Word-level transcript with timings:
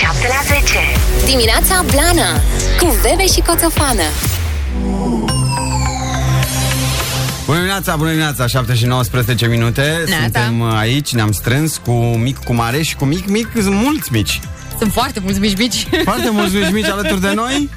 7 0.00 0.26
la 0.28 0.54
10. 0.60 0.78
Dimineața 1.26 1.84
Blana 1.90 2.40
cu 2.78 2.96
Bebe 3.02 3.26
și 3.26 3.40
Coțofană. 3.40 4.02
Bună 7.46 7.58
dimineața, 7.58 7.96
bună 7.96 8.08
dimineața, 8.08 8.46
7 8.46 8.74
și 8.74 8.84
19 8.84 9.46
minute 9.46 9.82
Neața. 9.82 10.22
Suntem 10.22 10.60
uh, 10.60 10.72
aici, 10.78 11.12
ne-am 11.12 11.32
strâns 11.32 11.80
cu 11.84 11.92
mic, 11.92 12.38
cu 12.38 12.52
mare 12.54 12.82
și 12.82 12.96
cu 12.96 13.04
mic, 13.04 13.26
mic 13.28 13.48
Sunt 13.54 13.74
mulți 13.74 14.12
mici 14.12 14.40
Sunt 14.78 14.92
foarte 14.92 15.20
mulți 15.20 15.40
mici 15.40 15.56
mici. 15.56 15.86
Foarte 16.04 16.30
mulți 16.30 16.54
mici, 16.54 16.70
mici 16.70 16.86
alături 16.86 17.20
de 17.20 17.32
noi 17.32 17.68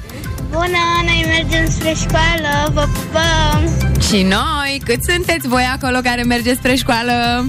Bună, 0.50 1.02
noi 1.04 1.24
mergem 1.26 1.70
spre 1.70 1.94
școală, 2.00 2.70
vă 2.72 2.88
pupăm! 2.92 3.90
și 4.08 4.22
noi, 4.22 4.82
cât 4.84 4.98
sunteți 5.08 5.48
voi 5.48 5.70
acolo 5.74 5.98
care 6.02 6.22
mergeți 6.22 6.56
spre 6.56 6.74
școală? 6.74 7.46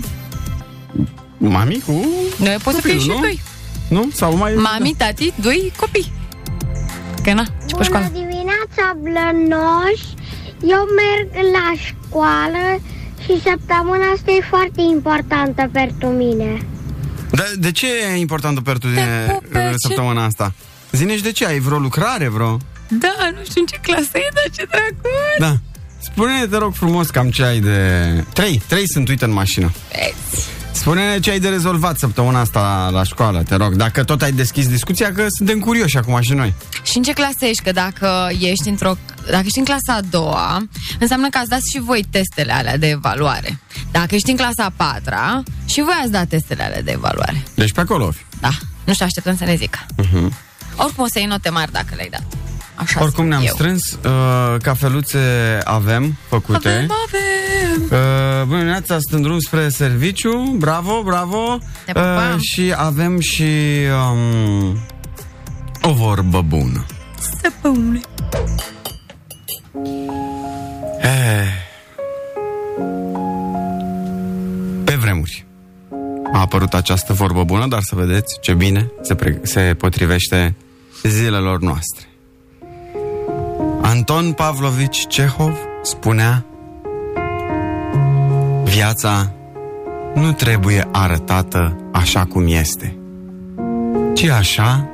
Mami 1.38 1.82
cu 1.86 2.06
Noi 2.38 2.58
pot 2.64 2.74
să 2.74 2.82
fie 2.82 2.96
copilul, 2.96 3.16
și 3.16 3.22
nu? 3.22 3.57
Doi. 3.90 4.00
Nu? 4.00 4.10
Sau 4.14 4.36
mai... 4.38 4.54
Mami, 4.54 4.96
tati, 4.98 5.34
doi 5.42 5.72
copii. 5.80 6.12
Că 7.24 7.34
na, 7.34 7.44
și 7.44 7.76
pe 7.78 7.84
școală. 7.84 8.10
dimineața, 8.14 8.98
blănoși! 9.02 10.06
Eu 10.62 10.86
merg 11.00 11.52
la 11.54 11.74
școală 11.86 12.82
și 13.24 13.42
săptămâna 13.44 14.06
asta 14.16 14.32
e 14.32 14.46
foarte 14.50 14.82
importantă 14.82 15.70
pentru 15.72 16.08
mine. 16.08 16.62
de, 17.32 17.54
de 17.60 17.72
ce 17.72 17.88
e 18.14 18.16
importantă 18.18 18.62
pentru 18.62 18.90
tine 18.90 19.24
Te 19.26 19.32
pup, 19.32 19.44
uh, 19.46 19.62
ce- 19.70 19.74
săptămâna 19.76 20.24
asta? 20.24 20.54
Zine 20.92 21.16
și 21.16 21.24
de 21.24 21.32
ce? 21.32 21.46
Ai 21.46 21.60
vreo 21.60 21.78
lucrare, 21.78 22.28
vreo? 22.28 22.58
Da, 22.90 23.30
nu 23.32 23.44
știu 23.44 23.62
în 23.62 23.68
ce 23.68 23.78
clasă 23.82 24.10
e, 24.18 24.30
dar 24.34 24.44
ce 24.56 24.68
drăguț. 24.72 25.40
Da 25.40 25.56
Spune-ne, 26.00 26.46
te 26.48 26.58
rog 26.58 26.74
frumos, 26.74 27.10
cam 27.10 27.30
ce 27.30 27.44
ai 27.44 27.60
de... 27.60 28.02
Trei, 28.34 28.62
trei 28.68 28.90
sunt, 28.90 29.08
uite, 29.08 29.26
în 29.26 29.32
mașină 29.32 29.72
Vezi. 29.92 30.48
Spune-ne 30.78 31.20
ce 31.20 31.32
ai 31.32 31.40
de 31.40 31.50
rezolvat 31.50 31.98
săptămâna 31.98 32.40
asta 32.40 32.90
la 32.92 33.04
școală, 33.04 33.44
te 33.44 33.56
rog 33.56 33.76
Dacă 33.76 34.04
tot 34.04 34.22
ai 34.22 34.32
deschis 34.32 34.68
discuția, 34.68 35.12
că 35.12 35.26
suntem 35.30 35.60
curioși 35.60 35.98
acum 35.98 36.22
și 36.22 36.34
noi 36.34 36.54
Și 36.84 36.98
în 36.98 37.04
ce 37.04 37.14
clasă 37.14 37.46
ești? 37.46 37.64
Că 37.64 37.72
dacă 37.72 38.30
ești 38.40 38.70
într-o 38.70 38.98
dacă 39.30 39.44
ești 39.46 39.60
în 39.60 39.66
clasa 39.66 39.94
a 39.94 40.02
doua, 40.10 40.68
înseamnă 41.00 41.30
că 41.30 41.38
ați 41.38 41.50
dat 41.50 41.60
și 41.74 41.80
voi 41.80 42.06
testele 42.10 42.54
alea 42.54 42.78
de 42.78 42.88
evaluare. 42.88 43.60
Dacă 43.92 44.16
ești 44.16 44.30
în 44.30 44.36
clasa 44.36 44.64
a 44.64 44.74
patra, 44.76 45.44
și 45.66 45.82
voi 45.82 45.94
ați 46.02 46.12
dat 46.12 46.28
testele 46.28 46.64
alea 46.64 46.82
de 46.82 46.92
evaluare. 46.92 47.44
Deci 47.54 47.72
pe 47.72 47.80
acolo 47.80 48.14
Da, 48.40 48.50
nu 48.84 48.94
știu, 48.94 49.06
așteptăm 49.06 49.38
să 49.38 49.44
ne 49.44 49.56
zică. 49.56 49.80
Uh-huh. 49.86 50.34
Oricum 50.76 51.04
o 51.04 51.08
să 51.08 51.20
iei 51.20 51.28
note 51.28 51.50
mari 51.50 51.72
dacă 51.72 51.94
le-ai 51.96 52.10
dat. 52.10 52.47
Așa 52.78 53.02
Oricum 53.02 53.24
simt 53.24 53.30
ne-am 53.30 53.42
eu. 53.46 53.54
strâns, 53.54 53.92
uh, 54.06 54.56
cafeluțe 54.62 55.20
avem 55.64 56.16
făcute. 56.28 56.70
Avem, 56.70 56.92
avem. 57.08 57.84
Uh, 57.84 58.44
bună 58.46 58.58
dimineața, 58.58 58.98
sunt 59.00 59.14
în 59.14 59.22
drum 59.22 59.40
spre 59.40 59.70
serviciu. 59.70 60.56
Bravo, 60.58 61.02
bravo. 61.04 61.58
Te 61.86 61.92
pupăm. 61.92 62.40
și 62.40 62.74
avem 62.76 63.20
și 63.20 63.44
um, 64.12 64.78
o 65.82 65.94
vorbă 65.94 66.42
bună. 66.42 66.86
Săpăune. 67.42 68.00
Eh. 71.02 71.66
Pe 74.84 74.96
vremuri 74.96 75.46
a 76.34 76.40
apărut 76.40 76.74
această 76.74 77.14
vorbă 77.14 77.44
bună, 77.44 77.68
dar 77.68 77.82
să 77.82 77.96
vedeți 77.96 78.40
ce 78.42 78.54
bine 78.54 78.92
se, 79.02 79.16
pre- 79.16 79.40
se 79.44 79.76
potrivește 79.78 80.56
zilelor 81.04 81.60
noastre. 81.60 82.07
Anton 83.90 84.32
Pavlovici 84.32 85.08
Cehov 85.08 85.58
spunea 85.82 86.46
Viața 88.64 89.32
nu 90.16 90.32
trebuie 90.32 90.88
arătată 90.92 91.76
așa 91.94 92.26
cum 92.26 92.44
este, 92.48 92.98
ci 94.14 94.24
așa 94.24 94.90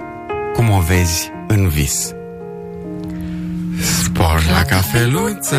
cum 0.56 0.70
o 0.70 0.80
vezi 0.80 1.32
în 1.48 1.68
vis. 1.68 2.12
Spor 4.04 4.44
la 4.52 4.62
cafeluță 4.62 5.58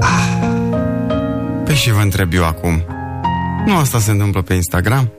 Ah. 0.00 0.48
Păi 1.64 1.74
și 1.74 1.92
vă 1.92 2.00
întreb 2.00 2.32
eu 2.32 2.44
acum 2.44 2.82
Nu 3.66 3.76
asta 3.76 3.98
se 3.98 4.10
întâmplă 4.10 4.42
pe 4.42 4.54
Instagram? 4.54 5.10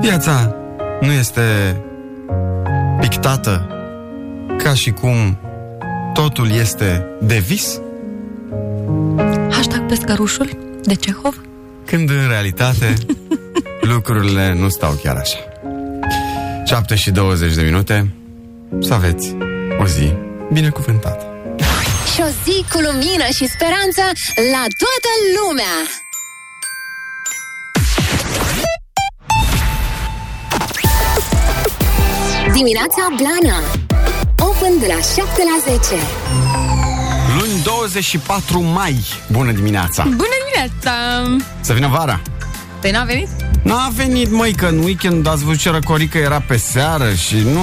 Viața 0.00 0.54
nu 1.00 1.12
este 1.12 1.76
pictată 3.00 3.68
ca 4.56 4.74
și 4.74 4.90
cum 4.90 5.38
totul 6.12 6.50
este 6.50 7.06
de 7.20 7.38
vis? 7.38 7.80
Hashtag 9.50 9.86
pescărușul 9.86 10.50
de 10.82 10.94
Cehov. 10.94 11.40
Când 11.84 12.10
în 12.10 12.28
realitate 12.28 12.94
lucrurile 13.92 14.54
nu 14.54 14.68
stau 14.68 14.92
chiar 15.02 15.16
așa 15.16 15.38
7 16.66 16.94
și 16.94 17.10
20 17.10 17.54
de 17.54 17.62
minute 17.62 18.14
Să 18.80 18.94
aveți 18.94 19.36
o 19.80 19.86
zi 19.86 20.12
binecuvântată 20.52 21.26
Și 22.14 22.20
o 22.20 22.30
zi 22.44 22.64
cu 22.72 22.78
lumină 22.78 23.26
și 23.36 23.48
speranță 23.54 24.02
la 24.52 24.64
toată 24.82 25.10
lumea. 25.36 25.76
Dimineața 32.54 33.02
Blana 33.16 33.58
Open 34.38 34.72
de 34.80 34.86
la 34.88 35.00
7 35.00 35.22
la 35.22 35.72
10 35.72 35.94
Luni 37.38 37.62
24 37.64 38.62
mai 38.62 39.04
Bună 39.32 39.52
dimineața 39.52 40.02
Bună 40.02 40.36
dimineața! 40.44 40.92
Să 41.60 41.72
vină 41.72 41.88
vara 41.88 42.20
Păi 42.80 42.90
n-a 42.90 43.04
venit? 43.04 43.28
N-a 43.62 43.90
venit, 43.94 44.30
măi, 44.30 44.52
că 44.54 44.66
în 44.66 44.78
weekend 44.78 45.26
ați 45.26 45.44
văzut 45.44 45.60
ce 45.60 45.70
răcorică 45.70 46.18
era 46.18 46.40
pe 46.40 46.56
seară 46.56 47.12
și 47.12 47.36
nu 47.36 47.60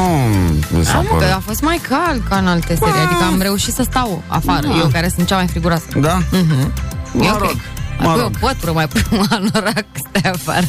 mi 0.77 0.85
s-a 0.85 0.91
Da, 0.91 0.97
mă, 0.97 1.03
că 1.07 1.13
părut. 1.13 1.31
a 1.31 1.41
fost 1.45 1.61
mai 1.61 1.81
cald 1.89 2.23
ca 2.29 2.35
în 2.37 2.47
alte 2.47 2.75
serii, 2.75 2.93
adică 3.05 3.23
am 3.23 3.41
reușit 3.41 3.73
să 3.73 3.83
stau 3.89 4.23
afară, 4.27 4.67
Da. 4.67 4.77
eu 4.77 4.87
care 4.87 5.11
sunt 5.15 5.27
cea 5.27 5.35
mai 5.35 5.47
friguroasă. 5.47 5.83
Da? 5.99 6.17
Mhm. 6.31 6.73
Mă 7.13 7.23
E 7.23 7.29
rog, 7.29 7.41
ok. 7.41 7.55
mă 7.99 8.05
Mai 8.07 8.13
pui 8.13 8.21
rog. 8.21 8.31
o 8.41 8.45
pătură, 8.47 8.71
mai 8.71 8.87
pui 8.87 9.03
un 9.11 9.25
anorac, 9.37 9.85
stai 10.09 10.31
afară. 10.31 10.65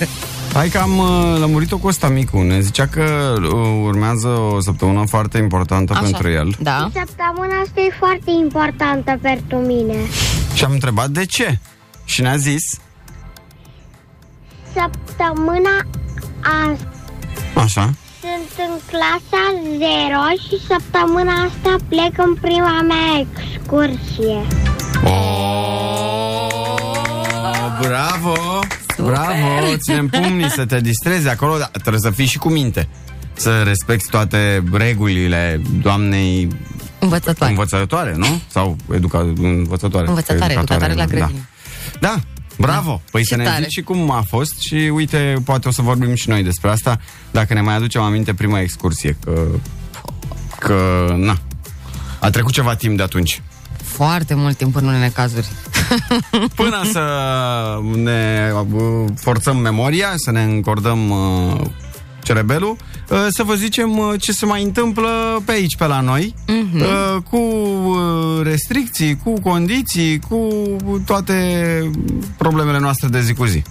Hai 0.53 0.69
că 0.69 0.79
am 0.79 0.99
uh, 0.99 1.39
lămurit-o 1.39 1.79
cu 1.79 1.87
ăsta 1.87 2.09
micu. 2.09 2.41
Ne 2.41 2.61
zicea 2.61 2.87
că 2.87 3.35
uh, 3.43 3.83
urmează 3.85 4.29
o 4.29 4.61
săptămână 4.61 5.05
foarte 5.07 5.39
importantă 5.39 5.93
Așa. 5.93 6.03
pentru 6.03 6.31
el. 6.31 6.55
Da. 6.61 6.91
Săptămâna 6.93 7.61
asta 7.63 7.81
e 7.81 7.95
foarte 7.99 8.31
importantă 8.43 9.19
pentru 9.23 9.57
mine. 9.57 9.95
Și 10.55 10.65
am 10.65 10.73
întrebat 10.73 11.11
de 11.11 11.25
ce. 11.25 11.59
Și 12.05 12.21
ne-a 12.23 12.37
zis, 12.37 12.81
Săptămâna 14.73 15.87
asta 16.41 16.89
așa, 17.55 17.91
sunt 18.21 18.69
în 18.69 18.79
clasa 18.87 19.45
0 19.63 19.81
și 20.49 20.67
săptămâna 20.67 21.33
asta 21.33 21.77
plec 21.89 22.19
în 22.27 22.35
prima 22.35 22.81
mea 22.81 23.27
excursie. 23.27 24.47
Oh, 25.05 26.47
bravo! 27.81 28.61
Bravo! 29.05 29.77
Ținem 29.77 30.09
pumnii 30.09 30.51
să 30.51 30.65
te 30.67 30.81
distrezi 30.81 31.29
acolo, 31.29 31.59
dar 31.59 31.69
trebuie 31.73 32.01
să 32.01 32.11
fii 32.11 32.27
și 32.27 32.39
cu 32.39 32.49
minte. 32.49 32.89
Să 33.33 33.63
respecti 33.63 34.11
toate 34.11 34.63
regulile 34.73 35.61
doamnei 35.83 36.49
Învățătoare. 36.99 37.53
învățătoare, 37.53 38.15
nu? 38.17 38.41
Sau 38.47 38.77
educa, 38.95 39.19
învățătoare. 39.41 40.09
Învățătoare, 40.09 40.53
educatoare 40.53 40.95
la 40.95 41.05
grădină. 41.05 41.31
Da. 42.01 42.09
da. 42.09 42.21
Bravo! 42.59 43.03
Păi 43.11 43.21
Și 43.23 43.27
să 43.29 43.37
ne 43.37 43.45
tare. 43.45 43.63
zici 43.63 43.73
și 43.73 43.83
cum 43.83 44.11
a 44.11 44.25
fost 44.29 44.61
și 44.61 44.75
uite, 44.75 45.35
poate 45.45 45.69
o 45.69 45.71
să 45.71 45.83
vorbim 45.83 46.15
și 46.15 46.29
noi 46.29 46.43
despre 46.43 46.71
asta, 46.71 47.01
dacă 47.31 47.55
ne 47.55 47.61
mai 47.61 47.75
aducem 47.75 48.03
aminte 48.03 48.35
prima 48.35 48.61
excursie, 48.61 49.17
că... 49.25 49.47
Că, 50.59 51.07
na, 51.19 51.39
a 52.19 52.31
trecut 52.31 52.53
ceva 52.53 52.75
timp 52.75 52.97
de 52.97 53.03
atunci. 53.03 53.43
Foarte 53.93 54.35
mult 54.35 54.57
timp 54.57 54.77
în 54.77 54.87
unele 54.87 55.11
cazuri. 55.15 55.49
Până 56.57 56.83
să 56.93 57.03
ne 57.95 58.51
uh, 58.75 59.05
forțăm 59.17 59.57
memoria, 59.57 60.13
să 60.17 60.31
ne 60.31 60.43
încordăm 60.43 61.11
uh, 61.11 61.61
cerebelul, 62.23 62.77
uh, 63.11 63.27
să 63.29 63.43
vă 63.43 63.55
zicem 63.55 63.99
uh, 63.99 64.15
ce 64.21 64.33
se 64.33 64.47
mai 64.47 64.63
întâmplă 64.63 65.43
pe 65.45 65.53
aici, 65.53 65.77
pe 65.77 65.87
la 65.87 66.01
noi, 66.01 66.35
Mhm. 66.47 66.81
uh, 66.81 67.17
cu 67.31 67.37
uh, 67.37 68.41
restricții, 68.43 69.17
cu 69.25 69.41
condiții, 69.41 70.19
cu 70.29 70.49
toate 71.07 71.37
problemele 72.39 72.79
noastre 72.79 73.09
de 73.09 73.21
zi 73.21 73.35
cu 73.35 73.45
zi. 73.45 73.63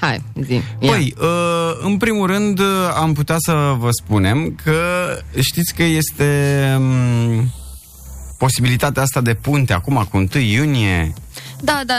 Hai, 0.00 0.22
zi. 0.40 0.52
Ia. 0.52 0.90
Păi, 0.90 1.14
uh, 1.20 1.70
în 1.82 1.96
primul 1.96 2.26
rând, 2.26 2.58
uh, 2.58 2.66
am 3.00 3.12
putea 3.12 3.36
să 3.38 3.74
vă 3.78 3.88
spunem 4.02 4.54
că 4.64 4.80
știți 5.40 5.74
că 5.74 5.82
este 5.82 6.60
um, 6.78 7.50
posibilitatea 8.42 9.02
asta 9.02 9.20
de 9.20 9.34
punte 9.34 9.72
acum 9.72 10.06
cu 10.10 10.16
1 10.16 10.28
iunie. 10.40 11.12
Da, 11.60 11.82
da, 11.86 11.94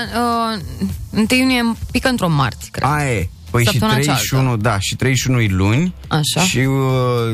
uh, 0.51 0.61
1 1.09 1.25
iunie 1.29 1.73
pică 1.91 2.09
într-o 2.09 2.29
marți, 2.29 2.71
cred. 2.71 2.89
Aia 2.89 3.13
e. 3.13 3.29
Păi 3.53 3.63
și 3.63 3.69
Săptămâna 3.71 3.97
31, 3.99 4.41
cealaltă. 4.43 4.61
da, 4.69 4.79
și 4.79 4.95
31 4.95 5.39
e 5.41 5.47
luni. 5.49 5.93
Așa. 6.07 6.41
Și 6.45 6.57
uh, 6.57 6.73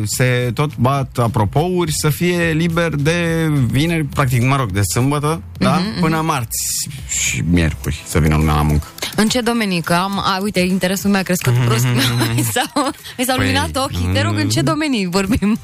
se 0.06 0.51
tot 0.54 0.77
bat 0.77 1.18
apropouri 1.18 1.92
să 1.94 2.10
fie 2.10 2.51
liber 2.51 2.95
de 2.95 3.48
vineri, 3.71 4.04
practic, 4.04 4.44
mă 4.44 4.56
rog, 4.56 4.71
de 4.71 4.81
sâmbătă, 4.94 5.42
da, 5.57 5.75
Mhm, 5.75 6.00
până 6.00 6.21
marți 6.21 6.89
și 7.10 7.44
miercuri 7.50 8.04
să 8.06 8.19
vină 8.19 8.36
lumea 8.36 8.54
la 8.54 8.62
muncă. 8.62 8.86
În 9.16 9.27
ce 9.27 9.42
domenii? 9.42 9.81
Că 9.81 9.94
am, 9.94 10.19
a, 10.19 10.39
uite, 10.42 10.60
interesul 10.60 11.10
meu 11.10 11.19
a 11.19 11.24
crescut 11.24 11.54
brusc, 11.66 11.86
mi 12.36 12.42
s-au, 12.54 12.92
mi 13.18 13.24
s-au 13.25 13.36
Păi, 13.36 13.45
luminat 13.45 13.75
ochii. 13.75 14.10
Te 14.13 14.21
rog, 14.21 14.38
în 14.38 14.50
ce 14.50 14.62
domenii 14.62 15.07
vorbim? 15.12 15.60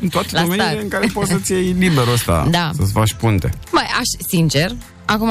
În 0.00 0.08
toate 0.08 0.28
La 0.30 0.40
domeniile 0.40 0.68
start. 0.68 0.82
în 0.82 0.88
care 0.88 1.06
poți 1.12 1.30
să-ți 1.30 1.52
iei 1.52 1.74
liberul 1.78 2.12
ăsta, 2.12 2.46
Da. 2.50 2.70
să-ți 2.76 2.92
faci 2.92 3.12
punte. 3.12 3.50
Mai, 3.72 3.82
aș, 3.84 4.26
sincer, 4.28 4.70
acum, 5.04 5.30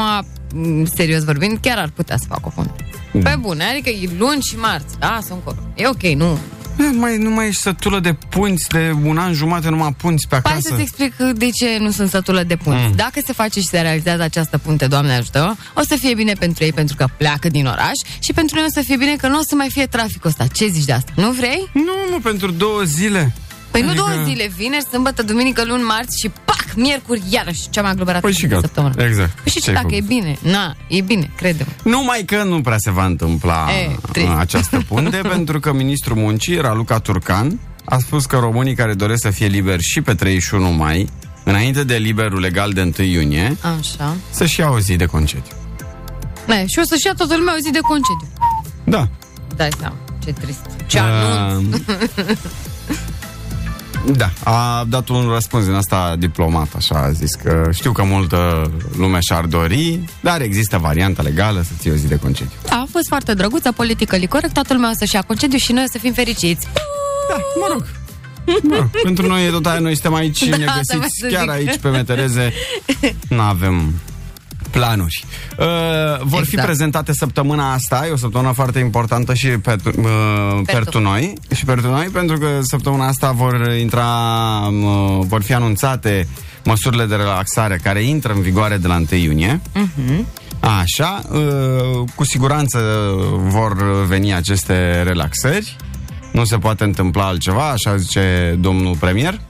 m, 0.54 0.86
serios 0.86 1.24
vorbind, 1.24 1.58
chiar 1.62 1.78
ar 1.78 1.90
putea 1.90 2.18
să 2.18 2.26
fac 2.28 2.46
o 2.46 2.50
punte. 2.50 2.86
Da. 3.14 3.30
Pe 3.30 3.36
bune, 3.40 3.64
adică 3.64 3.90
e 3.90 4.10
luni 4.18 4.42
și 4.42 4.56
marți, 4.58 4.98
da, 5.00 5.20
sunt 5.22 5.32
încolo. 5.32 5.58
E 5.76 5.88
ok, 5.88 6.02
nu. 6.02 6.38
Nu 6.76 7.00
mai, 7.00 7.18
nu 7.18 7.30
mai 7.30 7.48
ești 7.48 7.62
sătulă 7.62 8.00
de 8.00 8.14
punți, 8.30 8.68
de 8.70 8.96
un 9.04 9.18
an 9.18 9.34
jumate 9.34 9.70
numai 9.70 9.94
punți 9.98 10.28
pe 10.28 10.40
Hai 10.44 10.52
acasă. 10.52 10.68
să-ți 10.70 10.82
explic 10.82 11.16
de 11.16 11.50
ce 11.50 11.78
nu 11.80 11.92
sunt 11.92 12.10
sătulă 12.10 12.44
de 12.44 12.56
punți. 12.56 12.86
Mm. 12.88 12.94
Dacă 12.96 13.20
se 13.26 13.34
face 13.34 13.60
și 13.60 13.66
se 13.68 13.80
realizează 13.80 14.22
această 14.22 14.58
punte, 14.58 14.88
Doamne 14.88 15.14
ajută, 15.14 15.58
o 15.76 15.82
să 15.88 15.96
fie 15.96 16.14
bine 16.14 16.34
pentru 16.34 16.64
ei 16.64 16.74
pentru 16.74 16.96
că 16.96 17.06
pleacă 17.18 17.50
din 17.50 17.66
oraș 17.66 17.96
și 18.20 18.34
pentru 18.34 18.56
noi 18.56 18.66
o 18.68 18.72
să 18.74 18.82
fie 18.86 18.98
bine 18.98 19.16
că 19.16 19.28
nu 19.28 19.38
o 19.38 19.42
să 19.48 19.56
mai 19.56 19.70
fie 19.70 19.86
traficul 19.86 20.30
ăsta. 20.30 20.46
Ce 20.54 20.68
zici 20.68 20.86
de 20.86 20.94
asta? 20.94 21.12
Nu 21.16 21.32
vrei? 21.32 21.70
Nu, 21.74 21.94
nu, 22.12 22.20
pentru 22.20 22.52
două 22.52 22.82
zile. 22.84 23.34
Păi 23.72 23.82
Adică- 23.82 23.96
nu 24.02 24.06
două 24.08 24.24
zile, 24.26 24.52
vineri, 24.56 24.84
sâmbătă, 24.92 25.24
duminică, 25.24 25.64
luni, 25.66 25.84
marți 25.84 26.20
și 26.22 26.32
pac, 26.46 26.66
miercuri, 26.76 27.22
iarăși 27.30 27.70
cea 27.70 27.82
mai 27.82 27.92
aglomerată 27.92 28.26
Păi 28.26 28.34
și 28.34 28.40
zi 28.40 28.48
de 28.48 28.54
gata. 28.56 28.62
săptămână. 28.68 29.04
Exact. 29.04 29.32
Păi 29.40 29.52
și 29.52 29.62
Ce-ai 29.62 29.76
dacă 29.76 29.88
e 29.90 30.00
făcut? 30.02 30.08
bine? 30.08 30.38
Na, 30.42 30.76
e 30.88 31.02
bine, 31.02 31.32
crede-mă. 31.38 31.92
Numai 31.92 32.24
că 32.26 32.44
nu 32.44 32.62
prea 32.62 32.78
se 32.78 32.92
va 32.92 33.06
întâmpla 33.06 33.68
E, 33.82 33.96
trist. 34.12 34.28
uh, 34.28 34.36
această 34.38 34.82
punte, 34.88 35.18
pentru 35.36 35.60
că 35.60 35.74
ministrul 35.74 36.18
muncii, 36.18 36.58
Raluca 36.60 37.00
Turcan, 37.00 37.60
a 37.86 37.98
spus 37.98 38.26
că 38.26 38.38
românii 38.38 38.76
care 38.76 38.94
doresc 38.94 39.22
să 39.22 39.30
fie 39.30 39.48
liberi 39.48 39.84
și 39.84 40.02
pe 40.02 40.14
31 40.14 40.70
mai, 40.72 41.10
înainte 41.44 41.84
de 41.84 41.96
liberul 41.96 42.40
legal 42.40 42.72
de 42.72 42.92
1 43.00 43.08
iunie, 43.08 43.58
Așa. 43.80 44.16
să-și 44.30 44.60
ia 44.60 44.70
o 44.70 44.80
zi 44.80 44.96
de 44.96 45.06
concediu. 45.06 45.52
Ne, 46.46 46.66
și 46.68 46.80
o 46.80 46.84
să-și 46.84 47.06
ia 47.06 47.14
toată 47.18 47.36
lumea 47.38 47.54
o 47.54 47.60
zi 47.64 47.72
de 47.72 47.80
concediu. 47.82 48.28
Da. 48.84 49.08
Dai 49.56 49.70
seama, 49.80 49.96
ce 50.24 50.32
trist. 50.34 50.62
Ce 50.88 51.00
anunț. 51.00 51.78
Uh, 54.06 54.16
Da, 54.18 54.30
a 54.44 54.84
dat 54.88 55.10
un 55.10 55.30
răspuns 55.34 55.66
din 55.66 55.74
asta 55.74 56.16
diplomat, 56.20 56.68
așa 56.76 56.96
a 56.96 57.12
zis 57.12 57.34
că 57.34 57.70
știu 57.74 57.92
că 57.92 58.04
multă 58.04 58.72
lume 58.98 59.18
și-ar 59.22 59.46
dori, 59.46 60.00
dar 60.22 60.42
există 60.42 60.78
varianta 60.78 61.22
legală 61.22 61.62
să 61.62 61.72
ții 61.80 61.92
o 61.92 61.96
zi 61.96 62.08
de 62.08 62.16
concediu. 62.20 62.58
Da, 62.70 62.76
a 62.76 62.88
fost 62.92 63.08
foarte 63.08 63.34
drăguță, 63.34 63.72
politică 63.72 64.18
corect, 64.30 64.54
toată 64.54 64.74
lumea 64.74 64.90
o 64.90 64.94
să-și 64.98 65.16
ia 65.16 65.22
concediu 65.22 65.58
și 65.58 65.72
noi 65.72 65.84
o 65.88 65.92
să 65.92 65.98
fim 65.98 66.14
fericiți. 66.14 66.68
Da, 67.30 67.36
mă 67.60 67.68
rog. 67.72 67.86
Mă 68.64 68.76
rog, 68.76 68.90
pentru 69.04 69.28
noi 69.28 69.46
e 69.46 69.50
tot 69.50 69.66
aia, 69.66 69.80
noi 69.80 69.94
suntem 69.94 70.14
aici, 70.14 70.44
Da, 70.50 70.58
ne 70.58 70.66
asta 70.66 70.82
vreau 70.86 71.00
găsiți 71.02 71.20
să 71.20 71.28
chiar 71.28 71.58
zic. 71.58 71.68
aici 71.70 71.80
pe 71.80 71.90
Metereze. 71.90 72.54
Nu 73.30 73.40
avem 73.42 73.94
planuri. 74.72 75.26
Uh, 75.60 75.66
vor 76.24 76.44
fi 76.44 76.50
Exact. 76.50 76.66
prezentate 76.66 77.14
săptămâna 77.14 77.74
asta, 77.74 78.06
e 78.08 78.12
o 78.12 78.18
săptămână 78.18 78.52
foarte 78.52 78.80
importantă 78.80 79.34
și 79.34 79.48
pe, 79.48 79.76
uh, 79.86 80.62
pentru 80.66 81.00
noi, 81.00 81.34
și 81.56 81.66
pentru 81.66 81.90
noi, 81.90 82.06
pentru 82.06 82.38
că 82.38 82.48
săptămâna 82.62 83.08
asta 83.08 83.32
vor 83.32 83.76
intra, 83.80 84.08
uh, 84.72 85.26
vor 85.28 85.42
fi 85.42 85.54
anunțate 85.54 86.28
măsurile 86.64 87.06
de 87.06 87.16
relaxare 87.16 87.80
care 87.84 88.04
intră 88.04 88.34
în 88.34 88.42
vigoare 88.42 88.78
de 88.78 88.88
la 88.88 88.96
1 89.12 89.20
iunie. 89.20 89.62
Mhm. 89.74 90.28
Așa, 90.60 91.22
uh, 91.32 92.10
cu 92.16 92.24
siguranță 92.24 92.80
vor 93.38 94.06
veni 94.06 94.34
aceste 94.34 95.02
relaxări. 95.02 95.76
Nu 96.32 96.44
se 96.44 96.58
poate 96.58 96.84
întâmpla 96.84 97.26
altceva, 97.26 97.70
așa 97.70 97.98
zice 97.98 98.58
domnul 98.60 98.96
premier. 98.96 99.42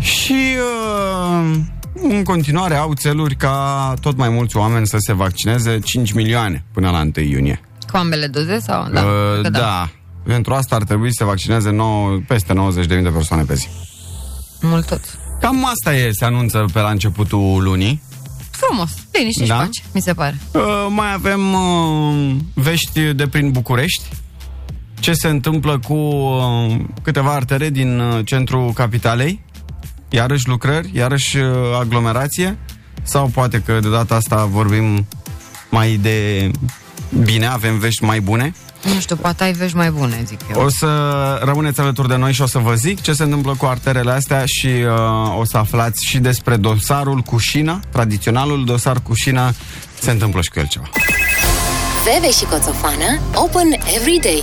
Și 0.00 0.56
uh, 0.58 1.56
în 2.02 2.22
continuare 2.22 2.74
au 2.74 2.92
țeluri 2.94 3.34
ca 3.36 3.94
tot 4.00 4.16
mai 4.16 4.28
mulți 4.28 4.56
oameni 4.56 4.86
să 4.86 4.96
se 4.98 5.12
vaccineze 5.12 5.78
5 5.78 6.12
milioane 6.12 6.64
până 6.72 6.90
la 6.90 7.00
1 7.16 7.26
iunie. 7.26 7.60
Cu 7.90 7.96
ambele 7.96 8.26
doze 8.26 8.58
sau? 8.58 8.88
Da, 8.92 9.00
uh, 9.00 9.32
cred 9.40 9.52
că 9.52 9.58
da. 9.58 9.88
Pentru 10.24 10.54
asta 10.54 10.74
ar 10.74 10.82
trebui 10.82 11.08
să 11.08 11.14
se 11.18 11.24
vaccineze 11.24 11.70
9, 11.70 12.18
peste 12.26 12.52
90.000 12.52 12.86
de 12.86 13.10
persoane 13.12 13.42
pe 13.42 13.54
zi. 13.54 13.68
Mult 14.60 14.86
tot. 14.86 15.00
Cam 15.40 15.64
asta 15.64 15.94
e, 15.94 16.10
se 16.12 16.24
anunță 16.24 16.64
pe 16.72 16.80
la 16.80 16.90
începutul 16.90 17.62
lunii. 17.62 18.02
Frumos, 18.50 18.90
liniște 19.12 19.44
Da? 19.44 19.54
și 19.54 19.60
pace, 19.60 19.82
mi 19.94 20.00
se 20.00 20.12
pare. 20.14 20.38
Uh, 20.52 20.86
mai 20.88 21.12
avem 21.12 21.52
uh, 21.52 22.34
vești 22.54 23.00
de 23.00 23.26
prin 23.26 23.50
București. 23.50 24.02
Ce 25.00 25.12
se 25.12 25.28
întâmplă 25.28 25.78
cu 25.78 25.94
uh, 25.94 26.76
câteva 27.02 27.32
artere 27.34 27.70
din 27.70 27.98
uh, 27.98 28.20
centrul 28.24 28.72
capitalei? 28.72 29.44
Iarăși 30.10 30.48
lucrări, 30.48 30.90
iarăși 30.94 31.36
uh, 31.36 31.46
aglomerație? 31.80 32.58
Sau 33.02 33.26
poate 33.26 33.62
că 33.66 33.78
de 33.80 33.90
data 33.90 34.14
asta 34.14 34.44
vorbim 34.44 35.06
mai 35.68 35.98
de 36.02 36.50
bine, 37.22 37.46
avem 37.46 37.78
vești 37.78 38.04
mai 38.04 38.20
bune? 38.20 38.54
Nu 38.94 39.00
știu, 39.00 39.16
poate 39.16 39.44
ai 39.44 39.52
vești 39.52 39.76
mai 39.76 39.90
bune, 39.90 40.22
zic 40.26 40.40
eu. 40.54 40.62
O 40.62 40.68
să 40.68 40.88
rămâneți 41.44 41.80
alături 41.80 42.08
de 42.08 42.16
noi 42.16 42.32
și 42.32 42.42
o 42.42 42.46
să 42.46 42.58
vă 42.58 42.74
zic 42.74 43.00
ce 43.00 43.12
se 43.12 43.22
întâmplă 43.22 43.54
cu 43.54 43.66
arterele 43.66 44.10
astea 44.10 44.44
și 44.46 44.66
uh, 44.66 45.38
o 45.38 45.44
să 45.44 45.56
aflați 45.56 46.06
și 46.06 46.18
despre 46.18 46.56
dosarul 46.56 47.20
cu 47.20 47.38
șina, 47.38 47.80
tradiționalul 47.92 48.64
dosar 48.64 49.00
cu 49.02 49.14
șina, 49.14 49.52
se 50.00 50.10
întâmplă 50.10 50.40
și 50.40 50.50
cu 50.50 50.58
el 50.58 50.66
ceva. 50.66 50.88
Veve 52.04 52.30
și 52.30 52.44
Coțofană 52.44 53.20
Open 53.34 53.72
every 53.96 54.18
day 54.22 54.42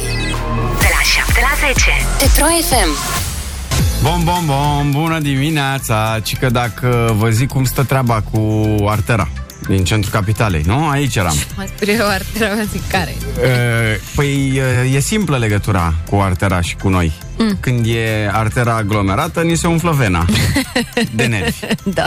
De 0.80 0.88
la 0.96 1.02
7 1.24 1.40
la 1.42 1.68
10. 1.68 1.84
Pe 2.18 2.40
Pro 2.40 2.46
FM 2.70 3.27
Bom, 4.02 4.24
bom, 4.24 4.46
bom, 4.46 4.92
bună 4.92 5.20
dimineața! 5.20 6.20
Ci 6.24 6.38
că 6.38 6.50
dacă 6.50 7.16
vă 7.18 7.30
zic 7.30 7.48
cum 7.48 7.64
stă 7.64 7.84
treaba 7.84 8.22
cu 8.22 8.76
artera 8.88 9.28
din 9.68 9.84
centrul 9.84 10.12
capitalei, 10.12 10.62
nu? 10.66 10.88
Aici 10.88 11.16
eram. 11.16 11.36
Mai 11.56 11.68
spune 11.76 11.92
eu 11.92 12.08
artera 12.08 12.54
mea, 12.54 12.64
zic 12.64 12.88
care 12.88 13.16
E, 13.44 14.00
Păi 14.16 14.62
e, 14.86 14.96
e 14.96 15.00
simplă 15.00 15.38
legătura 15.38 15.94
cu 16.10 16.16
artera 16.16 16.62
și 16.62 16.76
cu 16.76 16.90
noi. 16.90 17.12
Mm. 17.38 17.58
Când 17.60 17.86
e 17.86 18.30
artera 18.32 18.76
aglomerată, 18.76 19.42
ni 19.42 19.56
se 19.56 19.68
umflă 19.68 19.92
vena 19.92 20.26
de 21.12 21.26
nervi. 21.26 21.60
Da. 21.84 22.06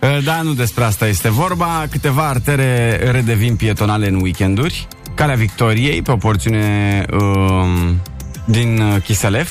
E, 0.00 0.20
Da, 0.20 0.42
nu 0.42 0.52
despre 0.52 0.84
asta 0.84 1.06
este 1.06 1.30
vorba. 1.30 1.86
Câteva 1.90 2.28
artere 2.28 2.96
redevin 3.10 3.56
pietonale 3.56 4.08
în 4.08 4.20
weekenduri. 4.20 4.88
Calea 5.14 5.34
Victoriei, 5.34 6.02
pe 6.02 6.10
o 6.10 6.16
porțiune 6.16 7.04
um, 7.12 8.00
din 8.44 8.80
uh, 8.80 9.02
Chiselef, 9.02 9.50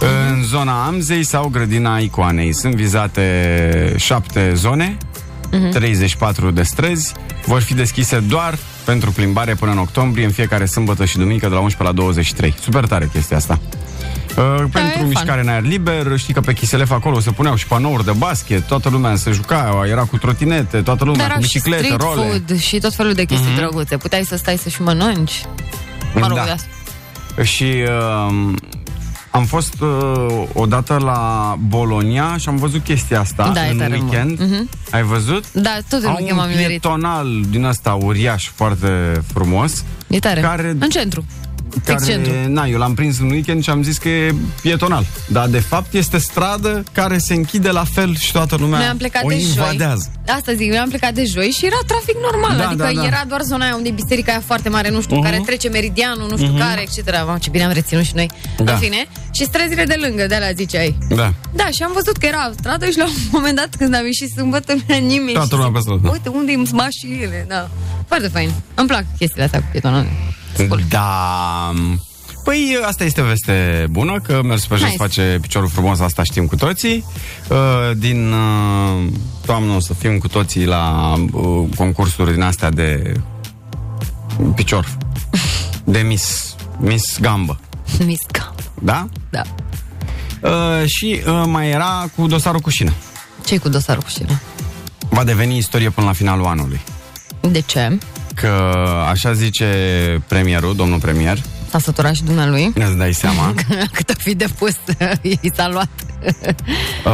în 0.00 0.42
zona 0.42 0.84
Amzei 0.86 1.22
sau 1.22 1.48
grădina 1.48 1.98
Icoanei. 1.98 2.54
Sunt 2.54 2.74
vizate 2.74 3.94
șapte 3.96 4.52
zone, 4.54 4.96
34 5.70 6.50
de 6.50 6.62
străzi. 6.62 7.12
Vor 7.46 7.60
fi 7.60 7.74
deschise 7.74 8.18
doar 8.18 8.58
pentru 8.84 9.10
plimbare 9.10 9.54
până 9.54 9.70
în 9.70 9.78
octombrie, 9.78 10.24
în 10.24 10.30
fiecare 10.30 10.64
sâmbătă 10.64 11.04
și 11.04 11.16
duminică 11.16 11.48
de 11.48 11.54
la 11.54 11.60
11 11.60 11.96
la 11.96 12.02
23. 12.02 12.54
Super 12.60 12.86
tare 12.86 13.10
chestia 13.12 13.36
asta. 13.36 13.58
Uh, 14.36 14.64
pentru 14.72 15.00
e 15.00 15.04
mișcare 15.06 15.40
fun. 15.40 15.48
în 15.48 15.48
aer 15.48 15.62
liber, 15.62 16.18
știi 16.18 16.34
că 16.34 16.40
pe 16.40 16.52
Chiselef 16.52 16.90
acolo 16.90 17.20
se 17.20 17.30
puneau 17.30 17.54
și 17.56 17.66
panouri 17.66 18.04
de 18.04 18.12
basket, 18.16 18.62
toată 18.66 18.88
lumea 18.88 19.16
se 19.16 19.30
juca, 19.30 19.82
era 19.90 20.02
cu 20.02 20.16
trotinete, 20.18 20.80
toată 20.80 21.04
lumea 21.04 21.18
Dar 21.20 21.26
cu 21.26 21.32
erau 21.32 21.42
și 21.46 21.52
biciclete, 21.52 21.82
street 21.82 22.00
role. 22.00 22.28
food 22.28 22.58
și 22.58 22.78
tot 22.78 22.94
felul 22.94 23.12
de 23.12 23.24
chestii 23.24 23.52
mm-hmm. 23.52 23.56
drăguțe. 23.56 23.96
Puteai 23.96 24.24
să 24.24 24.36
stai 24.36 24.56
să 24.56 24.68
și 24.68 24.82
mănânci. 24.82 25.42
Mă 26.14 26.26
rog, 26.26 26.36
Da. 26.36 26.44
da. 27.36 27.42
Și 27.42 27.64
uh, 27.64 28.54
am 29.38 29.44
fost 29.44 29.74
uh, 29.80 30.42
odată 30.52 30.96
la 31.04 31.54
Bolonia 31.68 32.36
și 32.36 32.48
am 32.48 32.56
văzut 32.56 32.82
chestia 32.84 33.20
asta 33.20 33.50
Da, 33.54 33.66
e 33.66 33.70
în 33.70 33.78
tare 33.78 33.96
mult. 34.00 34.10
weekend. 34.12 34.38
Uh-huh. 34.40 34.90
Ai 34.90 35.02
văzut? 35.02 35.52
Da, 35.52 35.76
tot 35.88 36.02
în 36.02 36.08
Au 36.08 36.14
weekend 36.16 36.36
m-am 36.38 36.46
un 36.48 36.54
nimerit. 36.54 36.80
pietonal 36.80 37.26
din 37.50 37.64
ăsta 37.64 37.92
uriaș, 38.02 38.50
foarte 38.54 39.22
frumos. 39.32 39.84
E 40.06 40.18
tare. 40.18 40.40
care- 40.40 40.76
În 40.78 40.88
centru. 40.88 41.24
Fix 41.84 42.06
centru. 42.06 42.32
Care, 42.32 42.46
na, 42.46 42.66
eu 42.66 42.78
l-am 42.78 42.94
prins 42.94 43.18
în 43.18 43.30
weekend 43.30 43.62
și 43.62 43.70
am 43.70 43.82
zis 43.82 43.98
că 43.98 44.08
e 44.08 44.34
pietonal. 44.62 45.06
Dar 45.28 45.48
de 45.48 45.58
fapt 45.58 45.94
este 45.94 46.18
stradă 46.18 46.82
care 46.92 47.18
se 47.18 47.34
închide 47.34 47.70
la 47.70 47.84
fel 47.84 48.16
și 48.16 48.32
toată 48.32 48.56
lumea 48.60 48.78
Noi 48.78 48.88
am 48.88 48.96
plecat 48.96 49.22
o 49.24 49.28
de 49.28 49.34
joi. 49.38 49.48
invadează. 49.48 50.12
Asta 50.28 50.52
zic, 50.54 50.68
noi 50.68 50.78
am 50.78 50.88
plecat 50.88 51.14
de 51.14 51.24
joi 51.24 51.46
și 51.50 51.66
era 51.66 51.76
trafic 51.86 52.14
normal. 52.30 52.56
Da, 52.58 52.66
adică 52.68 52.82
da, 52.94 53.00
da. 53.00 53.06
era 53.06 53.22
doar 53.28 53.40
zona 53.42 53.64
aia 53.64 53.74
unde 53.74 53.88
e 53.88 53.92
biserica 53.92 54.30
aia 54.32 54.42
foarte 54.46 54.68
mare, 54.68 54.90
nu 54.90 55.00
știu, 55.00 55.16
Mhm. 55.16 55.24
care 55.24 55.42
trece 55.46 55.68
meridianul, 55.68 56.28
nu 56.30 56.36
știu 56.36 56.54
care, 56.58 56.80
etc. 56.82 57.12
Mamă, 57.26 57.38
ce 57.40 57.50
bine 57.50 57.64
am 57.64 57.72
reținut 57.72 58.04
și 58.04 58.12
noi. 58.14 58.30
Da. 58.64 58.72
În 58.72 58.78
fine. 58.78 59.06
Și 59.32 59.44
străzile 59.44 59.84
de 59.84 59.96
lângă, 60.06 60.26
de 60.26 60.34
alea 60.34 60.52
ziceai. 60.56 60.96
Da. 61.08 61.32
Da, 61.54 61.66
și 61.70 61.82
am 61.82 61.90
văzut 61.94 62.16
că 62.16 62.26
era 62.26 62.50
stradă 62.58 62.86
și 62.90 62.98
la 62.98 63.04
un 63.04 63.12
moment 63.36 63.56
dat 63.56 63.68
când 63.78 63.94
am 63.94 64.04
ieșit 64.04 64.30
sâmbătă 64.30 64.72
nu 64.72 64.82
era 64.86 64.98
nimeni. 64.98 65.32
Toată 65.32 65.48
și 65.48 65.60
lumea 65.62 65.66
zic, 65.66 65.74
pe 65.74 65.80
stradă. 65.80 66.08
Uite, 66.12 66.28
unde 66.28 66.52
e 66.52 66.62
mașinile, 66.72 67.44
da. 67.48 67.68
Foarte 68.08 68.28
fain. 68.28 68.50
Îmi 68.74 68.88
plac 68.88 69.04
chestiile 69.18 69.44
astea 69.44 69.60
cu 69.60 69.66
pietonale. 69.70 70.08
Cool. 70.66 70.82
Da. 70.88 71.72
Păi 72.44 72.78
asta 72.86 73.04
este 73.04 73.22
veste 73.22 73.86
bună, 73.90 74.20
că 74.20 74.40
mers 74.44 74.66
pe 74.66 74.74
jos 74.74 74.84
Nice. 74.84 74.96
face 74.96 75.38
piciorul 75.40 75.68
frumos, 75.68 76.00
asta 76.00 76.22
știm 76.22 76.46
cu 76.46 76.56
toții. 76.56 77.04
Uh, 77.48 77.56
Din 77.96 78.32
uh, 78.32 79.06
toamnă 79.46 79.72
o 79.72 79.80
să 79.80 79.94
fim 79.94 80.18
cu 80.18 80.28
toții 80.28 80.64
la 80.64 81.14
uh, 81.32 81.68
concursuri 81.76 82.32
din 82.32 82.42
astea 82.42 82.70
de 82.70 83.12
picior. 84.54 84.96
De 85.84 85.98
Miss, 85.98 86.54
Miss 86.78 87.18
Gambă. 87.20 87.60
Misca. 88.04 88.54
Da? 88.82 89.08
Da. 89.30 89.42
Uh, 90.42 90.86
și 90.86 91.20
uh, 91.26 91.42
mai 91.46 91.70
era 91.70 92.10
cu 92.16 92.26
dosarul 92.26 92.60
cu 92.60 92.70
șină. 92.70 92.92
ce 93.44 93.58
cu 93.58 93.68
dosarul 93.68 94.02
cu 94.02 94.08
șine? 94.08 94.42
Va 95.10 95.24
deveni 95.24 95.56
istorie 95.56 95.90
până 95.90 96.06
la 96.06 96.12
finalul 96.12 96.46
anului. 96.46 96.80
De 97.40 97.60
ce? 97.60 97.98
Că 98.40 98.72
așa 99.10 99.32
zice 99.32 99.66
premierul, 100.28 100.76
domnul 100.76 100.98
premier, 100.98 101.38
S-a 101.70 101.78
săturat 101.78 102.14
și 102.14 102.22
dumnealui. 102.22 102.72
îți 102.74 102.96
dai 102.96 103.12
seama, 103.12 103.54
Cât 103.96 104.10
o 104.10 104.12
fi 104.18 104.34
depus, 104.34 104.74
i 105.40 105.50
s-a 105.54 105.68
luat. 105.68 105.88
uh, 107.04 107.12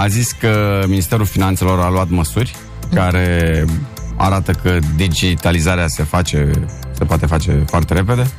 a 0.00 0.06
zis 0.08 0.32
că 0.32 0.82
Ministerul 0.86 1.26
Finanțelor 1.26 1.80
a 1.80 1.88
luat 1.90 2.08
măsuri 2.08 2.54
care 2.94 3.64
arată 4.16 4.52
că 4.62 4.78
digitalizarea 4.96 5.88
se 5.88 6.02
face, 6.02 6.50
se 6.98 7.04
poate 7.04 7.26
face 7.26 7.64
foarte 7.66 7.94
repede. 7.94 8.30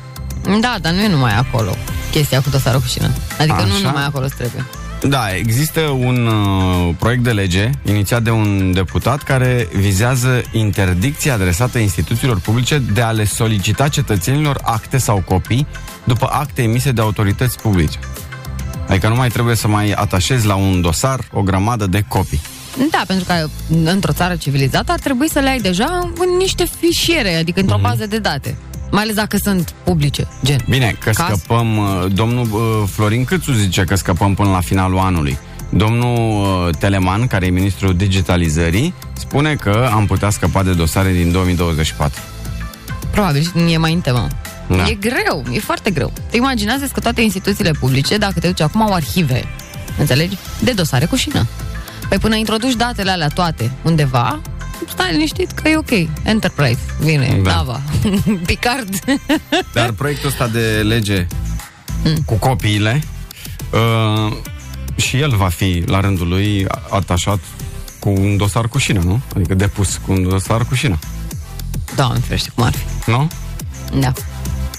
Da, 0.60 0.76
dar 0.80 0.92
nu 0.92 1.00
e 1.00 1.08
numai 1.08 1.36
acolo 1.36 1.76
chestia 2.10 2.40
cu 2.40 2.48
dosarul 2.50 2.80
cu 2.80 2.86
șină. 2.86 3.10
Adică 3.38 3.54
Așa? 3.54 3.64
nu 3.66 3.78
numai 3.82 4.04
acolo 4.04 4.24
îți 4.24 4.34
trebuie. 4.34 4.64
Da, 5.08 5.34
există 5.36 5.80
un 5.80 6.26
uh, 6.26 6.94
proiect 6.98 7.22
de 7.22 7.30
lege 7.32 7.70
inițiat 7.84 8.22
de 8.22 8.30
un 8.30 8.72
deputat 8.72 9.22
care 9.22 9.68
vizează 9.76 10.42
interdicția 10.52 11.34
adresată 11.34 11.78
instituțiilor 11.78 12.40
publice 12.40 12.78
de 12.92 13.00
a 13.00 13.10
le 13.10 13.24
solicita 13.24 13.88
cetățenilor 13.88 14.60
acte 14.62 14.98
sau 14.98 15.22
copii 15.26 15.66
după 16.04 16.28
acte 16.32 16.62
emise 16.62 16.92
de 16.92 17.00
autorități 17.00 17.58
publice. 17.58 17.98
Adică 18.88 19.08
nu 19.08 19.14
mai 19.14 19.28
trebuie 19.28 19.54
să 19.56 19.68
mai 19.68 19.90
atașezi 19.92 20.46
la 20.46 20.54
un 20.54 20.80
dosar 20.80 21.20
o 21.32 21.42
grămadă 21.42 21.86
de 21.86 22.04
copii. 22.08 22.40
Da, 22.90 23.02
pentru 23.06 23.24
că 23.24 23.46
într-o 23.90 24.12
țară 24.12 24.36
civilizată 24.36 24.92
ar 24.92 24.98
trebui 24.98 25.28
să 25.30 25.38
le 25.38 25.48
ai 25.48 25.60
deja 25.60 26.10
în 26.18 26.36
niște 26.38 26.64
fișiere, 26.80 27.34
adică 27.34 27.60
într-o 27.60 27.76
Mhm. 27.78 27.86
bază 27.88 28.06
de 28.06 28.18
date. 28.18 28.56
Mai 28.90 29.02
ales 29.02 29.14
dacă 29.14 29.36
sunt 29.36 29.74
publice, 29.84 30.28
gen. 30.44 30.58
Bine, 30.68 30.96
că 30.98 31.10
Caz? 31.10 31.26
scăpăm, 31.26 31.76
uh, 31.76 32.04
domnul 32.12 32.48
uh, 32.52 32.88
Florin 32.90 33.24
Câțu 33.24 33.52
zice 33.52 33.84
că 33.84 33.94
scăpăm 33.94 34.34
până 34.34 34.50
la 34.50 34.60
finalul 34.60 34.98
anului. 34.98 35.38
Domnul 35.68 36.16
uh, 36.16 36.74
Teleman, 36.78 37.26
care 37.26 37.46
e 37.46 37.50
ministrul 37.50 37.96
digitalizării, 37.96 38.94
spune 39.12 39.54
că 39.54 39.90
am 39.92 40.06
putea 40.06 40.30
scăpa 40.30 40.62
de 40.62 40.72
dosare 40.72 41.12
din 41.12 41.32
2024. 41.32 42.20
Probabil 43.10 43.52
e 43.68 43.76
mai 43.76 43.92
în 43.92 44.00
temă. 44.00 44.26
Da. 44.66 44.86
E 44.88 44.94
greu, 44.94 45.44
e 45.52 45.58
foarte 45.58 45.90
greu. 45.90 46.12
Te 46.30 46.36
imaginează 46.36 46.88
că 46.92 47.00
toate 47.00 47.20
instituțiile 47.20 47.70
publice, 47.70 48.16
dacă 48.16 48.40
te 48.40 48.46
duci 48.46 48.60
acum, 48.60 48.82
au 48.82 48.92
arhive, 48.92 49.44
înțelegi? 49.98 50.36
De 50.60 50.72
dosare 50.72 51.04
cu 51.04 51.16
șină. 51.16 51.46
Păi 52.08 52.18
până 52.18 52.36
introduci 52.36 52.74
datele 52.74 53.10
alea 53.10 53.28
toate 53.28 53.70
undeva, 53.82 54.40
stai 54.88 55.12
liniștit 55.12 55.50
că 55.50 55.68
e 55.68 55.76
ok. 55.76 55.90
Enterprise, 56.22 56.78
vine, 57.00 57.40
Da. 57.42 57.50
da. 57.50 57.54
Nava, 57.56 57.80
Picard. 58.46 58.88
Dar 59.72 59.90
proiectul 59.92 60.28
ăsta 60.28 60.46
de 60.48 60.82
lege 60.82 61.26
cu 62.24 62.34
copiile 62.34 63.02
uh, 63.72 64.36
și 64.96 65.16
el 65.20 65.36
va 65.36 65.48
fi 65.48 65.82
la 65.86 66.00
rândul 66.00 66.28
lui 66.28 66.66
atașat 66.90 67.38
cu 67.98 68.08
un 68.10 68.36
dosar 68.36 68.68
cu 68.68 68.78
șină, 68.78 69.00
nu? 69.04 69.20
Adică 69.36 69.54
depus 69.54 70.00
cu 70.06 70.12
un 70.12 70.28
dosar 70.28 70.64
cu 70.64 70.74
șină, 70.74 70.98
Doamne, 71.96 72.18
ferește, 72.18 72.50
cum 72.54 72.64
ar 72.64 72.72
fi. 72.72 73.10
nu? 73.10 73.28
Da. 74.00 74.12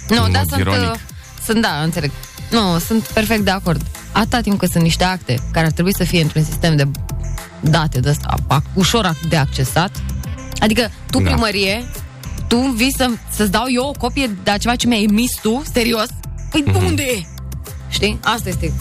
Nu, 0.10 0.24
În 0.24 0.32
da, 0.32 0.38
mod 0.40 0.48
sunt, 0.50 0.60
ironic. 0.62 0.90
uh, 0.92 1.00
sunt, 1.46 1.62
da, 1.62 1.82
înțeleg. 1.84 2.12
Nu, 2.52 2.80
sunt 2.80 3.04
perfect 3.04 3.42
de 3.42 3.52
acord. 3.52 3.82
Atâta 4.12 4.42
timp 4.42 4.60
cât 4.60 4.72
sunt 4.72 4.84
niște 4.84 5.04
acte 5.04 5.40
care 5.52 5.66
ar 5.66 5.72
trebui 5.72 5.96
să 5.96 6.04
fie 6.04 6.22
într-un 6.22 6.44
sistem 6.44 6.76
de 6.76 6.88
date 7.70 8.00
de 8.00 8.10
ăsta, 8.10 8.36
ac- 8.48 8.74
ușor 8.74 9.06
ac- 9.16 9.28
de 9.30 9.36
accesat. 9.38 10.02
Adică 10.60 10.92
tu, 11.10 11.20
Da. 11.22 11.30
primărie, 11.32 11.84
tu 12.48 12.58
vii 12.58 12.94
să, 12.98 13.10
să-ți 13.30 13.52
dau 13.52 13.64
eu 13.76 13.84
o 13.88 13.92
copie 13.92 14.30
de 14.44 14.52
a 14.52 14.58
ceva 14.58 14.76
ce 14.76 14.88
mi-ai 14.88 15.04
emis 15.04 15.32
tu, 15.42 15.64
serios? 15.74 16.06
Păi 16.52 16.64
Mhm. 16.66 16.86
unde 16.86 17.04
e? 17.04 17.22
Știi? 17.90 18.20
Asta 18.24 18.50
este 18.50 18.74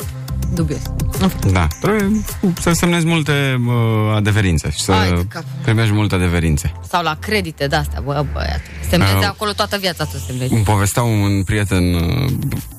dubios. 0.55 0.81
În 1.21 1.29
fine. 1.29 1.53
Da, 1.53 1.67
trebuie 1.81 2.23
să 2.61 2.73
semnezi 2.73 3.07
multe 3.07 3.33
uh, 3.67 3.73
adeverințe 4.17 4.71
și 4.71 4.81
să 4.81 4.93
Hai 4.93 5.12
de 5.12 5.25
cap. 5.29 5.45
primești 5.62 5.93
multe 5.93 6.14
adeverințe. 6.14 6.73
Sau 6.88 7.03
la 7.03 7.17
credite 7.21 7.67
de-astea, 7.67 8.00
bă, 8.05 8.25
băiat. 8.33 8.61
Semnezi 8.91 9.14
Uh, 9.14 9.25
acolo 9.25 9.53
toată 9.53 9.76
viața 9.81 10.05
tu 10.05 10.17
semnezi. 10.26 10.53
Îmi 10.53 10.62
povestea 10.62 11.03
un 11.03 11.43
prieten 11.45 11.95
uh, 11.95 12.31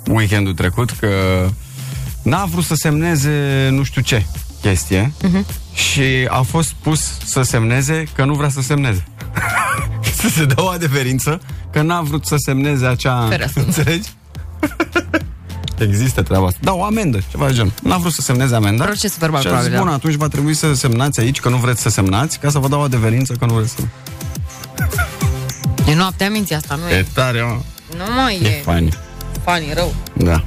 weekendul 0.08 0.54
trecut 0.54 0.90
că 0.92 1.10
n-a 2.24 2.46
vrut 2.46 2.64
să 2.64 2.76
semneze 2.76 3.68
nu 3.72 3.84
știu 3.84 4.02
ce 4.02 4.26
chestie 4.62 5.12
Mhm. 5.24 5.46
Și 5.76 6.28
a 6.30 6.42
fost 6.42 6.72
pus 6.82 7.18
să 7.26 7.42
semneze 7.42 8.08
că 8.16 8.26
nu 8.26 8.34
vrea 8.34 8.50
să 8.50 8.62
semneze. 8.62 9.04
să 10.22 10.30
se 10.30 10.46
dea 10.46 10.64
o 10.64 10.68
adeverință 10.68 11.42
că 11.72 11.82
n-a 11.82 12.02
vrut 12.02 12.26
să 12.26 12.36
semneze 12.38 12.86
acea... 12.86 13.26
Fereastră. 13.30 13.62
Înțelegi? 13.66 14.10
Există 15.78 16.22
treaba 16.22 16.46
asta. 16.46 16.60
Da, 16.62 16.74
o 16.74 16.84
amendă, 16.84 17.20
ceva 17.32 17.48
de 17.48 17.54
genul. 17.54 17.72
N-a 17.82 17.98
vrut 17.98 18.12
să 18.12 18.22
semneze 18.22 18.56
amenda. 18.56 18.84
Procesul 18.84 19.18
verbal, 19.20 19.42
și 19.42 19.48
a 19.48 19.50
zis, 19.50 19.58
probabil, 19.60 19.80
bun, 19.80 19.88
da. 19.88 19.94
atunci 19.94 20.16
va 20.16 20.28
trebui 20.28 20.54
să 20.54 20.74
semnați 20.74 21.20
aici 21.20 21.40
că 21.40 21.50
nu 21.50 21.58
vreți 21.58 21.82
să 21.82 21.90
semnați, 21.90 22.40
ca 22.40 22.50
să 22.50 22.60
vă 22.60 22.68
dau 22.68 22.80
o 22.80 22.84
adeverință 22.84 23.34
că 23.34 23.46
nu 23.46 23.54
vreți 23.54 23.70
să... 23.76 23.82
E 25.90 25.96
noaptea 25.96 26.30
minții 26.30 26.56
asta, 26.56 26.76
nu 26.76 26.90
e? 26.90 26.98
E 26.98 27.06
tare, 27.14 27.42
mă. 27.42 27.60
Nu 27.98 28.14
mai 28.22 28.40
E 28.44 28.48
e. 28.48 28.62
fain. 28.64 28.94
Fani, 29.44 29.66
rău. 29.74 29.96
Da. 30.14 30.44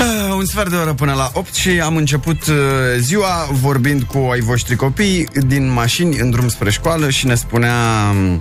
Ah, 0.00 0.32
Un 0.36 0.44
sfert 0.44 0.70
de 0.70 0.76
oră 0.76 0.94
până 0.94 1.12
la 1.12 1.30
8 1.34 1.54
și 1.54 1.68
am 1.68 1.96
început 1.96 2.46
uh, 2.46 2.54
ziua 2.98 3.48
vorbind 3.52 4.02
cu 4.02 4.18
ai 4.32 4.40
voștri 4.40 4.76
copii 4.76 5.28
din 5.46 5.72
mașini 5.72 6.18
în 6.18 6.30
drum 6.30 6.48
spre 6.48 6.70
școală 6.70 7.10
și 7.10 7.26
ne 7.26 7.34
spunea 7.34 7.74
um, 8.10 8.38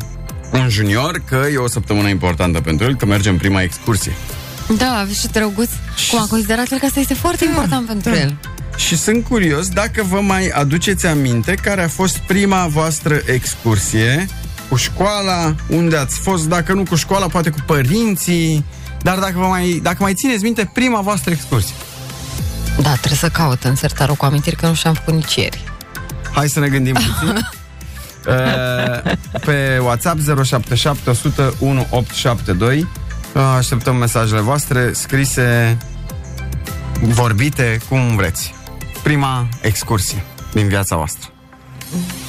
un 0.54 0.70
junior 0.70 1.22
că 1.26 1.46
e 1.54 1.58
o 1.58 1.68
săptămână 1.68 2.08
importantă 2.08 2.62
pentru 2.62 2.86
el, 2.86 2.96
că 2.96 3.06
merge 3.06 3.30
în 3.30 3.38
prima 3.38 3.62
excursie. 3.62 4.12
Da, 4.78 5.04
vezi 5.08 5.22
ce 5.22 5.28
drăguț. 5.28 5.70
Cum 6.10 6.20
a 6.20 6.26
considerat 6.30 6.72
el 6.72 6.78
că 6.80 6.86
asta 6.86 7.00
este 7.00 7.14
foarte 7.14 7.46
important 7.46 7.88
pentru 7.88 8.14
el. 8.16 8.38
Și 8.76 8.98
sunt 8.98 9.24
curios 9.24 9.68
dacă 9.68 10.04
vă 10.10 10.20
mai 10.22 10.48
aduceți 10.48 11.06
aminte 11.08 11.54
care 11.54 11.84
a 11.84 11.88
fost 11.88 12.18
prima 12.18 12.68
voastră 12.68 13.22
excursie 13.26 14.28
cu 14.70 14.76
școala, 14.76 15.56
unde 15.68 15.96
ați 15.98 16.20
fost, 16.20 16.48
dacă 16.48 16.74
nu 16.74 16.84
cu 16.84 16.96
școala, 16.96 17.28
poate 17.28 17.50
cu 17.50 17.58
părinții, 17.66 18.66
dar 19.02 19.20
dacă, 19.20 19.34
vă 19.36 19.46
mai, 19.46 19.80
dacă 19.84 19.98
mai 20.00 20.14
țineți 20.14 20.44
minte 20.44 20.70
prima 20.74 21.02
voastră 21.02 21.32
excursie. 21.32 21.76
Da, 22.82 22.92
trebuie 22.92 23.18
să 23.18 23.30
caut 23.30 23.64
în 23.64 23.76
sertarul 23.76 24.16
cu 24.16 24.26
amintiri 24.26 24.56
că 24.56 24.68
nu 24.68 24.74
și-am 24.74 24.94
făcut 24.94 25.14
nici 25.14 25.36
ieri. 25.36 25.64
Hai 26.32 26.50
să 26.50 26.60
ne 26.60 26.68
gândim 26.68 26.94
puțin. 26.94 27.40
Uh, 28.28 29.12
Pe 29.46 29.80
WhatsApp 29.82 30.20
077 30.44 31.10
100 31.10 31.54
1872 31.60 32.88
uh, 33.34 33.42
Așteptăm 33.58 33.96
mesajele 33.96 34.40
voastre 34.40 34.94
scrise, 34.94 35.78
vorbite, 37.02 37.80
cum 37.90 38.16
vreți. 38.16 38.54
Prima 39.04 39.48
excursie 39.62 40.24
din 40.54 40.68
viața 40.68 40.96
voastră. 40.96 41.30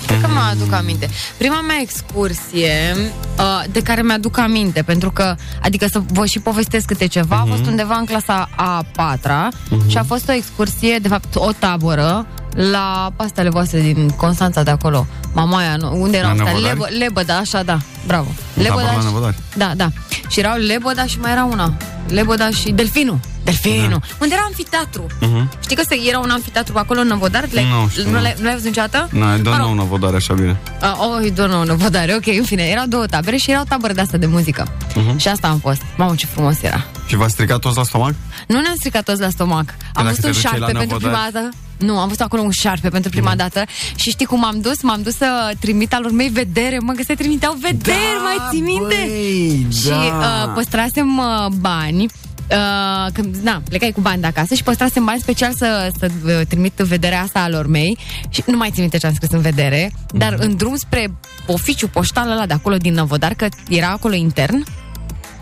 Cred 0.06 0.20
că 0.20 0.26
mă 0.28 0.40
aduc 0.50 0.72
aminte. 0.72 1.08
Prima 1.36 1.60
mea 1.60 1.76
excursie 1.80 2.96
uh, 3.38 3.64
de 3.70 3.82
care 3.82 4.02
mi-aduc 4.02 4.38
aminte, 4.38 4.82
pentru 4.82 5.10
că, 5.10 5.34
adică 5.62 5.86
să 5.90 6.00
vă 6.12 6.26
și 6.26 6.38
povestesc 6.38 6.86
câte 6.86 7.06
ceva, 7.06 7.36
a 7.36 7.44
fost 7.48 7.66
undeva 7.66 7.94
în 7.96 8.04
clasa 8.04 8.48
a 8.56 8.84
patra 8.92 9.48
și 9.86 9.96
a 9.96 10.02
fost 10.02 10.28
o 10.28 10.32
excursie, 10.32 10.98
de 10.98 11.08
fapt 11.08 11.34
o 11.36 11.50
tabără, 11.58 12.26
la 12.54 13.12
pastele 13.16 13.48
voastre 13.48 13.80
din 13.80 14.08
Constanța 14.08 14.62
de 14.62 14.70
acolo. 14.70 15.06
Mamaia, 15.32 15.76
nu, 15.76 16.00
unde 16.00 16.16
erau 16.16 16.34
La 16.36 16.42
astea? 16.42 16.52
Năvodari? 16.52 16.78
Lebă, 16.78 17.04
Lebăda, 17.04 17.36
așa, 17.36 17.62
da, 17.62 17.78
bravo. 18.06 18.28
În 18.56 18.64
tabără 18.64 18.86
la 18.86 18.98
și- 18.98 19.04
Năvodari. 19.04 19.36
Da, 19.56 19.72
da. 19.76 19.88
Și 20.28 20.38
erau 20.38 20.56
Lebodaș 20.58 21.10
și 21.10 21.18
mai 21.20 21.30
era 21.32 21.44
una. 21.44 21.72
Lebodaș 22.08 22.54
și 22.60 22.70
Delfinu. 22.70 23.20
Delfinu. 23.44 23.88
Da. 23.88 23.98
Unde 24.20 24.34
era 24.34 24.42
amfiteatru. 24.46 25.06
Uh-huh. 25.06 25.60
Știi 25.62 25.76
că 25.76 25.82
se- 25.88 26.00
era 26.08 26.18
un 26.18 26.30
amfiteatru 26.30 26.78
acolo 26.78 27.00
în 27.00 27.06
Năvodar? 27.06 27.44
Le- 27.52 27.62
Nu 27.62 27.88
știu, 27.88 28.04
nu 28.04 28.10
nu. 28.10 28.20
l-ai, 28.20 28.34
nu 28.38 28.44
l-ai 28.44 28.52
văzut 28.52 28.66
niciodată? 28.68 29.08
Nu, 29.12 29.24
I 29.34 29.38
don't 29.38 29.42
Mă 29.42 29.50
rog. 29.50 29.56
know 29.56 29.74
năvodare 29.74 30.16
așa 30.16 30.34
bine. 30.34 30.60
Uh, 30.82 30.98
oh, 30.98 31.24
I 31.26 31.30
don't 31.32 31.34
know, 31.48 31.62
Năvodare, 31.64 32.14
ok, 32.14 32.26
în 32.38 32.44
fine, 32.44 32.62
erau 32.62 32.86
două 32.86 33.06
tabere 33.06 33.36
și 33.36 33.50
erau 33.50 33.64
tabără 33.68 33.92
de 33.92 34.00
asta 34.00 34.16
de 34.16 34.26
muzică. 34.26 34.66
Uh-huh. 34.90 35.16
Și 35.16 35.28
asta 35.28 35.48
am 35.48 35.58
fost. 35.58 35.82
Mamă, 35.96 36.14
ce 36.14 36.26
frumos 36.26 36.62
era. 36.62 36.84
Și 37.06 37.16
v-a 37.16 37.28
stricat 37.28 37.58
toți 37.58 37.76
la 37.76 37.82
stomac? 37.82 38.14
Nu 38.46 38.60
ne-am 38.60 38.74
stricat 38.78 39.04
toți 39.04 39.20
la 39.20 39.28
stomac. 39.30 39.64
Am 39.92 40.04
dacă 40.04 40.06
văzut 40.06 40.20
te 40.20 40.26
un 40.26 40.32
duceai 40.32 40.50
șarpe 40.52 40.72
la 40.72 40.78
pentru 40.78 40.96
prima 40.96 41.10
Năvodari? 41.12 41.32
dată. 41.32 41.48
Nu, 41.76 41.98
am 41.98 42.04
văzut 42.08 42.20
acolo 42.20 42.42
un 42.42 42.50
șarpe 42.50 42.88
pentru 42.88 43.10
prima 43.10 43.34
dată 43.36 43.64
și 43.94 44.10
știi 44.10 44.26
cum 44.26 44.44
am 44.44 44.60
dus? 44.60 44.82
M-am 44.82 45.02
dus 45.02 45.16
să 45.16 45.50
trimit 45.60 45.94
al 45.94 46.04
urmei 46.04 46.28
vedere, 46.28 46.78
mă, 46.78 46.92
că 46.92 47.02
se 47.06 47.14
trimiteau 47.14 47.56
vederi, 47.60 47.96
mai 48.22 48.36
ții 48.50 48.60
minte? 48.60 48.94
băi, 49.08 49.66
Și 49.80 49.88
da. 49.88 50.44
uh, 50.46 50.52
păstrasem 50.54 51.18
uh, 51.18 51.46
bani 51.60 52.06
Uh, 52.50 53.12
când, 53.12 53.36
na, 53.36 53.62
plecai 53.68 53.90
cu 53.90 54.00
bani 54.00 54.20
de 54.20 54.26
acasă 54.26 54.54
și 54.54 54.62
păstrasem 54.62 55.04
bani 55.04 55.20
special 55.20 55.52
să, 55.54 55.90
să 55.98 56.10
uh, 56.24 56.40
trimit 56.48 56.72
vederea 56.72 57.22
asta 57.22 57.40
alor 57.40 57.66
mei 57.66 57.98
și 58.28 58.42
nu 58.46 58.56
mai 58.56 58.70
țin 58.70 58.80
minte 58.80 58.98
ce 58.98 59.06
am 59.06 59.14
scris 59.14 59.30
în 59.30 59.40
vedere, 59.40 59.92
dar 60.12 60.36
în 60.38 60.56
drum 60.56 60.76
spre 60.76 61.18
oficiu 61.46 61.88
poștal 61.88 62.30
ăla 62.30 62.46
de 62.46 62.52
acolo 62.52 62.76
din 62.76 62.94
Năvodar, 62.94 63.34
că 63.34 63.48
era 63.68 63.88
acolo 63.88 64.14
intern, 64.14 64.64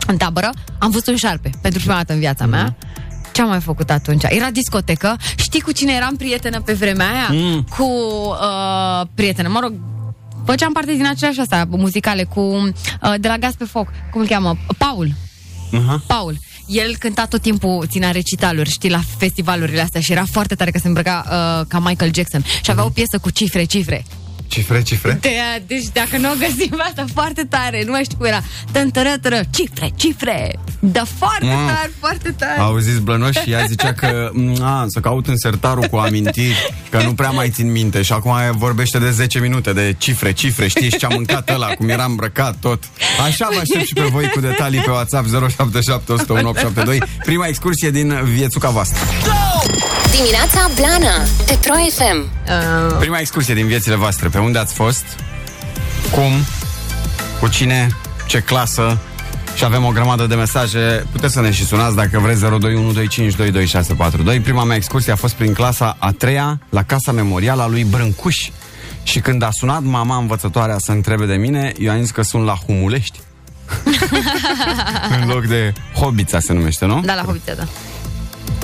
în 0.06 0.16
tabără, 0.16 0.50
am 0.78 0.90
văzut 0.90 1.06
un 1.06 1.16
șarpe 1.16 1.50
pentru 1.62 1.80
prima 1.80 1.94
dată 1.94 2.12
în 2.12 2.18
viața 2.18 2.46
mea. 2.46 2.76
Ce 3.32 3.42
am 3.42 3.48
mai 3.48 3.60
făcut 3.60 3.90
atunci? 3.90 4.22
Era 4.22 4.50
discotecă. 4.50 5.16
Știi 5.36 5.60
cu 5.60 5.72
cine 5.72 5.92
eram 5.92 6.16
prietenă 6.16 6.60
pe 6.60 6.72
vremea 6.72 7.06
aia? 7.10 7.28
Mm. 7.30 7.62
Cu 7.76 7.84
uh, 7.84 9.06
prietenă, 9.14 9.48
mă 9.48 9.58
rog, 9.60 9.72
făceam 10.44 10.72
parte 10.72 10.92
din 10.92 11.06
aceleași 11.06 11.40
astea 11.40 11.66
muzicale 11.68 12.24
cu 12.24 12.40
uh, 12.40 13.14
de 13.20 13.28
la 13.28 13.36
Gaz 13.36 13.54
pe 13.54 13.64
Foc. 13.64 13.88
Cum 14.10 14.20
îl 14.20 14.26
cheamă? 14.26 14.56
Paul. 14.78 15.12
Aha. 15.72 16.02
Paul. 16.06 16.36
El 16.68 16.96
cânta 16.96 17.26
tot 17.26 17.42
timpul, 17.42 17.86
ținea 17.86 18.10
recitaluri, 18.10 18.70
știi, 18.70 18.90
la 18.90 19.00
festivalurile 19.18 19.80
astea 19.80 20.00
și 20.00 20.12
era 20.12 20.24
foarte 20.30 20.54
tare 20.54 20.70
că 20.70 20.78
se 20.78 20.86
îmbrăca 20.86 21.24
uh, 21.24 21.66
ca 21.68 21.78
Michael 21.78 22.14
Jackson 22.14 22.44
și 22.62 22.70
avea 22.70 22.84
o 22.84 22.88
piesă 22.88 23.18
cu 23.18 23.30
cifre, 23.30 23.64
cifre. 23.64 24.04
Cifre, 24.48 24.82
cifre? 24.82 25.18
De, 25.20 25.30
deci 25.66 25.84
dacă 25.92 26.16
nu 26.16 26.30
o 26.30 26.34
găsim 26.38 26.82
asta 26.88 27.04
foarte 27.14 27.44
tare, 27.44 27.82
nu 27.84 27.90
mai 27.90 28.04
știu 28.04 28.16
cum 28.16 28.26
era. 28.26 28.42
Tântărătără, 28.72 29.40
cifre, 29.50 29.90
cifre. 29.96 30.58
Da, 30.78 31.02
foarte 31.18 31.46
Mamă. 31.46 31.70
tare, 31.70 31.90
foarte 31.98 32.34
tare. 32.38 32.60
Au 32.60 32.78
zis 32.78 32.98
Blănoș 32.98 33.36
și 33.36 33.50
ea 33.50 33.64
zicea 33.64 33.92
că 33.92 34.30
a, 34.62 34.84
să 34.88 35.00
caut 35.00 35.26
în 35.26 35.36
sertarul 35.36 35.84
cu 35.84 35.96
amintiri, 35.96 36.72
că 36.90 37.02
nu 37.02 37.14
prea 37.14 37.30
mai 37.30 37.50
țin 37.50 37.72
minte 37.72 38.02
și 38.02 38.12
acum 38.12 38.36
vorbește 38.52 38.98
de 38.98 39.10
10 39.10 39.38
minute 39.38 39.72
de 39.72 39.94
cifre, 39.98 40.32
cifre, 40.32 40.68
știți 40.68 40.86
și 40.86 40.96
ce 40.96 41.06
am 41.06 41.12
mâncat 41.14 41.50
ăla, 41.50 41.66
cum 41.66 41.88
era 41.88 42.04
îmbrăcat, 42.04 42.56
tot. 42.60 42.82
Așa 43.26 43.48
vă 43.52 43.58
aștept 43.60 43.86
și 43.86 43.94
pe 43.94 44.08
voi 44.10 44.28
cu 44.28 44.40
detalii 44.40 44.80
pe 44.80 44.90
WhatsApp 44.90 45.26
077 45.48 46.12
101 46.12 46.48
872. 46.48 47.02
Prima 47.24 47.46
excursie 47.46 47.90
din 47.90 48.20
viețuca 48.24 48.68
voastră. 48.68 48.98
Dimineața 50.10 50.70
Blana 50.74 51.22
Pe 51.46 51.58
Pro 51.60 51.74
FM 51.74 52.36
Uh, 52.48 52.96
Prima 52.98 53.18
excursie 53.18 53.54
din 53.54 53.66
viețile 53.66 53.94
voastre. 53.94 54.28
Pe 54.28 54.37
unde 54.40 54.58
ați 54.58 54.74
fost? 54.74 55.04
Cum? 56.12 56.32
Cu 57.40 57.48
cine? 57.48 57.88
Ce 58.26 58.38
clasă? 58.40 58.98
Și 59.54 59.64
avem 59.64 59.84
o 59.84 59.90
grămadă 59.90 60.26
de 60.26 60.34
mesaje. 60.34 61.06
Puteți 61.12 61.32
să 61.32 61.40
ne 61.40 61.50
și 61.50 61.64
sunați 61.64 61.96
dacă 61.96 62.18
vreți 62.18 62.44
02125222642. 64.38 64.42
Prima 64.42 64.64
mea 64.64 64.76
excursie 64.76 65.12
a 65.12 65.16
fost 65.16 65.34
prin 65.34 65.52
clasa 65.52 65.96
a 65.98 66.10
treia 66.12 66.60
la 66.70 66.82
Casa 66.82 67.12
Memorială 67.12 67.62
a 67.62 67.66
lui 67.66 67.84
Brâncuș. 67.84 68.48
Și 69.02 69.20
când 69.20 69.42
a 69.42 69.48
sunat 69.50 69.82
mama 69.82 70.16
învățătoarea 70.16 70.76
să 70.78 70.92
întrebe 70.92 71.26
de 71.26 71.34
mine, 71.34 71.72
eu 71.78 71.90
am 71.90 72.00
zis 72.00 72.10
că 72.10 72.22
sunt 72.22 72.44
la 72.44 72.54
Humulești. 72.54 73.20
în 75.20 75.28
loc 75.28 75.46
de 75.46 75.72
Hobița 75.94 76.40
se 76.40 76.52
numește, 76.52 76.84
nu? 76.84 77.00
da, 77.00 77.14
la 77.14 77.22
Hobița, 77.22 77.54
da. 77.54 77.64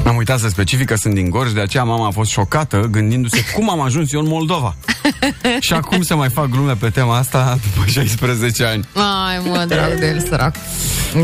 Am 0.06 0.16
uitat 0.16 0.38
să 0.38 0.49
specific 0.49 0.87
că 0.87 0.96
sunt 0.96 1.14
din 1.14 1.30
Gorj, 1.30 1.52
de 1.52 1.61
aceea 1.61 1.84
mama 1.84 2.06
a 2.06 2.11
fost 2.11 2.30
șocată 2.30 2.88
gândindu-se 2.90 3.44
cum 3.54 3.70
am 3.70 3.80
ajuns 3.80 4.12
eu 4.12 4.20
în 4.20 4.26
Moldova. 4.28 4.76
și 5.61 5.73
acum 5.73 6.02
se 6.02 6.14
mai 6.14 6.28
fac 6.30 6.49
glume 6.49 6.73
pe 6.75 6.90
tema 6.90 7.16
asta 7.16 7.58
după 7.75 7.87
16 7.88 8.64
ani. 8.64 8.88
Ai, 8.94 9.38
mă, 9.50 9.64
drag 9.68 9.99
de 9.99 10.06
el, 10.06 10.20
sărac. 10.28 10.54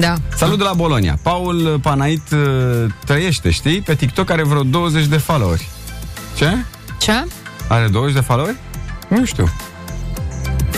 Da. 0.00 0.14
Salut 0.36 0.58
de 0.58 0.64
la 0.64 0.72
Bolonia. 0.72 1.18
Paul 1.22 1.78
Panait 1.82 2.22
uh, 2.32 2.38
trăiește, 3.04 3.50
știi? 3.50 3.80
Pe 3.80 3.94
TikTok 3.94 4.30
are 4.30 4.42
vreo 4.42 4.62
20 4.62 5.04
de 5.06 5.16
followeri. 5.16 5.68
Ce? 6.36 6.56
Ce? 7.00 7.24
Are 7.68 7.88
20 7.88 8.14
de 8.14 8.20
followeri? 8.20 8.56
Nu 9.08 9.24
știu. 9.24 9.48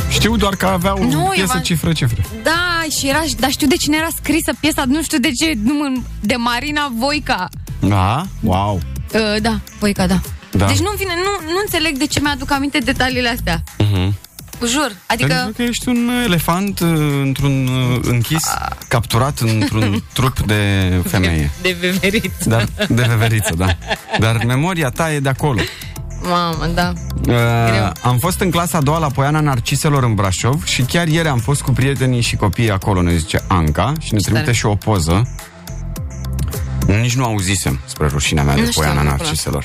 Știu 0.09 0.37
doar 0.37 0.55
că 0.57 0.67
avea 0.67 0.93
o 0.95 1.05
Nu, 1.05 1.11
eu 1.21 1.31
piesă 1.35 1.47
v-am- 1.53 1.63
cifră, 1.63 1.93
cifră. 1.93 2.23
Da, 2.43 2.85
și 2.99 3.09
era, 3.09 3.23
dar 3.39 3.51
știu 3.51 3.67
de 3.67 3.75
cine 3.77 3.97
era 3.97 4.09
scrisă 4.17 4.53
piesa, 4.61 4.83
nu 4.87 5.03
știu 5.03 5.19
de 5.19 5.31
ce, 5.31 5.53
nu, 5.65 6.03
de 6.21 6.35
Marina 6.35 6.93
Voica. 6.99 7.49
Da? 7.89 8.25
Wow. 8.41 8.81
Uh, 9.15 9.41
da, 9.43 9.61
Voica, 9.79 10.07
da. 10.07 10.21
Da. 10.51 10.67
Deci 10.67 10.79
nu 10.81 10.91
vine, 10.97 11.13
nu, 11.17 11.53
nu 11.53 11.59
înțeleg 11.63 11.97
de 11.97 12.07
ce 12.07 12.21
mi-aduc 12.21 12.51
aminte 12.53 12.79
detaliile 12.79 13.29
astea. 13.29 13.63
Mhm. 13.79 14.15
Jur, 14.67 14.93
adică... 15.07 15.35
Pentru 15.35 15.53
că 15.53 15.63
ești 15.63 15.89
un 15.89 16.11
elefant 16.25 16.81
uh, 16.81 16.89
într-un 17.23 17.67
uh, 17.67 17.99
închis, 18.03 18.45
capturat 18.89 19.39
într-un 19.39 20.03
trup 20.13 20.41
de 20.41 20.63
femeie. 21.09 21.51
De 21.63 21.77
veveriță. 21.81 22.49
Da, 22.49 22.65
de 22.89 23.03
veveriță, 23.09 23.55
da. 23.57 23.77
Dar 24.19 24.45
memoria 24.45 24.89
ta 24.89 25.13
e 25.13 25.21
de 25.21 25.29
acolo. 25.29 25.61
Mamă, 26.23 26.67
da. 26.75 26.93
Uh, 27.29 27.91
am 28.03 28.19
fost 28.19 28.41
în 28.41 28.51
clasa 28.51 28.79
a 28.79 28.81
doua 28.81 28.99
la 28.99 29.07
Poiana 29.09 29.41
Narciselor 29.41 30.03
în 30.05 30.15
Brașov 30.15 30.65
și 30.65 30.83
chiar 30.83 31.07
ieri 31.07 31.29
am 31.29 31.39
fost 31.39 31.63
cu 31.63 31.71
prietenii 31.73 32.21
și 32.21 32.37
copiii 32.37 32.71
acolo, 32.71 33.03
ne 33.03 33.17
zice 33.17 33.45
Anca, 33.49 33.93
și 34.01 34.13
ne 34.15 34.19
trimite 34.19 34.45
tare. 34.45 34.57
și 34.57 34.67
o 34.67 34.75
poză. 34.75 35.29
Nici 36.87 37.15
nu 37.17 37.25
auzisem, 37.25 37.79
spre 37.85 38.07
rușinea 38.07 38.43
mea, 38.43 38.55
de 38.55 38.61
Nu 38.61 38.67
știu, 38.67 38.81
Poiana 38.81 39.03
nu 39.03 39.09
cunosc. 39.09 39.25
Narciselor. 39.25 39.65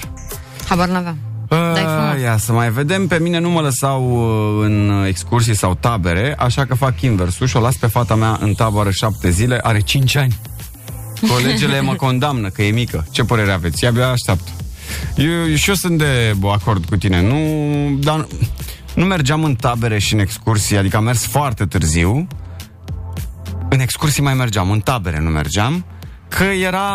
Habar 0.68 0.88
n-aveam. 0.88 1.18
Dai 1.48 1.84
frumos. 1.84 2.16
Uh, 2.16 2.22
ia 2.22 2.38
să 2.38 2.52
mai 2.52 2.72
vedem, 2.72 3.08
pe 3.08 3.20
mine 3.20 3.40
nu 3.40 3.50
mă 3.50 3.62
lăsau 3.62 4.12
uh, 4.12 4.66
în 4.66 5.06
excursii 5.08 5.56
sau 5.56 5.76
tabere, 5.80 6.36
așa 6.38 6.66
că 6.66 6.76
fac 6.76 7.02
inversul 7.02 7.48
și 7.48 7.56
o 7.56 7.60
las 7.60 7.76
pe 7.76 7.88
fata 7.88 8.16
mea 8.16 8.38
în 8.42 8.54
tabără 8.54 8.92
șapte 8.92 9.30
zile, 9.30 9.60
are 9.64 9.80
cinci 9.80 10.16
ani. 10.16 10.40
Colegele 11.30 11.82
mă 11.82 11.94
condamnă 12.06 12.50
că 12.50 12.62
e 12.64 12.72
mică. 12.72 13.06
Ce 13.12 13.24
părere 13.24 13.52
aveți? 13.52 13.84
Ea 13.84 13.90
abia 13.90 14.08
așteaptă. 14.10 14.50
Eu, 15.16 15.56
și 15.56 15.70
eu 15.70 15.76
sunt 15.76 15.98
de 15.98 16.36
acord 16.52 16.86
cu 16.86 16.96
tine. 16.96 17.22
Nu, 17.22 17.38
dar 18.00 18.28
nu 18.96 19.06
mergeam 19.06 19.44
în 19.44 19.56
tabere 19.56 20.00
și 20.00 20.14
în 20.14 20.20
excursii, 20.20 20.78
adică 20.78 20.98
am 20.98 21.04
mers 21.04 21.26
foarte 21.26 21.66
târziu. 21.66 22.28
În 23.70 23.80
excursii 23.80 24.24
mai 24.24 24.34
mergeam, 24.34 24.72
în 24.72 24.80
tabere 24.80 25.20
nu 25.20 25.30
mergeam, 25.30 25.86
că 26.28 26.44
era 26.44 26.90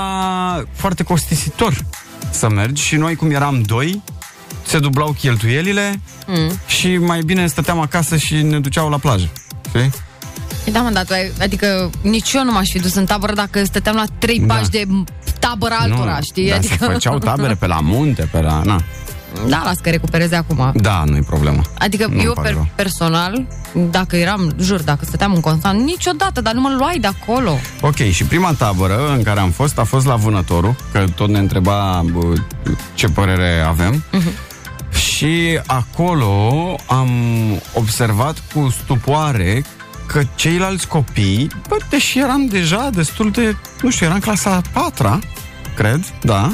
foarte 0.73 1.03
costisitor 1.03 1.75
să 2.31 2.49
mergi 2.49 2.83
și 2.83 2.97
noi 2.97 3.15
cum 3.15 3.31
eram 3.31 3.63
doi, 3.63 4.03
se 4.67 4.79
dublau 4.79 5.13
cheltuielile 5.13 6.01
mm. 6.27 6.59
și 6.67 6.97
mai 6.97 7.21
bine 7.21 7.47
stăteam 7.47 7.81
acasă 7.81 8.17
și 8.17 8.43
ne 8.43 8.61
duceau 8.61 8.89
la 8.89 8.99
plajă. 8.99 9.29
Știi? 9.69 9.91
Da, 10.73 10.81
mă, 10.81 10.91
dar 10.91 11.05
tu 11.05 11.13
ai, 11.13 11.33
adică 11.41 11.91
nici 12.03 12.33
eu 12.33 12.45
nu 12.45 12.53
m-aș 12.53 12.71
fi 12.71 12.79
dus 12.79 12.95
în 12.95 13.05
tabără 13.05 13.33
dacă 13.33 13.65
stăteam 13.65 13.97
la 13.97 14.05
trei 14.19 14.39
Da. 14.41 14.55
pași 14.55 14.71
de 14.71 14.87
tabără 15.39 15.75
altora, 15.79 16.21
știi? 16.21 16.49
Dar 16.49 16.59
adică... 16.59 16.77
se 16.79 16.93
făceau 16.93 17.19
tabere 17.19 17.55
pe 17.55 17.67
la 17.67 17.81
munte, 17.81 18.29
pe 18.33 18.41
la... 18.41 18.63
Na. 18.65 18.83
Da, 19.49 19.63
las 19.65 19.79
că 19.79 19.91
recupereze 19.91 20.37
acum. 20.37 20.73
Da, 20.75 21.03
nu-i 21.07 21.23
problemă. 21.23 21.63
Adică 21.79 22.07
Nu-mi 22.07 22.23
eu 22.23 22.33
pare 22.33 22.49
per, 22.49 22.57
rău. 22.57 22.69
personal, 22.75 23.47
dacă 23.91 24.17
eram, 24.17 24.55
jur, 24.61 24.83
dacă 24.83 25.05
stăteam 25.05 25.33
în 25.35 25.41
Constant, 25.41 25.81
niciodată, 25.85 26.41
dar 26.41 26.55
nu 26.55 26.61
mă 26.61 26.75
luai 26.79 26.99
de 27.01 27.07
acolo. 27.07 27.59
Ok, 27.81 27.97
și 27.97 28.25
prima 28.25 28.53
tabără 28.59 29.13
în 29.17 29.23
care 29.23 29.41
am 29.41 29.51
fost 29.51 29.79
a 29.79 29.85
fost 29.85 30.07
la 30.07 30.15
Vânătorul, 30.17 30.75
că 30.93 31.05
tot 31.15 31.29
ne 31.29 31.39
întreba 31.39 32.05
bă, 32.13 32.33
ce 32.95 33.07
părere 33.07 33.65
avem. 33.69 34.05
Mhm. 34.13 34.29
Și 34.97 35.61
acolo 35.67 36.53
am 36.87 37.11
observat 37.75 38.43
cu 38.55 38.75
stupoare 38.83 39.65
că 40.07 40.23
ceilalți 40.35 40.87
copii, 40.87 41.51
bă, 41.69 41.77
deși 41.91 42.19
eram 42.19 42.47
deja 42.47 42.91
destul 42.95 43.31
de, 43.31 43.57
nu 43.83 43.91
știu, 43.91 44.07
eram 44.07 44.19
clasa 44.19 44.51
a 44.51 44.63
patra, 44.81 45.19
cred, 45.77 46.05
da, 46.23 46.53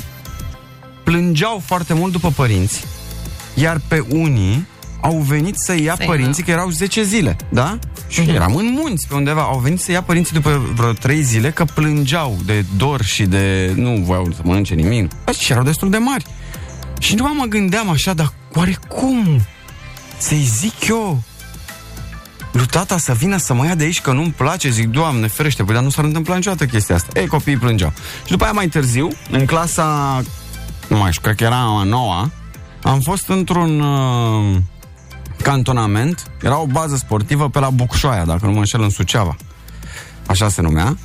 plângeau 1.09 1.63
foarte 1.65 1.95
mult 1.95 2.13
după 2.13 2.31
părinți, 2.31 2.85
iar 3.55 3.81
pe 3.89 4.05
unii 4.09 4.67
au 5.01 5.17
venit 5.17 5.55
să 5.59 5.81
ia 5.81 5.95
Să-i 5.97 6.07
părinții, 6.07 6.43
că 6.43 6.51
erau 6.51 6.71
10 6.71 7.03
zile, 7.03 7.37
da? 7.49 7.79
Și 8.09 8.21
eram 8.21 8.55
în 8.55 8.73
munți 8.73 9.09
pe 9.09 9.15
undeva. 9.15 9.41
Au 9.41 9.59
venit 9.59 9.81
să 9.81 9.91
ia 9.91 10.03
părinții 10.03 10.33
după 10.33 10.63
vreo 10.75 10.93
3 10.93 11.23
zile 11.23 11.51
că 11.51 11.65
plângeau 11.65 12.37
de 12.45 12.65
dor 12.77 13.03
și 13.03 13.25
de... 13.25 13.73
Nu 13.77 13.91
voiau 13.91 14.33
să 14.35 14.41
mănânce 14.45 14.75
nimic. 14.75 15.11
Bă, 15.25 15.33
Și 15.33 15.53
erau 15.53 15.65
destul 15.65 15.91
de 15.91 15.97
mari. 15.97 16.25
Și 16.99 17.15
nu 17.15 17.35
mă 17.35 17.45
gândeam 17.45 17.91
așa, 17.91 18.13
dar 18.13 18.33
oare 18.55 18.79
cum? 18.89 19.41
Să-i 20.19 20.43
zic 20.43 20.89
eu 20.89 21.23
lui 22.53 22.67
tata 22.67 22.99
să 22.99 23.13
vină 23.13 23.37
să 23.37 23.55
mă 23.55 23.65
ia 23.65 23.75
de 23.75 23.85
aici 23.85 24.01
că 24.01 24.13
nu-mi 24.13 24.35
place, 24.37 24.71
zic, 24.71 24.87
Doamne, 24.87 25.27
ferește, 25.27 25.63
păi 25.63 25.75
dar 25.75 25.83
nu 25.83 25.91
s-ar 25.91 26.05
întâmpla 26.05 26.35
niciodată 26.35 26.67
chestia 26.67 26.95
asta. 26.95 27.21
Ei, 27.21 27.27
copiii 27.27 27.57
plângeau. 27.57 27.93
Și 28.25 28.31
după 28.31 28.45
aia 28.45 28.53
mai 28.53 28.69
târziu, 28.69 29.09
în 29.31 29.45
clasa, 29.45 30.23
nu 30.89 30.97
mai 30.97 31.11
știu, 31.11 31.23
cred 31.23 31.37
că 31.37 31.45
era 31.45 31.57
a 31.57 31.83
noua, 31.83 32.31
am 32.83 33.01
fost 33.01 33.29
într-un 33.29 33.81
uh, 33.81 34.57
cantonament, 35.43 36.31
era 36.43 36.59
o 36.59 36.67
bază 36.67 36.97
sportivă 36.97 37.49
pe 37.49 37.59
la 37.59 37.71
Bucșoaia, 37.71 38.25
dacă 38.25 38.47
nu 38.47 38.53
mă 38.53 38.59
înșel, 38.59 38.83
în 38.83 38.91
Suceava. 38.91 39.37
Așa 40.27 40.49
se 40.49 40.63
numea. 40.63 40.99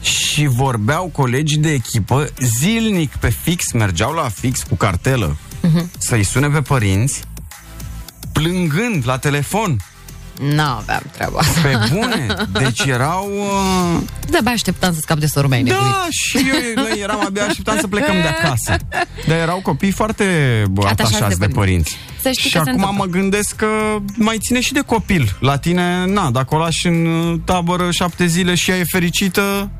Și 0.00 0.46
vorbeau 0.46 1.10
colegii 1.12 1.58
de 1.58 1.72
echipă 1.72 2.28
zilnic 2.38 3.16
pe 3.16 3.28
fix, 3.28 3.72
mergeau 3.72 4.12
la 4.12 4.28
fix 4.28 4.62
cu 4.62 4.74
cartelă 4.74 5.36
să-i 5.98 6.22
sune 6.22 6.48
pe 6.48 6.60
părinți, 6.60 7.22
plângând 8.32 9.02
la 9.06 9.18
telefon. 9.18 9.76
Nu 10.40 10.62
aveam 10.62 11.02
treaba 11.12 11.38
asta. 11.38 11.60
Pe 11.62 11.78
bune. 11.92 12.26
Deci 12.52 12.80
erau... 12.80 13.28
Uh... 13.94 14.00
De-abia 14.30 14.52
așteptam 14.52 14.94
să 14.94 15.00
scap 15.00 15.18
de 15.18 15.26
sorul 15.26 15.48
meu 15.48 15.62
nebunit. 15.62 15.82
Da, 15.92 16.06
și 16.10 16.36
eu, 16.36 16.82
noi 16.84 17.00
eram 17.02 17.24
abia 17.26 17.44
așteptam 17.44 17.78
să 17.80 17.86
plecăm 17.86 18.14
de 18.14 18.26
acasă. 18.28 18.76
Dar 19.26 19.36
erau 19.38 19.60
copii 19.62 19.90
foarte 19.90 20.24
bă, 20.70 20.86
Atașați 20.86 21.14
atașați 21.14 21.38
de 21.38 21.46
de 21.46 21.52
părinți. 21.52 21.90
părinți. 21.90 22.22
Să 22.22 22.30
știi 22.30 22.50
și 22.50 22.56
că 22.56 22.62
se 22.64 22.70
acum 22.70 22.82
întâmplă. 22.82 23.04
mă 23.06 23.10
gândesc 23.20 23.56
că 23.56 23.66
mai 24.14 24.36
ține 24.40 24.60
și 24.60 24.72
de 24.72 24.80
copil. 24.80 25.36
La 25.40 25.56
tine, 25.56 26.04
na, 26.06 26.30
dacă 26.30 26.54
o 26.54 26.58
lași 26.58 26.86
în 26.86 27.06
uh, 27.06 27.38
tabără 27.44 27.90
șapte 27.90 28.26
zile 28.26 28.54
și 28.54 28.70
ea 28.70 28.76
e 28.76 28.84
fericită, 28.90 29.70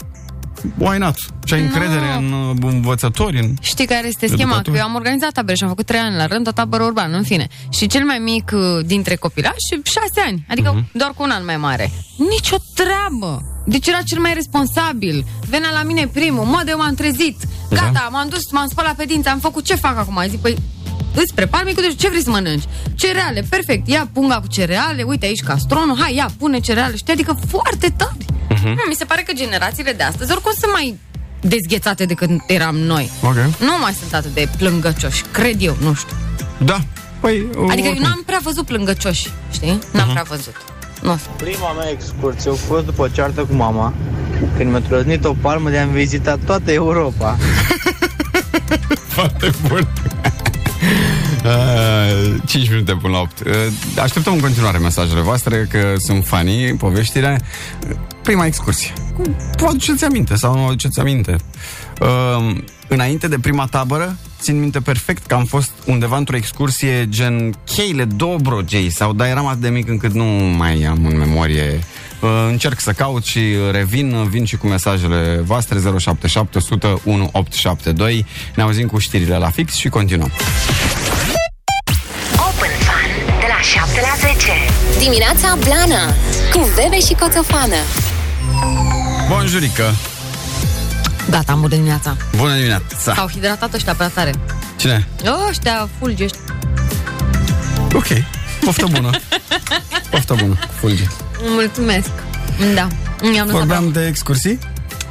why 0.78 0.98
not? 0.98 1.16
Și 1.44 1.54
ai 1.54 1.60
încredere 1.60 2.14
în 2.18 2.32
uh, 2.32 2.56
învățători, 2.72 3.38
în... 3.38 3.54
Știi 3.60 3.86
care 3.86 4.06
este 4.06 4.26
schema? 4.26 4.42
Educator. 4.42 4.72
Că 4.72 4.78
eu 4.78 4.84
am 4.84 4.94
organizat 4.94 5.32
tabere 5.32 5.56
și 5.56 5.62
am 5.62 5.68
făcut 5.68 5.86
trei 5.86 6.00
ani 6.00 6.16
la 6.16 6.26
rând, 6.26 6.46
o 6.48 6.50
tabără 6.50 6.82
urbană, 6.84 7.16
în 7.16 7.22
fine. 7.22 7.46
Și 7.70 7.86
cel 7.86 8.04
mai 8.04 8.18
mic 8.18 8.50
uh, 8.54 8.60
dintre 8.84 9.14
copilași, 9.16 9.80
șase 9.82 10.20
ani, 10.26 10.44
adică 10.48 10.72
Mhm. 10.74 10.84
uh-huh. 10.84 10.92
doar 10.92 11.10
cu 11.16 11.22
un 11.22 11.30
an 11.30 11.44
mai 11.44 11.56
mare. 11.56 11.90
Nici 12.16 12.50
o 12.50 12.56
treabă! 12.74 13.42
Deci 13.66 13.86
era 13.86 14.02
cel 14.02 14.18
mai 14.20 14.34
responsabil. 14.34 15.24
Venea 15.48 15.70
la 15.72 15.82
mine 15.82 16.06
primul, 16.06 16.44
mă, 16.44 16.60
de 16.64 16.70
eu 16.70 16.78
m-am 16.78 16.94
trezit. 16.94 17.36
Gata, 17.70 17.90
Da. 17.92 18.08
m-am 18.10 18.28
dus, 18.28 18.50
m-am 18.52 18.68
spălat 18.68 18.94
pe 18.94 19.04
dinți, 19.04 19.28
am 19.28 19.38
făcut 19.38 19.64
ce 19.64 19.74
fac 19.74 19.96
acum? 19.98 20.22
Zic, 20.28 20.40
păi, 20.40 20.56
îți 21.14 21.34
prepar 21.34 21.62
micul 21.64 21.82
dejun, 21.82 21.96
ce 21.96 22.08
vrei 22.08 22.22
să 22.22 22.30
mănânci? 22.30 22.62
Cereale, 22.94 23.46
perfect, 23.48 23.88
ia 23.88 24.08
punga 24.12 24.40
cu 24.40 24.46
cereale, 24.46 25.02
uite 25.02 25.26
aici 25.26 25.40
castronul, 25.42 25.96
hai, 26.00 26.14
ia, 26.14 26.30
pune 26.38 26.58
cereale, 26.58 26.96
știi, 26.96 27.12
adică 27.12 27.38
foarte 27.48 27.94
tare. 27.96 28.16
Uh-huh. 28.58 28.74
Mi 28.88 28.94
se 28.94 29.04
pare 29.04 29.22
că 29.22 29.32
generațiile 29.32 29.92
de 29.92 30.02
astăzi 30.02 30.32
oricum 30.32 30.52
sunt 30.60 30.72
mai 30.72 30.98
dezghețate 31.40 32.04
decât 32.04 32.30
eram 32.46 32.76
noi. 32.76 33.10
Ok. 33.22 33.34
Nu 33.58 33.78
mai 33.80 33.92
sunt 34.00 34.14
atât 34.14 34.34
de 34.34 34.48
plângăcioși, 34.56 35.22
cred 35.32 35.62
eu, 35.62 35.76
nu 35.80 35.94
știu. 35.94 36.16
Da, 36.58 36.80
Păi, 37.20 37.46
Adică 37.70 37.86
eu 37.86 37.90
oricum. 37.90 38.02
n-am 38.02 38.22
prea 38.26 38.38
văzut 38.42 38.66
plângăcioși, 38.66 39.28
știi? 39.52 39.78
N-am 39.92 40.08
prea 40.08 40.22
văzut. 40.28 40.54
Nu. 41.02 41.18
Prima 41.36 41.72
mea 41.72 41.90
excursie 41.90 42.50
a 42.50 42.54
fost 42.54 42.84
după 42.84 43.08
ceartă 43.14 43.40
cu 43.44 43.54
mama, 43.54 43.94
când 44.56 44.70
mi-a 44.70 44.80
trăznit 44.80 45.24
o 45.24 45.34
palmă 45.40 45.70
de 45.70 45.78
a 45.78 45.86
vizita 45.86 46.36
toată 46.46 46.72
Europa. 46.72 47.36
Foarte 49.14 49.50
bun. 49.68 49.88
Uh, 51.44 52.34
5 52.46 52.68
minute 52.68 52.92
până 52.92 53.12
la 53.12 53.20
8. 53.20 53.40
Uh, 53.40 53.54
așteptăm 54.02 54.32
în 54.32 54.40
continuare 54.40 54.78
mesajele 54.78 55.20
voastre, 55.20 55.66
că 55.70 55.94
sunt 55.98 56.26
fanii, 56.26 56.74
poveștile. 56.74 57.40
Uh, 57.88 57.96
Prima 58.22 58.46
excursie. 58.46 58.92
Cum 59.16 59.36
Vă 59.56 59.66
aduceți 59.66 60.04
aminte 60.04 60.34
sau 60.34 60.54
nu 60.54 60.60
vă 60.60 60.66
aduceți 60.66 61.00
aminte? 61.00 61.36
Uh, 62.00 62.56
înainte 62.88 63.28
de 63.28 63.38
prima 63.38 63.66
tabără, 63.66 64.16
țin 64.40 64.60
minte 64.60 64.80
perfect 64.80 65.26
că 65.26 65.34
am 65.34 65.44
fost 65.44 65.70
undeva 65.84 66.16
într-o 66.16 66.36
excursie 66.36 67.08
gen 67.08 67.54
Cheile 67.64 68.04
Dobrogei 68.04 68.90
sau 68.90 69.12
dar 69.12 69.28
eram 69.28 69.46
atât 69.46 69.60
de 69.60 69.68
mic 69.68 69.88
încât 69.88 70.12
nu 70.12 70.24
mai 70.56 70.82
am 70.82 71.06
în 71.06 71.16
memorie. 71.16 71.78
Uh, 72.20 72.28
încerc 72.48 72.80
să 72.80 72.92
caut 72.92 73.24
și 73.24 73.40
revin, 73.70 74.28
vin 74.28 74.44
și 74.44 74.56
cu 74.56 74.66
mesajele 74.66 75.40
voastre 75.44 75.78
077 75.98 76.58
100 76.58 76.86
1872. 77.04 78.26
Ne 78.54 78.62
auzim 78.62 78.86
cu 78.86 78.98
știrile 78.98 79.36
la 79.36 79.50
fix 79.50 79.74
și 79.74 79.88
continuăm. 79.88 80.32
Open 82.32 82.70
Fun 82.86 83.38
de 83.40 83.46
la 83.48 83.60
7 83.62 84.00
la 84.00 84.28
10. 84.28 84.52
Dimineața 84.98 85.58
Blana 85.64 86.14
Cu 86.52 86.68
Bebe 86.74 87.00
și 87.00 87.14
Coțofană 87.14 87.76
Bonjurică! 89.28 89.94
Gata, 91.30 91.52
am 91.52 91.66
de 91.68 91.74
dimineața. 91.74 92.16
Bună 92.36 92.54
dimineața! 92.54 93.14
S-au 93.14 93.28
hidratat 93.28 93.74
ăștia 93.74 93.94
prea 93.94 94.08
tare. 94.08 94.34
Cine? 94.76 95.08
Ăștia 95.48 95.88
fulgi 95.98 96.22
ăștia. 96.24 96.40
Ok. 97.94 98.06
Poftă 98.64 98.86
bună. 98.90 99.10
Poftă 100.10 100.34
bună, 100.38 100.52
cu 100.52 100.72
fulgi. 100.78 101.02
Mulțumesc. 101.42 102.08
Da. 102.74 102.86
Mi-am 103.22 103.46
lăsat 103.46 103.50
Vorbeam 103.58 103.90
de 103.92 104.06
excursii? 104.06 104.58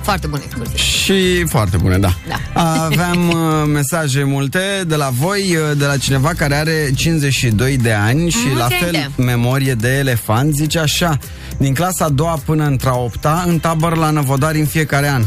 foarte 0.01 0.27
bună 0.27 0.41
excursie. 0.45 0.77
Și 0.77 1.45
foarte 1.47 1.77
bune, 1.77 1.97
da. 1.97 2.09
Da. 2.27 2.61
Aveam 2.83 3.27
uh, 3.29 3.35
mesaje 3.73 4.23
multe 4.23 4.59
de 4.87 4.95
la 4.95 5.09
voi, 5.09 5.55
uh, 5.55 5.77
de 5.77 5.85
la 5.85 5.97
cineva 5.97 6.31
care 6.37 6.55
are 6.55 6.91
52 6.95 7.77
de 7.77 7.93
ani 7.93 8.29
și 8.29 8.37
Mulți 8.45 8.57
la 8.57 8.63
ani 8.65 8.75
fel 8.81 8.91
de. 8.91 9.23
memorie 9.23 9.73
de 9.73 9.97
elefant, 9.97 10.53
zice 10.55 10.79
așa, 10.79 11.17
din 11.57 11.73
clasa 11.73 12.05
a 12.05 12.09
doua 12.09 12.39
până 12.45 12.65
într-a 12.65 12.95
opta, 12.97 13.43
în 13.47 13.59
tabără 13.59 13.95
la 13.95 14.09
Năvodari 14.09 14.59
în 14.59 14.65
fiecare 14.65 15.07
an. 15.07 15.23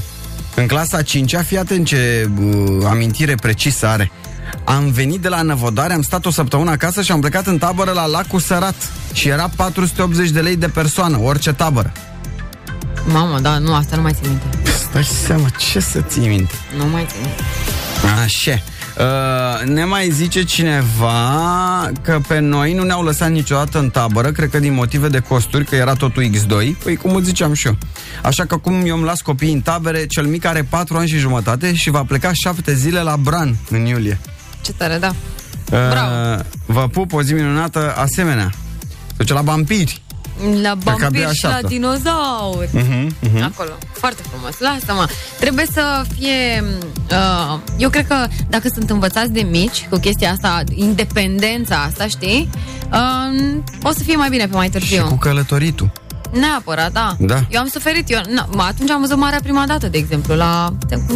În 0.54 0.66
clasa 0.66 0.96
a 0.96 1.02
cincea, 1.02 1.42
fii 1.42 1.58
atent 1.58 1.86
ce 1.86 2.30
uh, 2.40 2.84
amintire 2.88 3.34
precisă 3.34 3.86
are. 3.86 4.10
Am 4.64 4.90
venit 4.90 5.20
de 5.20 5.28
la 5.28 5.42
Năvodari, 5.42 5.92
am 5.92 6.02
stat 6.02 6.26
o 6.26 6.30
săptămână 6.30 6.70
acasă 6.70 7.02
și 7.02 7.12
am 7.12 7.20
plecat 7.20 7.46
în 7.46 7.58
tabără 7.58 7.90
la 7.90 8.06
Lacul 8.06 8.40
Sărat. 8.40 8.74
Și 9.12 9.28
era 9.28 9.50
480 9.56 10.30
de 10.30 10.40
lei 10.40 10.56
de 10.56 10.68
persoană, 10.68 11.18
orice 11.18 11.52
tabără. 11.52 11.92
Mamă, 13.04 13.38
da, 13.38 13.58
nu, 13.58 13.74
asta 13.74 13.96
nu 13.96 14.02
mai 14.02 14.12
țin 14.12 14.28
minte. 14.28 14.70
Stai 14.88 15.04
seama, 15.04 15.48
ce 15.48 15.80
să 15.80 16.00
ții 16.00 16.26
minte? 16.26 16.54
Nu 16.76 16.86
mai 16.86 17.06
țin 17.10 17.20
minte. 17.20 17.42
Așa. 18.24 18.62
Uh, 19.00 19.66
ne 19.68 19.84
mai 19.84 20.10
zice 20.10 20.42
cineva 20.42 21.90
că 22.02 22.20
pe 22.28 22.38
noi 22.38 22.74
nu 22.74 22.82
ne-au 22.82 23.02
lăsat 23.02 23.30
niciodată 23.30 23.78
în 23.78 23.90
tabără, 23.90 24.32
cred 24.32 24.50
că 24.50 24.58
din 24.58 24.74
motive 24.74 25.08
de 25.08 25.18
costuri, 25.18 25.64
că 25.64 25.74
era 25.74 25.92
totul 25.92 26.24
X2, 26.24 26.82
păi 26.82 26.96
cum 26.96 27.14
îți 27.14 27.24
ziceam 27.24 27.52
și 27.52 27.66
eu. 27.66 27.78
Așa 28.22 28.44
că 28.44 28.54
acum 28.54 28.86
eu 28.86 28.96
îmi 28.96 29.04
las 29.04 29.20
copiii 29.20 29.52
în 29.52 29.60
tabere, 29.60 30.06
cel 30.06 30.26
mic 30.26 30.44
are 30.44 30.62
4 30.62 30.96
ani 30.96 31.08
și 31.08 31.16
jumătate 31.16 31.74
și 31.74 31.90
va 31.90 32.02
pleca 32.02 32.32
7 32.32 32.74
zile 32.74 33.00
la 33.00 33.16
Bran 33.16 33.56
în 33.70 33.84
iulie. 33.84 34.18
Ce 34.60 34.72
tare, 34.72 34.96
da. 34.98 35.08
Uh, 35.08 35.88
Bravo. 35.90 36.42
vă 36.66 36.88
pup 36.88 37.12
o 37.12 37.22
zi 37.22 37.32
minunată 37.32 37.94
asemenea. 37.96 38.50
Se 39.06 39.14
duce 39.16 39.32
la 39.32 39.42
vampiri. 39.42 40.02
La 40.62 40.70
abia 40.70 40.94
vampiri 40.98 41.10
și 41.34 41.44
la 41.44 41.48
așteaptă. 41.48 41.66
dinozauri. 41.66 42.68
Uh-huh, 42.68 43.06
uh-huh. 43.06 43.42
Acolo. 43.44 43.70
Foarte 43.92 44.22
frumos. 44.30 44.58
Lasă-mă. 44.58 45.06
Trebuie 45.40 45.66
să 45.72 46.04
fie... 46.18 46.64
Uh, 47.10 47.58
eu 47.76 47.88
cred 47.90 48.06
că 48.06 48.26
dacă 48.48 48.68
sunt 48.74 48.90
învățați 48.90 49.32
de 49.32 49.40
mici 49.40 49.86
cu 49.90 49.96
chestia 49.98 50.30
asta, 50.30 50.62
independența 50.74 51.76
asta, 51.76 52.06
știi? 52.06 52.48
Uh, 52.92 53.56
o 53.82 53.90
să 53.90 54.02
fie 54.02 54.16
mai 54.16 54.28
bine 54.28 54.46
pe 54.46 54.54
mai 54.56 54.64
Și 54.66 54.70
târziu. 54.72 55.04
cu 55.06 55.14
călătoritul. 55.14 55.90
Neapărat, 56.40 56.92
da. 56.92 57.16
Da. 57.18 57.40
Eu 57.50 57.60
am 57.60 57.66
suferit. 57.66 58.10
Eu, 58.10 58.20
na, 58.28 58.48
mă, 58.52 58.62
atunci 58.62 58.90
am 58.90 59.00
văzut 59.00 59.16
Marea 59.16 59.38
prima 59.42 59.64
dată, 59.66 59.88
de 59.88 59.98
exemplu, 59.98 60.34
la, 60.34 60.72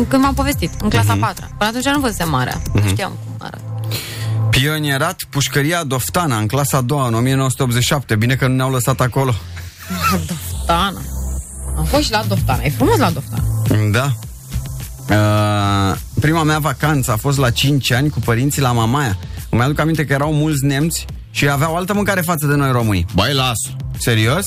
când 0.08 0.22
m-am 0.22 0.34
povestit, 0.34 0.70
în 0.82 0.88
clasa 0.88 1.12
Mhm. 1.14 1.16
uh-huh. 1.18 1.26
4. 1.26 1.46
Până 1.58 1.70
atunci 1.70 1.84
nu 1.94 2.00
văzusem 2.00 2.28
Marea. 2.30 2.60
Uh-huh. 2.62 2.82
Nu 2.82 2.88
știam 2.88 3.10
cum 3.24 3.34
arată. 3.46 3.62
Pionierat 4.54 5.22
Pușcăria 5.30 5.84
Doftana 5.84 6.38
în 6.38 6.46
clasa 6.46 6.76
a 6.76 6.80
doua 6.80 7.06
în 7.06 7.14
1987. 7.14 8.16
Bine 8.16 8.34
că 8.34 8.46
nu 8.46 8.54
ne-au 8.54 8.70
lăsat 8.70 9.00
acolo. 9.00 9.34
Doftana. 10.26 11.00
Am 11.76 11.84
fost 11.84 12.02
și 12.02 12.10
la 12.10 12.24
Doftana. 12.28 12.62
E 12.62 12.70
frumos 12.70 12.98
la 12.98 13.10
Doftana. 13.10 13.42
Da. 13.90 14.12
Uh, 15.10 15.96
prima 16.20 16.42
mea 16.42 16.58
vacanță 16.58 17.12
a 17.12 17.16
fost 17.16 17.38
la 17.38 17.50
5 17.50 17.92
ani 17.92 18.10
cu 18.10 18.20
părinții 18.20 18.62
la 18.62 18.72
Mamaia. 18.72 19.18
Îmi 19.50 19.62
aduc 19.62 19.78
aminte 19.78 20.04
că 20.04 20.12
erau 20.12 20.32
mulți 20.32 20.64
nemți 20.64 21.04
și 21.30 21.48
aveau 21.48 21.76
altă 21.76 21.94
mâncare 21.94 22.20
față 22.20 22.46
de 22.46 22.54
noi 22.54 22.70
românii. 22.70 23.06
Băi, 23.14 23.32
las! 23.34 23.58
Serios? 23.98 24.46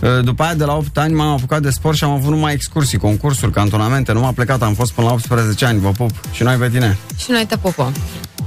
Uh, 0.00 0.24
După 0.24 0.42
aia, 0.42 0.54
de 0.54 0.64
la 0.64 0.76
8 0.76 0.98
ani, 0.98 1.14
m-am 1.14 1.32
apucat 1.32 1.62
de 1.62 1.70
sport 1.70 1.96
și 1.96 2.04
am 2.04 2.10
avut 2.10 2.30
numai 2.30 2.52
excursii, 2.52 2.98
concursuri, 2.98 3.52
cantonamente. 3.52 4.12
Nu 4.12 4.20
m-am 4.20 4.34
plecat, 4.34 4.62
am 4.62 4.74
fost 4.74 4.92
până 4.92 5.06
la 5.06 5.12
18 5.12 5.64
ani, 5.64 5.80
vă 5.80 5.90
pup. 5.90 6.10
Și 6.32 6.42
noi 6.42 6.56
pe 6.56 6.68
tine. 6.68 6.98
Și 7.16 7.30
noi 7.30 7.46
te 7.48 7.56
pupăm. 7.56 7.92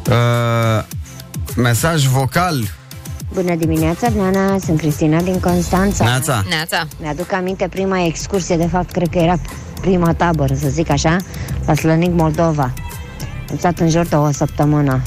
Uh, 0.10 0.84
mesaj 1.56 2.06
vocal. 2.06 2.56
Bună 3.34 3.56
dimineața, 3.56 4.10
Diana, 4.10 4.58
sunt 4.60 4.78
Cristina 4.78 5.22
din 5.22 5.40
Constanța. 5.40 6.04
Neața. 6.04 6.44
Neața. 6.50 6.88
Mi-aduc 7.02 7.32
aminte 7.34 7.68
prima 7.68 8.06
excursie, 8.06 8.58
de 8.58 8.68
fapt, 8.68 8.92
cred 8.92 9.08
că 9.10 9.18
era 9.18 9.36
prima 9.82 10.14
tabără, 10.14 10.54
să 10.54 10.68
zic 10.68 10.90
așa, 10.90 11.18
la 11.66 11.74
Slănic, 11.74 12.12
Moldova. 12.14 12.74
Am 13.50 13.58
stat 13.58 13.80
în 13.80 13.90
jur 13.90 14.06
de 14.06 14.16
o 14.16 14.32
săptămână. 14.32 15.02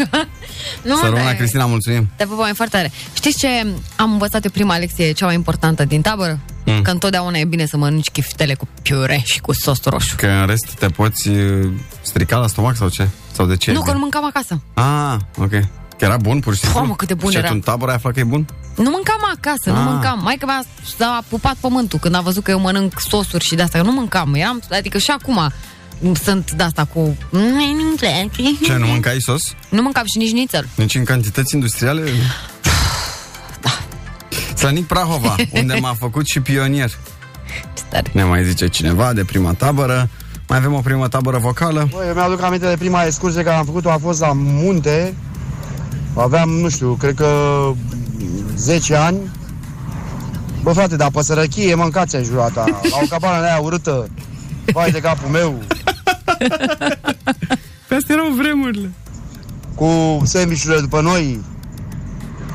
nu, 0.83 0.95
Să 0.95 1.03
rămână, 1.03 1.23
dar- 1.23 1.35
Cristina, 1.35 1.65
mulțumim. 1.65 2.09
Te 2.15 2.25
pupăm 2.25 2.53
foarte 2.53 2.75
tare. 2.77 2.91
Știți 3.13 3.37
ce 3.37 3.47
am 3.95 4.11
învățat 4.11 4.43
eu 4.45 4.51
prima 4.51 4.77
lecție, 4.77 5.11
cea 5.11 5.25
mai 5.25 5.35
importantă 5.35 5.85
din 5.85 6.01
tabără? 6.01 6.39
Mm. 6.65 6.81
Că 6.81 6.91
întotdeauna 6.91 7.37
e 7.37 7.45
bine 7.45 7.65
să 7.65 7.77
mănânci 7.77 8.09
chiftele 8.09 8.53
cu 8.53 8.67
piure 8.81 9.21
și 9.23 9.41
cu 9.41 9.53
sos 9.53 9.83
roșu. 9.83 10.15
Că 10.15 10.27
în 10.27 10.45
rest 10.45 10.71
te 10.79 10.87
poți 10.87 11.29
uh, 11.29 11.71
strica 12.01 12.37
la 12.37 12.47
stomac 12.47 12.75
sau 12.75 12.89
ce? 12.89 13.07
Sau 13.31 13.45
de 13.45 13.55
ce? 13.57 13.71
nu, 13.71 13.81
că 13.81 13.91
nu 13.91 13.99
mâncam 13.99 14.25
acasă. 14.25 14.61
Ah, 14.73 15.15
ok. 15.37 15.51
Că 15.97 16.05
era 16.05 16.17
bun, 16.17 16.39
pur 16.39 16.53
și 16.53 16.59
simplu. 16.59 16.79
Mamă, 16.79 16.95
cât 16.95 17.07
de 17.07 17.13
bun 17.13 17.31
și 17.31 17.37
era. 17.37 17.47
tu 17.47 17.53
în 17.53 17.59
tabără 17.59 17.89
ai 17.91 17.97
aflat 17.97 18.13
că 18.13 18.19
e 18.19 18.23
bun? 18.23 18.45
Nu 18.75 18.89
mâncam 18.89 19.19
acasă, 19.35 19.69
nu 19.69 19.75
Ah. 19.77 19.83
mâncam. 19.91 20.19
Mai 20.23 20.35
că 20.39 20.45
mi-a 20.45 20.63
s-a 20.97 21.23
pupat 21.27 21.55
pământul 21.59 21.99
când 21.99 22.15
a 22.15 22.19
văzut 22.21 22.43
că 22.43 22.51
eu 22.51 22.59
mănânc 22.59 22.99
sosuri 22.99 23.43
și 23.43 23.55
de-asta. 23.55 23.77
că 23.79 23.83
Nu 23.85 23.91
mâncam. 23.91 24.33
Eram, 24.33 24.61
adică 24.71 24.97
și 24.97 25.11
acum 25.11 25.51
sunt 26.23 26.51
de-asta 26.51 26.85
cu... 26.93 27.17
Ce, 28.63 28.75
nu 28.77 28.85
mâncai 28.85 29.17
sos? 29.19 29.41
Nu 29.69 29.81
mâncam 29.81 30.03
și 30.05 30.17
nici 30.17 30.31
nițel. 30.31 30.67
Nici 30.75 30.95
în 30.95 31.03
cantități 31.03 31.53
industriale? 31.55 32.01
Da. 33.61 33.69
Slănic 34.55 34.85
Prahova, 34.87 35.35
unde 35.51 35.73
m-a 35.81 35.95
făcut 35.99 36.25
și 36.27 36.39
pionier. 36.39 36.89
Ce 37.73 37.83
tare. 37.89 38.09
Ne 38.13 38.23
mai 38.23 38.45
zice 38.45 38.67
cineva 38.67 39.13
de 39.13 39.23
prima 39.23 39.53
tabără. 39.53 40.09
Mai 40.47 40.57
avem 40.57 40.73
o 40.73 40.79
primă 40.79 41.07
tabără 41.07 41.37
vocală. 41.37 41.87
Băi, 41.91 42.07
eu 42.07 42.13
mi-aduc 42.13 42.41
aminte 42.41 42.67
de 42.67 42.75
prima 42.79 43.03
excursie 43.03 43.43
care 43.43 43.55
am 43.55 43.65
făcut-o, 43.65 43.91
a 43.91 43.97
fost 43.97 44.19
la 44.19 44.31
munte. 44.33 45.13
Aveam, 46.15 46.49
nu 46.49 46.69
știu, 46.69 46.93
cred 46.99 47.15
că 47.15 47.71
10 48.55 48.95
ani. 48.95 49.17
Bă, 50.63 50.71
frate, 50.71 50.95
dar 50.95 51.11
pe 51.11 51.21
sărăchie 51.23 51.75
mâncați 51.75 52.23
jurata. 52.23 52.65
La 52.67 52.97
o 53.01 53.05
cabană 53.09 53.41
de 53.41 53.47
aia 53.47 53.59
urâtă. 53.59 54.07
Vai 54.73 54.91
de 54.91 54.99
capul 54.99 55.29
meu. 55.29 55.59
Pe 57.87 57.95
astea 57.95 58.15
erau 58.15 58.31
vremurile. 58.37 58.91
Cu 59.75 60.21
sandvișurile 60.23 60.79
după 60.79 61.01
noi. 61.01 61.39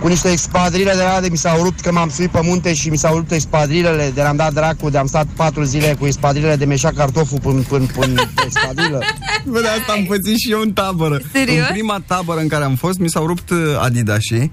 Cu 0.00 0.08
niște 0.08 0.28
espadrile 0.28 0.92
de 0.92 1.02
la 1.02 1.20
de 1.20 1.28
mi 1.30 1.36
s-au 1.36 1.62
rupt 1.62 1.80
că 1.80 1.92
m-am 1.92 2.08
suit 2.08 2.30
pe 2.30 2.40
munte 2.42 2.74
și 2.74 2.88
mi 2.88 2.96
s-au 2.96 3.16
rupt 3.16 3.30
espadrilele 3.30 4.10
de 4.14 4.20
am 4.20 4.36
dat 4.36 4.52
dracu, 4.52 4.90
de 4.90 4.98
am 4.98 5.06
stat 5.06 5.26
patru 5.36 5.62
zile 5.62 5.96
cu 5.98 6.06
espadrilele 6.06 6.56
de 6.56 6.64
meșa 6.64 6.90
cartoful 6.96 7.38
până, 7.40 7.60
până, 7.68 7.86
până 7.94 8.22
pe 8.34 8.46
espadrilă. 8.46 9.02
Bă, 9.44 9.60
de 9.64 9.66
asta 9.66 9.92
am 9.92 10.04
pățit 10.04 10.36
și 10.38 10.50
eu 10.50 10.60
în 10.60 10.72
tabără. 10.72 11.20
Serios? 11.32 11.58
În 11.58 11.72
prima 11.72 12.02
tabără 12.06 12.40
în 12.40 12.48
care 12.48 12.64
am 12.64 12.74
fost, 12.74 12.98
mi 12.98 13.08
s-au 13.08 13.26
rupt 13.26 13.50
uh, 13.50 13.58
adidașii. 13.80 14.52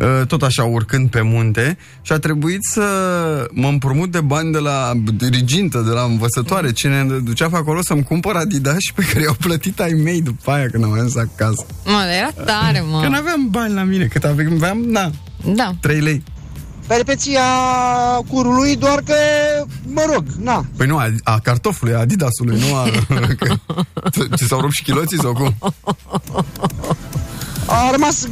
Uh, 0.00 0.26
tot 0.26 0.42
așa 0.42 0.64
urcând 0.64 1.10
pe 1.10 1.20
munte 1.20 1.78
și 2.02 2.12
a 2.12 2.18
trebuit 2.18 2.60
să 2.62 2.82
mă 3.52 3.68
împrumut 3.68 4.10
de 4.10 4.20
bani 4.20 4.52
de 4.52 4.58
la 4.58 4.92
dirigintă, 5.16 5.78
de 5.86 5.90
la 5.90 6.02
învățătoare, 6.02 6.72
cine 6.72 7.02
ne 7.02 7.18
ducea 7.18 7.48
pe 7.48 7.56
acolo 7.56 7.82
să-mi 7.82 8.02
cumpăr 8.02 8.36
Adidas 8.36 8.78
și 8.78 8.92
pe 8.92 9.02
care 9.02 9.22
i-au 9.22 9.36
plătit 9.40 9.80
ai 9.80 9.92
mei 9.92 10.22
după 10.22 10.50
aia 10.50 10.66
când 10.70 10.84
am 10.84 10.92
ajuns 10.92 11.16
acasă. 11.16 11.66
Mă, 11.84 12.04
era 12.18 12.44
tare, 12.44 12.84
mă. 12.90 13.00
Că 13.02 13.08
n-aveam 13.08 13.48
bani 13.50 13.74
la 13.74 13.82
mine, 13.82 14.04
cât 14.04 14.24
aveam, 14.24 14.52
aveam 14.52 14.78
na, 14.78 15.10
Da. 15.54 15.74
3 15.80 16.00
lei. 16.00 16.22
Peripeția 16.86 17.42
curului, 18.28 18.76
doar 18.76 19.02
că, 19.04 19.14
mă 19.86 20.02
rog, 20.12 20.24
na. 20.42 20.64
Păi 20.76 20.86
nu, 20.86 20.96
a, 20.96 21.08
a 21.22 21.38
cartofului, 21.38 21.94
a 21.94 21.98
Adidasului, 21.98 22.58
nu 22.68 22.74
a... 22.74 22.84
Că, 23.40 23.54
ți 24.36 24.44
s-au 24.46 24.60
rupt 24.60 24.72
și 24.72 24.82
chiloții 24.82 25.18
sau 25.18 25.32
cum? 25.32 25.54
A 27.70 27.90
rămas, 27.90 28.28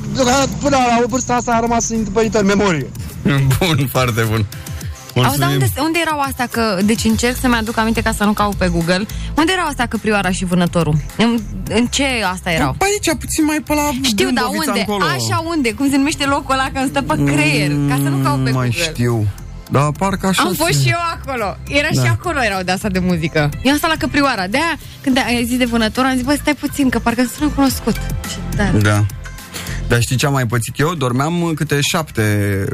până 0.61 0.77
la 0.77 1.03
vârsta 1.09 1.35
asta 1.35 1.53
a 1.53 1.61
rămas 1.61 1.89
întâmplărită 1.89 2.39
în 2.41 2.47
memorie. 2.47 2.91
Bun, 3.59 3.89
foarte 3.93 4.23
bun. 4.31 4.45
Auzi, 5.25 5.39
dar 5.39 5.49
unde, 5.51 5.67
unde 5.81 5.99
erau 6.07 6.21
astea 6.21 6.47
că... 6.51 6.79
Deci 6.85 7.05
încerc 7.05 7.37
să-mi 7.41 7.55
aduc 7.55 7.77
aminte 7.79 8.01
ca 8.03 8.13
să 8.17 8.25
nu 8.25 8.33
caut 8.33 8.55
pe 8.55 8.69
Google. 8.69 9.07
Unde 9.37 9.53
erau 9.53 9.67
astea 9.67 9.87
căprioara 9.87 10.31
și 10.31 10.45
vânătorul? 10.45 10.97
În, 11.17 11.39
în 11.69 11.87
ce 11.87 12.05
asta 12.33 12.51
erau? 12.51 12.75
Pe 12.79 12.85
aici, 12.85 13.19
puțin 13.19 13.45
mai 13.45 13.63
pe 13.67 13.75
la 13.75 13.91
Știu, 14.03 14.31
dar 14.31 14.45
Dâmbovița 14.45 14.71
unde? 14.71 14.81
Încolo. 14.81 15.05
Așa 15.05 15.45
unde? 15.49 15.73
Cum 15.75 15.91
se 15.91 15.97
numește 15.97 16.25
locul 16.25 16.55
ăla 16.55 16.69
când 16.75 16.91
stă 16.91 17.03
pe 17.03 17.15
creier? 17.25 17.71
Ca 17.89 17.95
să 18.03 18.09
nu 18.09 18.17
caut 18.25 18.45
pe 18.45 18.51
Mm, 18.51 18.57
mai 18.57 18.69
Google. 18.69 18.83
știu. 18.83 19.27
Da, 19.71 19.89
parcă 19.99 20.27
așa. 20.27 20.43
Am 20.43 20.53
fost 20.55 20.71
ține. 20.71 20.83
și 20.83 20.89
eu 20.91 20.99
acolo. 21.21 21.57
Era 21.69 21.89
Da. 21.93 22.03
și 22.03 22.09
acolo 22.09 22.43
erau 22.43 22.63
de 22.63 22.71
asta 22.71 22.89
de 22.89 22.99
muzică. 22.99 23.51
Eu 23.63 23.71
am 23.73 23.77
stat 23.79 23.91
la 23.91 23.97
Căprioara. 23.97 24.47
De-aia, 24.47 24.79
când 25.01 25.19
ai 25.27 25.45
zis 25.45 25.57
de 25.59 25.65
vânător, 25.65 26.05
am 26.05 26.15
zis, 26.15 26.25
bă, 26.25 26.37
stai 26.41 26.55
puțin, 26.55 26.89
că 26.89 26.99
parcă 26.99 27.31
sună 27.37 27.51
cunoscut. 27.55 27.95
Și 28.31 28.37
da. 28.57 28.65
Da. 28.65 29.05
Dar 29.89 30.01
știi 30.01 30.17
ce 30.17 30.27
am 30.27 30.33
mai 30.33 30.47
pățit 30.47 30.79
eu? 30.79 30.95
Dormeam 30.95 31.53
câte 31.55 31.81
șapte 31.81 32.65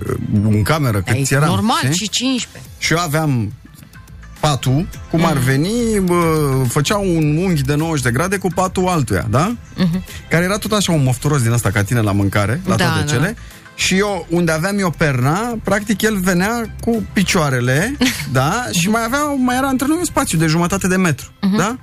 în 0.42 0.62
cameră, 0.62 0.98
cât 0.98 1.08
Ai, 1.14 1.26
eram. 1.30 1.48
normal, 1.48 1.78
știi? 1.82 1.92
și 1.94 2.08
15. 2.08 2.70
Și 2.78 2.92
eu 2.92 2.98
aveam 2.98 3.52
patul, 4.40 4.86
cum 5.10 5.18
Mm. 5.18 5.24
ar 5.26 5.36
veni, 5.36 6.00
bă, 6.02 6.14
făcea 6.68 6.96
un 6.96 7.36
unghi 7.36 7.62
de 7.62 7.74
90 7.74 8.02
de 8.04 8.10
grade 8.10 8.36
cu 8.38 8.48
patul 8.54 8.88
altuia, 8.88 9.26
da? 9.30 9.56
Care 10.30 10.44
era 10.44 10.58
tot 10.58 10.72
așa 10.72 10.92
un 10.92 11.02
mofturos 11.02 11.42
din 11.42 11.52
asta 11.52 11.70
ca 11.70 11.82
tine 11.82 12.00
la 12.00 12.12
mâncare, 12.12 12.52
la 12.66 12.74
Mhm. 12.74 12.76
Da, 12.76 12.84
toate 12.84 13.00
da. 13.00 13.12
cele. 13.12 13.36
Și 13.74 13.96
eu, 13.98 14.26
unde 14.30 14.52
aveam 14.52 14.78
eu 14.78 14.90
perna, 14.90 15.58
practic 15.64 16.02
el 16.02 16.16
venea 16.20 16.74
cu 16.80 17.06
picioarele, 17.12 17.96
da? 18.32 18.64
Și 18.72 18.88
mai 18.88 19.04
avea, 19.04 19.18
mai 19.24 19.56
era 19.56 19.68
între 19.68 19.86
noi 19.86 19.96
un 19.98 20.04
spațiu 20.04 20.38
de 20.38 20.46
jumătate 20.46 20.86
de 20.88 20.96
metru, 20.96 21.26
Mhm. 21.40 21.56
da? 21.56 21.76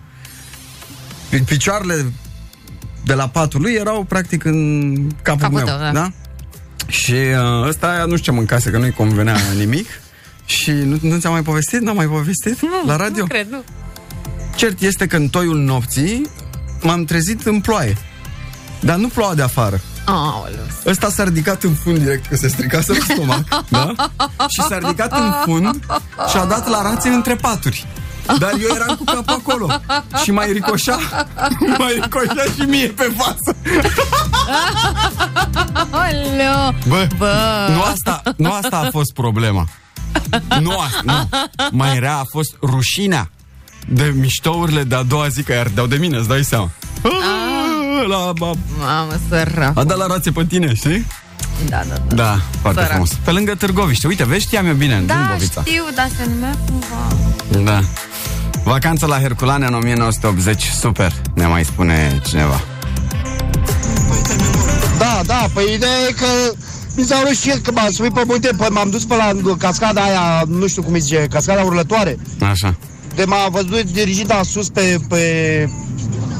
Pi- 1.30 1.44
Picioarele 1.46 2.12
de 3.06 3.14
la 3.14 3.28
patul 3.28 3.62
lui 3.62 3.74
erau 3.74 4.04
practic 4.04 4.44
în 4.44 4.94
capul, 5.22 5.42
Capul 5.42 5.58
meu, 5.58 5.66
tău, 5.66 5.78
da. 5.78 5.92
da? 5.92 6.12
Și 6.88 7.12
uh, 7.12 7.68
ăsta 7.68 8.04
nu 8.08 8.16
știu 8.18 8.18
ce 8.18 8.32
mâncase, 8.32 8.70
că 8.70 8.78
nu-i 8.78 8.92
convenea 8.92 9.38
nimic. 9.58 9.88
Și 10.46 10.72
nu, 10.72 10.98
nu 11.02 11.18
ți-am 11.18 11.32
mai 11.32 11.42
povestit? 11.42 11.82
N-am 11.82 11.96
mai 11.96 12.06
povestit? 12.06 12.62
Nu, 12.62 12.86
la 12.86 12.96
radio? 12.96 13.22
Nu 13.22 13.28
cred, 13.28 13.48
nu. 13.50 13.64
Cert 14.56 14.82
este 14.82 15.08
că 15.08 15.16
în 15.16 15.28
toiul 15.28 15.58
nopții 15.58 16.30
m-am 16.82 17.04
trezit 17.06 17.46
în 17.46 17.62
ploaie. 17.62 17.98
Dar 18.80 18.98
nu 18.98 19.08
ploua 19.08 19.34
de 19.34 19.42
afară. 19.42 19.82
Aoleu. 20.06 20.68
Ăsta 20.86 21.10
s-a 21.10 21.24
ridicat 21.24 21.64
în 21.64 21.74
fund 21.74 21.98
direct, 21.98 22.26
că 22.28 22.36
se 22.36 22.48
stricase 22.48 22.92
la 22.92 23.14
stomac, 23.14 23.66
da? 23.70 23.94
Și 24.54 24.62
s-a 24.62 24.78
ridicat 24.78 25.12
în 25.12 25.34
fund 25.44 25.80
și 26.30 26.38
a 26.38 26.46
dat 26.46 26.70
la 26.70 26.82
rațe 26.82 27.10
între 27.10 27.36
paturi. 27.36 27.88
Dar 28.40 28.52
eu 28.62 28.76
eram 28.76 28.96
cu 28.96 29.04
capul 29.04 29.34
acolo 29.46 29.68
Și 30.24 30.32
mai 30.32 30.52
ricoșa 30.52 31.00
Mai 31.80 32.00
ricoșa 32.02 32.44
și 32.56 32.62
mie 32.68 32.88
pe 32.88 33.12
față 33.18 33.56
Aoleu. 35.90 36.76
Bă, 36.88 37.08
Bă. 37.18 37.34
Nu, 37.76 37.82
asta, 37.82 38.22
nu 38.38 38.52
asta 38.52 38.78
a 38.78 38.90
fost 38.92 39.14
problema 39.14 39.68
Nu 40.60 40.78
asta, 40.80 41.02
nu 41.04 41.40
Mai 41.72 42.00
rea 42.00 42.18
a 42.18 42.24
fost 42.30 42.56
rușinea 42.62 43.30
De 43.88 44.14
miștourile 44.16 44.84
de 44.84 44.96
a 44.96 45.04
doua 45.04 45.28
zi 45.28 45.44
Că 45.44 45.54
ardeau 45.54 45.86
de 45.88 45.96
mine, 45.96 46.18
îți 46.18 46.28
dai 46.28 46.44
seama 46.44 46.70
la, 48.08 48.16
a, 48.18 48.34
Mamă, 48.80 49.20
sărac. 49.30 49.78
a 49.78 49.84
dat 49.84 49.98
la 49.98 50.06
rațe 50.08 50.32
pe 50.32 50.46
tine, 50.46 50.74
știi? 50.74 51.06
Da, 51.70 51.82
da, 51.90 51.96
da. 52.08 52.16
Da, 52.16 52.40
foarte 52.62 52.80
Sărac. 52.80 52.92
frumos 52.92 53.10
Pe 53.24 53.32
lângă 53.32 53.56
Târgoviște, 53.56 54.08
uite, 54.08 54.26
vezi, 54.26 54.42
știam 54.46 54.68
eu 54.68 54.74
bine 54.74 54.96
în 54.96 55.06
Da, 55.06 55.14
Dâmbovița 55.14 55.64
știu, 55.66 55.84
dar 55.96 56.10
se 56.18 56.30
numea 56.34 56.58
cumva. 56.66 57.08
Da 57.72 57.80
Vacanța 58.64 59.06
la 59.06 59.20
Herculane 59.20 59.66
în 59.66 59.74
1980 59.74 60.64
Super, 60.80 61.14
ne 61.36 61.46
mai 61.46 61.64
spune 61.66 62.22
cineva 62.28 62.62
Da, 64.98 65.22
da, 65.26 65.46
păi 65.54 65.74
ideea 65.74 66.00
e 66.10 66.12
că 66.12 66.26
mi 66.96 67.04
s-au 67.04 67.24
rușit 67.28 67.66
că 67.66 67.72
m-am 67.72 67.92
suit 67.92 68.14
pe 68.14 68.24
munte, 68.28 68.50
păi 68.58 68.68
m-am 68.72 68.90
dus 68.90 69.06
pe 69.06 69.16
la 69.16 69.32
cascada 69.58 70.02
aia, 70.02 70.44
nu 70.48 70.68
știu 70.68 70.82
cum 70.82 70.94
îi 70.94 71.00
zice, 71.00 71.28
cascada 71.30 71.62
urlătoare. 71.62 72.18
Așa 72.52 72.76
De 73.16 73.24
m-a 73.24 73.48
văzut 73.52 73.84
dirigita 73.92 74.42
sus 74.44 74.70
pe, 74.70 74.98
pe 75.10 75.24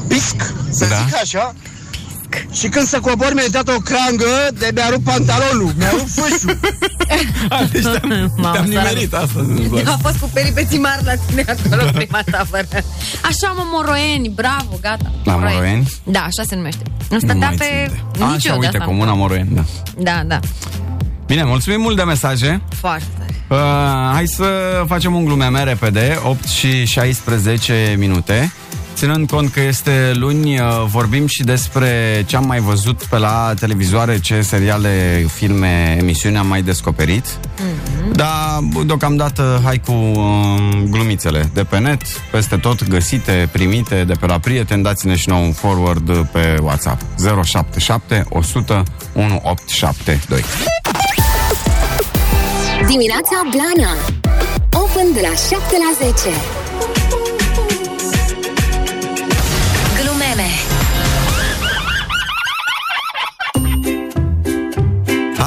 pisc, 0.08 0.36
să 0.70 0.86
Da. 0.88 0.96
zic 0.96 1.14
așa. 1.22 1.54
Și 2.52 2.68
când 2.68 2.86
să 2.86 2.98
cobor 3.00 3.30
mi-a 3.34 3.44
dat 3.50 3.68
o 3.68 3.78
crangă, 3.78 4.48
de 4.58 4.70
mi-a 4.74 4.88
rupt 4.88 5.04
pantalonul, 5.04 5.72
mi-a 5.78 5.90
rupt 5.90 6.08
fâșul. 6.10 6.58
Deci 7.72 7.82
te-am, 7.82 8.32
Mamă, 8.36 8.52
te-am 8.52 8.66
sărac. 8.70 8.84
nimerit 8.86 9.12
asta 9.14 9.40
să-ți 9.46 9.62
placă. 9.68 9.90
A 9.90 9.96
fost 10.02 10.16
cu 10.18 10.30
peripeții 10.32 10.78
mari 10.78 11.04
la 11.04 11.12
tine 11.14 11.44
acolo 11.48 11.90
prima 11.94 12.20
tabără. 12.30 12.66
Așa, 13.24 13.52
mă, 13.56 13.62
Moroeni, 13.72 14.28
bravo, 14.34 14.78
gata. 14.80 15.12
La 15.24 15.36
Moroeni? 15.36 15.88
Da, 16.04 16.18
așa 16.20 16.42
se 16.48 16.54
numește. 16.54 16.82
Nu 16.86 16.92
Nu 17.10 17.18
stătea 17.18 17.48
mai 17.48 17.56
pe... 17.56 17.64
țin 17.64 18.02
de- 18.12 18.24
Nici 18.24 18.34
Așa, 18.34 18.48
eu 18.52 18.60
de 18.60 18.66
uite, 18.66 18.66
asta. 18.76 18.84
Comuna 18.88 19.12
Moroeni, 19.12 19.48
da 19.54 19.64
Da, 19.98 20.22
da, 20.26 20.38
Bine, 21.26 21.44
mulțumim 21.44 21.80
mult 21.80 21.96
de 21.96 22.02
mesaje 22.02 22.62
foarte 22.80 23.04
tare. 23.18 23.34
Uh, 23.48 24.12
hai 24.12 24.26
să 24.26 24.44
facem 24.86 25.14
un 25.14 25.24
glumeme 25.24 25.62
repede 25.64 26.18
8 26.24 26.44
și 26.48 26.84
16 26.86 27.94
minute 27.98 28.52
Ținând 29.02 29.30
cont 29.30 29.52
că 29.52 29.60
este 29.60 30.12
luni, 30.14 30.60
uh, 30.60 30.66
vorbim 30.86 31.26
și 31.26 31.42
despre 31.42 32.22
ce 32.26 32.36
am 32.36 32.46
mai 32.46 32.58
văzut 32.58 33.02
pe 33.02 33.18
la 33.18 33.54
televizoare, 33.60 34.20
ce 34.20 34.40
seriale, 34.40 35.26
filme, 35.32 35.96
emisiuni 36.00 36.36
am 36.36 36.46
mai 36.46 36.62
descoperit. 36.62 37.26
Mm-hmm. 37.26 38.12
Dar, 38.12 38.58
deocamdată, 38.86 39.60
hai 39.64 39.80
cu 39.86 39.92
uh, 39.92 40.82
glumițele 40.90 41.50
de 41.54 41.64
pe 41.64 41.78
net, 41.78 42.02
peste 42.30 42.56
tot 42.56 42.88
găsite, 42.88 43.48
primite 43.52 44.04
de 44.04 44.14
pe 44.20 44.26
la 44.26 44.38
prieteni. 44.38 44.82
Dați-ne 44.82 45.16
și 45.16 45.28
nou 45.28 45.42
un 45.42 45.52
forward 45.52 46.26
pe 46.26 46.58
WhatsApp. 46.60 47.02
077 47.44 48.24
100 48.28 48.82
1872. 49.14 50.44
Dimineața 52.86 53.42
Blana 53.50 53.92
Open 54.70 55.12
de 55.12 55.20
la 55.20 55.34
7 55.34 55.56
la 55.58 56.06
10 56.06 56.71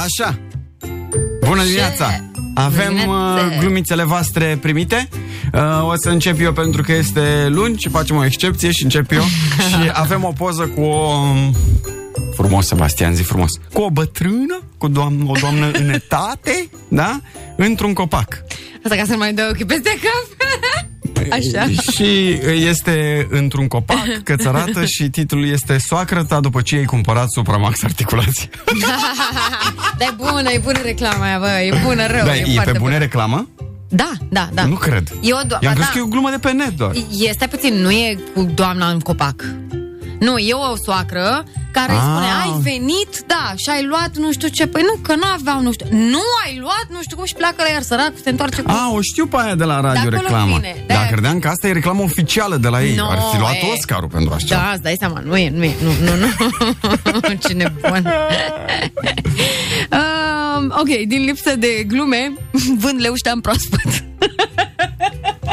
Așa. 0.05 0.39
Bună 1.45 1.63
dimineața! 1.63 2.19
Avem 2.55 2.87
Dimineața. 2.87 3.45
uh, 3.45 3.57
glumițele 3.59 4.03
voastre 4.03 4.57
primite. 4.61 5.09
Uh, 5.53 5.87
o 5.89 5.93
să 5.95 6.09
încep 6.09 6.39
eu 6.41 6.53
pentru 6.53 6.81
că 6.81 6.91
este 6.93 7.47
luni 7.49 7.77
și 7.77 7.89
facem 7.89 8.15
o 8.15 8.25
excepție 8.25 8.71
și 8.71 8.83
încep 8.83 9.11
eu. 9.11 9.21
și 9.69 9.89
avem 9.93 10.23
o 10.23 10.31
poză 10.31 10.63
cu 10.67 10.81
o... 10.81 11.09
um, 11.09 11.55
Frumos, 12.35 12.67
Sebastian, 12.67 13.13
zi 13.15 13.21
frumos. 13.23 13.51
Cu 13.73 13.81
o 13.81 13.89
bătrână, 13.89 14.61
cu 14.77 14.89
doam- 14.89 15.25
o 15.27 15.33
doamnă 15.39 15.71
în 15.81 15.89
etate, 15.89 16.69
da? 16.87 17.19
Într-un 17.55 17.93
copac. 17.93 18.43
Asta 18.83 18.95
ca 18.95 19.03
să 19.05 19.11
nu 19.11 19.17
mai 19.17 19.33
dau 19.33 19.49
ochii 19.49 19.65
peste 19.65 19.89
cap. 20.01 20.49
Așa. 21.31 21.67
Și 21.91 22.39
este 22.67 23.27
într-un 23.29 23.67
copac, 23.67 24.05
cățărată 24.23 24.85
și 24.85 25.09
titlul 25.09 25.47
este 25.47 25.77
Soacră 25.77 26.23
ta 26.23 26.39
după 26.39 26.61
ce 26.61 26.75
ai 26.75 26.85
cumpărat 26.85 27.31
Supramax 27.31 27.83
articulație. 27.83 28.49
Dar 29.97 30.07
e 30.07 30.13
bună, 30.17 30.49
e 30.51 30.59
bună 30.63 30.79
reclama 30.83 31.23
aia, 31.25 31.39
bă, 31.39 31.47
e 31.47 31.79
bună 31.83 32.07
rău. 32.07 32.25
Da, 32.25 32.35
e, 32.35 32.39
e 32.47 32.53
foarte 32.53 32.71
pe 32.71 32.77
bune 32.77 32.91
bună. 32.91 32.97
reclamă? 33.03 33.47
Da, 33.89 34.11
da, 34.29 34.49
da. 34.53 34.65
Nu 34.65 34.75
cred. 34.75 35.07
E 35.21 35.33
o 35.33 35.37
do- 35.37 35.59
I-am 35.59 35.59
ba 35.61 35.69
crezut 35.73 35.79
da. 35.85 35.89
că 35.91 35.97
e 35.97 36.01
o 36.01 36.05
glumă 36.05 36.29
de 36.29 36.37
pe 36.37 36.51
net 36.51 36.77
doar. 36.77 36.91
Este 37.19 37.47
puțin, 37.47 37.73
nu 37.73 37.91
e 37.91 38.17
cu 38.33 38.51
doamna 38.55 38.89
în 38.89 38.99
copac. 38.99 39.43
Nu, 40.25 40.37
e 40.37 40.53
o 40.53 40.75
soacră 40.85 41.43
care 41.71 41.91
îi 41.91 41.97
Ah. 41.97 42.03
spune, 42.09 42.25
ai 42.43 42.59
venit, 42.61 43.11
da, 43.27 43.53
și 43.55 43.69
ai 43.69 43.83
luat 43.83 44.15
nu 44.17 44.31
știu 44.31 44.47
ce. 44.47 44.67
Păi 44.67 44.81
nu, 44.81 44.99
că 45.01 45.15
nu 45.15 45.23
aveau 45.33 45.61
nu 45.61 45.71
știu. 45.71 45.85
Nu 45.91 46.19
ai 46.45 46.57
luat 46.59 46.85
nu 46.89 47.01
știu 47.01 47.15
cum 47.15 47.25
și 47.25 47.33
pleacă 47.33 47.55
la 47.57 47.69
iar 47.73 47.81
sărac, 47.81 48.11
se 48.23 48.29
întoarce 48.29 48.61
cu... 48.61 48.71
A, 48.71 48.91
o 48.93 49.01
știu 49.01 49.25
pe 49.25 49.37
aia 49.39 49.55
de 49.55 49.63
la 49.63 49.79
radio 49.79 50.09
De 50.09 50.15
acolo 50.15 50.21
reclamă. 50.27 50.55
vine, 50.55 50.73
de 50.87 50.93
Dar 50.93 50.97
aia- 51.05 51.09
credeam 51.11 51.39
că 51.39 51.47
asta 51.47 51.67
e 51.67 51.71
reclamă 51.71 52.01
oficială 52.01 52.55
de 52.57 52.67
la 52.67 52.83
ei. 52.83 52.95
No, 52.95 53.09
Ar 53.09 53.19
fi 53.33 53.39
luat 53.39 53.53
e. 53.53 53.71
Oscarul 53.73 54.09
pentru 54.09 54.33
așa. 54.33 54.45
Da, 54.55 54.69
îți 54.73 54.81
dai 54.81 54.95
seama, 54.99 55.19
nu 55.25 55.37
e, 55.37 55.49
nu 55.49 55.63
e, 55.63 55.75
nu, 55.83 55.91
nu, 56.05 56.15
nu. 56.15 56.27
Ce 57.47 57.53
nebun. 57.53 58.07
um, 59.99 60.73
ok, 60.79 61.05
din 61.07 61.21
lipsă 61.25 61.55
de 61.55 61.83
glume, 61.87 62.33
vând 62.77 63.01
leușteam 63.01 63.41
proaspăt. 63.41 64.03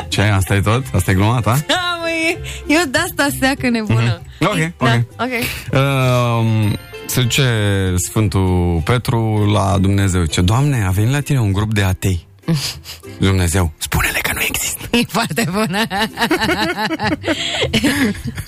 Ce, 0.08 0.20
asta 0.22 0.54
e 0.54 0.60
tot? 0.60 0.84
Asta 0.94 1.10
e 1.10 1.14
gluma 1.14 1.40
ta? 1.40 1.58
Da, 1.66 1.98
măi, 2.00 2.38
eu 2.66 2.82
de 2.90 2.98
asta 2.98 3.28
seacă 3.40 3.68
nebună. 3.68 4.22
Ok, 4.40 4.56
ok. 4.78 4.88
Da, 4.88 5.00
ok. 5.18 5.30
Uh, 5.72 6.72
Se 7.06 7.20
duce 7.20 7.44
Sfântul 7.96 8.80
Petru 8.84 9.50
la 9.52 9.78
Dumnezeu. 9.78 10.24
Ce, 10.24 10.40
Doamne, 10.40 10.84
a 10.86 10.90
venit 10.90 11.12
la 11.12 11.20
tine 11.20 11.40
un 11.40 11.52
grup 11.52 11.74
de 11.74 11.82
atei. 11.82 12.26
Dumnezeu, 13.18 13.72
spune-le 13.78 14.18
că 14.22 14.30
nu 14.34 14.40
există. 14.48 14.88
E 14.96 15.00
foarte 15.08 15.46
bună. 15.52 15.82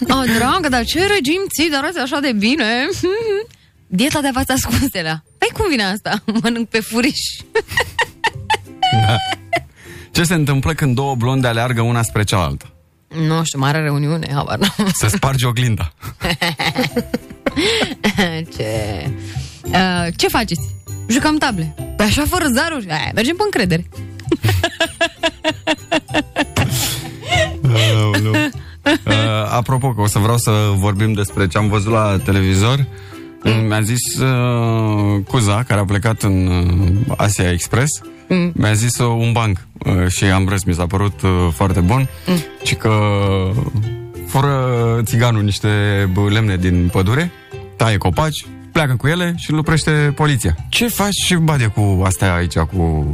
o, 0.01 0.23
dragă, 0.39 0.69
dar 0.69 0.85
ce 0.85 0.99
regim 1.07 1.41
ții, 1.55 1.71
dar 1.71 1.83
arăți 1.83 1.99
așa 1.99 2.21
de 2.21 2.33
bine? 2.33 2.89
Dieta 3.87 4.21
de 4.21 4.31
fața 4.33 4.53
ascunselea. 4.53 5.25
Păi 5.39 5.49
cum 5.53 5.69
vine 5.69 5.85
asta? 5.85 6.23
Mănânc 6.43 6.69
pe 6.69 6.81
furiș. 6.81 7.21
Da. 9.07 9.17
Ce 10.15 10.23
se 10.23 10.35
întâmplă 10.35 10.73
când 10.73 10.95
două 10.95 11.15
blonde 11.15 11.47
aleargă 11.47 11.81
una 11.81 12.03
spre 12.03 12.23
cealaltă? 12.23 12.73
Nu 13.27 13.45
știu, 13.45 13.59
mare 13.59 13.81
reuniune, 13.81 14.29
habar 14.35 14.59
n-am. 14.59 14.91
Se 14.93 15.09
sparge 15.09 15.47
oglinda. 15.47 15.93
ce... 18.57 18.67
Uh, 19.65 20.07
ce 20.17 20.29
faceți? 20.29 20.75
Jucăm 21.09 21.37
table. 21.37 21.75
Păi 21.97 22.07
așa 22.07 22.25
fără 22.29 22.45
zaruri? 22.55 22.91
Aia, 22.91 23.11
mergem 23.15 23.37
pe 23.37 23.43
încredere. 23.45 23.89
Aoleu. 27.97 28.33
Uh, 28.87 29.13
apropo, 29.51 29.93
că 29.93 30.01
o 30.01 30.07
să 30.07 30.19
vreau 30.19 30.37
să 30.37 30.51
vorbim 30.77 31.13
despre 31.13 31.47
ce 31.47 31.59
am 31.59 31.69
văzut 31.69 31.93
la 31.93 32.19
televizor. 32.25 32.87
Mm. 33.43 33.67
Mi-a 33.67 33.81
zis 33.81 34.19
uh, 34.19 35.25
Cuza, 35.27 35.63
care 35.63 35.81
a 35.81 35.85
plecat 35.85 36.23
în 36.23 36.47
uh, 36.47 37.15
Asia 37.17 37.51
Express, 37.51 38.01
mm. 38.29 38.53
mi-a 38.55 38.73
zis 38.73 38.99
uh, 38.99 39.07
un 39.07 39.33
banc 39.33 39.67
uh, 39.79 40.07
și 40.09 40.25
am 40.25 40.49
râs, 40.49 40.65
mi 40.65 40.75
s-a 40.75 40.87
părut 40.87 41.23
uh, 41.23 41.49
foarte 41.53 41.81
bun, 41.81 42.09
mm. 42.27 42.43
și 42.63 42.75
că 42.75 42.93
fură 44.27 45.01
țiganul 45.03 45.43
niște 45.43 45.69
bă, 46.13 46.29
lemne 46.31 46.57
din 46.57 46.89
pădure, 46.93 47.33
taie 47.77 47.97
copaci, 47.97 48.47
pleacă 48.73 48.95
cu 48.97 49.07
ele 49.07 49.35
și 49.37 49.51
îl 49.51 49.59
oprește 49.59 50.13
poliția. 50.15 50.57
Ce 50.69 50.89
faci 50.89 51.15
și 51.25 51.35
bade 51.35 51.67
cu 51.67 52.03
astea 52.05 52.35
aici, 52.35 52.59
cu... 52.59 53.07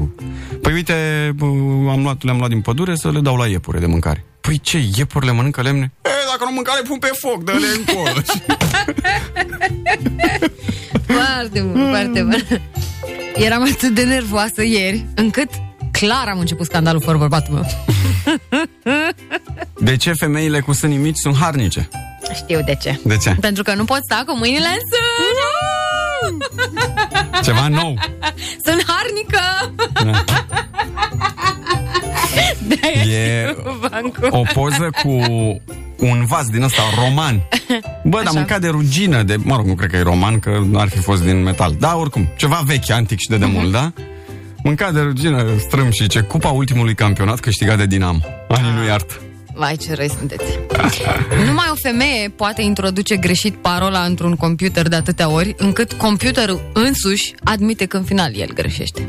Păi 0.62 0.72
uite, 0.72 0.94
bă, 1.36 1.44
am 1.90 2.02
luat, 2.02 2.22
le-am 2.22 2.36
luat 2.38 2.48
din 2.48 2.60
pădure 2.60 2.94
să 2.94 3.10
le 3.10 3.20
dau 3.20 3.36
la 3.36 3.46
iepure 3.46 3.78
de 3.78 3.86
mâncare. 3.86 4.24
Păi 4.40 4.58
ce, 4.58 4.82
iepurile 4.96 5.32
mănâncă 5.32 5.62
lemne? 5.62 5.92
E, 6.02 6.08
dacă 6.30 6.44
nu 6.44 6.54
mânca, 6.54 6.72
le 6.74 6.88
pun 6.88 6.98
pe 6.98 7.10
foc, 7.12 7.44
dă-le 7.44 7.66
încolo. 7.76 8.20
Foarte 11.06 11.60
bun, 11.60 11.88
foarte 11.88 12.22
bun. 12.22 12.46
Eram 13.40 13.62
atât 13.62 13.94
de 13.94 14.02
nervoasă 14.02 14.62
ieri, 14.62 15.06
încât 15.14 15.48
clar 15.92 16.28
am 16.28 16.38
început 16.38 16.66
scandalul 16.66 17.00
fără 17.00 17.18
bărbatul 17.18 17.54
meu. 17.54 17.66
De 19.78 19.96
ce 19.96 20.12
femeile 20.12 20.60
cu 20.60 20.72
sânii 20.72 20.96
mici 20.96 21.16
sunt 21.16 21.36
harnice? 21.36 21.88
Știu 22.34 22.60
de 22.64 22.74
ce. 22.80 23.00
De 23.04 23.16
ce? 23.16 23.36
Pentru 23.40 23.62
că 23.62 23.74
nu 23.74 23.84
pot 23.84 24.00
sta 24.02 24.22
cu 24.26 24.36
mâinile 24.36 24.66
în 24.66 24.78
sân. 24.90 26.38
Ceva 27.42 27.68
nou. 27.68 27.98
Sunt 28.64 28.84
harnică. 28.86 29.74
Da. 30.04 30.24
De-aia 32.68 33.18
E 33.18 33.46
știu 33.48 33.88
bancul. 33.90 34.28
o 34.30 34.42
poză 34.54 34.90
cu 35.02 35.10
un 35.98 36.24
vas 36.24 36.46
din 36.46 36.62
ăsta 36.62 36.82
roman. 37.04 37.40
Bă, 38.04 38.20
dar 38.24 38.32
mâncat 38.34 38.60
de 38.60 38.68
rugină, 38.68 39.22
de, 39.22 39.36
mă 39.36 39.56
rog, 39.56 39.66
nu 39.66 39.74
cred 39.74 39.90
că 39.90 39.96
e 39.96 40.02
roman, 40.02 40.38
că 40.38 40.62
nu 40.70 40.78
ar 40.78 40.88
fi 40.88 40.98
fost 40.98 41.22
din 41.22 41.42
metal. 41.42 41.76
Da, 41.78 41.96
oricum, 41.96 42.28
ceva 42.36 42.62
vechi, 42.66 42.90
antic 42.90 43.18
și 43.18 43.28
de 43.28 43.36
demult, 43.36 43.72
da? 43.72 43.92
Mâncat 44.62 44.92
de 44.92 45.00
rugină, 45.00 45.44
strâm 45.58 45.90
și 45.90 46.06
ce 46.06 46.20
cupa 46.20 46.48
ultimului 46.48 46.94
campionat 46.94 47.40
câștigat 47.40 47.76
de 47.76 47.86
Dinamo. 47.86 48.18
Anii 48.48 48.72
nu 48.72 48.84
iartă. 48.86 49.14
Vai, 49.54 49.76
ce 49.76 49.94
răi 49.94 50.10
sunteți. 50.18 50.58
Numai 51.46 51.66
o 51.70 51.74
femeie 51.74 52.28
poate 52.36 52.62
introduce 52.62 53.16
greșit 53.16 53.54
parola 53.54 54.02
într-un 54.02 54.36
computer 54.36 54.88
de 54.88 54.96
atâtea 54.96 55.28
ori, 55.28 55.54
încât 55.58 55.92
computerul 55.92 56.70
însuși 56.72 57.34
admite 57.44 57.84
că 57.84 57.96
în 57.96 58.02
final 58.02 58.36
el 58.36 58.52
greșește. 58.54 59.08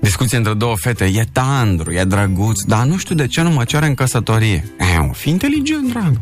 Discuție 0.00 0.36
între 0.36 0.54
două 0.54 0.74
fete. 0.76 1.04
E 1.04 1.24
tandru, 1.32 1.92
e 1.92 2.04
drăguț, 2.04 2.62
dar 2.62 2.84
nu 2.84 2.96
știu 2.96 3.14
de 3.14 3.26
ce 3.26 3.42
nu 3.42 3.50
mă 3.50 3.64
cere 3.64 3.86
în 3.86 3.94
căsătorie. 3.94 4.64
E, 4.78 5.10
fi 5.12 5.28
inteligent, 5.28 5.90
drag. 5.90 6.20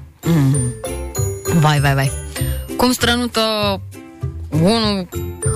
Vai, 1.55 1.81
vai, 1.81 1.95
vai. 1.95 2.11
Cum 2.77 2.93
strănută 2.93 3.41
unul 4.49 5.09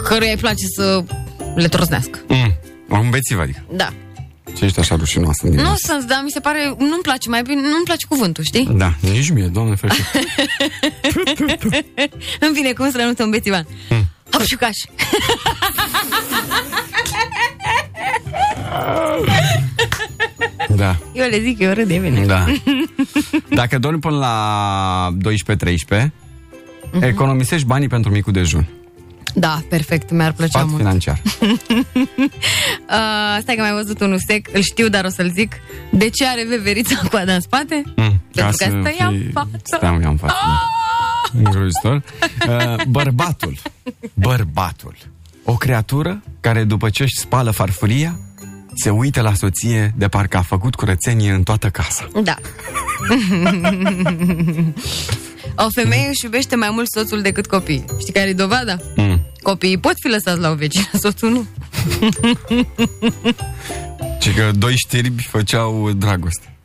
căruia 0.04 0.30
îi 0.30 0.36
place 0.36 0.66
să 0.76 1.04
le 1.54 1.68
trosnească. 1.68 2.18
Mm. 2.28 2.54
Un 2.88 3.10
bețiv, 3.10 3.38
adică. 3.38 3.62
Da. 3.70 3.92
Ce 4.56 4.64
ești 4.64 4.78
așa 4.78 4.96
rușinoasă 4.96 5.46
din 5.48 5.54
Nu 5.60 5.68
asta? 5.68 5.92
sunt, 5.92 6.08
dar 6.08 6.20
mi 6.24 6.30
se 6.30 6.40
pare, 6.40 6.74
nu-mi 6.78 7.02
place 7.02 7.28
mai 7.28 7.42
bine, 7.42 7.60
nu-mi 7.60 7.84
place 7.84 8.06
cuvântul, 8.08 8.44
știi? 8.44 8.68
Da, 8.72 8.94
nici 9.00 9.30
mie, 9.30 9.46
doamne 9.46 9.74
ferește. 9.74 10.04
Îmi 12.44 12.52
vine 12.54 12.72
cum 12.72 12.88
strănută 12.88 13.22
un 13.24 13.30
bețivan. 13.30 13.66
Mm. 13.90 14.04
Hopșucaș. 14.30 14.76
da, 20.68 20.96
Eu 21.12 21.28
le 21.28 21.40
zic, 21.40 21.58
eu 21.60 21.72
râd 21.72 21.86
de 21.88 21.96
bine. 21.98 22.24
da. 22.26 22.44
Dacă 23.50 23.78
dormi 23.78 23.98
până 24.00 24.16
la 24.16 25.16
12-13, 25.98 26.06
economisești 27.00 27.66
banii 27.66 27.88
pentru 27.88 28.10
micul 28.10 28.32
dejun. 28.32 28.66
Da, 29.34 29.62
perfect, 29.68 30.10
mi-ar 30.10 30.32
plăcea 30.32 30.58
Sfat 30.58 30.66
mult. 30.66 30.78
financiar. 30.78 31.22
Uh, 32.92 33.38
stai 33.40 33.54
că 33.54 33.60
mai 33.60 33.72
văzut 33.72 34.00
unul 34.00 34.18
sec, 34.26 34.48
îl 34.52 34.60
știu, 34.60 34.88
dar 34.88 35.04
o 35.04 35.08
să-l 35.08 35.30
zic. 35.34 35.52
De 35.90 36.08
ce 36.08 36.26
are 36.26 36.44
veverița 36.48 37.00
coada 37.10 37.32
în 37.34 37.40
spate? 37.40 37.82
Mm, 37.96 38.20
Pentru 38.34 38.56
că 38.56 38.64
stăia 38.64 39.06
în 39.06 39.30
față. 39.32 39.58
Steam 39.62 40.02
eu 40.02 40.10
în 40.10 40.16
față, 40.16 40.34
da. 40.46 41.38
Îngrozitor. 41.38 42.02
Uh, 42.48 42.84
bărbatul. 42.88 43.56
Bărbatul. 44.14 44.94
O 45.44 45.54
creatură 45.54 46.22
care 46.40 46.64
după 46.64 46.90
ce 46.90 47.02
își 47.02 47.18
spală 47.18 47.50
farfuria, 47.50 48.18
se 48.74 48.90
uită 48.90 49.20
la 49.20 49.34
soție 49.34 49.94
de 49.96 50.08
parcă 50.08 50.36
a 50.36 50.42
făcut 50.42 50.74
curățenie 50.74 51.30
în 51.30 51.42
toată 51.42 51.68
casa. 51.68 52.08
Da. 52.22 52.34
o 55.64 55.66
femeie 55.74 56.08
își 56.08 56.24
iubește 56.24 56.56
mai 56.56 56.70
mult 56.72 56.86
soțul 56.90 57.22
decât 57.22 57.46
copiii. 57.46 57.84
Știi 57.98 58.12
care 58.12 58.28
e 58.28 58.32
dovada? 58.32 58.78
Mm. 58.96 59.20
Copiii 59.42 59.78
pot 59.78 59.94
fi 60.00 60.08
lăsați 60.08 60.40
la 60.40 60.50
o 60.50 60.54
vecină, 60.54 60.88
soțul 61.02 61.30
nu. 61.30 61.46
Și 64.20 64.32
că 64.32 64.50
doi 64.54 64.74
știrbi 64.76 65.22
făceau 65.22 65.90
dragoste. 65.90 66.56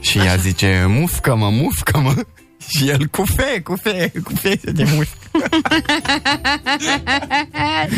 Și 0.00 0.18
ea 0.18 0.36
zice, 0.36 0.84
mufcă-mă, 0.88 1.48
mufcă-mă. 1.50 2.14
Și 2.68 2.88
el, 2.88 3.06
cu 3.06 3.24
fe, 3.24 3.60
cu 3.64 3.76
fe, 3.82 4.12
cu 4.24 4.32
fe, 4.34 4.58
se 4.64 4.70
de 4.70 4.84
mufcă. 4.84 5.48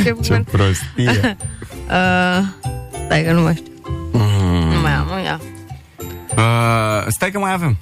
Ce 0.05 0.13
bun. 0.13 0.23
Ce 0.23 0.45
prostie. 0.51 1.37
Uh, 1.89 2.75
stai 3.07 3.25
că 3.25 3.33
nu 3.33 3.43
mai 3.43 3.55
știu. 3.55 3.73
Mm. 4.13 4.73
Nu 4.73 4.81
mai 4.81 4.93
am, 4.93 5.07
nu 5.07 5.23
ia. 5.25 5.41
Uh, 6.37 7.07
stai 7.09 7.31
că 7.31 7.39
mai 7.39 7.53
avem. 7.53 7.77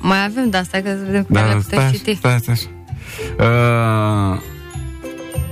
Mai 0.00 0.24
avem, 0.24 0.50
dar 0.50 0.64
stai 0.64 0.82
că 0.82 0.88
să 0.88 1.02
vedem 1.04 1.26
care 1.32 1.48
le 1.48 1.54
putem 1.54 1.78
stai, 1.78 1.90
citi. 1.90 2.14
stai, 2.14 2.38
stai. 2.40 2.70
Uh, 3.38 4.40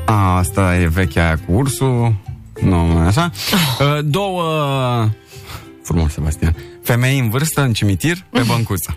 a, 0.04 0.36
asta 0.36 0.76
e 0.76 0.86
vechea 0.86 1.24
aia 1.24 1.38
cu 1.46 1.52
ursul. 1.52 2.14
Nu, 2.60 2.86
nu 2.86 3.02
e 3.02 3.06
așa. 3.06 3.30
Uh, 3.80 3.98
două... 4.04 4.44
Frumos, 5.82 6.12
Sebastian. 6.12 6.56
Femei 6.82 7.18
în 7.18 7.30
vârstă, 7.30 7.62
în 7.62 7.72
cimitir, 7.72 8.24
pe 8.30 8.42
băncuță. 8.46 8.96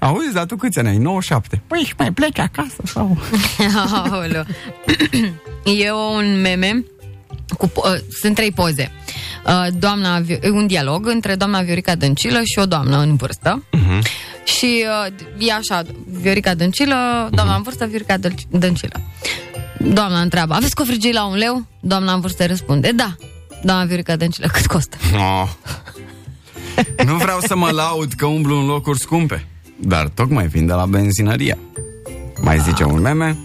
Auzi, 0.00 0.32
dar 0.32 0.44
tu 0.44 0.56
câți 0.56 0.78
ani 0.78 0.88
ai? 0.88 0.96
97. 0.96 1.62
Păi 1.66 1.82
și 1.86 1.94
mai 1.98 2.12
pleci 2.12 2.38
acasă 2.38 2.82
sau... 2.84 3.18
Aoleu. 4.10 4.44
e 5.64 5.92
un 5.92 6.40
meme 6.40 6.84
cu, 7.58 7.66
po- 7.68 7.84
uh, 7.84 7.98
sunt 8.20 8.34
trei 8.34 8.50
poze. 8.52 8.90
Uh, 9.46 9.66
doamna, 9.78 10.18
Vi- 10.18 10.38
e 10.42 10.50
un 10.50 10.66
dialog 10.66 11.06
între 11.06 11.34
doamna 11.34 11.60
Viorica 11.60 11.94
Dăncilă 11.94 12.38
și 12.44 12.58
o 12.58 12.66
doamnă 12.66 12.98
în 12.98 13.16
vârstă. 13.16 13.62
Mhm. 13.72 14.02
Și 14.44 14.84
uh, 15.06 15.46
e 15.48 15.52
așa, 15.52 15.82
Viorica 16.06 16.54
Dăncilă, 16.54 17.28
doamna 17.32 17.54
în 17.54 17.62
vârstă, 17.62 17.86
Viorica 17.86 18.16
Dăl- 18.18 18.48
Dăncilă. 18.50 19.00
Doamna 19.78 20.20
întreabă, 20.20 20.54
aveți 20.54 20.74
covrigii 20.74 21.12
la 21.12 21.26
un 21.26 21.36
leu? 21.36 21.66
Doamna 21.80 22.12
în 22.12 22.20
vârstă 22.20 22.46
răspunde, 22.46 22.90
da. 22.92 23.14
Doamna 23.62 23.84
Viorica 23.84 24.16
Dăncilă, 24.16 24.46
cât 24.52 24.66
costă? 24.66 24.96
Oh. 25.14 25.48
Nu 27.04 27.14
vreau 27.16 27.40
să 27.40 27.56
mă 27.56 27.70
laud 27.70 28.12
că 28.12 28.26
umblu 28.26 28.58
în 28.58 28.66
locuri 28.66 28.98
scumpe, 28.98 29.46
dar 29.80 30.08
tocmai 30.14 30.46
vin 30.46 30.66
de 30.66 30.72
la 30.72 30.86
benzinăria. 30.86 31.58
Mai 32.40 32.58
zice 32.58 32.84
un 32.84 33.00
meme. 33.00 33.36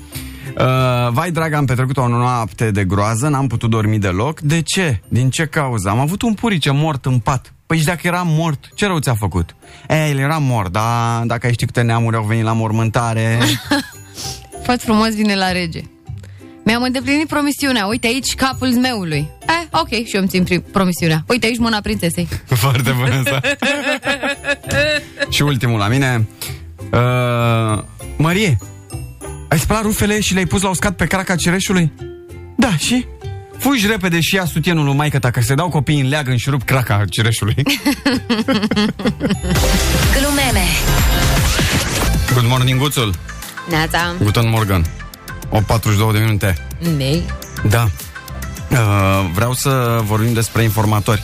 Uh, 0.58 1.12
vai, 1.12 1.32
dragă, 1.32 1.56
am 1.56 1.66
petrecut 1.66 1.98
o 1.98 2.08
noapte 2.08 2.72
de 2.72 2.84
groază, 2.86 3.28
n-am 3.28 3.48
putut 3.48 3.70
dormi 3.70 4.00
deloc. 4.00 4.40
De 4.40 4.62
ce? 4.62 5.00
Din 5.08 5.30
ce 5.30 5.46
cauză? 5.46 5.90
Am 5.90 6.00
avut 6.00 6.22
un 6.22 6.34
purice 6.34 6.72
mort 6.72 7.06
în 7.06 7.20
pat. 7.20 7.54
Păi 7.66 7.78
și 7.78 7.86
dacă 7.86 8.00
era 8.04 8.22
mort, 8.26 8.70
ce 8.76 8.86
rău 8.86 9.00
ți-a 9.00 9.14
făcut? 9.16 9.56
Ei, 9.90 10.10
el 10.12 10.18
era 10.18 10.38
mort, 10.38 10.72
dar 10.72 11.24
dacă 11.26 11.46
ai 11.46 11.54
ști 11.54 11.66
câte 11.66 11.82
neamuri 11.82 12.16
au 12.16 12.24
venit 12.24 12.44
la 12.44 12.54
mormântare... 12.54 13.40
Făt 14.66 14.82
frumos 14.82 15.16
vine 15.16 15.36
la 15.36 15.52
rege. 15.52 15.82
Mi-am 16.66 16.82
îndeplinit 16.82 17.28
promisiunea. 17.28 17.86
Uite 17.86 18.08
aici 18.08 18.36
capul 18.36 18.72
zmeului. 18.72 19.30
Eh, 19.48 19.80
ok, 19.80 19.88
și 19.88 20.16
eu 20.16 20.20
îmi 20.22 20.30
țin 20.30 20.44
pri- 20.44 20.72
promisiunea. 20.72 21.24
Uite 21.28 21.46
aici 21.46 21.58
mâna 21.58 21.80
prințesei. 21.82 22.28
Foarte 22.64 22.92
bună 22.92 23.14
asta. 23.16 23.42
și 25.34 25.42
ultimul 25.42 25.80
la 25.80 25.88
mine. 25.88 26.28
Uh, 26.92 27.84
Marie, 28.18 28.58
ai 29.52 29.60
spălat 29.60 29.82
rufele 29.82 30.20
și 30.20 30.34
le-ai 30.34 30.46
pus 30.46 30.62
la 30.62 30.70
uscat 30.70 30.96
pe 30.96 31.06
craca 31.06 31.36
cireșului? 31.36 31.92
Da, 32.58 32.78
și? 32.78 33.06
Fugi 33.58 33.88
repede 33.88 34.20
și 34.20 34.36
ia 34.36 34.46
sutienul 34.46 34.86
lui 34.86 34.96
maică 34.96 35.20
ta, 35.20 35.32
că 35.32 35.42
se 35.42 35.56
dau 35.56 35.70
copiii 35.70 36.02
în 36.02 36.08
leagă 36.08 36.36
și 36.36 36.50
rup 36.50 36.64
craca 36.64 37.06
cireșului. 37.10 37.56
Glumeme 40.18 40.66
Good 42.34 42.46
morning, 42.48 42.80
Guțul. 42.80 43.14
Neața. 43.70 44.16
Guten 44.24 44.50
Morgan. 44.50 44.86
O 45.50 45.60
42 45.66 46.12
de 46.14 46.20
minute. 46.20 46.58
Nei. 46.98 47.24
Da. 47.70 47.90
Uh, 48.72 48.78
vreau 49.34 49.54
să 49.54 50.02
vorbim 50.04 50.34
despre 50.34 50.64
informatori. 50.64 51.24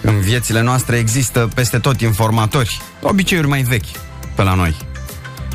În 0.00 0.20
viețile 0.20 0.60
noastre 0.60 0.96
există 0.96 1.48
peste 1.54 1.78
tot 1.78 2.00
informatori. 2.00 2.80
Obiceiuri 3.02 3.48
mai 3.48 3.62
vechi 3.62 3.96
pe 4.34 4.42
la 4.42 4.54
noi. 4.54 4.76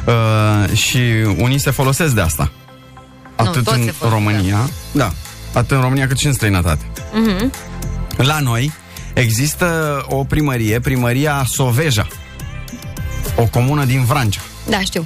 Uh, 0.06 0.78
și 0.78 0.98
unii 1.38 1.60
se 1.60 1.72
folosesc 1.72 2.14
de 2.14 2.22
asta. 2.22 2.52
Atât 3.36 3.64
toți 3.64 3.78
în 3.78 3.86
se 3.86 3.92
folosesc 3.92 4.24
România, 4.26 4.70
da, 4.92 5.12
atât 5.54 5.72
în 5.72 5.82
România 5.82 6.08
cât 6.08 6.18
și 6.18 6.26
în 6.26 6.34
străinătate. 6.34 6.86
Mhm. 7.14 7.52
La 8.18 8.40
noi 8.40 8.72
există 9.14 10.02
o 10.10 10.24
primărie, 10.24 10.80
primăria 10.80 11.44
Soveja, 11.48 12.08
o 13.36 13.44
comună 13.44 13.86
din 13.86 14.04
Vrancea, 14.04 14.42
Da, 14.70 14.80
știu. 14.80 15.06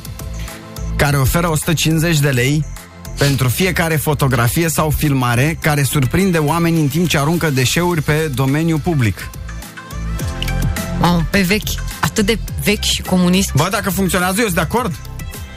care 0.95 1.17
oferă 1.17 1.49
150 1.49 2.19
de 2.19 2.29
lei 2.29 2.65
pentru 3.17 3.47
fiecare 3.47 3.95
fotografie 3.95 4.69
sau 4.69 4.89
filmare 4.89 5.57
care 5.61 5.83
surprinde 5.83 6.37
oamenii 6.37 6.81
în 6.81 6.87
timp 6.87 7.07
ce 7.07 7.17
aruncă 7.17 7.49
deșeuri 7.49 8.01
pe 8.01 8.31
domeniul 8.33 8.79
public. 8.79 9.29
Mamă, 10.99 11.25
pe 11.29 11.41
vechi. 11.41 11.67
Atât 12.01 12.25
de 12.25 12.39
vechi 12.65 12.83
și 12.83 13.01
comunist. 13.01 13.51
Bă, 13.55 13.67
dacă 13.71 13.89
funcționează, 13.89 14.35
eu 14.37 14.43
sunt 14.43 14.55
de 14.55 14.61
acord. 14.61 14.95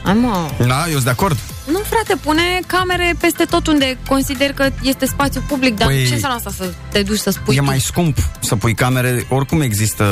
Hai, 0.03 0.13
mă. 0.13 0.49
Da, 0.67 0.83
eu 0.85 0.91
sunt 0.91 1.03
de 1.03 1.09
acord. 1.09 1.37
Nu, 1.71 1.79
frate, 1.89 2.15
pune 2.23 2.41
camere 2.65 3.15
peste 3.19 3.43
tot 3.43 3.67
unde 3.67 3.97
consider 4.07 4.53
că 4.53 4.69
este 4.81 5.05
spațiu 5.05 5.43
public, 5.47 5.75
dar 5.77 5.87
Păi- 5.91 6.07
ce 6.07 6.13
înseamnă 6.13 6.37
asta 6.37 6.51
să 6.57 6.71
te 6.91 7.01
duci 7.01 7.19
să 7.19 7.29
spui 7.29 7.55
e 7.55 7.57
tu? 7.57 7.63
mai 7.63 7.79
scump 7.79 8.17
să 8.39 8.55
pui 8.55 8.73
camere, 8.73 9.25
oricum 9.29 9.61
există 9.61 10.05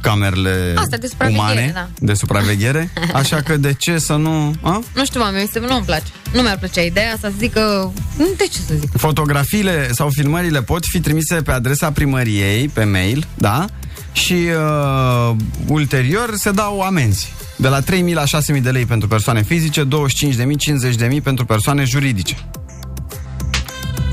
camerele 0.00 0.74
Asta, 0.76 0.96
de 0.96 1.06
supraveghere, 1.06 1.42
umane 1.44 1.70
da. 1.74 1.88
de 1.98 2.14
supraveghere, 2.14 2.90
așa 3.12 3.40
că 3.40 3.56
de 3.56 3.72
ce 3.78 3.98
să 3.98 4.12
nu... 4.14 4.54
A? 4.60 4.82
Nu 4.94 5.04
știu, 5.04 5.20
mami, 5.20 5.36
mi 5.54 5.66
nu-mi 5.66 5.84
place. 5.84 6.04
Nu 6.32 6.40
mi-ar 6.42 6.58
plăcea 6.58 6.80
ideea 6.80 7.16
să 7.20 7.32
zic 7.38 7.52
că... 7.52 7.90
Nu, 8.16 8.26
De 8.36 8.44
ce 8.50 8.58
să 8.66 8.74
zic? 8.78 8.90
Fotografiile 8.96 9.92
sau 9.92 10.08
filmările 10.08 10.62
pot 10.62 10.84
fi 10.86 11.00
trimise 11.00 11.34
pe 11.34 11.52
adresa 11.52 11.92
primăriei, 11.92 12.68
pe 12.68 12.84
mail, 12.84 13.26
da? 13.34 13.66
Și 14.14 14.32
uh, 14.32 15.36
ulterior 15.66 16.34
se 16.34 16.50
dau 16.50 16.80
amenzi. 16.80 17.32
De 17.56 17.68
la 17.68 17.80
3.000 17.80 18.12
la 18.12 18.22
6.000 18.54 18.62
de 18.62 18.70
lei 18.70 18.86
pentru 18.86 19.08
persoane 19.08 19.42
fizice, 19.42 19.84
25.000, 19.84 19.88
50.000 21.16 21.22
pentru 21.22 21.44
persoane 21.44 21.84
juridice. 21.84 22.36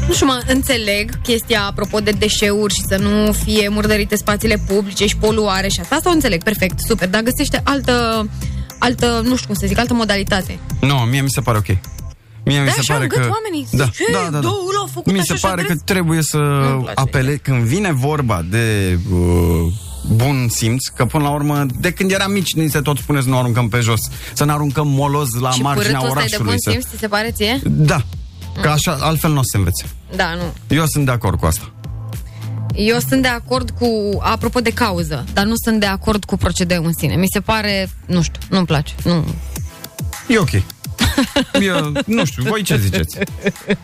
Nu 0.07 0.13
știu, 0.13 0.25
mă, 0.25 0.41
înțeleg 0.47 1.21
chestia 1.21 1.63
apropo 1.63 1.99
de 1.99 2.11
deșeuri 2.11 2.73
și 2.73 2.81
să 2.87 2.97
nu 2.97 3.31
fie 3.31 3.67
murdărite 3.69 4.15
spațiile 4.15 4.57
publice 4.67 5.07
și 5.07 5.17
poluare 5.17 5.67
și 5.67 5.79
asta, 5.79 5.95
asta 5.95 6.09
o 6.09 6.13
înțeleg, 6.13 6.43
perfect, 6.43 6.79
super, 6.79 7.09
dar 7.09 7.21
găsește 7.21 7.61
altă, 7.63 8.27
altă, 8.77 9.21
nu 9.23 9.35
știu 9.35 9.47
cum 9.47 9.55
să 9.55 9.67
zic, 9.67 9.77
altă 9.77 9.93
modalitate. 9.93 10.59
Nu, 10.79 10.95
mie 10.95 11.21
mi 11.21 11.29
se 11.29 11.41
pare 11.41 11.57
ok. 11.57 11.77
Mie 12.45 12.59
mi 12.59 12.65
Da, 12.65 12.71
se 12.71 12.79
așa 12.79 12.93
pare 12.93 13.03
îngât 13.05 13.19
că... 13.21 13.29
oamenii. 13.31 13.67
Da, 13.71 13.83
Zici, 13.83 13.95
da, 14.11 14.17
"Hei, 14.17 14.23
da, 14.23 14.29
da. 14.31 14.39
da, 14.39 14.47
ăla 14.47 14.83
a 14.85 14.89
făcut 14.93 15.11
Mi 15.13 15.19
așa 15.19 15.33
se 15.33 15.35
și 15.39 15.41
pare 15.45 15.61
că 15.61 15.67
trebuie 15.67 15.83
trebuie 15.85 16.21
să 16.21 16.37
Nu-mi 16.37 16.81
place. 16.83 16.99
apele 16.99 17.35
când 17.35 17.63
vine 17.63 17.91
vorba 17.91 18.45
de 18.49 18.97
uh, 19.13 19.73
bun 20.15 20.47
simț, 20.49 20.85
că 20.87 21.05
până 21.05 21.23
la 21.23 21.29
urmă, 21.29 21.65
de 21.79 21.91
când 21.91 22.11
eram 22.11 22.31
mici, 22.31 22.53
ni 22.53 22.69
se 22.69 22.81
tot 22.81 22.97
spune 22.97 23.21
să 23.21 23.27
nu 23.29 23.37
aruncăm 23.37 23.67
pe 23.69 23.79
jos, 23.79 23.99
să 24.33 24.45
ne 24.45 24.51
aruncăm 24.51 24.87
moloz 24.87 25.29
la 25.39 25.49
și 25.51 25.61
marginea 25.61 25.99
părâtul 25.99 26.17
ăsta 26.17 26.23
e 26.23 26.37
de 26.37 26.43
orașului. 26.43 26.45
bun 26.45 26.55
să... 26.57 26.71
simț, 26.71 26.85
ți 26.93 26.99
se 26.99 27.07
pare 27.07 27.31
ție? 27.31 27.59
Da, 27.63 28.03
că 28.61 28.69
așa, 28.69 28.97
altfel 29.01 29.31
nu 29.31 29.37
o 29.37 29.41
să 29.41 29.47
se 29.51 29.57
învețe. 29.57 29.85
Da, 30.15 30.33
nu. 30.35 30.75
Eu 30.75 30.85
sunt 30.85 31.05
de 31.05 31.11
acord 31.11 31.39
cu 31.39 31.45
asta. 31.45 31.71
Eu 32.75 32.97
sunt 33.09 33.21
de 33.21 33.27
acord 33.27 33.69
cu, 33.79 33.87
apropo 34.21 34.59
de 34.59 34.69
cauză, 34.69 35.25
dar 35.33 35.45
nu 35.45 35.53
sunt 35.63 35.79
de 35.79 35.85
acord 35.85 36.23
cu 36.25 36.37
procedeul 36.37 36.85
în 36.85 36.93
sine. 36.97 37.15
Mi 37.15 37.27
se 37.33 37.39
pare, 37.39 37.89
nu 38.05 38.21
știu, 38.21 38.41
nu-mi 38.49 38.65
place. 38.65 38.93
Nu. 39.03 39.25
E 40.27 40.37
ok. 40.37 40.49
Eu, 41.75 41.91
nu 42.05 42.25
știu, 42.25 42.43
voi 42.43 42.61
ce 42.61 42.77
ziceți? 42.77 43.17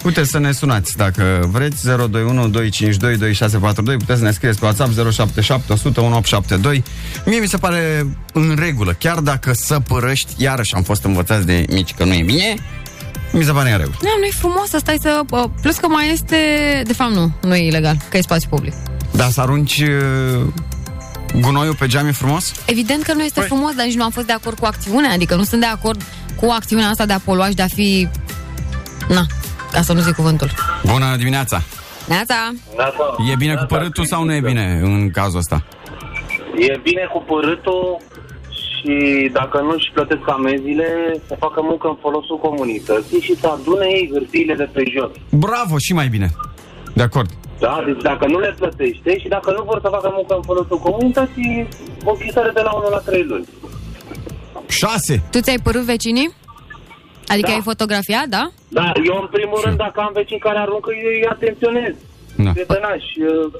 Puteți 0.01 0.29
să 0.29 0.39
ne 0.39 0.51
sunați 0.51 0.97
dacă 0.97 1.47
vreți 1.51 1.85
021 1.85 2.47
252 2.47 3.17
2642 3.17 3.97
Puteți 3.97 4.19
să 4.19 4.25
ne 4.25 4.31
scrieți 4.31 4.59
pe 4.59 4.65
WhatsApp 4.65 4.91
077 5.11 5.73
100 5.73 5.99
1872 6.01 6.83
Mie 7.25 7.39
mi 7.39 7.47
se 7.47 7.57
pare 7.57 8.07
în 8.33 8.55
regulă 8.59 8.93
Chiar 8.99 9.19
dacă 9.19 9.53
să 9.53 9.79
părăști 9.79 10.33
Iarăși 10.38 10.73
am 10.75 10.83
fost 10.83 11.03
învățați 11.03 11.45
de 11.45 11.65
mici 11.69 11.93
că 11.93 12.03
nu 12.03 12.13
e 12.13 12.23
bine 12.23 12.55
Mi 13.31 13.43
se 13.43 13.51
pare 13.51 13.71
în 13.71 13.77
regulă 13.77 13.97
Nu, 14.01 14.09
nu 14.19 14.25
e 14.25 14.31
frumos 14.31 14.67
să 14.69 14.77
stai 14.79 14.97
să... 15.01 15.21
uh, 15.29 15.43
Plus 15.61 15.75
că 15.77 15.88
mai 15.88 16.11
este... 16.11 16.38
De 16.85 16.93
fapt, 16.93 17.11
nu. 17.13 17.31
Nu 17.41 17.55
e 17.55 17.65
ilegal, 17.67 17.97
că 18.09 18.17
e 18.17 18.21
spațiu 18.21 18.49
public. 18.49 18.73
Dar 19.11 19.29
să 19.29 19.41
arunci 19.41 19.77
uh, 19.81 20.45
Gunoiul 21.41 21.75
pe 21.75 21.88
geam 21.88 22.07
e 22.07 22.11
frumos? 22.11 22.51
Evident 22.65 23.03
că 23.03 23.13
nu 23.13 23.23
este 23.23 23.43
Păi- 23.43 23.47
frumos, 23.47 23.73
dar 23.75 23.85
nici 23.85 23.95
nu 23.95 24.03
am 24.03 24.09
fost 24.11 24.25
de 24.25 24.33
acord 24.33 24.59
cu 24.59 24.65
acțiunea. 24.65 25.11
Adică 25.11 25.35
nu 25.35 25.43
sunt 25.43 25.61
de 25.61 25.67
acord 25.67 26.01
cu 26.39 26.45
acțiunea 26.49 26.88
asta 26.88 27.05
de 27.05 27.13
a 27.13 27.19
polua 27.19 27.47
și 27.47 27.55
de 27.55 27.61
a 27.61 27.67
fi... 27.67 28.07
Na, 29.09 29.25
ca 29.71 29.81
să 29.81 29.93
nu 29.93 29.99
zic 29.99 30.15
cuvântul. 30.15 30.49
Bună 30.91 31.15
dimineața! 31.17 31.61
Neața! 32.07 32.35
E 33.31 33.35
bine 33.35 33.55
cu 33.55 33.65
părâtul 33.65 34.05
sau 34.05 34.23
nu 34.23 34.33
e 34.33 34.39
bine 34.39 34.79
în 34.83 35.11
cazul 35.11 35.38
ăsta? 35.38 35.63
E 36.57 36.79
bine 36.83 37.09
cu 37.13 37.23
părâtul 37.27 37.97
și 38.88 39.29
dacă 39.39 39.61
nu 39.61 39.73
își 39.77 39.91
plătesc 39.93 40.29
amenziile, 40.29 40.88
să 41.27 41.35
facă 41.39 41.61
muncă 41.61 41.88
în 41.88 41.97
folosul 42.01 42.38
comunității 42.38 43.21
și 43.21 43.35
să 43.41 43.47
adune 43.47 43.85
ei 43.85 44.09
hârtiile 44.13 44.53
de 44.53 44.69
pe 44.73 44.83
jos. 44.95 45.11
Bravo, 45.29 45.75
și 45.77 45.93
mai 45.93 46.07
bine 46.07 46.29
De 46.93 47.03
acord 47.03 47.29
Da? 47.59 47.83
Deci 47.85 48.01
dacă 48.01 48.25
nu 48.27 48.39
le 48.39 48.55
plătește 48.59 49.19
și 49.19 49.27
dacă 49.27 49.51
nu 49.51 49.63
vor 49.63 49.79
să 49.83 49.89
facă 49.91 50.09
muncă 50.17 50.33
în 50.35 50.41
folosul 50.49 50.79
comunității, 50.88 51.67
o 52.03 52.11
închisare 52.11 52.51
de 52.53 52.61
la 52.67 52.71
1 52.71 52.89
la 52.89 52.97
3 52.97 53.23
luni. 53.23 53.45
6 54.68 55.22
Tu 55.32 55.39
ți-ai 55.39 55.59
părut 55.63 55.82
vecinii? 55.82 56.30
Adică 57.28 57.47
Da. 57.47 57.53
ai 57.53 57.61
fotografiat, 57.61 58.26
da? 58.38 58.43
Da, 58.68 58.91
eu 59.09 59.15
în 59.22 59.28
primul 59.32 59.59
rând, 59.63 59.78
dacă 59.78 59.99
am 59.99 60.11
vecini 60.13 60.39
care 60.39 60.57
aruncă, 60.59 60.89
eu 61.03 61.09
îi 61.18 61.28
atenționez. 61.36 61.93
Da. 62.45 62.51
Prietănași, 62.51 63.11
uh, 63.32 63.53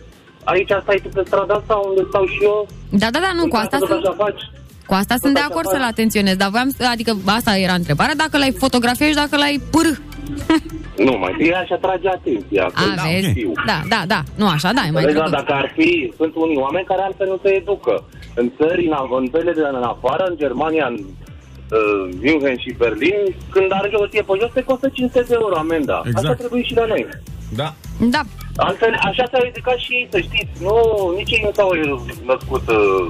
aici 0.43 0.72
stai 0.84 0.99
tu 1.03 1.10
pe 1.14 1.24
strada 1.26 1.53
asta 1.53 1.74
unde 1.89 2.01
stau 2.10 2.26
și 2.34 2.39
eu. 2.51 2.68
Da, 3.01 3.08
da, 3.10 3.20
da, 3.26 3.32
nu, 3.39 3.47
cu 3.47 3.55
asta 3.55 3.78
Tot 3.78 3.88
sunt... 3.88 3.99
așa 4.05 4.14
faci. 4.24 4.41
Cu 4.89 4.93
asta 4.93 5.16
sunt 5.22 5.34
de 5.34 5.39
așa 5.39 5.47
acord 5.51 5.66
faci. 5.68 5.76
să-l 5.76 5.86
atenționez, 5.93 6.36
dar 6.36 6.49
voiam, 6.49 6.70
să- 6.78 6.88
adică 6.91 7.12
asta 7.26 7.58
era 7.58 7.74
întrebarea, 7.74 8.16
dacă 8.16 8.38
l-ai 8.38 8.53
fotografiat 8.64 9.10
și 9.10 9.16
dacă 9.24 9.36
l-ai 9.38 9.62
pârâ. 9.72 9.91
Nu, 11.05 11.13
mai 11.17 11.31
întâi 11.31 11.53
aș 11.53 11.69
atrage 11.69 12.07
atenția. 12.09 12.63
A, 12.73 12.81
Când 12.81 12.99
vezi? 13.05 13.29
știu. 13.29 13.51
Da, 13.65 13.77
da, 13.93 14.01
da, 14.13 14.19
nu 14.35 14.47
așa, 14.55 14.69
da, 14.77 14.81
e 14.87 14.91
mai 14.91 15.03
Vezi, 15.03 15.15
da, 15.15 15.19
drăguț. 15.23 15.37
dacă 15.39 15.53
ar 15.61 15.71
fi, 15.77 16.13
sunt 16.19 16.33
unii 16.35 16.57
oameni 16.65 16.85
care 16.85 17.01
altfel 17.01 17.27
nu 17.27 17.39
se 17.43 17.49
educă. 17.61 17.95
În 18.35 18.51
țări, 18.57 18.85
în, 18.85 18.93
în 19.19 19.25
țările 19.33 19.51
de 19.51 19.61
în 19.81 19.83
afară, 19.93 20.23
în 20.29 20.35
Germania, 20.43 20.85
în 20.91 20.97
uh, 20.99 22.03
München 22.23 22.57
și 22.63 22.75
Berlin, 22.77 23.19
când 23.49 23.67
arunci 23.73 23.93
o 23.93 23.97
hârtie 23.97 24.21
pe 24.27 24.33
jos, 24.41 24.51
te 24.53 24.63
costă 24.63 24.87
500 24.93 25.25
de 25.27 25.35
euro 25.41 25.55
amenda. 25.57 26.01
Exact. 26.05 26.25
Așa 26.25 26.33
trebuie 26.33 26.63
și 26.63 26.75
la 26.75 26.85
noi. 26.85 27.05
Da 27.55 27.73
Da, 28.15 28.21
Altfel, 28.55 28.93
așa 29.09 29.23
s-au 29.31 29.43
educat 29.51 29.77
și 29.77 29.91
ei, 29.93 30.07
să 30.11 30.19
știți. 30.19 30.51
Nu, 30.61 30.73
nici 31.15 31.31
ei 31.31 31.41
nu 31.43 31.51
s-au 31.57 31.69
născut 32.31 32.65
uh, 32.69 33.07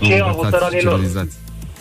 ce 0.00 0.20
au 0.20 0.28
avut 0.28 0.44
Învățați, 0.44 0.64
țăranilor. 0.64 1.00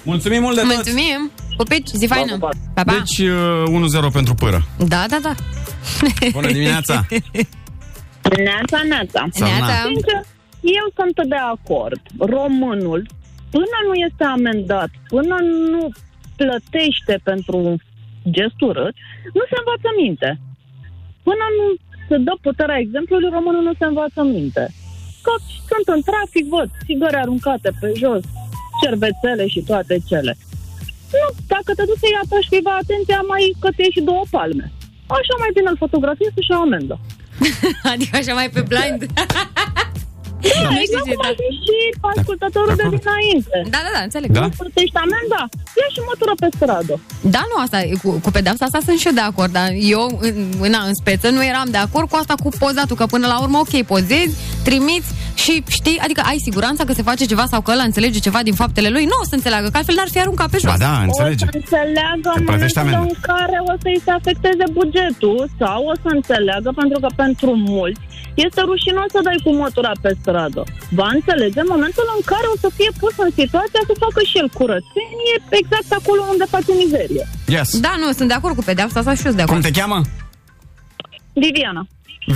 Civilizați. 0.08 0.30
Mulțumim 0.30 0.42
mult 0.42 0.56
de 0.56 0.62
tot! 0.62 0.74
mulțumim! 0.74 1.32
Pupici, 1.58 1.90
zi 2.02 2.06
faină! 2.08 2.38
pa. 2.38 2.50
Pa, 2.74 2.84
pa! 2.84 2.92
Deci 2.94 3.18
uh, 3.18 4.10
1-0 4.10 4.12
pentru 4.14 4.34
pâră. 4.34 4.60
Da, 4.78 5.06
da, 5.10 5.20
da. 5.22 5.34
Bună 6.32 6.52
dimineața! 6.52 7.06
Neața, 8.48 8.80
neața. 8.92 9.22
Neața. 9.40 9.76
Sincer, 9.88 10.20
eu 10.80 10.86
sunt 10.98 11.18
de 11.34 11.40
acord. 11.56 12.02
Românul, 12.36 13.02
până 13.56 13.78
nu 13.88 13.94
este 14.08 14.24
amendat, 14.24 14.92
până 15.14 15.36
nu 15.72 15.84
plătește 16.36 17.14
pentru 17.30 17.56
un 17.58 17.76
gest 18.36 18.60
urât, 18.68 18.96
nu 19.38 19.44
se 19.50 19.56
învață 19.62 19.90
minte. 20.04 20.30
Până 21.28 21.46
nu 21.58 21.66
se 22.08 22.18
dă 22.28 22.34
puterea 22.42 22.82
exemplului, 22.86 23.30
românul 23.38 23.64
nu 23.70 23.74
se 23.80 23.86
învață 23.86 24.22
minte. 24.24 24.64
Că 25.26 25.34
sunt 25.70 25.86
în 25.96 26.02
trafic, 26.10 26.46
văd 26.56 26.70
țigări 26.86 27.22
aruncate 27.24 27.70
pe 27.80 27.90
jos, 28.02 28.24
cervețele 28.84 29.46
și 29.54 29.62
toate 29.70 29.96
cele. 30.10 30.34
Nu, 31.16 31.26
dacă 31.54 31.70
te 31.78 31.84
duci 31.90 32.04
să-i 32.04 32.20
atași 32.24 32.50
cuiva 32.52 32.74
atenția, 32.84 33.20
mai 33.32 33.44
că 33.62 33.70
ți 33.76 33.94
și 33.96 34.02
două 34.10 34.24
palme. 34.36 34.66
Așa 35.20 35.36
mai 35.42 35.52
bine 35.54 35.70
îl 35.70 35.82
fotografiezi 35.84 36.46
și 36.48 36.56
o 36.58 36.62
amendă. 36.68 36.96
Adică 37.92 38.16
așa 38.18 38.34
mai 38.40 38.50
pe 38.56 38.62
blind. 38.72 39.02
Da, 40.46 40.70
Nu 40.76 40.80
știu 40.86 40.86
exact 40.86 41.06
ce, 41.08 41.14
cum 41.18 41.24
da. 41.26 41.30
a 41.32 41.34
zis 41.42 41.56
și 41.68 41.78
ascultătorul 42.14 42.74
De 42.76 42.80
de 42.82 42.86
acord. 42.88 43.02
dinainte. 43.04 43.58
Da, 43.74 43.80
da, 43.86 43.92
da, 43.98 44.02
înțeleg. 44.08 44.30
Da? 44.38 44.42
Nu 44.46 44.52
plătești 44.62 44.98
amenda, 45.06 45.42
ia 45.80 45.88
și 45.96 46.02
mătură 46.12 46.34
pe 46.42 46.48
stradă. 46.56 46.94
Da, 47.36 47.42
nu, 47.52 47.56
asta, 47.66 47.78
cu, 48.04 48.10
cu 48.26 48.30
pedeapsa 48.36 48.64
asta 48.66 48.80
sunt 48.88 48.98
și 49.02 49.08
eu 49.10 49.16
de 49.22 49.26
acord, 49.32 49.52
dar 49.60 49.70
eu, 49.96 50.04
în, 50.28 50.36
în, 50.68 50.74
în 50.90 50.96
speță, 51.02 51.28
nu 51.36 51.42
eram 51.52 51.68
de 51.76 51.80
acord 51.88 52.06
cu 52.12 52.16
asta 52.22 52.34
cu 52.44 52.50
pozatul, 52.64 52.96
că 53.02 53.06
până 53.16 53.26
la 53.34 53.38
urmă, 53.46 53.58
ok, 53.66 53.74
pozezi, 53.94 54.34
trimiți 54.68 55.10
și 55.44 55.54
știi, 55.78 55.98
adică 56.06 56.22
ai 56.32 56.40
siguranța 56.48 56.82
că 56.88 56.94
se 57.00 57.08
face 57.10 57.24
ceva 57.32 57.46
sau 57.54 57.60
că 57.62 57.70
ăla 57.76 57.84
înțelege 57.90 58.20
ceva 58.28 58.42
din 58.48 58.56
faptele 58.62 58.90
lui, 58.96 59.06
nu 59.12 59.18
o 59.22 59.26
să 59.30 59.36
înțeleagă, 59.40 59.68
că 59.70 59.78
altfel 59.78 59.96
n-ar 59.98 60.12
fi 60.16 60.20
aruncat 60.26 60.50
pe 60.54 60.58
jos. 60.62 60.72
Ba 60.72 60.78
da, 60.88 60.94
înțelege. 61.08 61.46
O 61.46 61.50
să 61.52 61.58
înțeleagă 61.64 62.30
Te 62.34 62.40
în 62.40 62.46
plătește 62.50 62.80
momentul 62.80 63.02
amendă. 63.02 63.14
în 63.14 63.16
care 63.30 63.58
o 63.72 63.74
să-i 63.82 64.02
se 64.06 64.12
afecteze 64.20 64.66
bugetul 64.80 65.40
sau 65.62 65.80
o 65.92 65.94
să 66.04 66.08
înțeleagă 66.18 66.70
pentru 66.82 66.98
că 67.04 67.10
pentru 67.24 67.50
mulți 67.74 68.02
este 68.46 68.62
rușinos 68.72 69.08
să 69.16 69.20
dai 69.28 69.40
cu 69.46 69.52
motura 69.62 69.92
pe 70.04 70.12
stradă. 70.28 70.62
Va 71.00 71.08
înțelege 71.18 71.60
în 71.66 71.70
momentul 71.76 72.06
în 72.16 72.22
care 72.32 72.46
o 72.54 72.58
să 72.64 72.70
fie 72.78 72.92
pus 73.02 73.14
în 73.26 73.32
situația 73.42 73.82
să 73.90 73.94
facă 74.06 74.20
și 74.30 74.36
el 74.42 74.50
curățenie 74.60 75.36
exact 75.60 75.90
acolo 76.00 76.22
unde 76.34 76.46
face 76.56 76.72
mizerie. 76.84 77.26
Yes. 77.56 77.68
Da, 77.86 77.94
nu, 78.02 78.08
sunt 78.20 78.28
de 78.32 78.38
acord 78.40 78.56
cu 78.60 78.64
pedeapsa 78.70 78.98
asta 79.00 79.14
și 79.20 79.24
eu 79.26 79.32
sunt 79.32 79.40
de 79.42 79.46
acord. 79.48 79.62
Cum 79.62 79.72
te 79.72 79.80
cheamă? 79.80 80.00
Viviana. 81.44 81.84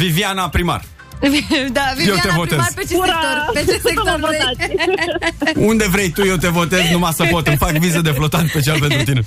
Viviana 0.02 0.44
Primar. 0.56 0.82
da, 1.78 1.86
Viviana, 1.98 2.22
te 2.22 2.30
votez. 2.42 2.58
primar 2.58 2.72
pe 2.76 2.84
ce 2.90 2.96
Ura! 2.96 3.06
sector? 3.06 3.50
Pe 3.54 3.60
ce 3.72 3.78
sector 3.88 4.18
Mă 4.20 4.28
vrei? 4.28 4.40
votați. 4.40 5.58
Unde 5.72 5.86
vrei 5.88 6.10
tu, 6.12 6.22
eu 6.26 6.36
te 6.36 6.48
votez, 6.48 6.84
numai 6.92 7.14
să 7.14 7.24
pot. 7.32 7.48
Îmi 7.48 7.58
fac 7.58 7.72
viză 7.72 8.02
de 8.02 8.12
flotant 8.12 8.50
special 8.50 8.80
pentru 8.80 9.04
tine. 9.04 9.22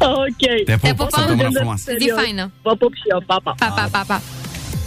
ok. 0.00 0.64
Te 0.64 0.72
pup, 0.72 0.80
Te 0.80 0.88
pupăm. 0.90 1.08
săptămână 1.10 1.48
frumoasă. 1.54 1.92
Zi 1.98 2.12
faină. 2.14 2.50
Vă 2.62 2.74
pup 2.74 2.92
și 2.94 3.02
eu, 3.12 3.22
pa, 3.26 3.36
pa. 3.42 3.54
Pa, 3.58 3.66
pa, 3.66 3.88
pa, 3.90 4.04
pa. 4.06 4.20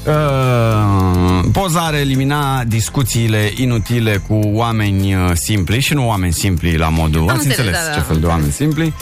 Uh, 0.07 1.45
poza 1.51 1.79
ar 1.79 1.93
elimina 1.93 2.63
discuțiile 2.63 3.51
inutile 3.55 4.17
cu 4.27 4.39
oameni 4.43 5.15
uh, 5.15 5.31
simpli 5.33 5.79
și 5.79 5.93
nu 5.93 6.07
oameni 6.07 6.33
simpli 6.33 6.77
la 6.77 6.89
modul. 6.89 7.29
Ați 7.29 7.47
înțeles, 7.47 7.57
înțeles 7.57 7.85
da, 7.85 7.91
da. 7.93 7.93
ce 7.93 7.99
fel 7.99 8.19
de 8.19 8.25
oameni 8.25 8.51
simpli. 8.51 8.93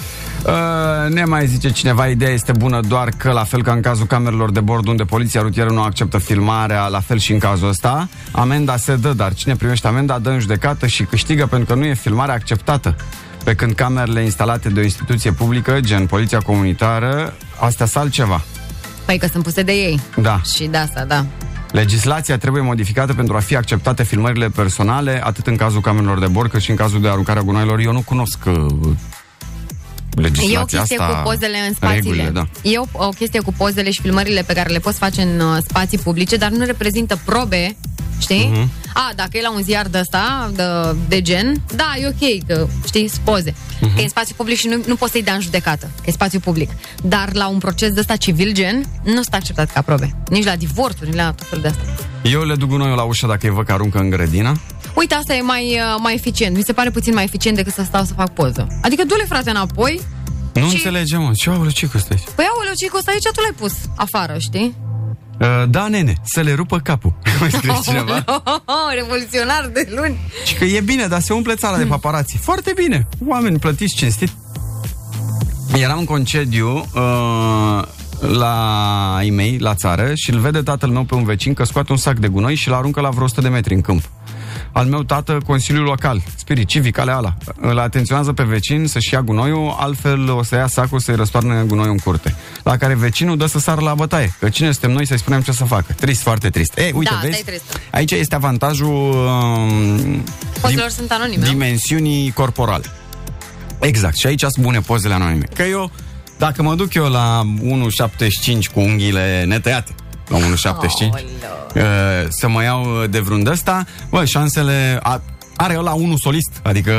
Uh, 0.46 1.14
ne 1.14 1.24
mai 1.24 1.48
zice 1.48 1.72
cineva, 1.72 2.08
ideea 2.08 2.32
este 2.32 2.52
bună 2.52 2.80
doar 2.88 3.10
că 3.18 3.32
la 3.32 3.44
fel 3.44 3.64
ca 3.64 3.72
în 3.72 3.82
cazul 3.82 4.06
camerelor 4.06 4.52
de 4.52 4.60
bord 4.60 4.88
unde 4.88 5.04
poliția 5.04 5.42
rutieră 5.42 5.70
nu 5.70 5.82
acceptă 5.82 6.18
filmarea, 6.18 6.88
la 6.88 7.00
fel 7.00 7.18
și 7.18 7.32
în 7.32 7.40
cazul 7.40 7.68
ăsta, 7.68 8.10
amenda 8.32 8.78
se 8.78 8.96
dă, 8.96 9.14
dar 9.14 9.34
cine 9.34 9.56
primește 9.56 9.88
amenda 9.88 10.20
dă 10.20 10.30
în 10.30 10.40
judecată 10.40 10.88
și 10.88 11.04
câștigă 11.04 11.46
pentru 11.46 11.74
că 11.74 11.80
nu 11.80 11.86
e 11.86 11.94
filmarea 11.94 12.34
acceptată. 12.34 12.96
Pe 13.44 13.54
când 13.54 13.74
camerele 13.74 14.24
instalate 14.24 14.70
de 14.70 14.80
o 14.80 14.84
instituție 14.84 15.32
publică, 15.32 15.80
gen 15.80 16.06
poliția 16.06 16.40
comunitară, 16.40 17.34
astea 17.60 17.86
sunt 17.86 18.04
altceva. 18.04 18.42
Păi 19.06 19.18
că 19.18 19.28
sunt 19.32 19.44
puse 19.44 19.62
de 19.62 19.72
ei. 19.72 20.00
Da. 20.22 20.42
Și 20.54 20.66
de 20.66 20.78
asta, 20.78 21.06
da. 21.06 21.26
Legislația 21.72 22.38
trebuie 22.38 22.62
modificată 22.62 23.14
pentru 23.14 23.36
a 23.36 23.40
fi 23.40 23.56
acceptate 23.56 24.04
filmările 24.04 24.50
personale, 24.50 25.22
atât 25.24 25.48
în 25.48 25.56
cazul 25.56 25.82
camerelor 25.82 26.20
de 26.20 26.28
bord, 26.28 26.50
cât 26.52 26.62
și 26.62 26.70
în 26.70 26.76
cazul 26.76 27.02
de 27.02 27.08
aruncare 27.10 27.40
a 27.40 27.42
gunoaielor. 27.42 27.80
Eu 27.80 27.92
nu 27.92 28.02
cunosc 28.02 28.38
uh, 28.46 28.54
legislația 30.16 30.60
E 30.60 30.62
o 30.62 30.66
chestie 30.66 30.98
asta, 31.00 31.16
cu 31.16 31.22
pozele 31.24 31.58
în 31.68 31.74
spațiile. 31.74 32.02
regulile, 32.02 32.30
da. 32.30 32.70
E 32.70 32.78
o, 32.78 32.86
o 32.92 33.10
chestie 33.10 33.40
cu 33.40 33.54
pozele 33.58 33.92
și 33.92 34.02
filmările 34.02 34.42
pe 34.42 34.54
care 34.54 34.70
le 34.70 34.80
poți 34.80 34.98
face 34.98 35.22
în 35.22 35.40
uh, 35.40 35.58
spații 35.68 35.98
publice, 35.98 36.36
dar 36.36 36.50
nu 36.50 36.66
reprezintă 36.66 37.20
probe, 37.26 37.76
știi? 38.24 38.50
Mhm. 38.54 38.70
A, 38.94 39.12
dacă 39.16 39.38
e 39.38 39.42
la 39.42 39.52
un 39.52 39.62
ziar 39.62 39.88
de 39.88 40.00
ăsta, 40.00 40.52
de, 40.56 40.64
de 41.08 41.22
gen, 41.22 41.62
da, 41.76 41.94
e 42.02 42.08
ok, 42.08 42.46
că, 42.48 42.68
știi, 42.86 43.08
sunt 43.08 43.22
poze. 43.24 43.54
Mhm. 43.82 43.94
Că 43.94 44.00
e 44.00 44.04
în 44.04 44.10
spațiu 44.10 44.34
public 44.38 44.58
și 44.58 44.68
nu, 44.68 44.82
nu 44.88 44.96
poți 44.96 45.12
să-i 45.12 45.24
dea 45.24 45.34
în 45.34 45.42
judecată, 45.42 45.86
că 45.96 46.04
e 46.06 46.12
spațiu 46.12 46.40
public. 46.40 46.70
Dar 47.04 47.34
la 47.34 47.48
un 47.48 47.58
proces 47.58 47.92
de 47.94 48.00
ăsta 48.00 48.16
civil 48.16 48.52
gen, 48.54 48.86
nu 49.04 49.14
sunt 49.22 49.34
acceptat 49.34 49.72
ca 49.72 49.82
probe. 49.82 50.16
Nici 50.30 50.46
la 50.46 50.56
divorțuri, 50.56 51.10
nici 51.10 51.18
la 51.18 51.32
tot 51.32 51.48
fel 51.48 51.60
de 51.62 51.68
asta. 51.68 51.82
Eu 52.24 52.44
le 52.44 52.56
duc 52.56 52.70
gunoiul 52.70 52.96
la 52.96 53.04
ușă 53.04 53.28
dacă 53.28 53.48
îi 53.48 53.54
văd 53.54 53.66
că 53.66 53.72
aruncă 53.74 53.98
în 54.00 54.10
grădină. 54.10 54.62
Uite, 54.96 55.16
asta 55.16 55.34
e 55.36 55.42
mai, 55.42 55.64
uh, 55.64 55.96
mai 56.00 56.14
eficient. 56.14 56.56
Mi 56.56 56.64
se 56.64 56.74
pare 56.74 56.90
puțin 56.90 57.14
mai 57.14 57.24
eficient 57.24 57.58
decât 57.58 57.74
să 57.74 57.84
stau 57.84 58.04
să 58.04 58.14
fac 58.14 58.34
poză. 58.34 58.68
Adică 58.82 59.04
du-le, 59.06 59.26
frate, 59.28 59.50
înapoi. 59.50 60.02
Nu 60.54 60.68
Și- 60.70 60.76
înțelegem, 60.76 61.22
mă. 61.22 61.32
Ce 61.36 61.50
aoleu, 61.50 61.70
ce 61.72 61.88
costă 61.88 62.08
aici? 62.14 62.24
Păi, 62.36 62.46
aoleu, 62.56 62.74
ce 62.78 62.88
costă 62.88 63.10
aici? 63.10 63.24
Tu 63.24 63.42
l-ai 63.42 63.54
pus 63.58 63.74
afară, 63.96 64.36
știi? 64.38 64.76
Uh, 65.40 65.64
da, 65.70 65.88
nene, 65.88 66.14
să 66.24 66.42
le 66.42 66.54
rupă 66.54 66.80
capul. 66.80 67.14
Mai 67.40 67.52
scrie 67.52 67.74
cineva. 67.84 68.24
Revoluționar 69.00 69.70
de 69.74 69.88
luni. 69.96 70.20
Și 70.46 70.56
că 70.56 70.66
e 70.66 70.80
bine, 70.80 71.08
dar 71.08 71.20
se 71.20 71.34
umple 71.34 71.56
țara 71.56 71.78
de 71.78 71.84
paparații. 71.86 72.40
Foarte 72.40 72.74
bine. 72.76 73.08
Oameni 73.28 73.60
plătiți 73.60 73.96
cinstit. 73.96 74.30
Eram 75.76 75.98
în 76.00 76.06
concediu 76.06 76.86
uh, 76.94 77.84
la 78.20 79.20
e 79.22 79.58
la 79.60 79.76
țară 79.76 80.12
și 80.16 80.32
îl 80.32 80.40
vede 80.40 80.62
tatăl 80.62 80.90
meu 80.90 81.04
pe 81.04 81.16
un 81.16 81.24
vecin 81.24 81.54
că 81.54 81.64
scoate 81.64 81.92
un 81.92 81.98
sac 81.98 82.18
de 82.18 82.28
gunoi 82.28 82.56
și 82.56 82.68
îl 82.68 82.74
aruncă 82.74 83.02
la 83.02 83.10
vreo 83.10 83.24
100 83.24 83.42
de 83.42 83.50
metri 83.50 83.74
în 83.74 83.82
câmp. 83.82 84.04
Al 84.76 84.86
meu 84.86 85.04
tată, 85.04 85.38
Consiliul 85.46 85.84
Local, 85.84 86.22
spirit 86.36 86.68
civic, 86.68 86.98
ale 86.98 87.12
ala, 87.12 87.38
îl 87.60 87.80
atenționează 87.80 88.34
pe 88.34 88.44
vecin 88.44 88.88
să-și 88.88 89.14
ia 89.14 89.22
gunoiul, 89.22 89.76
altfel 89.80 90.30
o 90.32 90.44
să 90.44 90.56
ia 90.56 90.68
sacul 90.68 91.00
să-i 91.00 91.16
răstoarne 91.16 91.64
gunoiul 91.68 91.92
în 91.92 91.98
curte. 91.98 92.36
La 92.64 92.78
care 92.78 92.94
vecinul 92.96 93.38
dă 93.38 93.46
să 93.46 93.60
sară 93.60 93.82
la 93.82 93.94
bătaie, 93.94 94.34
că 94.40 94.50
cine 94.50 94.72
suntem 94.72 94.92
noi 94.92 95.08
să-i 95.08 95.18
spunem 95.18 95.42
ce 95.42 95.52
să 95.52 95.64
facă. 95.64 95.94
Trist, 96.00 96.22
foarte 96.22 96.50
trist. 96.50 96.78
Ei, 96.78 96.92
uite, 96.96 97.10
Da, 97.10 97.16
asta 97.16 97.28
vezi, 97.28 97.40
e 97.40 97.44
trist. 97.44 97.80
aici 97.92 98.12
este 98.12 98.36
avantajul 98.36 99.14
um, 99.14 100.24
Pozelor 100.62 100.90
sunt 100.90 101.12
anonime, 101.12 101.44
nu? 101.46 101.52
dimensiunii 101.52 102.32
corporale. 102.32 102.86
Exact. 103.80 104.16
Și 104.18 104.28
aici 104.28 104.40
sunt 104.42 104.58
bune 104.66 104.80
pozele 104.80 105.14
anonime. 105.14 105.46
Că 105.56 105.64
eu, 105.64 105.92
dacă 106.38 106.62
mă 106.62 106.76
duc 106.76 106.94
eu 106.94 107.10
la 107.10 107.42
1,75 107.62 108.72
cu 108.74 108.80
unghiile 108.80 109.44
netăiate, 109.48 109.92
la 110.28 110.38
1,75, 110.38 110.42
uh, 111.76 111.82
să 112.30 112.48
mă 112.48 112.64
iau 112.64 113.06
de 113.10 113.20
vreun 113.20 113.48
ăsta, 113.48 113.86
bă, 114.10 114.26
șansele... 114.26 115.00
A, 115.04 115.22
are 115.56 115.78
ăla 115.78 115.92
unul 115.92 116.18
solist, 116.18 116.52
adică 116.64 116.94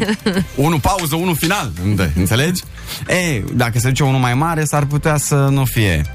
unul 0.54 0.80
pauză, 0.80 1.16
unul 1.16 1.36
final, 1.36 1.70
înde- 1.84 2.12
înțelegi? 2.16 2.62
E, 3.08 3.42
dacă 3.52 3.78
se 3.78 3.88
duce 3.88 4.02
unul 4.02 4.20
mai 4.20 4.34
mare, 4.34 4.64
s-ar 4.64 4.84
putea 4.84 5.16
să 5.16 5.34
nu 5.34 5.64
fie. 5.64 6.14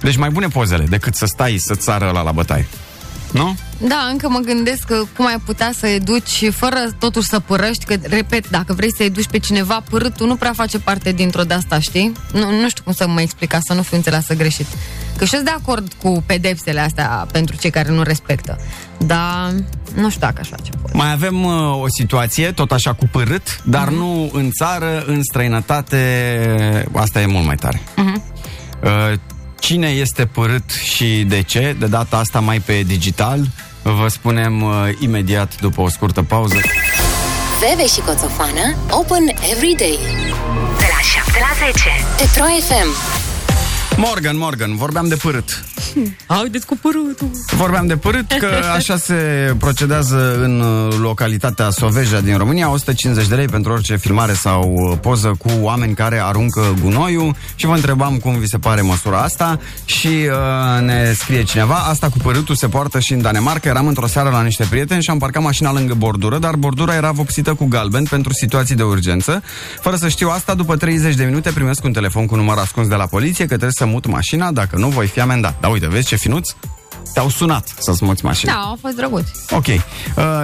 Deci 0.00 0.16
mai 0.16 0.30
bune 0.30 0.46
pozele 0.46 0.84
decât 0.84 1.14
să 1.14 1.26
stai 1.26 1.56
să-ți 1.58 1.84
sară 1.84 2.08
ăla 2.08 2.22
la 2.22 2.32
bătaie. 2.32 2.66
Nu? 3.34 3.56
Da, 3.78 4.08
încă 4.10 4.28
mă 4.28 4.38
gândesc 4.38 4.82
că 4.82 5.02
cum 5.16 5.26
ai 5.26 5.38
putea 5.44 5.70
să 5.78 5.86
educi 5.86 6.50
fără 6.52 6.76
totuși 6.98 7.28
să 7.28 7.40
părăști, 7.40 7.84
că, 7.84 7.96
repet, 8.02 8.50
dacă 8.50 8.72
vrei 8.72 8.94
să 8.94 9.02
educi 9.02 9.26
pe 9.30 9.38
cineva, 9.38 9.82
părâtul 9.90 10.26
nu 10.26 10.36
prea 10.36 10.52
face 10.52 10.78
parte 10.78 11.12
dintr-o 11.12 11.42
de 11.42 11.54
asta, 11.54 11.78
știi? 11.78 12.12
Nu, 12.32 12.60
nu 12.60 12.68
știu 12.68 12.82
cum 12.84 12.92
să 12.92 13.08
mă 13.08 13.20
explica, 13.20 13.58
să 13.62 13.74
nu 13.74 13.82
fiu 13.82 13.96
înțeleasă 13.96 14.34
greșit. 14.34 14.66
Că 15.16 15.24
și 15.24 15.40
de 15.44 15.50
acord 15.50 15.92
cu 16.02 16.22
pedepsele 16.26 16.80
astea 16.80 17.26
pentru 17.32 17.56
cei 17.56 17.70
care 17.70 17.90
nu 17.90 18.02
respectă. 18.02 18.58
Dar 18.98 19.52
nu 19.94 20.08
știu 20.08 20.20
dacă 20.20 20.36
aș 20.40 20.48
face 20.48 20.70
poze. 20.82 20.96
Mai 20.96 21.12
avem 21.12 21.44
uh, 21.44 21.80
o 21.82 21.88
situație, 21.88 22.52
tot 22.52 22.72
așa 22.72 22.92
cu 22.92 23.08
părât, 23.10 23.60
dar 23.64 23.88
Mhm. 23.88 23.94
nu 23.96 24.30
în 24.32 24.50
țară, 24.50 25.04
în 25.06 25.22
străinătate, 25.22 25.98
asta 26.92 27.20
e 27.20 27.26
mult 27.26 27.46
mai 27.46 27.56
tare. 27.56 27.82
Mhm. 27.96 28.22
Uh, 28.82 29.12
cine 29.64 29.88
este 29.88 30.26
părât 30.26 30.70
și 30.70 31.24
de 31.28 31.42
ce? 31.42 31.76
De 31.78 31.86
data 31.86 32.16
asta 32.16 32.40
mai 32.40 32.60
pe 32.60 32.82
digital. 32.82 33.40
Vă 33.82 34.08
spunem 34.08 34.62
uh, 34.62 34.72
imediat 34.98 35.60
după 35.60 35.80
o 35.80 35.88
scurtă 35.88 36.22
pauză. 36.22 36.60
Veve 37.60 37.86
și 37.86 38.00
Coțofană 38.00 38.76
Open 38.90 39.28
Every 39.52 39.74
Day 39.76 39.98
De 40.78 40.86
la 40.94 41.00
7 41.22 41.38
la 41.38 41.66
10. 41.66 41.88
Pe 42.16 42.28
Pro 42.34 42.44
FM 42.44 43.23
Morgan, 43.96 44.36
Morgan, 44.36 44.76
vorbeam 44.76 45.08
de 45.08 45.14
părât. 45.14 45.64
Haideți 46.26 46.66
cu 46.66 46.78
părâtul! 46.82 47.30
Vorbeam 47.56 47.86
de 47.86 47.96
părât 47.96 48.32
că 48.38 48.48
așa 48.76 48.96
se 48.96 49.14
procedează 49.58 50.38
în 50.42 50.60
uh, 50.60 50.94
localitatea 51.00 51.70
Soveja 51.70 52.20
din 52.20 52.36
România. 52.36 52.70
150 52.70 53.28
de 53.28 53.34
lei 53.34 53.46
pentru 53.46 53.72
orice 53.72 53.96
filmare 53.96 54.32
sau 54.32 54.74
uh, 54.74 54.98
poză 55.00 55.34
cu 55.38 55.50
oameni 55.60 55.94
care 55.94 56.20
aruncă 56.22 56.74
gunoiul. 56.82 57.36
Și 57.54 57.66
vă 57.66 57.74
întrebam 57.74 58.16
cum 58.16 58.38
vi 58.38 58.46
se 58.46 58.58
pare 58.58 58.80
măsura 58.80 59.18
asta 59.18 59.60
și 59.84 60.06
uh, 60.06 60.82
ne 60.82 61.12
scrie 61.12 61.42
cineva 61.42 61.74
asta 61.74 62.08
cu 62.08 62.18
părâtul 62.18 62.54
se 62.54 62.68
poartă 62.68 62.98
și 62.98 63.12
în 63.12 63.22
Danemarca. 63.22 63.68
Eram 63.68 63.86
într-o 63.86 64.06
seară 64.06 64.30
la 64.30 64.42
niște 64.42 64.66
prieteni 64.70 65.02
și 65.02 65.10
am 65.10 65.18
parcat 65.18 65.42
mașina 65.42 65.72
lângă 65.72 65.94
bordură 65.94 66.38
dar 66.38 66.56
bordura 66.56 66.94
era 66.94 67.10
vopsită 67.10 67.54
cu 67.54 67.64
galben 67.64 68.04
pentru 68.04 68.32
situații 68.32 68.74
de 68.74 68.82
urgență. 68.82 69.42
Fără 69.80 69.96
să 69.96 70.08
știu 70.08 70.28
asta 70.28 70.54
după 70.54 70.76
30 70.76 71.14
de 71.14 71.24
minute 71.24 71.50
primesc 71.50 71.84
un 71.84 71.92
telefon 71.92 72.26
cu 72.26 72.36
număr 72.36 72.58
ascuns 72.58 72.88
de 72.88 72.94
la 72.94 73.06
poliție 73.06 73.44
că 73.44 73.50
trebuie 73.50 73.70
să 73.70 73.83
mut 73.84 74.06
mașina 74.06 74.52
dacă 74.52 74.76
nu 74.76 74.88
voi 74.88 75.06
fi 75.06 75.20
amendat 75.20 75.54
dar 75.60 75.70
uite 75.70 75.88
vezi 75.88 76.06
ce 76.06 76.16
finuț 76.16 76.50
te-au 77.14 77.28
sunat 77.28 77.74
să-ți 77.78 78.04
muți 78.04 78.24
mașina. 78.24 78.52
Da, 78.52 78.58
au 78.58 78.78
fost 78.80 78.96
drăguți. 78.96 79.32
Ok. 79.50 79.66
Uh, 79.66 79.74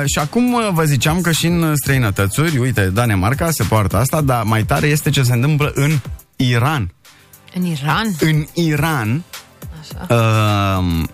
și 0.04 0.18
acum 0.18 0.52
uh, 0.52 0.68
vă 0.72 0.84
ziceam 0.84 1.20
că 1.20 1.30
și 1.32 1.46
în 1.46 1.76
străinătățuri, 1.76 2.58
uite, 2.58 2.86
Danemarca 2.86 3.50
se 3.50 3.62
poartă 3.62 3.96
asta, 3.96 4.20
dar 4.20 4.42
mai 4.42 4.64
tare 4.64 4.86
este 4.86 5.10
ce 5.10 5.22
se 5.22 5.32
întâmplă 5.32 5.72
în 5.74 5.98
Iran. 6.36 6.92
În 7.54 7.64
Iran? 7.64 8.14
În 8.20 8.46
Iran, 8.54 9.22
Așa. 9.80 10.14
uh, 10.14 11.04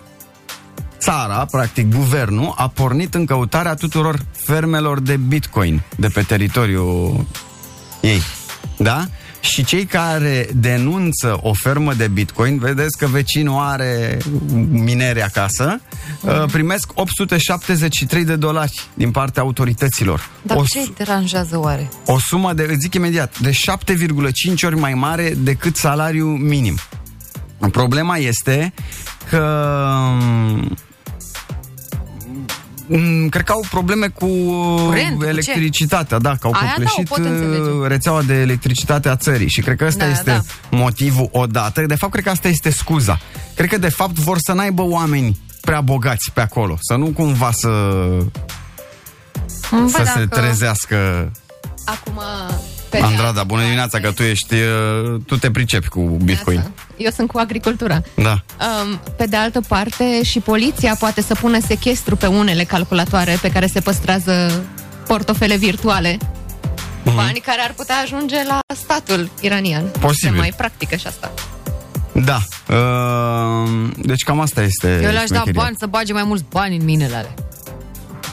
țara, 0.99 1.45
practic 1.51 1.93
guvernul, 1.95 2.53
a 2.57 2.67
pornit 2.67 3.13
în 3.13 3.25
căutarea 3.25 3.73
tuturor 3.73 4.19
fermelor 4.31 4.99
de 4.99 5.17
bitcoin 5.17 5.81
de 5.95 6.07
pe 6.07 6.21
teritoriul 6.21 7.25
ei. 8.01 8.21
Da? 8.77 9.05
Și 9.39 9.63
cei 9.63 9.85
care 9.85 10.49
denunță 10.53 11.39
o 11.41 11.53
fermă 11.53 11.93
de 11.93 12.07
bitcoin, 12.07 12.59
vedeți 12.59 12.97
că 12.97 13.05
vecinul 13.05 13.59
are 13.59 14.17
minere 14.69 15.23
acasă, 15.23 15.81
uh, 16.21 16.43
primesc 16.51 16.91
873 16.93 18.25
de 18.25 18.35
dolari 18.35 18.81
din 18.93 19.11
partea 19.11 19.41
autorităților. 19.41 20.29
Dar 20.41 20.57
o, 20.57 20.63
ce 20.63 20.79
îi 20.79 20.93
deranjează 20.97 21.59
oare? 21.59 21.89
o 22.05 22.19
sumă 22.19 22.53
de, 22.53 22.63
îți 22.69 22.79
zic 22.79 22.93
imediat, 22.93 23.39
de 23.39 23.51
7,5 23.51 24.63
ori 24.63 24.75
mai 24.75 24.93
mare 24.93 25.33
decât 25.37 25.75
salariul 25.75 26.37
minim. 26.37 26.77
Problema 27.71 28.17
este 28.17 28.73
că 29.29 29.69
um, 30.19 30.57
Mm, 30.57 30.77
Cred 33.29 33.43
că 33.43 33.51
au 33.51 33.65
probleme 33.69 34.07
cu 34.07 34.25
Curent, 34.85 35.15
cu 35.17 35.23
ce? 35.23 35.29
electricitatea, 35.29 36.17
da, 36.19 36.29
că 36.35 36.47
au 36.47 36.51
Aia 36.53 36.61
da, 36.63 36.69
o 36.69 36.73
copleșit 36.73 37.07
pot 37.07 37.17
înțelege. 37.17 37.69
uh, 37.69 37.87
rețeaua 37.87 38.21
de 38.21 38.33
electricitate 38.33 39.09
a 39.09 39.15
țării 39.15 39.49
și 39.49 39.61
cred 39.61 39.77
că 39.77 39.85
ăsta 39.85 40.05
Da, 40.05 40.11
este 40.11 40.29
da. 40.31 40.77
motivul 40.77 41.29
odată. 41.31 41.81
De 41.81 41.95
fapt, 41.95 42.11
cred 42.11 42.23
că 42.23 42.29
asta 42.29 42.47
este 42.47 42.69
scuza. 42.71 43.19
Cred 43.55 43.69
că, 43.69 43.77
de 43.77 43.89
fapt, 43.89 44.13
vor 44.19 44.37
să 44.39 44.51
n-aibă 44.53 44.81
oameni 44.81 45.37
prea 45.61 45.81
bogați 45.81 46.31
pe 46.33 46.41
acolo, 46.41 46.77
să 46.79 46.95
nu 46.95 47.05
cumva 47.05 47.51
să, 47.51 47.67
Bă, 49.71 49.87
să 49.87 50.03
se 50.05 50.25
dacă- 50.25 50.27
trezească 50.41 51.31
Acum, 51.89 52.21
pe 52.89 52.97
Andrada, 52.97 53.43
bună 53.43 53.61
dimineața, 53.61 53.99
că 53.99 54.11
tu 54.11 54.23
ești, 54.23 54.53
uh, 54.53 55.21
tu 55.25 55.37
te 55.37 55.51
pricepi 55.51 55.87
cu 55.87 55.99
Bitcoin. 56.23 56.71
Eu 56.97 57.11
sunt 57.11 57.31
cu 57.31 57.37
agricultura. 57.37 58.01
Da. 58.15 58.31
Um, 58.31 58.99
pe 59.17 59.25
de 59.25 59.35
altă 59.35 59.61
parte, 59.67 60.23
și 60.23 60.39
poliția 60.39 60.95
poate 60.99 61.21
să 61.21 61.33
pună 61.33 61.59
sechestru 61.67 62.15
pe 62.15 62.25
unele 62.27 62.63
calculatoare 62.63 63.37
pe 63.41 63.51
care 63.51 63.67
se 63.67 63.79
păstrează 63.79 64.63
portofele 65.07 65.55
virtuale. 65.55 66.17
Mhm. 67.03 67.15
Bani 67.15 67.39
care 67.39 67.61
ar 67.61 67.73
putea 67.75 67.95
ajunge 68.03 68.35
la 68.47 68.59
statul 68.75 69.29
iranian. 69.41 69.83
Posibil. 69.99 70.29
Se 70.33 70.37
mai 70.39 70.53
practică 70.57 70.95
și 70.95 71.07
asta. 71.07 71.31
Da. 72.11 72.39
Uh, 72.75 73.89
deci 73.97 74.23
cam 74.23 74.39
asta 74.39 74.61
este 74.61 74.87
Eu 75.03 75.11
le-aș 75.11 75.13
da 75.29 75.35
șmecheria. 75.35 75.61
bani 75.61 75.75
să 75.79 75.85
bage 75.85 76.13
mai 76.13 76.23
mulți 76.23 76.43
bani 76.49 76.75
în 76.77 76.83
minele 76.85 77.15
alea. 77.15 77.33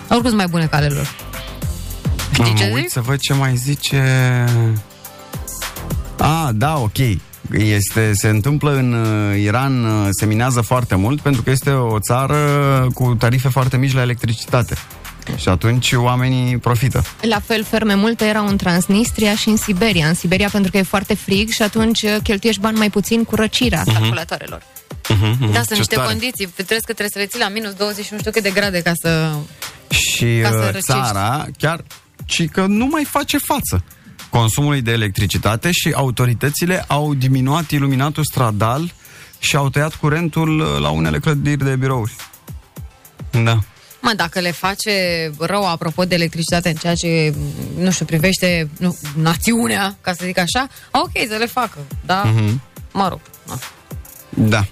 Oricum 0.08 0.24
sunt 0.28 0.36
mai 0.36 0.46
bune 0.46 0.66
ca 0.66 0.76
ale 0.76 0.86
lor. 0.88 1.14
Știi 2.34 2.52
Mă 2.52 2.58
ce 2.58 2.70
uit 2.72 2.80
zic? 2.82 2.90
să 2.90 3.00
văd 3.00 3.18
ce 3.18 3.32
mai 3.34 3.56
zice... 3.56 4.02
Ah, 6.18 6.48
da, 6.52 6.78
ok. 6.78 6.98
Este, 7.52 8.12
se 8.14 8.28
întâmplă 8.28 8.74
în 8.74 8.92
uh, 8.92 9.38
Iran, 9.40 9.84
uh, 9.84 10.08
se 10.10 10.26
minează 10.26 10.60
foarte 10.60 10.94
mult 10.94 11.20
pentru 11.20 11.42
că 11.42 11.50
este 11.50 11.70
o 11.70 11.98
țară 11.98 12.36
cu 12.94 13.14
tarife 13.14 13.48
foarte 13.48 13.76
mici 13.76 13.92
la 13.94 14.00
electricitate. 14.00 14.74
Și 15.36 15.48
atunci 15.48 15.92
oamenii 15.92 16.58
profită. 16.58 17.02
La 17.20 17.40
fel, 17.46 17.64
ferme 17.64 17.94
multe 17.94 18.24
erau 18.24 18.46
în 18.46 18.56
Transnistria 18.56 19.34
și 19.34 19.48
în 19.48 19.56
Siberia. 19.56 20.06
În 20.08 20.14
Siberia 20.14 20.48
pentru 20.52 20.70
că 20.70 20.76
e 20.76 20.82
foarte 20.82 21.14
frig 21.14 21.48
și 21.48 21.62
atunci 21.62 22.02
uh, 22.02 22.16
cheltuiești 22.22 22.60
bani 22.60 22.76
mai 22.78 22.90
puțin 22.90 23.24
cu 23.24 23.34
răcirea 23.34 23.82
Mhm. 23.86 23.92
calculatoarelor. 23.98 24.62
Da, 25.52 25.62
sunt 25.62 25.78
niște 25.78 25.96
condiții. 25.96 26.46
Trebuie 26.46 26.78
că 26.78 26.92
trebuie 26.92 27.08
să 27.12 27.18
le 27.18 27.26
ții 27.26 27.40
la 27.40 27.48
minus 27.48 27.72
20 27.72 28.04
și 28.04 28.12
nu 28.12 28.18
știu 28.18 28.30
cât 28.30 28.42
de 28.42 28.50
grade 28.50 28.80
ca 28.80 28.92
să... 28.94 29.32
Și 29.88 30.38
Ca 30.42 30.48
să 30.48 30.56
uh, 30.56 30.64
răcești. 30.64 30.86
țara 30.92 31.46
chiar 31.58 31.84
și 32.24 32.46
că 32.46 32.66
nu 32.66 32.86
mai 32.86 33.04
face 33.04 33.38
față 33.38 33.84
consumului 34.30 34.82
de 34.82 34.90
electricitate 34.92 35.70
și 35.72 35.92
autoritățile 35.94 36.84
au 36.88 37.14
diminuat 37.14 37.70
iluminatul 37.70 38.24
stradal 38.24 38.92
și 39.38 39.56
au 39.56 39.68
tăiat 39.68 39.94
curentul 39.94 40.60
uh, 40.60 40.66
la 40.80 40.88
unele 40.90 41.18
clădiri 41.18 41.64
de 41.64 41.76
birouri. 41.76 42.12
Da. 43.44 43.58
Mă, 44.00 44.12
dacă 44.16 44.40
le 44.40 44.50
face 44.50 44.90
rău 45.38 45.68
apropo 45.68 46.04
de 46.04 46.14
electricitate 46.14 46.68
în 46.68 46.74
ceea 46.74 46.94
ce, 46.94 47.34
nu 47.78 47.90
știu, 47.90 48.04
privește 48.04 48.68
nu, 48.78 48.96
națiunea, 49.16 49.96
ca 50.00 50.12
să 50.12 50.20
zic 50.24 50.38
așa, 50.38 50.68
ok, 50.90 51.10
să 51.28 51.36
le 51.38 51.46
facă. 51.46 51.78
Da, 52.06 52.22
Mhm. 52.22 52.62
mă 52.92 53.08
rog. 53.08 53.20
Na. 53.46 53.58
Da. 54.48 54.66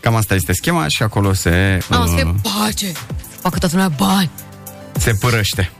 Cam 0.00 0.14
asta 0.14 0.34
este 0.34 0.52
schema 0.52 0.88
și 0.88 1.02
acolo 1.02 1.32
se, 1.32 1.78
Am 1.90 2.06
să 2.08 2.14
fie 2.14 2.22
uh, 2.24 2.34
pace, 2.42 2.86
să 3.30 3.38
facă 3.40 3.58
toată 3.58 3.74
lumea 3.76 3.88
bani. 3.96 4.30
se 4.98 5.12
părăște. 5.20 5.70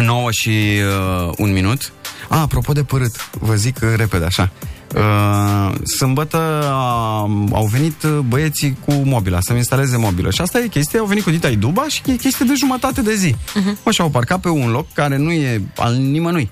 9 0.00 0.30
și 0.30 0.48
uh, 0.48 1.32
un 1.36 1.52
minut. 1.52 1.92
A, 2.28 2.40
apropo 2.40 2.72
de 2.72 2.82
părât, 2.82 3.30
vă 3.40 3.54
zic 3.54 3.78
uh, 3.82 3.88
repede 3.96 4.24
așa. 4.24 4.50
Uh, 4.94 5.74
sâmbătă 5.96 6.38
uh, 6.62 7.48
au 7.52 7.66
venit 7.70 8.02
uh, 8.02 8.18
băieții 8.28 8.78
cu 8.84 8.92
mobila, 8.92 9.40
să-mi 9.40 9.58
instaleze 9.58 9.96
mobilă. 9.96 10.30
Și 10.30 10.40
asta 10.40 10.58
e 10.58 10.66
chestia, 10.66 11.00
au 11.00 11.06
venit 11.06 11.22
cu 11.22 11.30
Dita 11.30 11.50
Duba 11.50 11.88
și 11.88 12.02
e 12.06 12.12
chestie 12.12 12.46
de 12.46 12.54
jumătate 12.54 13.02
de 13.02 13.14
zi. 13.14 13.34
Uh-huh. 13.34 13.82
Mă, 13.84 13.90
și 13.90 14.00
au 14.00 14.10
parcat 14.10 14.40
pe 14.40 14.48
un 14.48 14.70
loc 14.70 14.92
care 14.92 15.16
nu 15.16 15.32
e 15.32 15.62
al 15.76 15.94
nimănui. 15.94 16.50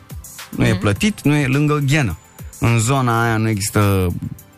Nu 0.50 0.66
e 0.66 0.74
plătit, 0.74 1.20
nu 1.22 1.34
e 1.34 1.46
lângă 1.46 1.82
ghenă. 1.86 2.18
În 2.60 2.78
zona 2.78 3.22
aia 3.22 3.36
nu 3.36 3.48
există 3.48 4.12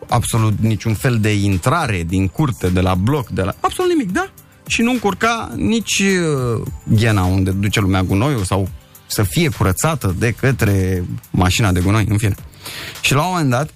absolut 0.09 0.59
niciun 0.61 0.95
fel 0.95 1.19
de 1.21 1.35
intrare 1.35 2.05
din 2.07 2.29
curte, 2.29 2.69
de 2.69 2.81
la 2.81 2.95
bloc, 2.95 3.29
de 3.29 3.43
la... 3.43 3.55
Absolut 3.61 3.91
nimic, 3.91 4.13
da? 4.13 4.31
Și 4.67 4.83
nu 4.83 4.91
încurca 4.91 5.53
nici 5.57 5.99
uh, 5.99 6.63
ghena 6.85 7.25
unde 7.25 7.51
duce 7.51 7.81
lumea 7.81 8.03
gunoiul 8.03 8.45
sau 8.45 8.69
să 9.09 9.23
fie 9.23 9.49
curățată 9.49 10.15
de 10.19 10.31
către 10.33 11.05
mașina 11.31 11.73
de 11.73 11.81
gunoi, 11.81 12.07
în 12.09 12.19
fine. 12.19 12.35
Și 13.01 13.15
la 13.15 13.21
un 13.23 13.29
moment 13.31 13.51
dat 13.51 13.71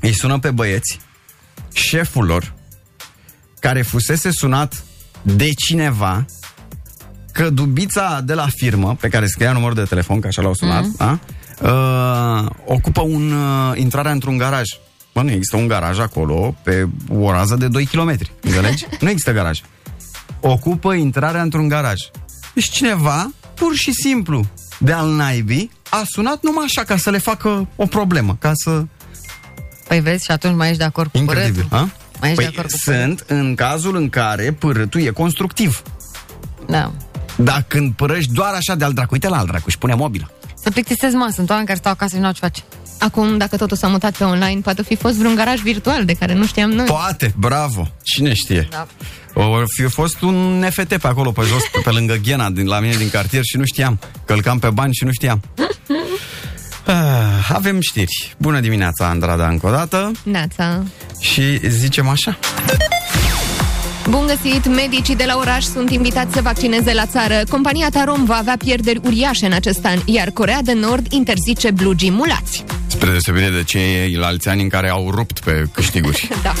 îi 0.00 0.12
sună 0.12 0.38
pe 0.38 0.50
băieți 0.50 1.00
șeful 1.72 2.24
lor 2.26 2.54
care 3.60 3.82
fusese 3.82 4.30
sunat 4.30 4.82
de 5.22 5.50
cineva 5.66 6.24
că 7.32 7.50
dubița 7.50 8.20
de 8.24 8.34
la 8.34 8.46
firmă, 8.56 8.96
pe 9.00 9.08
care 9.08 9.26
scria 9.26 9.52
numărul 9.52 9.74
de 9.74 9.82
telefon, 9.82 10.20
că 10.20 10.26
așa 10.26 10.42
l-au 10.42 10.54
sunat, 10.54 10.82
Mhm. 10.84 10.96
mm. 10.98 11.20
da? 11.60 11.70
uh, 11.70 12.50
ocupă 12.66 13.00
un, 13.00 13.32
uh, 13.32 13.72
intrarea 13.78 14.12
într-un 14.12 14.36
garaj. 14.36 14.64
Bă, 15.14 15.22
nu 15.22 15.30
există 15.30 15.56
un 15.56 15.66
garaj 15.66 15.98
acolo 15.98 16.54
pe 16.62 16.86
o 17.08 17.30
rază 17.30 17.56
de 17.56 17.68
2 17.68 17.84
km, 17.86 18.18
înțelegi? 18.40 18.86
nu 19.00 19.08
există 19.08 19.32
garaj. 19.32 19.60
Ocupă 20.40 20.92
intrarea 20.92 21.42
într-un 21.42 21.68
garaj. 21.68 22.00
Deci 22.54 22.68
cineva, 22.70 23.32
pur 23.56 23.74
și 23.74 23.92
simplu, 23.92 24.44
de 24.78 24.92
al 24.92 25.08
naibii, 25.08 25.70
a 25.90 26.02
sunat 26.06 26.42
numai 26.42 26.64
așa 26.64 26.84
ca 26.84 26.96
să 26.96 27.10
le 27.10 27.18
facă 27.18 27.68
o 27.76 27.86
problemă, 27.86 28.36
ca 28.40 28.52
să... 28.54 28.84
Păi 29.88 30.00
vezi, 30.00 30.24
și 30.24 30.30
atunci 30.30 30.56
mai 30.56 30.66
ești 30.66 30.78
de 30.78 30.84
acord 30.84 31.10
cu 31.10 31.18
Incredibil, 31.18 31.66
părâtul. 31.68 31.78
ha? 31.78 31.96
Mai 32.20 32.30
ești 32.30 32.42
Păi 32.42 32.52
de 32.52 32.58
acord 32.58 32.70
cu 32.72 32.78
sunt 32.78 33.24
în 33.26 33.54
cazul 33.54 33.96
în 33.96 34.08
care 34.08 34.52
părâtul 34.52 35.00
e 35.00 35.10
constructiv. 35.10 35.82
Da. 36.66 36.92
Dar 37.36 37.64
când 37.68 37.92
părăști 37.92 38.32
doar 38.32 38.54
așa 38.54 38.74
de 38.74 38.84
al 38.84 38.92
dracu, 38.92 39.08
uite 39.12 39.28
la 39.28 39.38
al 39.38 39.46
dracu 39.46 39.70
și 39.70 39.78
pune 39.78 39.94
mobilă. 39.94 40.30
Să 40.62 40.70
plictisezi, 40.70 41.14
mă, 41.14 41.30
sunt 41.34 41.48
oameni 41.48 41.66
care 41.66 41.78
stau 41.78 41.92
acasă 41.92 42.14
și 42.14 42.20
nu 42.20 42.26
au 42.26 42.32
ce 42.32 42.40
face. 42.40 42.62
Acum, 42.98 43.38
dacă 43.38 43.56
totul 43.56 43.76
s-a 43.76 43.88
mutat 43.88 44.16
pe 44.16 44.24
online, 44.24 44.60
poate 44.60 44.82
fi 44.82 44.96
fost 44.96 45.14
vreun 45.14 45.34
garaj 45.34 45.60
virtual 45.60 46.04
de 46.04 46.12
care 46.12 46.34
nu 46.34 46.46
știam 46.46 46.70
noi. 46.70 46.86
Poate, 46.86 47.34
bravo. 47.36 47.88
Cine 48.02 48.34
știe? 48.34 48.68
Da. 48.70 48.86
O 49.34 49.62
fi 49.76 49.82
fost 49.82 50.20
un 50.20 50.64
NFT 50.66 50.96
pe 50.96 51.06
acolo, 51.06 51.30
pe 51.30 51.42
jos, 51.42 51.62
pe, 51.72 51.80
pe 51.84 51.90
lângă 51.90 52.14
Ghena, 52.14 52.50
din, 52.50 52.66
la 52.66 52.80
mine 52.80 52.94
din 52.94 53.10
cartier 53.10 53.42
și 53.44 53.56
nu 53.56 53.64
știam. 53.64 53.98
Călcam 54.24 54.58
pe 54.58 54.70
bani 54.70 54.94
și 54.94 55.04
nu 55.04 55.10
știam. 55.12 55.40
Ah, 56.88 57.50
avem 57.52 57.80
știri. 57.80 58.34
Bună 58.38 58.60
dimineața, 58.60 59.08
Andrada, 59.08 59.48
încă 59.48 59.66
o 59.66 59.70
dată. 59.70 60.12
Neața. 60.22 60.82
Și 61.20 61.68
zicem 61.68 62.08
așa. 62.08 62.38
Bun 64.10 64.26
găsit! 64.26 64.66
Medicii 64.66 65.16
de 65.16 65.24
la 65.24 65.36
oraș 65.36 65.64
sunt 65.64 65.90
invitați 65.90 66.34
să 66.34 66.40
vaccineze 66.42 66.92
la 66.92 67.06
țară. 67.06 67.42
Compania 67.50 67.88
Tarom 67.90 68.24
va 68.24 68.36
avea 68.36 68.56
pierderi 68.56 69.00
uriașe 69.04 69.46
în 69.46 69.52
acest 69.52 69.84
an, 69.84 69.98
iar 70.04 70.30
Corea 70.30 70.62
de 70.62 70.72
Nord 70.72 71.06
interzice 71.12 71.70
blugii 71.70 72.10
mulați. 72.10 72.64
Spre 72.86 73.08
deosebire 73.08 73.48
de 73.48 73.62
cei 73.62 74.18
alți 74.22 74.48
ani 74.48 74.62
în 74.62 74.68
care 74.68 74.88
au 74.88 75.10
rupt 75.10 75.38
pe 75.38 75.64
câștiguri. 75.72 76.28
Da. 76.42 76.52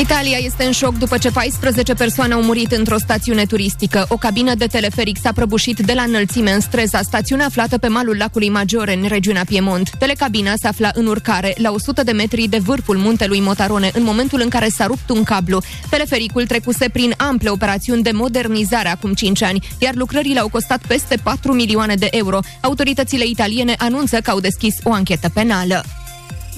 Italia 0.00 0.36
este 0.40 0.64
în 0.64 0.72
șoc 0.72 0.98
după 0.98 1.18
ce 1.18 1.30
14 1.30 1.94
persoane 1.94 2.32
au 2.32 2.42
murit 2.42 2.72
într-o 2.72 2.98
stațiune 2.98 3.44
turistică. 3.44 4.06
O 4.08 4.16
cabină 4.16 4.54
de 4.54 4.66
teleferic 4.66 5.16
s-a 5.22 5.32
prăbușit 5.32 5.78
de 5.78 5.92
la 5.92 6.02
înălțime 6.02 6.52
în 6.52 6.60
stresa, 6.60 7.00
stațiune 7.02 7.42
aflată 7.42 7.78
pe 7.78 7.88
malul 7.88 8.16
lacului 8.16 8.48
Maggiore, 8.48 8.94
în 8.94 9.08
regiunea 9.08 9.44
Piemont. 9.44 9.90
Telecabina 9.98 10.52
se 10.56 10.68
afla 10.68 10.90
în 10.94 11.06
urcare, 11.06 11.54
la 11.56 11.70
100 11.70 12.02
de 12.02 12.12
metri 12.12 12.46
de 12.48 12.58
vârful 12.58 12.96
muntelui 12.96 13.40
Motarone, 13.40 13.90
în 13.94 14.02
momentul 14.02 14.40
în 14.42 14.48
care 14.48 14.68
s-a 14.68 14.86
rupt 14.86 15.10
un 15.10 15.22
cablu. 15.22 15.62
Telefericul 15.90 16.46
trecuse 16.46 16.88
prin 16.88 17.14
ample 17.16 17.48
operațiuni 17.48 18.02
de 18.02 18.10
modernizare 18.10 18.88
acum 18.88 19.12
5 19.12 19.42
ani, 19.42 19.68
iar 19.78 19.94
lucrările 19.94 20.40
au 20.40 20.48
costat 20.48 20.80
peste 20.86 21.16
4 21.22 21.52
milioane 21.52 21.94
de 21.94 22.08
euro. 22.10 22.38
Autoritățile 22.60 23.24
italiene 23.26 23.74
anunță 23.78 24.20
că 24.20 24.30
au 24.30 24.40
deschis 24.40 24.74
o 24.82 24.92
anchetă 24.92 25.28
penală. 25.34 25.84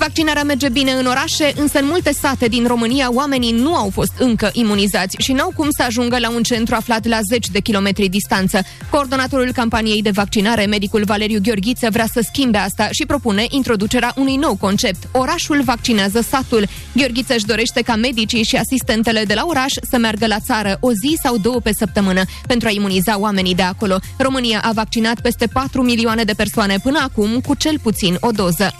Vaccinarea 0.00 0.44
merge 0.44 0.68
bine 0.68 0.92
în 0.92 1.06
orașe, 1.06 1.52
însă 1.56 1.78
în 1.78 1.86
multe 1.86 2.12
sate 2.12 2.46
din 2.46 2.66
România 2.66 3.12
oamenii 3.12 3.52
nu 3.52 3.74
au 3.74 3.90
fost 3.92 4.12
încă 4.18 4.50
imunizați 4.52 5.16
și 5.18 5.32
n-au 5.32 5.52
cum 5.56 5.68
să 5.70 5.82
ajungă 5.82 6.18
la 6.18 6.30
un 6.30 6.42
centru 6.42 6.74
aflat 6.74 7.06
la 7.06 7.18
10 7.28 7.50
de 7.52 7.60
kilometri 7.60 8.08
distanță. 8.08 8.62
Coordonatorul 8.90 9.52
campaniei 9.52 10.02
de 10.02 10.10
vaccinare, 10.10 10.66
medicul 10.66 11.04
Valeriu 11.04 11.40
Gheorghiță, 11.42 11.88
vrea 11.90 12.06
să 12.12 12.20
schimbe 12.24 12.58
asta 12.58 12.88
și 12.90 13.06
propune 13.06 13.46
introducerea 13.48 14.12
unui 14.16 14.36
nou 14.36 14.56
concept. 14.56 15.08
Orașul 15.12 15.62
vaccinează 15.62 16.20
satul. 16.20 16.66
Gheorghiță 16.92 17.34
își 17.34 17.46
dorește 17.46 17.82
ca 17.82 17.96
medicii 17.96 18.44
și 18.44 18.56
asistentele 18.56 19.24
de 19.24 19.34
la 19.34 19.44
oraș 19.46 19.72
să 19.90 19.98
meargă 19.98 20.26
la 20.26 20.38
țară 20.38 20.76
o 20.80 20.92
zi 20.92 21.18
sau 21.22 21.36
două 21.36 21.60
pe 21.60 21.72
săptămână 21.78 22.22
pentru 22.46 22.68
a 22.68 22.70
imuniza 22.70 23.18
oamenii 23.18 23.54
de 23.54 23.62
acolo. 23.62 23.98
România 24.18 24.60
a 24.64 24.72
vaccinat 24.72 25.20
peste 25.20 25.46
4 25.46 25.82
milioane 25.82 26.24
de 26.24 26.32
persoane 26.32 26.78
până 26.82 26.98
acum 27.02 27.40
cu 27.46 27.54
cel 27.54 27.78
puțin 27.82 28.16
o 28.20 28.30
doză. 28.30 28.74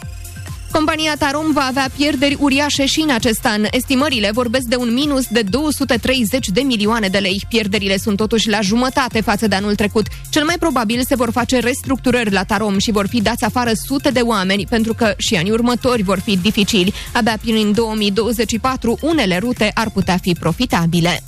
Compania 0.71 1.15
Tarom 1.17 1.51
va 1.53 1.65
avea 1.69 1.89
pierderi 1.97 2.37
uriașe 2.39 2.85
și 2.85 2.99
în 2.99 3.09
acest 3.09 3.45
an. 3.45 3.65
Estimările 3.71 4.31
vorbesc 4.33 4.65
de 4.65 4.75
un 4.75 4.93
minus 4.93 5.27
de 5.27 5.41
230 5.41 6.47
de 6.47 6.61
milioane 6.61 7.07
de 7.07 7.17
lei. 7.17 7.41
Pierderile 7.49 7.97
sunt 7.97 8.17
totuși 8.17 8.49
la 8.49 8.61
jumătate 8.61 9.21
față 9.21 9.47
de 9.47 9.55
anul 9.55 9.75
trecut. 9.75 10.07
Cel 10.29 10.43
mai 10.45 10.55
probabil 10.59 11.03
se 11.07 11.15
vor 11.15 11.31
face 11.31 11.59
restructurări 11.59 12.31
la 12.31 12.43
Tarom 12.43 12.77
și 12.77 12.91
vor 12.91 13.07
fi 13.07 13.21
dați 13.21 13.43
afară 13.43 13.71
sute 13.85 14.09
de 14.09 14.19
oameni, 14.19 14.67
pentru 14.69 14.93
că 14.93 15.13
și 15.17 15.35
anii 15.35 15.51
următori 15.51 16.03
vor 16.03 16.19
fi 16.19 16.37
dificili. 16.37 16.93
Abia 17.13 17.37
prin 17.41 17.71
2024 17.73 18.97
unele 19.01 19.37
rute 19.37 19.71
ar 19.73 19.89
putea 19.89 20.17
fi 20.21 20.33
profitabile. 20.33 21.23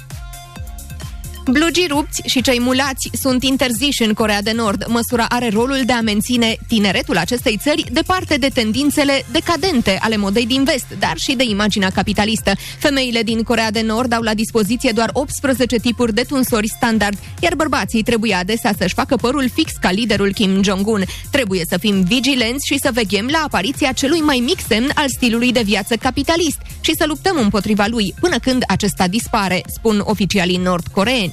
Blugii 1.51 1.87
rupți 1.89 2.21
și 2.25 2.41
cei 2.41 2.59
mulați 2.59 3.09
sunt 3.21 3.43
interziși 3.43 4.03
în 4.03 4.13
Corea 4.13 4.41
de 4.41 4.51
Nord. 4.51 4.85
Măsura 4.87 5.25
are 5.29 5.49
rolul 5.49 5.81
de 5.85 5.93
a 5.93 6.01
menține 6.01 6.57
tineretul 6.67 7.17
acestei 7.17 7.59
țări 7.61 7.85
departe 7.91 8.35
de 8.35 8.47
tendințele 8.47 9.25
decadente 9.31 9.97
ale 10.01 10.17
modei 10.17 10.45
din 10.45 10.63
vest, 10.63 10.85
dar 10.99 11.13
și 11.17 11.35
de 11.35 11.43
imaginea 11.43 11.89
capitalistă. 11.89 12.51
Femeile 12.77 13.23
din 13.23 13.43
Corea 13.43 13.71
de 13.71 13.81
Nord 13.81 14.13
au 14.13 14.21
la 14.21 14.33
dispoziție 14.33 14.91
doar 14.91 15.09
18 15.13 15.77
tipuri 15.77 16.13
de 16.13 16.21
tunsori 16.21 16.67
standard, 16.67 17.17
iar 17.39 17.55
bărbații 17.55 18.03
trebuie 18.03 18.33
adesea 18.33 18.73
să-și 18.77 18.93
facă 18.93 19.15
părul 19.15 19.49
fix 19.53 19.71
ca 19.81 19.91
liderul 19.91 20.33
Kim 20.33 20.63
Jong-un. 20.63 21.03
Trebuie 21.31 21.65
să 21.69 21.77
fim 21.77 22.03
vigilenți 22.03 22.67
și 22.67 22.79
să 22.81 22.89
veghem 22.93 23.27
la 23.31 23.41
apariția 23.43 23.91
celui 23.91 24.19
mai 24.19 24.41
mic 24.45 24.59
semn 24.67 24.91
al 24.95 25.05
stilului 25.07 25.51
de 25.51 25.61
viață 25.61 25.95
capitalist 25.95 26.59
și 26.81 26.95
să 26.97 27.03
luptăm 27.07 27.37
împotriva 27.37 27.85
lui 27.87 28.13
până 28.19 28.37
când 28.37 28.63
acesta 28.67 29.07
dispare, 29.07 29.61
spun 29.67 30.01
oficialii 30.05 30.57
nord-coreeni. 30.57 31.32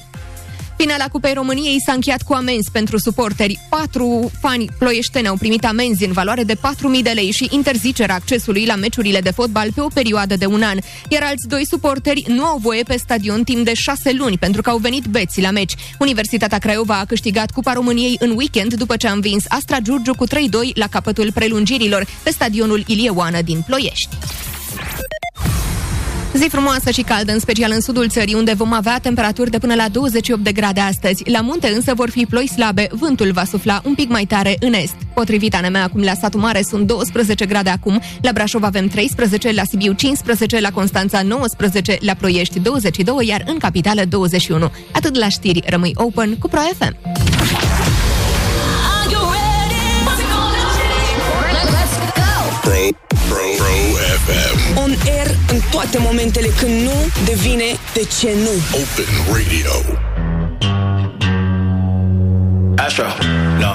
Finala 0.80 1.08
Cupei 1.08 1.32
României 1.32 1.82
s-a 1.86 1.92
încheiat 1.92 2.22
cu 2.22 2.32
amenzi 2.32 2.70
pentru 2.70 2.98
suporteri. 2.98 3.58
Patru 3.68 4.30
fani 4.40 4.68
ploieșteni 4.78 5.28
au 5.28 5.36
primit 5.36 5.64
amenzi 5.64 6.04
în 6.04 6.12
valoare 6.12 6.44
de 6.44 6.54
4.000 6.54 6.60
de 7.02 7.10
lei 7.10 7.30
și 7.30 7.48
interzicerea 7.50 8.14
accesului 8.14 8.66
la 8.66 8.74
meciurile 8.74 9.20
de 9.20 9.30
fotbal 9.30 9.72
pe 9.72 9.80
o 9.80 9.88
perioadă 9.94 10.36
de 10.36 10.46
un 10.46 10.62
an. 10.62 10.78
Iar 11.08 11.22
alți 11.22 11.48
doi 11.48 11.66
suporteri 11.66 12.24
nu 12.28 12.44
au 12.44 12.58
voie 12.58 12.82
pe 12.82 12.96
stadion 12.96 13.44
timp 13.44 13.64
de 13.64 13.74
șase 13.74 14.12
luni 14.12 14.38
pentru 14.38 14.62
că 14.62 14.70
au 14.70 14.78
venit 14.78 15.04
beți 15.04 15.40
la 15.40 15.50
meci. 15.50 15.74
Universitatea 15.98 16.58
Craiova 16.58 16.98
a 16.98 17.04
câștigat 17.04 17.50
Cupa 17.50 17.72
României 17.72 18.16
în 18.18 18.30
weekend 18.36 18.74
după 18.74 18.96
ce 18.96 19.08
a 19.08 19.12
învins 19.12 19.44
Astra 19.48 19.78
Giurgiu 19.78 20.14
cu 20.14 20.26
3-2 20.26 20.30
la 20.74 20.86
capătul 20.86 21.32
prelungirilor 21.32 22.06
pe 22.22 22.30
stadionul 22.30 22.84
Ilie 22.86 23.10
Oană 23.10 23.42
din 23.42 23.62
Ploiești. 23.66 24.08
Zi 26.34 26.48
frumoasă 26.48 26.90
și 26.90 27.02
caldă, 27.02 27.32
în 27.32 27.38
special 27.38 27.70
în 27.74 27.80
sudul 27.80 28.08
țării, 28.08 28.34
unde 28.34 28.52
vom 28.52 28.72
avea 28.72 28.98
temperaturi 28.98 29.50
de 29.50 29.58
până 29.58 29.74
la 29.74 29.88
28 29.88 30.44
de 30.44 30.52
grade 30.52 30.80
astăzi. 30.80 31.30
La 31.30 31.40
munte 31.40 31.68
însă 31.68 31.94
vor 31.94 32.10
fi 32.10 32.26
ploi 32.26 32.48
slabe, 32.48 32.88
vântul 32.90 33.32
va 33.32 33.44
sufla 33.44 33.80
un 33.84 33.94
pic 33.94 34.08
mai 34.08 34.24
tare 34.24 34.56
în 34.60 34.72
est. 34.72 34.94
Potrivit 35.14 35.54
ANM, 35.54 35.76
acum 35.76 36.02
la 36.02 36.14
satul 36.14 36.40
mare 36.40 36.62
sunt 36.62 36.86
12 36.86 37.46
grade 37.46 37.70
acum, 37.70 38.00
la 38.20 38.32
Brașov 38.32 38.62
avem 38.62 38.86
13, 38.86 39.52
la 39.52 39.62
Sibiu 39.64 39.92
15, 39.92 40.60
la 40.60 40.70
Constanța 40.70 41.22
19, 41.22 41.98
la 42.00 42.14
Ploiești 42.14 42.60
22, 42.60 43.26
iar 43.26 43.44
în 43.46 43.58
capitală 43.58 44.02
21. 44.04 44.70
Atât 44.92 45.16
la 45.16 45.28
știri, 45.28 45.62
rămâi 45.66 45.92
open 45.94 46.36
cu 46.38 46.48
Pro 46.48 46.60
FM. 46.60 46.96
Pro, 53.28 53.36
Pro, 53.58 53.74
Pro 53.94 54.06
FM. 54.24 54.78
On 54.84 54.92
air 55.06 55.28
în 55.49 55.49
toate 55.70 55.98
momentele 55.98 56.46
când 56.46 56.80
nu 56.82 56.92
devine 57.24 57.64
de 57.94 58.06
ce 58.18 58.28
nu. 58.34 58.50
Open 58.80 59.34
Radio. 59.34 59.98
Astro, 62.76 63.04
no. 63.58 63.72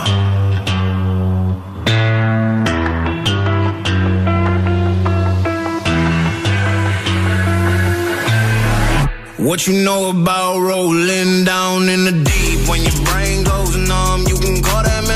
What 9.38 9.68
you 9.68 9.74
know 9.84 10.10
about 10.10 10.60
rolling 10.60 11.44
down 11.44 11.88
in 11.88 12.04
the 12.04 12.12
deep 12.12 12.68
when 12.68 12.82
your 12.82 13.00
brain 13.06 13.44
goes 13.44 13.76
numb? 13.76 14.26
You 14.28 14.38
can 14.40 14.62
call 14.64 14.82
that 14.82 14.85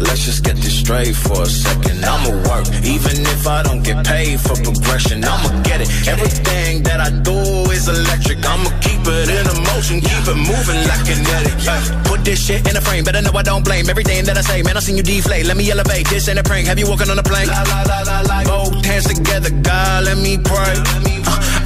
Let's 0.00 0.24
just 0.24 0.44
get 0.44 0.56
this 0.56 0.78
straight 0.78 1.14
for 1.14 1.42
a 1.42 1.46
second. 1.46 2.04
I'ma 2.04 2.30
work, 2.48 2.66
even 2.84 3.22
if 3.34 3.46
I 3.46 3.62
don't 3.62 3.82
get 3.82 4.04
paid 4.06 4.40
for 4.40 4.54
progression. 4.56 5.24
I'ma 5.24 5.62
get 5.62 5.80
it. 5.80 5.88
Everything 6.08 6.82
that 6.82 7.00
I 7.00 7.10
do 7.10 7.36
is 7.70 7.88
electric. 7.88 8.44
I'ma 8.44 8.70
keep 8.80 9.00
it 9.06 9.28
in 9.30 9.46
a 9.46 9.56
motion, 9.70 10.00
keep 10.00 10.24
it 10.26 10.38
moving 10.38 10.80
like 10.88 11.04
kinetic. 11.06 11.54
Put 12.04 12.24
this 12.24 12.44
shit 12.44 12.68
in 12.68 12.76
a 12.76 12.80
frame, 12.80 13.04
better 13.04 13.22
know 13.22 13.32
I 13.34 13.42
don't 13.42 13.64
blame 13.64 13.88
everything 13.88 14.24
that 14.24 14.36
I 14.36 14.42
say. 14.42 14.62
Man, 14.62 14.76
I 14.76 14.80
seen 14.80 14.96
you 14.96 15.02
deflate. 15.02 15.46
Let 15.46 15.56
me 15.56 15.70
elevate. 15.70 16.08
This 16.08 16.28
ain't 16.28 16.38
a 16.38 16.42
prank. 16.42 16.66
Have 16.66 16.78
you 16.78 16.88
walking 16.88 17.10
on 17.10 17.18
a 17.18 17.22
la, 17.22 17.82
la, 17.86 18.00
la, 18.02 18.20
la. 18.20 18.44
Both 18.44 18.84
hands 18.84 19.06
together, 19.06 19.50
God, 19.50 20.04
let 20.04 20.18
me 20.18 20.38
pray. 20.38 20.74
Uh, 20.76 21.63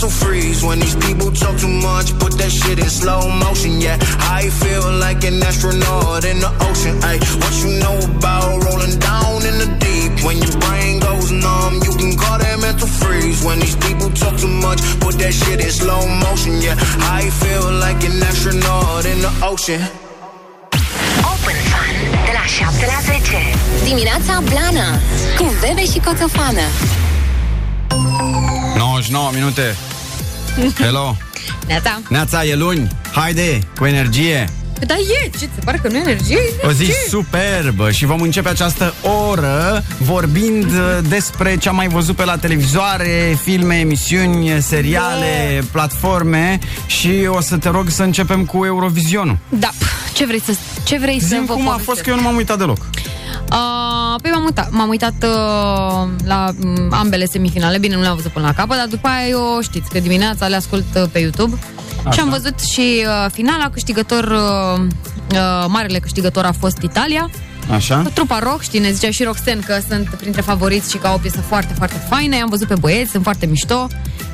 mental 0.00 0.26
freeze. 0.26 0.64
When 0.64 0.78
these 0.78 0.96
people 0.96 1.30
talk 1.30 1.58
too 1.58 1.68
much, 1.68 2.18
put 2.18 2.32
that 2.38 2.50
shit 2.50 2.78
in 2.78 2.88
slow 2.88 3.20
motion. 3.44 3.80
Yeah, 3.80 3.98
I 4.32 4.48
feel 4.48 4.88
like 4.96 5.24
an 5.24 5.42
astronaut 5.42 6.24
in 6.24 6.40
the 6.40 6.50
ocean. 6.68 6.96
Ay, 7.04 7.18
what 7.40 7.54
you 7.60 7.70
know 7.84 7.96
about 8.16 8.64
rolling 8.64 8.96
down 8.98 9.44
in 9.44 9.56
the 9.60 9.68
deep? 9.84 10.24
When 10.24 10.38
your 10.38 10.56
brain 10.64 11.00
goes 11.00 11.30
numb, 11.30 11.74
you 11.84 11.92
can 12.00 12.16
call 12.16 12.38
that 12.38 12.58
mental 12.60 12.88
freeze. 12.88 13.44
When 13.44 13.58
these 13.60 13.76
people 13.76 14.08
talk 14.16 14.38
too 14.40 14.48
much, 14.48 14.80
put 15.00 15.18
that 15.20 15.34
shit 15.34 15.60
in 15.60 15.70
slow 15.70 16.00
motion. 16.24 16.62
Yeah, 16.64 16.80
I 17.20 17.28
feel 17.42 17.68
like 17.84 18.00
an 18.08 18.22
astronaut 18.22 19.04
in 19.04 19.20
the 19.20 19.32
ocean. 19.44 19.80
Open 21.28 21.58
Fun 21.72 21.92
de 22.24 22.32
la 22.32 22.46
7 22.48 22.86
la 22.88 22.98
10. 23.04 23.36
Dimineața 23.84 24.42
Blana 24.48 24.88
Cu 25.36 25.44
Bebe 25.60 25.84
și 25.84 25.98
Coțofană 25.98 26.66
99 28.76 29.30
minute. 29.34 29.76
Hello. 30.78 31.16
Neața. 31.66 32.00
Neața, 32.08 32.44
e 32.44 32.54
luni. 32.54 32.88
Haide, 33.12 33.58
cu 33.78 33.86
energie. 33.86 34.48
Da, 34.86 34.94
e, 34.94 35.28
ce, 35.30 35.38
se 35.38 35.60
pare 35.64 35.78
că 35.82 35.88
nu 35.88 35.96
e 35.96 36.00
energie? 36.00 36.36
E 36.36 36.66
O 36.66 36.70
zi 36.70 36.82
energie. 36.82 37.08
superbă 37.08 37.90
și 37.90 38.04
vom 38.04 38.20
începe 38.20 38.48
această 38.48 38.94
oră 39.28 39.84
vorbind 39.98 40.64
uh, 40.64 40.98
despre 41.08 41.56
ce 41.56 41.68
am 41.68 41.74
mai 41.74 41.88
văzut 41.88 42.16
pe 42.16 42.24
la 42.24 42.36
televizoare, 42.36 43.38
filme, 43.42 43.74
emisiuni, 43.78 44.62
seriale, 44.62 45.64
platforme 45.72 46.58
și 46.86 47.26
o 47.28 47.40
să 47.40 47.56
te 47.56 47.68
rog 47.68 47.88
să 47.88 48.02
începem 48.02 48.44
cu 48.44 48.64
Eurovizionul. 48.64 49.38
Da, 49.48 49.70
ce 50.12 50.26
vrei 50.26 50.40
să, 50.40 50.52
ce 50.84 50.98
vrei 50.98 51.20
să 51.20 51.26
Zim 51.26 51.44
vă 51.44 51.52
cum 51.52 51.68
a 51.68 51.80
fost, 51.82 52.00
că 52.00 52.10
eu 52.10 52.16
nu 52.16 52.22
m-am 52.22 52.36
uitat 52.36 52.58
deloc. 52.58 52.78
Uh, 53.50 54.20
păi 54.22 54.30
m-am 54.30 54.44
uitat, 54.44 54.70
m-am 54.70 54.88
uitat 54.88 55.14
uh, 55.22 56.08
la 56.24 56.48
um, 56.64 56.88
ambele 56.90 57.24
semifinale, 57.24 57.78
bine, 57.78 57.94
nu 57.94 58.00
le-am 58.00 58.14
văzut 58.14 58.30
până 58.30 58.46
la 58.46 58.52
capăt, 58.52 58.76
dar 58.76 58.86
după 58.86 59.08
aia 59.08 59.28
eu 59.28 59.58
știți 59.62 59.90
că 59.90 59.98
dimineața 59.98 60.46
le 60.46 60.56
ascult 60.56 60.84
uh, 60.94 61.02
pe 61.12 61.18
YouTube 61.18 61.58
Așa. 61.98 62.10
și 62.10 62.20
am 62.20 62.28
văzut 62.28 62.60
și 62.60 63.04
uh, 63.06 63.30
finala, 63.32 63.70
câștigător, 63.70 64.24
uh, 64.24 64.86
uh, 65.32 65.64
marele 65.68 65.98
câștigător 65.98 66.44
a 66.44 66.52
fost 66.52 66.78
Italia. 66.82 67.30
Așa? 67.72 68.02
Trupa 68.14 68.38
rock, 68.38 68.60
știi, 68.62 68.78
ne 68.80 68.90
zicea 68.90 69.10
și 69.10 69.22
Roxen 69.24 69.60
că 69.60 69.78
sunt 69.88 70.08
printre 70.08 70.40
favoriți 70.40 70.90
și 70.90 70.96
că 70.98 71.06
au 71.06 71.14
o 71.14 71.18
piesă 71.18 71.40
foarte, 71.40 71.74
foarte 71.74 72.02
faină. 72.08 72.36
Am 72.42 72.48
văzut 72.48 72.68
pe 72.68 72.74
băieți, 72.74 73.10
sunt 73.10 73.22
foarte 73.22 73.46
mișto. 73.46 73.86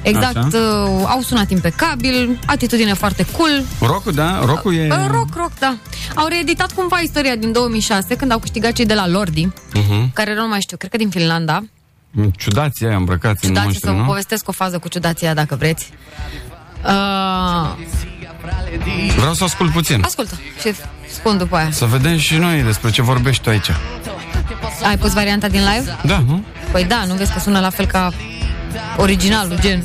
Exact, 0.03 0.37
Așa. 0.37 0.49
uh, 0.53 1.05
au 1.07 1.21
sunat 1.21 1.51
impecabil, 1.51 2.39
atitudine 2.47 2.93
foarte 2.93 3.27
cool. 3.37 3.65
Rock-ul, 3.81 4.13
da? 4.13 4.41
Rock-ul 4.45 4.75
e... 4.75 4.89
Uh, 4.91 5.07
rock, 5.11 5.35
rock, 5.37 5.59
da. 5.59 5.77
Au 6.15 6.27
reeditat 6.27 6.73
cumva 6.73 6.99
istoria 6.99 7.37
din 7.37 7.53
2006, 7.53 8.15
când 8.17 8.33
au 8.33 8.39
câștigat 8.39 8.73
cei 8.73 8.87
de 8.87 8.95
la 8.95 9.09
Lordi, 9.09 9.49
Uh-huh. 9.49 10.13
care 10.13 10.35
nu 10.35 10.49
mai 10.49 10.61
știu, 10.61 10.77
cred 10.77 10.91
că 10.91 10.97
din 10.97 11.09
Finlanda. 11.09 11.65
Ciudații 12.37 12.87
aia 12.87 12.97
îmbrăcați 12.97 13.45
în 13.45 13.55
Ciudați 13.55 13.61
să 13.61 13.65
monștru, 13.67 13.91
vă 13.93 13.99
nu? 13.99 14.05
povestesc 14.05 14.49
o 14.49 14.53
fază 14.53 14.79
cu 14.79 14.89
ciudația, 14.89 15.35
dacă 15.35 15.57
vreți. 15.57 15.91
Uh, 16.85 17.75
Vreau 19.17 19.35
să 19.35 19.45
ascult 19.45 19.71
puțin. 19.73 20.03
ascultă 20.05 20.35
și 20.61 20.75
spun 21.17 21.39
după 21.39 21.57
aia. 21.57 21.69
Să 21.71 21.85
vedem 21.85 22.17
și 22.19 22.37
noi 22.37 22.63
despre 22.63 22.91
ce 22.91 23.03
vorbești 23.03 23.43
tu 23.43 23.51
aici. 23.51 23.71
Ai 24.89 24.97
pus 24.99 25.13
varianta 25.13 25.49
din 25.49 25.61
live? 25.61 25.97
Da, 26.03 26.23
nu? 26.27 26.45
Păi 26.73 26.85
da, 26.85 27.05
nu 27.07 27.15
vezi 27.15 27.33
că 27.33 27.39
sună 27.39 27.61
la 27.61 27.71
fel 27.71 27.87
ca 27.87 28.13
originalul, 28.97 29.57
gen. 29.61 29.85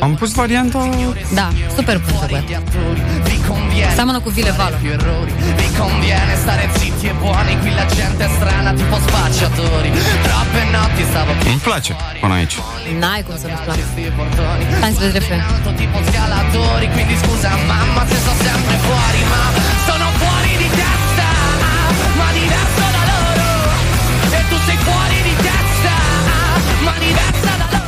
Am 0.00 0.14
pus 0.14 0.32
varianta... 0.32 0.88
Da, 1.34 1.48
super 1.76 2.00
bun, 2.06 2.26
băiat. 2.28 3.94
Seamănă 3.94 4.18
cu 4.20 4.30
Vile 4.36 4.52
Valo. 4.58 4.76
Vi 5.60 5.68
conviene 5.80 6.34
stare 6.42 6.64
zitti 6.78 7.06
e 7.06 7.14
buoni, 7.20 7.54
qui 7.62 7.72
la 7.80 7.86
gente 7.96 8.22
è 8.28 8.30
strana 8.38 8.70
tipo 8.80 8.96
spacciatori. 9.06 9.88
Troppe 10.26 10.62
notti 10.74 11.02
stavo 11.10 11.30
Îmi 11.52 11.62
place 11.68 11.92
până 12.22 12.34
aici. 12.40 12.56
N-ai 13.00 13.22
cum 13.26 13.36
să 13.42 13.46
nu-ți 13.50 13.64
placă. 13.66 13.84
Hai 14.82 14.90
să 14.96 15.00
vezi 15.02 15.14
refren. 15.18 15.40
tipo 15.82 15.98
scalatori, 16.08 16.86
quindi 16.94 17.14
scusa 17.22 17.50
mamma 17.70 18.02
se 18.10 18.16
sto 18.22 18.32
sempre 18.46 18.76
fuori, 18.84 19.22
ma 19.32 19.42
sono 19.86 19.95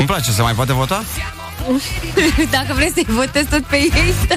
place, 0.08 0.30
se 0.32 0.42
mai 0.42 0.52
poate 0.52 0.72
vota? 0.72 1.04
Dacă 2.56 2.72
vrei 2.74 2.90
să-i 2.94 3.06
votezi 3.08 3.48
tot 3.48 3.64
pe 3.64 3.76
ei, 3.76 4.14
da. 4.28 4.36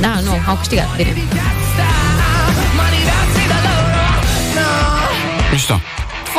Da, 0.00 0.20
nu, 0.20 0.40
au 0.46 0.56
câștigat, 0.56 0.96
bine. 0.96 1.12
Ma 2.76 2.84
diversi 2.94 3.48
da 3.48 3.58
loro. 3.66 4.04
No. 4.56 4.68
Mișto. 5.52 5.80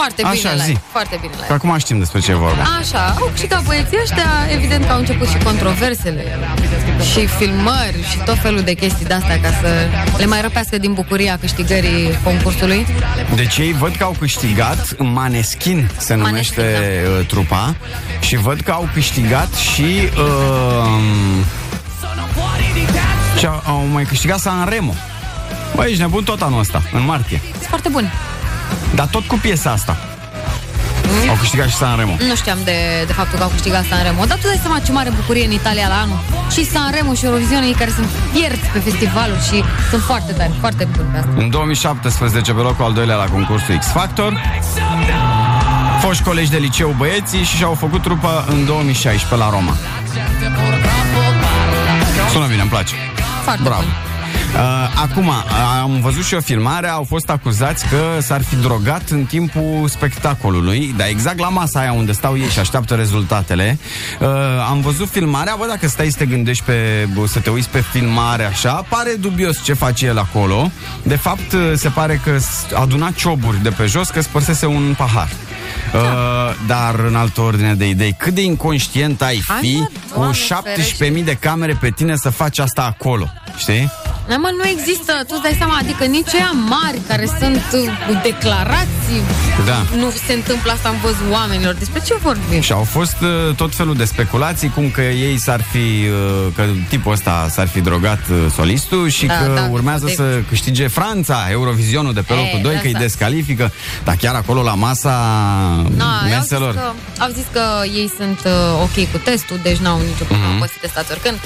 Foarte 0.01 0.21
bine, 0.31 0.47
Așa, 0.47 0.55
la 0.55 0.63
zi. 0.63 0.77
Foarte 0.91 1.17
bine 1.21 1.33
la 1.39 1.45
Că 1.45 1.53
acum 1.53 1.77
știm 1.77 1.99
despre 1.99 2.19
ce 2.19 2.31
e 2.31 2.33
vorba. 2.33 2.63
Așa, 2.79 3.15
au 3.19 3.27
câștigat 3.31 3.63
băieții 3.63 3.97
ăștia, 4.01 4.29
evident 4.51 4.85
că 4.85 4.91
au 4.91 4.99
început 4.99 5.27
și 5.27 5.37
controversele 5.37 6.25
și 7.11 7.25
filmări 7.25 7.99
și 8.11 8.17
tot 8.25 8.37
felul 8.39 8.61
de 8.61 8.73
chestii 8.73 9.05
de-astea 9.05 9.39
ca 9.39 9.49
să 9.61 9.69
le 10.17 10.25
mai 10.25 10.41
răpească 10.41 10.77
din 10.77 10.93
bucuria 10.93 11.37
câștigării 11.39 12.19
concursului. 12.23 12.85
Deci 13.35 13.57
ei 13.57 13.73
văd 13.73 13.95
că 13.95 14.03
au 14.03 14.15
câștigat 14.19 14.95
Maneskin 14.97 15.89
se 15.97 16.13
numește 16.15 16.61
Maneskin, 16.61 17.19
uh, 17.19 17.25
trupa 17.27 17.75
și 18.19 18.35
văd 18.35 18.59
că 18.61 18.71
au 18.71 18.89
câștigat 18.93 19.53
și 19.53 20.09
uh, 20.17 20.87
și 23.37 23.45
au, 23.45 23.63
au 23.65 23.85
mai 23.85 24.03
câștigat 24.03 24.39
Sanremo. 24.39 24.93
Băi, 25.75 25.89
ești 25.89 26.01
nebun 26.01 26.23
tot 26.23 26.41
anul 26.41 26.59
ăsta, 26.59 26.81
în 26.93 27.05
martie. 27.05 27.41
Sunt 27.51 27.63
foarte 27.63 27.89
buni. 27.89 28.11
Dar 28.95 29.05
tot 29.05 29.25
cu 29.25 29.37
piesa 29.41 29.71
asta. 29.71 29.97
Au 31.29 31.35
câștigat 31.39 31.67
și 31.67 31.75
Sanremo. 31.75 32.15
Nu 32.27 32.35
știam 32.35 32.57
de, 32.63 32.77
de 33.05 33.13
faptul 33.13 33.37
că 33.37 33.43
au 33.43 33.49
câștigat 33.49 33.85
Sanremo. 33.89 34.25
Dar 34.25 34.37
tu 34.37 34.47
dai 34.47 34.59
seama 34.61 34.79
ce 34.79 34.91
mare 34.91 35.09
bucurie 35.09 35.45
în 35.45 35.51
Italia 35.51 35.87
la 35.87 35.99
anul. 36.01 36.19
Și 36.51 36.65
Sanremo 36.65 37.13
și 37.13 37.25
Eurovision 37.25 37.73
care 37.77 37.91
sunt 37.95 38.07
pierți 38.33 38.67
pe 38.73 38.79
festivaluri 38.79 39.43
și 39.49 39.63
sunt 39.89 40.01
foarte 40.01 40.31
tari, 40.31 40.51
foarte 40.59 40.87
buni 40.95 41.07
pe 41.11 41.17
asta. 41.17 41.31
În 41.35 41.49
2017, 41.49 42.53
pe 42.53 42.61
locul 42.61 42.85
al 42.85 42.93
doilea 42.93 43.15
la 43.15 43.25
concursul 43.25 43.77
X 43.77 43.85
Factor, 43.87 44.41
foști 46.01 46.23
colegi 46.23 46.51
de 46.51 46.57
liceu 46.57 46.95
băieții 46.97 47.43
și 47.43 47.55
și-au 47.55 47.73
făcut 47.73 48.01
trupă 48.01 48.45
în 48.49 48.65
2016 48.65 49.35
la 49.35 49.49
Roma. 49.49 49.75
Sună 52.31 52.45
bine, 52.45 52.61
îmi 52.61 52.69
place. 52.69 52.93
Foarte 53.43 53.61
Bravo. 53.63 53.81
bun. 53.81 54.06
Uh, 54.53 54.61
acum, 54.95 55.31
am 55.81 55.99
văzut 56.01 56.23
și 56.23 56.33
o 56.33 56.39
filmare, 56.39 56.87
au 56.89 57.03
fost 57.09 57.29
acuzați 57.29 57.85
că 57.87 58.21
s-ar 58.21 58.43
fi 58.43 58.55
drogat 58.55 59.09
în 59.09 59.23
timpul 59.25 59.87
spectacolului, 59.87 60.93
dar 60.97 61.07
exact 61.07 61.39
la 61.39 61.49
masa 61.49 61.79
aia 61.79 61.91
unde 61.91 62.11
stau 62.11 62.37
ei 62.37 62.49
și 62.49 62.59
așteaptă 62.59 62.93
rezultatele. 62.95 63.77
Uh, 64.19 64.27
am 64.69 64.81
văzut 64.81 65.09
filmarea, 65.09 65.55
bă, 65.57 65.65
dacă 65.67 65.87
stai 65.87 66.09
să 66.09 66.17
te 66.17 66.25
gândești 66.25 66.63
pe, 66.63 67.07
bă, 67.13 67.27
să 67.27 67.39
te 67.39 67.49
uiți 67.49 67.69
pe 67.69 67.79
filmare 67.91 68.43
așa, 68.45 68.85
pare 68.89 69.11
dubios 69.19 69.63
ce 69.63 69.73
face 69.73 70.05
el 70.05 70.17
acolo. 70.17 70.71
De 71.03 71.15
fapt, 71.15 71.51
uh, 71.51 71.71
se 71.75 71.89
pare 71.89 72.21
că 72.23 72.37
s- 72.37 72.65
aduna 72.73 73.11
cioburi 73.15 73.61
de 73.63 73.69
pe 73.69 73.85
jos, 73.85 74.09
că 74.09 74.21
spărsese 74.21 74.65
un 74.65 74.93
pahar. 74.97 75.29
Uh, 75.93 76.01
dar 76.67 76.95
în 77.07 77.15
altă 77.15 77.41
ordine 77.41 77.73
de 77.73 77.87
idei, 77.89 78.15
cât 78.17 78.33
de 78.33 78.43
inconștient 78.43 79.21
ai 79.21 79.43
Hai, 79.47 79.57
fi 79.61 79.77
mă, 79.77 79.85
cu 80.13 80.19
Doamne 80.19 80.35
17.000 81.21 81.23
de 81.23 81.33
camere 81.39 81.77
pe 81.79 81.89
tine 81.89 82.15
să 82.15 82.29
faci 82.29 82.59
asta 82.59 82.83
acolo, 82.99 83.29
știi? 83.57 83.91
Da, 84.29 84.35
mă, 84.37 84.49
nu 84.57 84.67
există, 84.67 85.11
tu 85.27 85.31
îți 85.33 85.41
dai 85.41 85.55
seama, 85.57 85.77
adică 85.81 86.03
nici 86.05 86.33
ăia 86.33 86.51
mari 86.51 86.99
care 87.07 87.25
sunt 87.39 87.63
uh, 87.73 87.89
cu 88.07 88.19
declarații, 88.23 89.21
Da. 89.65 89.85
nu 89.97 90.09
se 90.25 90.33
întâmplă 90.33 90.71
asta 90.71 90.89
în 90.89 90.95
văzul 91.01 91.29
oamenilor. 91.31 91.73
Despre 91.73 92.01
ce 92.05 92.13
vorbim? 92.21 92.61
Și 92.61 92.71
au 92.71 92.83
fost 92.83 93.15
uh, 93.21 93.55
tot 93.55 93.75
felul 93.75 93.95
de 93.95 94.05
speculații 94.05 94.69
cum 94.69 94.89
că 94.91 95.01
ei 95.01 95.37
s-ar 95.37 95.61
fi, 95.61 95.77
uh, 95.77 96.47
că 96.55 96.63
tipul 96.89 97.11
ăsta 97.11 97.47
s-ar 97.49 97.67
fi 97.67 97.79
drogat 97.81 98.19
uh, 98.31 98.37
solistul 98.55 99.09
și 99.09 99.25
Da, 99.25 99.33
că 99.37 99.51
da, 99.55 99.67
urmează 99.71 100.05
de- 100.05 100.11
să 100.11 100.41
câștige 100.49 100.87
Franța 100.87 101.47
Eurovizionul 101.51 102.13
de 102.13 102.21
pe 102.21 102.33
E, 102.33 102.35
locul 102.35 102.59
2, 102.61 102.73
că 102.73 102.79
îi 102.83 102.91
lăsați. 102.91 103.03
descalifică, 103.07 103.71
dar 104.03 104.15
chiar 104.15 104.35
acolo 104.35 104.61
la 104.61 104.73
masa 104.73 105.11
Na, 105.95 106.05
au, 106.21 106.27
zis 106.27 106.35
meselor. 106.35 106.73
că, 106.73 106.91
au 107.19 107.29
zis 107.33 107.45
că 107.51 107.61
ei 107.83 108.11
sunt 108.17 108.39
uh, 108.45 108.51
ok 108.81 109.11
cu 109.11 109.17
testul, 109.23 109.59
deci 109.63 109.77
n-au 109.77 109.97
nicio 109.99 110.23
problemă, 110.23 110.49
Mhm. 110.49 110.59
pot 110.59 110.69
fi 110.69 110.79
testați 110.79 111.11
oricând. 111.11 111.37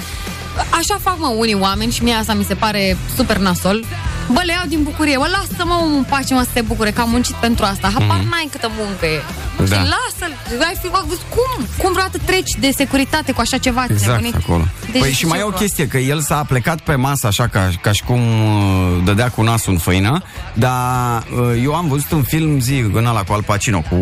Așa 0.80 0.98
fac, 1.02 1.16
mă, 1.20 1.28
unii 1.38 1.54
oameni 1.54 1.92
și 1.92 2.04
mie 2.04 2.14
asta 2.14 2.34
mi 2.34 2.44
se 2.44 2.54
pare 2.56 2.98
super 3.16 3.38
nasol. 3.38 3.84
Bă, 4.32 4.42
le 4.46 4.52
iau 4.52 4.66
din 4.68 4.84
bucurie. 4.84 5.18
Bă, 5.18 5.28
lasă-mă 5.32 5.74
omul 5.82 5.98
în 5.98 6.04
pace, 6.04 6.34
mă, 6.34 6.42
să 6.42 6.50
se 6.54 6.62
bucure, 6.62 6.92
că 6.92 7.02
am 7.02 7.10
muncit 7.10 7.36
pentru 7.36 7.66
asta. 7.66 7.90
Habar 7.94 8.18
Mhm. 8.20 8.30
n-ai 8.30 8.48
câtă 8.52 8.72
muncă 8.78 9.06
e. 9.06 9.22
Da. 9.58 9.66
Și 9.66 9.72
lasă-l. 9.72 10.34
Ai 10.68 10.76
fi 10.82 10.86
ai 10.88 11.02
văzut 11.08 11.24
cum? 11.30 11.66
Cum 11.78 11.92
vreodată 11.92 12.18
treci 12.26 12.52
de 12.60 12.72
securitate 12.76 13.32
cu 13.32 13.42
așa 13.42 13.58
ceva? 13.58 13.82
Ți-ai 13.86 13.96
Exact, 13.98 14.22
nebunit? 14.22 14.44
acolo. 14.48 14.64
Deci 14.92 15.02
păi 15.02 15.12
și 15.12 15.18
ce 15.18 15.26
mai 15.26 15.40
e 15.40 15.42
o 15.44 15.46
vreau? 15.46 15.60
chestie, 15.62 15.88
că 15.88 15.98
el 15.98 16.22
s-a 16.22 16.44
plecat 16.48 16.80
pe 16.80 16.96
masă 16.96 17.28
așa 17.28 17.48
ca, 17.48 17.70
ca 17.82 17.92
și 17.92 18.04
cum 18.04 18.20
uh, 18.20 19.02
dădea 19.04 19.30
cu 19.30 19.42
nasul 19.42 19.74
în 19.74 19.80
făină, 19.80 20.24
dar 20.54 21.24
uh, 21.40 21.62
eu 21.64 21.74
am 21.76 21.88
văzut 21.88 22.12
un 22.12 22.24
film, 22.24 22.60
zi, 22.60 22.84
în 22.94 23.06
ăla 23.06 23.24
cu 23.24 23.34
Al 23.34 23.44
Pacino, 23.44 23.80
cu... 23.90 23.96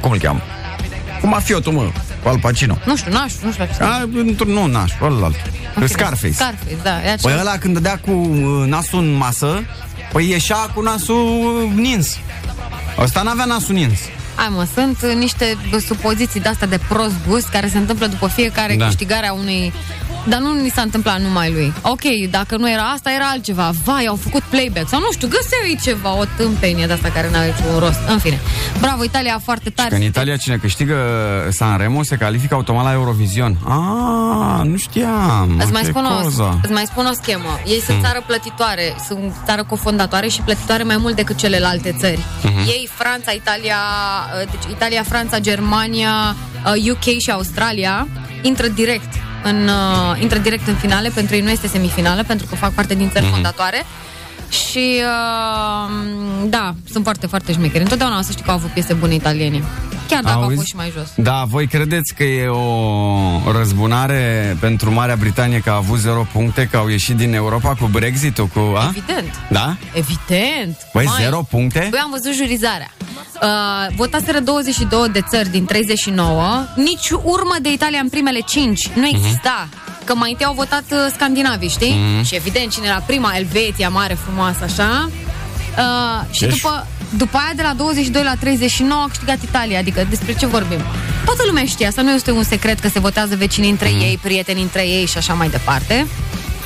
cum 0.00 0.10
îl 0.10 0.18
cheamă? 0.18 0.40
Cu 1.20 1.26
mafiotul, 1.26 1.72
mă, 1.72 1.90
cu 2.22 2.28
Al 2.28 2.38
Pacino. 2.38 2.78
Nu 2.84 2.96
știu, 2.96 3.12
n-aș, 3.12 3.32
nu 3.42 3.52
știu 3.52 3.64
la 3.64 3.74
ce 3.74 3.82
A, 3.82 4.08
într-un, 4.14 4.52
nu, 4.52 4.66
naș, 4.66 4.92
ălalt. 5.02 5.36
Scarface. 5.86 6.32
Scarface, 6.32 6.76
da. 6.82 6.96
E 6.98 7.02
Păi 7.02 7.10
acela. 7.12 7.40
ăla 7.40 7.58
când 7.58 7.74
dădea 7.74 7.98
cu 8.04 8.10
uh, 8.10 8.66
nasul 8.66 8.98
în 8.98 9.12
masă, 9.12 9.62
păi 10.12 10.28
ieșea 10.30 10.56
cu 10.56 10.80
nasul 10.82 11.70
nins. 11.74 12.18
Ăsta 12.98 13.22
n-avea 13.22 13.44
nasul 13.44 13.74
nins. 13.74 13.98
Hai 14.34 14.48
mă, 14.50 14.66
sunt 14.74 14.98
uh, 15.02 15.14
niște 15.14 15.56
bă, 15.70 15.78
supoziții 15.78 16.40
de-astea 16.40 16.66
de 16.66 16.78
prost 16.88 17.14
gust 17.28 17.48
care 17.48 17.68
se 17.68 17.78
întâmplă 17.78 18.06
după 18.06 18.26
fiecare 18.28 18.72
Da. 18.72 18.78
da. 18.78 18.84
câștigare 18.86 19.28
a 19.28 19.32
unui... 19.32 19.72
Dar 20.28 20.40
nu 20.40 20.52
ni 20.60 20.68
s-a 20.68 20.82
întâmplat 20.82 21.20
numai 21.20 21.52
lui. 21.52 21.72
Ok, 21.82 22.00
dacă 22.30 22.56
nu 22.56 22.70
era 22.70 22.82
asta, 22.82 23.10
era 23.12 23.28
altceva. 23.28 23.70
Vai, 23.84 24.04
au 24.06 24.16
făcut 24.16 24.42
playback 24.42 24.88
sau 24.88 25.00
nu 25.00 25.08
știu, 25.12 25.28
găseau 25.28 25.60
ei 25.66 25.78
ceva, 25.82 26.16
o 26.16 26.24
tâmpenie 26.36 26.86
de 26.86 26.92
asta 26.92 27.08
care 27.14 27.30
n-are 27.32 27.46
niciun 27.56 27.78
rost. 27.78 27.98
În 28.08 28.18
fine. 28.18 28.40
Bravo, 28.80 29.04
Italia 29.04 29.40
foarte 29.44 29.70
tare. 29.70 29.88
Că 29.88 29.94
în 29.94 30.02
Italia 30.02 30.36
cine 30.36 30.56
câștigă 30.56 30.96
Sanremo 31.50 32.02
se 32.02 32.16
califică 32.16 32.54
automat 32.54 32.84
la 32.84 32.92
Eurovision. 32.92 33.56
Ah, 33.68 34.66
nu 34.66 34.76
știam. 34.76 35.56
Îți 35.58 35.72
mai, 35.72 35.82
Ce 35.82 35.88
spun 35.88 36.04
o, 36.04 36.22
coză. 36.22 36.58
îți 36.62 36.72
mai 36.72 36.84
spun 36.86 37.06
o 37.06 37.12
schemă. 37.12 37.58
Ei 37.66 37.80
sunt 37.80 37.96
Mm. 37.96 38.02
țară 38.06 38.22
plătitoare, 38.26 38.94
sunt 39.06 39.32
țară 39.46 39.62
cofondatoare 39.64 40.28
și 40.28 40.40
plătitoare 40.40 40.82
mai 40.82 40.96
mult 40.96 41.16
decât 41.16 41.36
celelalte 41.36 41.94
țări. 41.98 42.18
Mhm. 42.42 42.58
Ei, 42.58 42.88
Franța, 42.92 43.30
Italia, 43.30 43.76
uh, 44.42 44.50
deci 44.50 44.70
Italia, 44.72 45.02
Franța, 45.02 45.38
Germania, 45.38 46.36
uh, 46.66 46.90
UK 46.90 47.02
și 47.18 47.30
Australia 47.30 48.06
intră 48.42 48.66
direct 48.66 49.12
în, 49.42 49.68
uh, 49.68 50.20
intră 50.20 50.38
direct 50.38 50.66
în 50.68 50.74
finale, 50.74 51.08
pentru 51.14 51.34
ei 51.34 51.40
nu 51.40 51.50
este 51.50 51.66
semifinală, 51.66 52.22
pentru 52.26 52.46
că 52.46 52.54
fac 52.54 52.72
parte 52.72 52.94
din 52.94 53.10
țări 53.10 53.24
Mhm. 53.24 53.32
fondatoare. 53.32 53.84
Și 54.50 55.02
uh, 55.02 55.90
da, 56.48 56.74
sunt 56.90 57.04
foarte, 57.04 57.26
foarte 57.26 57.52
șmecheri. 57.52 57.82
Întotdeauna 57.82 58.18
o 58.18 58.22
să 58.22 58.30
știi 58.32 58.44
că 58.44 58.50
au 58.50 58.56
avut 58.56 58.70
piese 58.70 58.94
bune 58.94 59.14
italieni. 59.14 59.62
Chiar 60.08 60.22
dacă 60.22 60.36
au 60.36 60.42
Auzi? 60.42 60.54
fost 60.54 60.66
și 60.66 60.76
mai 60.76 60.92
jos. 60.96 61.08
Da, 61.16 61.44
voi 61.46 61.66
credeți 61.66 62.14
că 62.14 62.22
e 62.24 62.46
o 62.46 63.52
răzbunare 63.52 64.56
pentru 64.60 64.92
Marea 64.92 65.16
Britanie 65.16 65.58
că 65.60 65.70
a 65.70 65.74
avut 65.74 65.98
0 65.98 66.26
puncte, 66.32 66.68
că 66.70 66.76
au 66.76 66.88
ieșit 66.88 67.16
din 67.16 67.34
Europa 67.34 67.74
cu 67.74 67.86
Brexit-ul, 67.86 68.46
cu... 68.46 68.58
A? 68.76 68.86
Evident. 68.88 69.40
Da? 69.50 69.76
Evident. 69.92 70.76
Băi, 70.92 71.04
Mai. 71.04 71.22
zero 71.22 71.42
puncte? 71.50 71.86
Băi, 71.90 72.00
am 72.02 72.10
văzut 72.10 72.34
jurizarea. 72.34 72.90
Uh, 73.42 73.94
votaseră 73.96 74.40
22 74.40 75.08
de 75.12 75.20
țări 75.28 75.48
din 75.48 75.64
39, 75.64 76.64
nici 76.76 77.10
urmă 77.10 77.54
de 77.62 77.72
Italia 77.72 77.98
în 78.00 78.08
primele 78.08 78.40
5 78.40 78.88
nu 78.88 79.06
exista. 79.06 79.68
Că 80.04 80.14
mai 80.14 80.30
întâi 80.30 80.46
au 80.46 80.54
votat 80.54 80.84
uh, 80.90 80.98
scandinavii, 81.14 81.68
știi? 81.68 81.94
Mhm. 82.14 82.24
Și 82.24 82.34
evident, 82.34 82.72
cine 82.72 82.86
era 82.86 83.02
prima, 83.06 83.32
Elveția, 83.36 83.88
mare, 83.88 84.14
frumoasă, 84.14 84.58
așa. 84.64 85.10
Uh, 85.78 86.34
și 86.34 86.40
Deci- 86.40 86.50
după, 86.54 86.86
după 87.16 87.36
aia, 87.36 87.52
de 87.56 87.62
la 87.62 87.72
22 87.76 88.22
la 88.22 88.34
39, 88.40 89.02
a 89.02 89.06
câștigat 89.08 89.42
Italia. 89.42 89.78
Adică 89.78 90.06
despre 90.08 90.34
ce 90.34 90.46
vorbim? 90.46 90.80
Toată 91.24 91.42
lumea 91.46 91.64
știa, 91.64 91.88
asta 91.88 92.02
nu 92.02 92.12
este 92.12 92.30
un 92.30 92.42
secret 92.42 92.78
că 92.80 92.88
se 92.88 92.98
votează 92.98 93.36
vecinii 93.36 93.70
între 93.70 93.88
ei, 93.88 94.18
prieteni 94.22 94.62
între 94.62 94.86
ei 94.88 95.06
și 95.06 95.16
așa 95.18 95.32
mai 95.34 95.48
departe. 95.48 96.06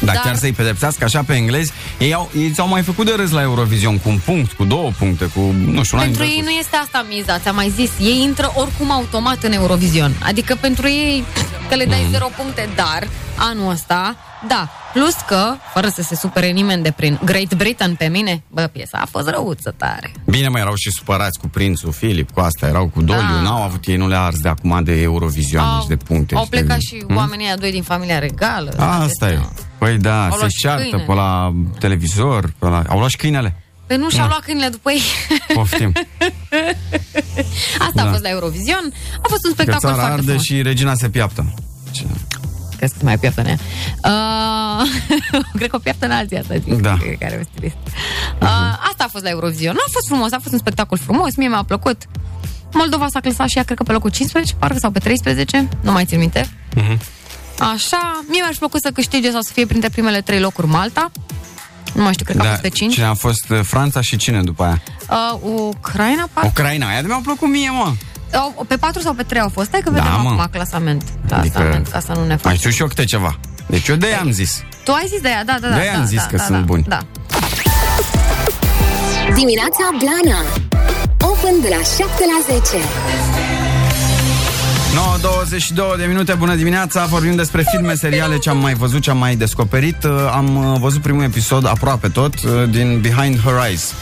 Da, 0.05 0.13
Dar- 0.13 0.23
chiar 0.23 0.37
să-i 0.37 0.53
pedepsească 0.53 1.05
așa 1.05 1.23
pe 1.27 1.35
englezi. 1.35 1.73
Ei, 1.99 2.15
au, 2.15 2.31
ei 2.39 2.51
ți-au 2.51 2.69
mai 2.69 2.83
făcut 2.83 3.07
de 3.07 3.13
râs 3.17 3.31
la 3.31 3.41
Eurovision 3.43 3.99
cu 3.99 4.09
un 4.09 4.19
punct, 4.25 4.53
cu 4.53 4.65
două 4.65 4.91
puncte, 4.99 5.25
cu, 5.25 5.41
nu 5.67 5.83
știu, 5.83 5.97
n-ai 5.97 6.07
Pentru 6.07 6.23
intrat 6.23 6.29
ei 6.29 6.37
cu- 6.37 6.45
nu 6.45 6.51
este 6.51 6.77
asta 6.77 7.05
miza, 7.09 7.39
ți-am 7.39 7.55
mai 7.55 7.73
zis. 7.77 7.91
Ei 8.01 8.21
intră 8.23 8.53
oricum 8.55 8.91
automat 8.91 9.43
în 9.43 9.53
Eurovision. 9.53 10.13
Adică 10.23 10.57
pentru 10.61 10.87
ei 10.89 11.25
că 11.69 11.75
le 11.75 11.85
dai 11.85 11.97
Mhm. 11.99 12.07
mm. 12.07 12.13
0 12.13 12.29
puncte, 12.37 12.69
dar 12.75 13.09
anul 13.37 13.71
ăsta, 13.71 14.17
da, 14.49 14.69
Plus 14.95 15.15
că, 15.27 15.55
fără 15.73 15.89
să 15.89 16.03
se 16.03 16.15
supere 16.15 16.51
nimeni 16.51 16.83
de 16.83 16.91
prin 16.91 17.19
Great 17.25 17.55
Britain 17.55 17.95
pe 17.95 18.07
mine, 18.07 18.43
bă, 18.51 18.63
piesa 18.73 18.99
a 18.99 19.07
fost 19.07 19.29
răuță 19.29 19.75
tare. 19.77 20.13
Bine, 20.27 20.49
mă, 20.49 20.59
erau 20.59 20.75
și 20.75 20.91
supărați 20.91 21.39
cu 21.39 21.49
prințul 21.49 21.93
Filip, 21.93 22.31
cu 22.31 22.41
asta, 22.41 22.67
erau 22.67 22.89
cu 22.89 23.03
Doliu, 23.03 23.21
Da. 23.35 23.41
n-au 23.41 23.63
avut 23.63 23.85
ei, 23.87 23.97
nu 23.97 24.09
le-a 24.09 24.21
ars 24.21 24.39
de 24.41 24.49
acum 24.49 24.81
de 24.85 25.01
Eurovision, 25.01 25.63
Au- 25.63 25.77
nici 25.79 25.87
de 25.87 25.97
puncte. 25.97 26.35
Au 26.35 26.45
și 26.45 26.51
de- 26.51 26.57
plecat 26.57 26.81
și 26.81 27.03
Hmm? 27.07 27.17
oamenii 27.17 27.47
aia 27.47 27.57
doi 27.57 27.71
din 27.71 27.83
familia 27.83 28.19
regală. 28.19 28.71
Asta 28.79 29.29
e. 29.31 29.39
Păi 29.79 29.99
da, 29.99 30.25
Au 30.25 30.31
se 30.31 30.37
luat 30.39 30.51
și 30.51 30.59
ceartă 30.59 30.83
câine. 30.83 31.05
pe 31.07 31.13
la 31.13 31.53
televizor, 31.79 32.53
pe 32.59 32.67
la... 32.67 32.83
Au 32.89 32.99
luat 32.99 33.11
și 33.11 33.17
câinele. 33.17 33.57
Pe 33.87 33.97
nu 33.97 34.11
și-au 34.11 34.23
Da. 34.23 34.29
luat 34.29 34.41
câinile 34.45 34.69
după 34.69 34.91
ei. 34.91 35.03
Poftim. 35.55 35.93
Asta 37.79 38.01
a 38.01 38.05
Da. 38.05 38.11
fost 38.11 38.23
la 38.23 38.29
Eurovision. 38.29 38.93
A 39.23 39.27
fost 39.29 39.45
un 39.45 39.51
Că 39.55 39.63
spectacol 39.63 39.81
țara 39.81 39.95
foarte 39.95 40.13
arde 40.13 40.25
frumos. 40.27 40.43
și 40.43 40.63
regina 40.63 40.95
se 40.95 41.09
piaptă. 41.09 41.55
Că 42.91 42.95
să 42.99 43.05
mai 43.05 43.19
piaptă 43.19 43.43
nea. 43.43 43.57
Uh, 44.05 44.89
cred 45.59 45.71
că 45.71 45.77
o 45.77 45.79
piaptă 45.79 46.05
în 46.07 46.13
alții 46.13 46.39
asta. 46.39 46.55
zic, 46.55 46.75
Da. 46.81 46.97
Care 47.19 47.39
e 47.41 47.47
stilist. 47.53 47.77
Uh, 48.43 48.49
asta 48.91 49.05
a 49.05 49.09
fost 49.11 49.25
la 49.25 49.31
Eurovision. 49.31 49.75
A 49.77 49.91
fost 49.93 50.07
frumos, 50.07 50.33
a 50.33 50.39
fost 50.43 50.53
un 50.53 50.59
spectacol 50.59 50.99
frumos, 50.99 51.37
mie 51.37 51.49
mi-a 51.49 51.63
plăcut. 51.67 52.03
Moldova 52.73 53.07
s-a 53.11 53.21
clasat 53.21 53.49
și 53.49 53.57
ea, 53.57 53.63
cred 53.65 53.77
că 53.77 53.83
pe 53.83 53.93
locul 53.93 54.11
15, 54.11 54.55
parcă, 54.55 54.79
sau 54.79 54.91
pe 54.91 54.99
13, 54.99 55.69
nu 55.81 55.93
mai 55.93 56.05
țin 56.05 56.19
minte. 56.19 56.49
Mhm. 56.75 57.01
Așa, 57.59 58.25
mie 58.29 58.41
mi-aș 58.43 58.57
plăcut 58.57 58.81
să 58.81 58.91
câștige 58.91 59.31
sau 59.31 59.41
să 59.41 59.51
fie 59.53 59.67
printre 59.67 59.89
primele 59.89 60.21
trei 60.21 60.41
locuri 60.41 60.67
Malta. 60.67 61.11
Nu 61.95 62.03
mai 62.03 62.13
știu, 62.13 62.25
cred 62.25 62.37
că 62.37 62.43
a 62.43 62.45
Da, 62.45 62.51
fost 62.51 62.63
pe 62.63 62.69
5. 62.69 62.93
Cine 62.93 63.05
a 63.07 63.15
fost 63.15 63.51
uh, 63.51 63.61
Franța 63.63 64.01
și 64.01 64.17
cine 64.17 64.43
după 64.43 64.63
aia? 64.65 64.83
Uh, 65.11 65.41
Ucraina, 65.43 66.29
parcă. 66.33 66.49
Ucraina, 66.49 66.89
aia 66.89 67.01
de 67.01 67.07
mi-a 67.07 67.21
plăcut 67.23 67.49
mie, 67.49 67.71
mă. 67.71 67.93
Au- 68.35 68.65
Pe 68.69 68.77
4 68.77 69.01
sau 69.01 69.13
pe 69.13 69.23
3 69.23 69.41
au 69.41 69.49
fost? 69.49 69.69
Hai 69.71 69.81
că 69.81 69.91
Da, 69.91 69.97
vedem 69.97 70.21
mă. 70.23 70.29
acum 70.29 70.49
clasament. 70.53 71.03
Clasament, 71.29 71.87
ca 71.89 72.01
să 72.01 72.13
nu 72.13 72.21
ne 72.21 72.27
Mai 72.27 72.37
facem. 72.37 72.57
știu 72.59 72.71
și 72.71 72.81
eu 72.81 72.87
câte 72.87 73.05
ceva. 73.05 73.39
Deci 73.67 73.89
eu 73.89 73.97
de-aia 73.97 74.21
am 74.21 74.31
zis. 74.31 74.63
Tu 74.85 74.93
ai 74.93 75.05
zis 75.09 75.21
de 75.21 75.29
ea, 75.29 75.45
da, 75.45 75.57
da, 75.61 75.69
da. 75.69 75.75
De-aia 75.75 75.93
da, 75.93 75.99
am 75.99 76.07
zis 76.07 76.19
da, 76.21 76.27
că 76.27 76.37
da, 76.37 76.43
sunt 76.43 76.59
da, 76.59 76.65
buni. 76.65 76.85
Da. 76.89 76.99
Dimineața 79.35 79.85
Blana 79.99 80.39
Open 81.21 81.55
de 81.63 81.69
la 81.69 81.83
7 81.83 82.05
la 82.05 82.55
10 82.55 82.77
9.22 85.95 85.97
de 85.99 86.05
minute, 86.05 86.33
bună 86.35 86.55
dimineața 86.55 87.05
Vorbim 87.07 87.35
despre 87.37 87.65
filme, 87.71 87.95
seriale, 87.95 88.39
ce 88.39 88.51
am 88.51 88.59
mai 88.59 88.75
văzut, 88.75 89.03
ce 89.03 89.11
am 89.11 89.19
mai 89.19 89.37
descoperit 89.37 90.05
Uh, 90.05 90.11
Am 90.35 90.57
uh, 90.73 90.79
văzut 90.81 91.03
primul 91.03 91.23
episod, 91.23 91.67
aproape 91.67 92.09
tot 92.09 92.35
uh, 92.35 92.51
Din 92.71 93.01
Behind 93.01 93.41
Her 93.41 93.55
Eyes 93.69 93.93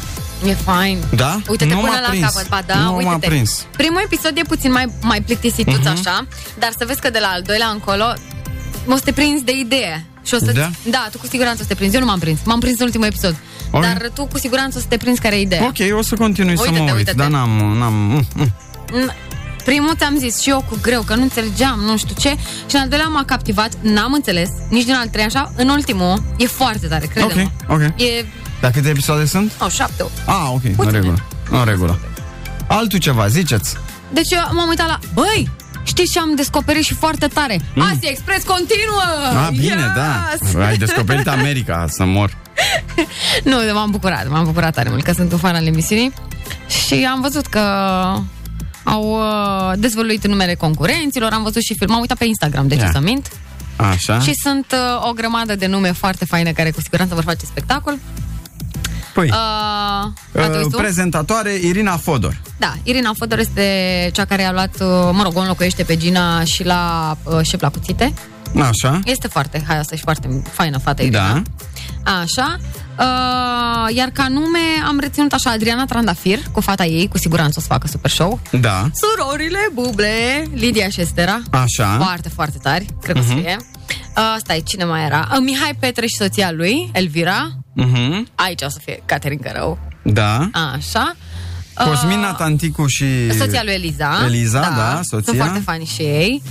E 0.47 0.53
fain. 0.55 0.99
Da? 1.16 1.40
Uite-te 1.49 1.74
Nu 1.74 1.80
până 1.80 1.93
m-a 1.93 2.01
la 2.01 2.09
prins. 2.09 2.24
capăt, 2.24 2.49
ba 2.49 2.61
da, 2.66 2.74
Nu 2.74 2.90
m-a 2.90 2.97
uite-te. 2.97 3.26
prins. 3.26 3.64
Primul 3.76 4.01
episod 4.05 4.32
e 4.36 4.43
puțin 4.49 4.72
mai, 4.72 4.86
mai 5.03 5.20
plictisituț 5.20 5.76
Mhm. 5.78 5.88
așa, 5.88 6.26
dar 6.59 6.70
să 6.78 6.84
vezi 6.86 7.01
că 7.01 7.11
de 7.11 7.18
la 7.18 7.26
al 7.26 7.43
doilea 7.43 7.66
încolo 7.68 8.05
o 8.88 8.95
să 8.97 9.03
te 9.05 9.12
prinzi 9.12 9.45
de 9.45 9.53
idee. 9.53 10.07
Și 10.24 10.34
o 10.34 10.38
să 10.38 10.53
Da? 10.53 10.70
da, 10.90 11.09
tu 11.12 11.18
cu 11.18 11.26
siguranță 11.26 11.59
o 11.61 11.62
să 11.62 11.68
te 11.68 11.74
prinzi. 11.74 11.95
Eu 11.95 12.01
nu 12.01 12.07
m-am 12.07 12.18
prins. 12.18 12.38
M-am 12.45 12.61
prins 12.61 12.78
în 12.78 12.84
ultimul 12.84 13.07
episod. 13.07 13.36
Ok. 13.70 13.82
Dar 13.82 14.11
tu 14.14 14.24
cu 14.26 14.38
siguranță 14.38 14.78
o 14.78 14.80
să 14.80 14.86
te 14.88 14.97
prinzi 14.97 15.20
care 15.20 15.36
e 15.36 15.40
ideea. 15.40 15.64
Ok, 15.64 15.99
o 15.99 16.03
să 16.03 16.14
continui 16.14 16.57
să 16.57 16.62
Uite-te, 16.62 16.80
mă 16.82 16.84
uit 16.88 16.97
uite-te. 16.97 17.16
Dar 17.16 17.28
n-am, 17.28 17.51
n-am 17.78 17.93
mm, 17.95 18.24
mm. 18.36 18.53
N- 19.09 19.30
Primul 19.64 19.95
ți-am 19.97 20.16
zis 20.18 20.40
și 20.40 20.51
eu 20.51 20.64
cu 20.68 20.78
greu, 20.82 21.03
că 21.03 21.14
nu 21.14 21.22
înțelegeam, 21.22 21.80
nu 21.80 21.97
știu 21.97 22.14
ce 22.18 22.28
Și 22.68 22.74
în 22.74 22.80
al 22.80 22.88
doilea 22.88 23.07
m-a 23.07 23.24
captivat, 23.24 23.70
n-am 23.80 24.12
înțeles 24.12 24.49
Nici 24.68 24.84
din 24.84 24.95
al 24.95 25.07
treilea 25.09 25.40
așa, 25.40 25.53
în 25.57 25.68
ultimul 25.68 26.22
E 26.36 26.47
foarte 26.47 26.86
tare, 26.86 27.07
crede-mă 27.07 27.43
Ok, 27.68 27.80
ok 27.82 28.01
E, 28.01 28.24
Dar 28.63 28.71
câte 28.71 28.89
episoade 28.89 29.25
sunt? 29.25 29.53
au, 29.59 29.69
șapte, 29.69 30.03
opt. 30.03 30.19
Ah, 30.27 30.49
ok, 30.49 30.63
în 30.77 30.91
regulă 30.91 31.25
În 31.51 31.65
regulă 31.65 31.99
Altul 32.67 32.99
ceva, 32.99 33.27
ziceți 33.27 33.77
Deci 34.13 34.31
eu 34.31 34.41
m-am 34.53 34.69
uitat 34.69 34.87
la, 34.87 34.99
băi, 35.15 35.51
știți 35.83 36.13
ce 36.13 36.19
am 36.19 36.35
descoperit 36.35 36.85
și 36.85 36.95
foarte 36.95 37.27
tare? 37.27 37.61
Mm. 37.75 37.83
Asia 37.83 38.09
Express 38.11 38.45
continuă! 38.45 39.03
Ah, 39.47 39.49
bine, 39.51 39.63
Yes! 39.63 40.53
da 40.55 40.67
Ai 40.67 40.77
descoperit 40.77 41.29
America, 41.29 41.87
să 41.89 42.05
mor 42.05 42.37
Nu, 43.51 43.57
m-am 43.73 43.91
bucurat, 43.91 44.29
m-am 44.29 44.45
bucurat 44.45 44.75
tare 44.75 44.89
mult 44.89 45.03
Că 45.03 45.13
sunt 45.13 45.33
un 45.33 45.39
fan 45.39 45.55
al 45.55 45.67
emisiunii 45.67 46.13
Și 46.87 47.09
am 47.13 47.21
văzut 47.21 47.47
că 47.47 47.61
au 48.83 49.03
uh, 49.03 49.73
dezvăluit 49.79 50.27
numele 50.27 50.55
concurenților 50.55 51.33
Am 51.33 51.43
văzut 51.43 51.63
și 51.63 51.75
film, 51.75 51.91
m-am 51.91 52.01
uitat 52.01 52.19
pe 52.19 52.25
Instagram, 52.25 52.69
de 52.69 52.75
ce 52.75 52.81
Ia. 52.81 52.91
să 52.93 53.01
mint 53.01 53.29
Așa 53.77 54.21
Și 54.21 54.33
sunt 54.35 54.67
uh, 54.73 55.09
o 55.09 55.13
grămadă 55.13 55.57
de 55.57 55.67
nume 55.67 55.93
foarte 55.93 56.25
faine 56.25 56.53
care 56.53 56.71
cu 56.71 56.81
siguranță 56.81 57.15
vor 57.15 57.25
face 57.25 57.47
spectacol. 57.47 57.99
Păi, 59.15 59.29
Uh, 60.35 60.43
atunci 60.43 60.65
uh, 60.65 60.71
tu? 60.71 60.77
prezentatoare 60.77 61.53
Irina 61.55 61.97
Fodor 61.97 62.41
Da, 62.59 62.75
Irina 62.83 63.13
Fodor 63.17 63.39
este 63.39 64.11
cea 64.13 64.25
care 64.25 64.45
a 64.45 64.53
luat, 64.53 64.75
uh, 64.81 64.87
mă 65.13 65.21
rog, 65.23 65.37
o 65.37 65.41
înlocuiește 65.41 65.83
pe 65.83 65.97
Gina 65.97 66.45
și 66.45 66.65
la 66.65 67.17
uh, 67.25 67.39
șef 67.43 67.61
la 67.61 67.69
cuțite. 67.71 68.13
Așa 68.61 69.01
Este 69.05 69.29
foarte 69.29 69.65
haioasă 69.67 69.95
și 69.95 70.03
foarte 70.03 70.43
faină 70.53 70.79
fata 70.79 71.03
Irina. 71.03 71.43
Da 72.03 72.13
Așa. 72.21 72.57
Uh, 72.99 73.95
iar 73.97 74.09
ca 74.09 74.27
nume 74.29 74.59
am 74.87 74.99
reținut 75.01 75.33
așa 75.33 75.51
Adriana 75.51 75.85
Trandafir 75.85 76.39
cu 76.53 76.61
fata 76.61 76.85
ei, 76.85 77.09
cu 77.09 77.19
siguranță 77.19 77.55
o 77.59 77.61
să 77.61 77.67
facă 77.67 77.87
super 77.87 78.11
show. 78.11 78.41
Da 78.61 78.91
Surorile 78.95 79.59
Buble, 79.73 80.49
Lidia 80.55 80.89
și 80.89 81.01
Estera. 81.01 81.41
Așa 81.51 81.97
Foarte, 82.05 82.29
foarte 82.29 82.59
tari, 82.63 82.87
cred 83.03 83.15
că 83.17 83.21
o 83.23 83.25
să 83.27 83.33
Mhm. 83.33 83.41
fie. 83.43 83.57
Uh, 84.17 84.35
stai, 84.39 84.63
cine 84.67 84.85
mai 84.85 85.05
era? 85.05 85.29
Uh, 85.33 85.39
Mihai 85.41 85.75
Petre 85.81 86.07
și 86.07 86.17
soția 86.17 86.51
lui, 86.53 86.91
Elvira. 86.93 87.51
Mhm. 87.73 88.29
Aici 88.35 88.62
o 88.62 88.68
să 88.68 88.79
fie 88.85 89.03
Caterin 89.05 89.39
Cărău. 89.39 89.79
Da 90.03 90.51
Așa. 90.75 91.16
Cosmina 91.75 92.33
Tanticu 92.33 92.87
și 92.87 93.33
Soția 93.39 93.62
lui 93.64 93.73
Eliza. 93.73 94.20
Eliza, 94.25 94.61
da, 94.61 95.01
Sunt 95.03 95.25
soția 95.25 95.43
foarte 95.45 95.62
fani 95.64 95.85
și 95.85 96.03
ei. 96.03 96.43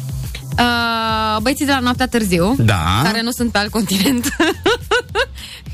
Uh, 0.60 1.38
băieții 1.42 1.66
de 1.66 1.72
la 1.72 1.80
noaptea 1.80 2.08
târziu, 2.08 2.56
Da. 2.58 3.00
care 3.04 3.22
nu 3.22 3.32
sunt 3.32 3.52
pe 3.52 3.58
alt 3.58 3.70
continent. 3.72 4.36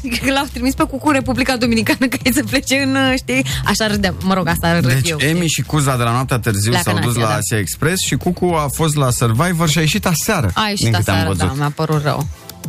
Cred 0.02 0.20
că 0.26 0.32
l-au 0.32 0.46
trimis 0.54 0.74
pe 0.74 0.84
Cucu 0.84 1.12
Republica 1.12 1.58
Dominicană 1.58 2.08
ca 2.08 2.18
ei 2.24 2.34
să 2.34 2.44
plece 2.50 2.76
în, 2.76 2.96
uh, 2.96 3.14
știi, 3.18 3.46
așa 3.66 3.88
râdeam, 3.88 4.16
mă 4.24 4.34
rog, 4.34 4.48
asta 4.48 4.74
râd 4.80 4.94
Deci 4.94 5.10
eu. 5.10 5.18
Emi 5.20 5.48
și 5.48 5.62
Cuza 5.62 5.98
de 5.98 6.04
la 6.04 6.12
noaptea 6.12 6.40
târziu 6.40 6.70
Pleacă 6.70 6.90
s-au 6.90 6.96
în 6.98 7.02
dus 7.04 7.12
Asia, 7.12 7.24
la 7.24 7.28
da. 7.32 7.36
Asia 7.36 7.58
Express 7.58 8.02
și 8.06 8.16
Cucu 8.16 8.46
a 8.46 8.68
fost 8.74 8.96
la 8.96 9.10
Survivor 9.12 9.70
și 9.70 9.78
a 9.78 9.82
ieșit 9.82 10.06
aseară. 10.06 10.52
A 10.54 10.68
ieșit 10.70 10.84
din 10.86 10.94
câte 10.94 11.10
am 11.10 11.16
aseară, 11.16 11.34
văzut. 11.34 11.48
da, 11.48 11.54
mi-a 11.58 11.72
părut 11.76 12.04
rău. 12.04 12.28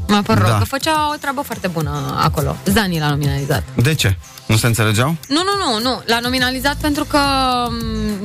Mi-a 0.09 0.23
părut 0.23 0.43
Da. 0.43 0.49
rău, 0.49 0.59
că 0.59 0.65
făcea 0.65 1.11
o 1.15 1.17
treabă 1.17 1.41
foarte 1.41 1.67
bună 1.69 2.19
acolo. 2.23 2.57
Zani 2.65 2.99
l-a 2.99 3.09
nominalizat. 3.09 3.63
De 3.83 3.95
ce? 3.95 4.17
Nu 4.47 4.57
se 4.57 4.67
înțelegeau? 4.67 5.17
Nu, 5.29 5.41
nu, 5.45 5.71
nu, 5.73 5.81
nu. 5.91 6.03
L-a 6.07 6.19
nominalizat 6.23 6.75
pentru 6.75 7.05
că 7.05 7.19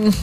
m, 0.04 0.14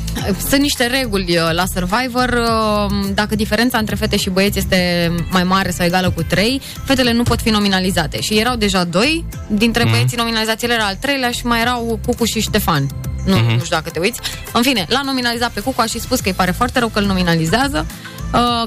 sunt 0.49 0.61
niște 0.61 0.87
reguli 0.87 1.37
uh, 1.37 1.53
la 1.53 1.65
Survivor. 1.75 2.29
uh, 2.29 3.09
Dacă 3.15 3.35
diferența 3.35 3.79
între 3.79 3.95
fete 3.95 4.17
și 4.17 4.31
băieți 4.31 4.59
este 4.59 5.11
mai 5.31 5.45
mare 5.45 5.71
sau 5.71 5.87
egală 5.87 6.11
cu 6.11 6.23
3, 6.23 6.61
fetele 6.85 7.13
nu 7.13 7.23
pot 7.23 7.41
fi 7.41 7.49
nominalizate. 7.51 8.21
Și 8.21 8.39
erau 8.39 8.57
deja 8.57 8.85
doi 8.85 9.25
dintre 9.49 9.83
Mhm. 9.83 9.93
băieții 9.93 10.17
nominalizați. 10.17 10.65
El 10.65 10.71
era 10.71 10.85
al 10.85 10.97
treilea 11.01 11.31
și 11.31 11.47
mai 11.47 11.61
erau 11.61 11.99
Cucu 12.07 12.25
și 12.25 12.41
Ștefan. 12.41 12.87
Nu, 13.27 13.37
Mhm. 13.37 13.45
nu 13.53 13.65
știu 13.65 13.77
dacă 13.77 13.91
te 13.91 13.99
uiți. 13.99 14.21
În 14.53 14.63
fine, 14.63 14.87
l-a 14.89 15.01
nominalizat 15.05 15.51
pe 15.51 15.61
Cucu, 15.61 15.81
a 15.81 15.85
și 15.87 16.01
spus 16.01 16.21
că 16.21 16.29
îi 16.29 16.35
pare 16.35 16.51
foarte 16.51 16.79
rău 16.79 16.89
că 16.89 16.99
îl 16.99 17.05
nominalizează, 17.05 17.87
uh, 17.89 17.95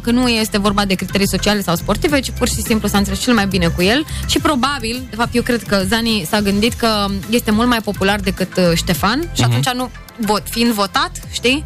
că 0.02 0.12
nu 0.12 0.28
este 0.28 0.58
vorba 0.58 0.86
de 0.86 0.94
criterii 0.94 1.28
sociale 1.28 1.62
sau 1.62 1.76
sportive, 1.76 2.20
ci 2.20 2.32
pur 2.38 2.48
și 2.48 2.62
simplu 2.62 2.88
s-a 2.88 2.98
înțeles 2.98 3.20
cel 3.22 3.34
mai 3.34 3.48
bine 3.48 3.68
cu 3.68 3.82
el 3.82 4.06
și 4.26 4.40
probabil, 4.40 5.04
de 5.10 5.16
fapt 5.16 5.36
eu 5.36 5.42
cred 5.42 5.64
că 5.64 5.84
Zani 5.88 6.26
s-a 6.30 6.42
gândit 6.42 6.74
că 6.74 7.06
este 7.30 7.52
mult 7.52 7.68
mai 7.68 7.80
popular 7.84 8.20
decât 8.20 8.58
uh, 8.58 8.64
Ștefan 8.76 9.20
și 9.34 9.42
Mhm. 9.42 9.50
atunci 9.50 9.70
nu, 9.76 9.90
vot, 10.18 10.44
fiind 10.50 10.72
votat, 10.72 11.12
știi, 11.32 11.64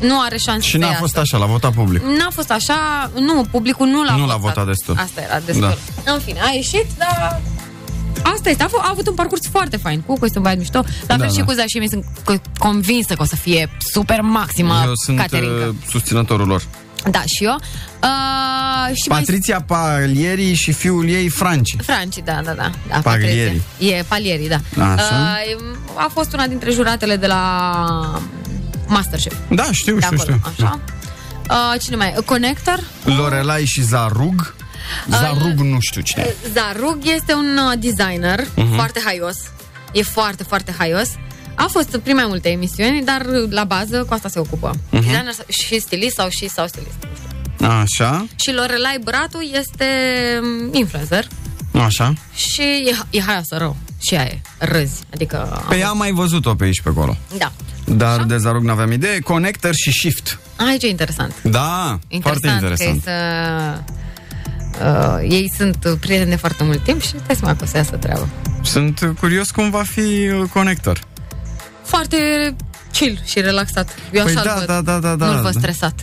nu 0.00 0.20
are 0.20 0.36
șanse 0.36 0.64
Și 0.66 0.70
să 0.70 0.78
n-a 0.78 0.86
iasă. 0.86 0.98
fost 0.98 1.16
așa, 1.18 1.38
l-a 1.38 1.46
votat 1.46 1.72
public. 1.72 2.02
N-a 2.02 2.28
fost 2.32 2.50
așa, 2.50 3.10
nu, 3.18 3.44
publicul 3.50 3.86
nu 3.86 4.02
l-a 4.04 4.12
Nu 4.12 4.18
votat. 4.18 4.34
l-a 4.34 4.40
votat 4.40 4.66
destul. 4.66 4.94
Asta 4.98 5.20
era 5.20 5.40
destul. 5.44 5.76
Da. 6.04 6.12
În 6.12 6.20
fine, 6.20 6.40
a 6.40 6.50
ieșit, 6.54 6.86
dar 6.98 7.40
Asta 8.34 8.50
este, 8.50 8.62
a, 8.62 8.66
f- 8.66 8.82
a 8.82 8.88
avut 8.90 9.08
un 9.08 9.14
parcurs 9.14 9.40
foarte 9.50 9.76
fain. 9.76 10.00
Cucu 10.00 10.24
este 10.24 10.36
un 10.38 10.42
băiat 10.44 10.58
mișto. 10.58 10.78
La 10.78 11.16
Da, 11.16 11.16
fel 11.16 11.30
și 11.32 11.38
da. 11.38 11.44
cu 11.44 11.52
Za 11.52 11.62
și 11.66 11.78
mi 11.78 11.88
sunt 11.88 12.04
co- 12.04 12.58
convinsă 12.58 13.14
că 13.14 13.22
o 13.22 13.24
să 13.24 13.36
fie 13.36 13.70
super 13.92 14.20
maximă 14.20 14.82
Eu 14.84 14.92
sunt 14.94 15.16
Caterinca. 15.18 15.66
uh, 15.66 15.74
susținătorul 15.90 16.46
lor. 16.46 16.62
Da, 17.10 17.22
și 17.26 17.44
eu. 17.44 17.54
Uh, 18.02 18.94
și 18.96 19.08
mai 19.08 19.18
Patriția 19.18 19.60
Palieri 19.66 20.54
și 20.54 20.72
fiul 20.72 21.08
ei 21.08 21.28
Franci. 21.28 21.76
Franci, 21.82 22.16
da, 22.24 22.40
da, 22.44 22.52
da. 22.52 22.70
da 22.88 22.98
Paglieri. 23.02 23.60
Patriția. 23.78 23.96
E 23.98 24.04
Palieri, 24.08 24.48
da. 24.48 24.84
Așa. 24.92 25.36
Uh, 25.58 25.76
a 25.94 26.10
fost 26.12 26.32
una 26.32 26.46
dintre 26.46 26.70
juratele 26.70 27.16
de 27.16 27.26
la 27.26 28.20
Masterchef. 28.86 29.34
Da, 29.50 29.64
știu, 29.72 29.94
De 29.98 30.00
știu, 30.04 30.16
acolo, 30.20 30.38
știu. 30.52 30.64
Așa. 30.66 30.80
Uh, 31.50 31.80
cine 31.80 31.96
mai? 31.96 32.14
Connector. 32.24 32.80
Lorelai 33.04 33.64
și 33.64 33.82
Zarug. 33.82 34.54
Zarug 35.08 35.58
nu 35.60 35.80
știu 35.80 36.00
cine. 36.00 36.22
e. 36.22 36.34
Zarug 36.52 36.98
este 37.14 37.34
un 37.34 37.58
uh, 37.70 37.78
designer 37.78 38.46
Mhm. 38.56 38.74
foarte 38.74 39.00
haios. 39.04 39.36
E 39.92 40.02
foarte, 40.02 40.42
foarte 40.42 40.74
haios. 40.78 41.08
A 41.54 41.66
fost 41.70 41.96
prin 41.96 42.14
mai 42.14 42.24
multe 42.28 42.48
emisiuni, 42.48 43.02
dar 43.04 43.20
uh, 43.20 43.50
la 43.50 43.64
bază 43.64 44.04
cu 44.08 44.14
asta 44.14 44.28
se 44.28 44.38
ocupă. 44.38 44.70
Mhm. 44.90 45.00
Designer 45.02 45.32
sau- 45.32 45.44
și 45.48 45.80
stilist 45.80 46.14
sau 46.14 46.28
și 46.28 46.48
sau 46.48 46.66
stilist. 46.66 47.06
Așa, 47.80 48.26
Și 48.36 48.52
Lorelai 48.52 48.98
Bratu 49.04 49.38
este 49.60 49.84
um, 50.42 50.74
influencer 50.74 51.26
așa. 51.84 52.14
și 52.34 52.60
e, 52.62 52.96
e 53.10 53.20
haioasă 53.20 53.56
rău. 53.58 53.76
Și 54.00 54.14
ea 54.14 54.24
e. 54.26 54.40
Râzi. 54.58 55.00
Adică... 55.14 55.62
Pe 55.68 55.76
ea 55.76 55.88
am 55.88 55.96
mai 55.96 56.10
văzut-o 56.12 56.54
pe 56.54 56.64
aici 56.64 56.80
pe 56.80 56.88
acolo. 56.88 57.16
Da. 57.38 57.52
Dar 57.86 58.22
de 58.24 58.36
Zarug 58.36 58.62
n-aveam 58.64 58.92
idee. 58.92 59.18
Connector 59.20 59.70
și 59.74 59.92
Shift. 59.92 60.38
Aici 60.56 60.82
e 60.82 60.88
interesant. 60.88 61.34
Da, 61.42 61.98
Interesant, 62.08 62.22
foarte 62.42 62.48
interesant. 62.66 63.04
Că 63.04 63.10
e 63.10 63.12
să... 63.12 63.78
Uh, 65.22 65.30
ei 65.30 65.52
sunt 65.56 65.84
uh, 65.86 65.92
prieteni 66.00 66.30
de 66.30 66.36
foarte 66.36 66.64
mult 66.64 66.84
timp 66.84 67.00
și 67.02 67.12
te 67.26 67.34
seama 67.34 67.56
că 67.56 67.64
o 67.64 67.66
să 67.66 67.76
iasă 67.76 67.96
treabă. 67.96 68.28
Sunt 68.62 69.14
curios 69.18 69.50
cum 69.50 69.70
va 69.70 69.82
fi 69.82 70.00
uh, 70.00 70.42
conector. 70.52 71.00
Foarte 71.84 72.16
chill 72.92 73.20
și 73.24 73.40
relaxat. 73.40 73.94
Eu 74.12 74.24
Păi 74.24 74.32
așa 74.34 74.44
da, 74.44 74.54
văd. 74.58 74.66
da, 74.66 74.80
da, 74.80 74.98
da, 74.98 75.14
da, 75.14 75.26
Nu-l 75.26 75.42
văd 75.42 75.52
da. 75.52 75.58
stresat. 75.60 75.94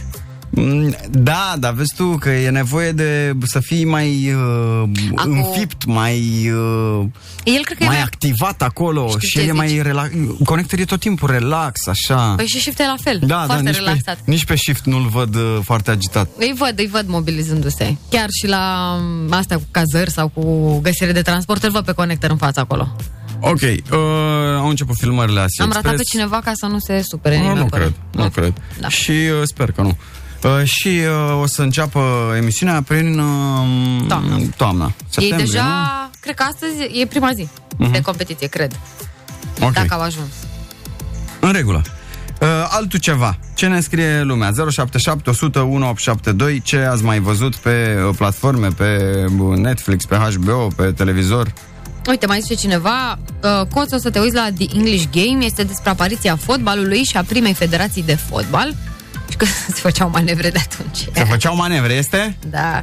Mm, 0.51 0.95
Da, 1.09 1.55
dar 1.59 1.73
vezi 1.73 1.93
tu 1.95 2.17
că 2.19 2.29
e 2.29 2.49
nevoie 2.49 2.91
de 2.91 3.33
să 3.45 3.59
fii 3.59 3.85
mai 3.85 4.33
uh, 4.33 4.83
Acum- 5.15 5.31
înfipt, 5.45 5.85
mai 5.85 6.17
uh, 6.51 7.05
El 7.43 7.61
cred 7.63 7.77
că 7.77 7.83
e 7.83 7.85
mai 7.85 7.95
mai... 7.95 8.01
activat 8.01 8.61
acolo 8.61 9.07
Știu 9.07 9.19
și 9.19 9.27
ce 9.29 9.39
el 9.39 9.43
e 9.45 9.49
zici. 9.49 9.57
mai 9.57 9.81
relax. 9.81 10.09
Conector 10.45 10.79
e 10.79 10.83
tot 10.85 10.99
timpul 10.99 11.29
relax, 11.31 11.87
așa. 11.87 12.33
Păi 12.35 12.47
și 12.47 12.59
shift 12.59 12.79
e 12.79 12.85
la 12.85 12.95
fel. 13.01 13.19
da, 13.19 13.25
da, 13.25 13.43
foarte 13.45 13.63
nici 13.63 13.73
pe, 13.73 13.79
relaxat. 13.79 14.17
nici 14.25 14.45
pe 14.45 14.55
shift 14.55 14.85
nu-l 14.85 15.07
văd 15.07 15.35
uh, 15.35 15.57
foarte 15.63 15.91
agitat. 15.91 16.29
Îi 16.37 16.53
văd, 16.57 16.73
îi 16.79 16.87
văd 16.87 17.07
mobilizându-se. 17.07 17.95
Chiar 18.09 18.27
și 18.41 18.47
la 18.47 18.95
um, 19.27 19.33
astea 19.33 19.57
cu 19.57 19.63
cazări 19.71 20.11
sau 20.11 20.27
cu 20.27 20.79
găsire 20.83 21.11
de 21.11 21.21
transport, 21.21 21.63
îl 21.63 21.71
văd 21.71 21.85
pe 21.85 21.91
conector 21.91 22.29
în 22.29 22.37
fața 22.37 22.61
acolo. 22.61 22.95
Ok, 23.39 23.61
uh, 23.61 23.97
au 24.57 24.69
început 24.69 24.95
filmările 24.95 25.39
Asia 25.39 25.63
Am 25.63 25.69
ratat 25.69 25.81
pe 25.83 25.89
Express. 25.89 26.09
cineva 26.09 26.41
ca 26.43 26.51
să 26.53 26.65
nu 26.65 26.79
se 26.79 27.01
supere 27.07 27.35
Nu, 27.35 27.41
nimeni 27.41 27.59
nu 27.59 27.65
pe 27.65 27.77
cred, 27.77 27.93
noi. 28.11 28.23
nu 28.23 28.29
cred. 28.29 28.53
Da. 28.79 28.87
Și 28.89 29.11
uh, 29.11 29.41
sper 29.43 29.71
că 29.71 29.81
nu. 29.81 29.97
Uh, 30.43 30.63
și 30.63 30.87
uh, 30.87 31.41
o 31.41 31.45
să 31.45 31.61
înceapă 31.61 32.33
emisiunea 32.37 32.81
prin 32.87 33.19
uh, 33.19 34.05
Toamna. 34.07 34.37
toamna. 34.57 34.85
Ei 34.85 34.93
Septembrie, 35.09 35.45
deja, 35.45 36.09
cred 36.19 36.35
că 36.35 36.43
astăzi 36.43 36.99
e 37.01 37.05
prima 37.05 37.31
zi 37.35 37.47
Mhm. 37.77 37.91
de 37.91 38.01
competiție, 38.01 38.47
cred. 38.47 38.79
nu? 39.59 39.65
Ok. 39.65 39.73
Dacă 39.73 39.93
au 39.93 40.01
ajuns. 40.01 40.27
În 41.39 41.51
regulă. 41.51 41.81
Uh, 42.41 42.47
altul 42.69 42.99
ceva. 42.99 43.37
Ce 43.55 43.67
ne 43.67 43.79
scrie 43.79 44.21
lumea? 44.21 44.51
077 44.69 45.29
100 45.29 45.59
1872. 45.59 46.61
Ce 46.61 46.77
ați 46.77 47.03
mai 47.03 47.19
văzut 47.19 47.55
pe 47.55 47.97
uh, 48.07 48.15
platforme, 48.17 48.67
pe 48.67 48.97
uh, 49.39 49.57
Netflix, 49.57 50.05
pe 50.05 50.15
HBO, 50.15 50.67
pe 50.75 50.83
televizor? 50.91 51.53
Uite, 52.09 52.25
mai 52.25 52.39
zice 52.41 52.53
cineva, 52.53 53.19
uh, 53.43 53.67
Coț, 53.73 53.91
o 53.91 53.97
să 53.97 54.09
te 54.09 54.19
uiți 54.19 54.35
la 54.35 54.47
The 54.57 54.67
English 54.75 55.05
Game, 55.11 55.45
este 55.45 55.63
despre 55.63 55.89
apariția 55.89 56.35
fotbalului 56.35 57.03
și 57.03 57.17
a 57.17 57.23
primei 57.23 57.53
federații 57.53 58.03
de 58.03 58.15
fotbal. 58.15 58.73
Și 59.29 59.37
că 59.37 59.45
se 59.75 59.79
făceau 59.81 60.09
manevre 60.09 60.49
de 60.49 60.59
atunci. 60.69 60.97
Se 61.13 61.23
făceau 61.23 61.55
manevre, 61.55 61.93
este? 61.93 62.37
Da. 62.49 62.81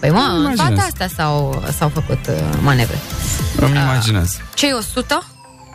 Păi 0.00 0.10
mă, 0.10 0.18
în 0.34 0.40
imaginez. 0.40 0.66
toate 0.66 0.80
astea 0.80 1.08
s-au, 1.16 1.64
s-au 1.78 1.88
făcut 1.88 2.26
uh, 2.28 2.34
manevre. 2.62 2.98
Îmi 3.56 3.76
imaginez. 3.76 4.36
Cei 4.54 4.72
100? 4.78 5.26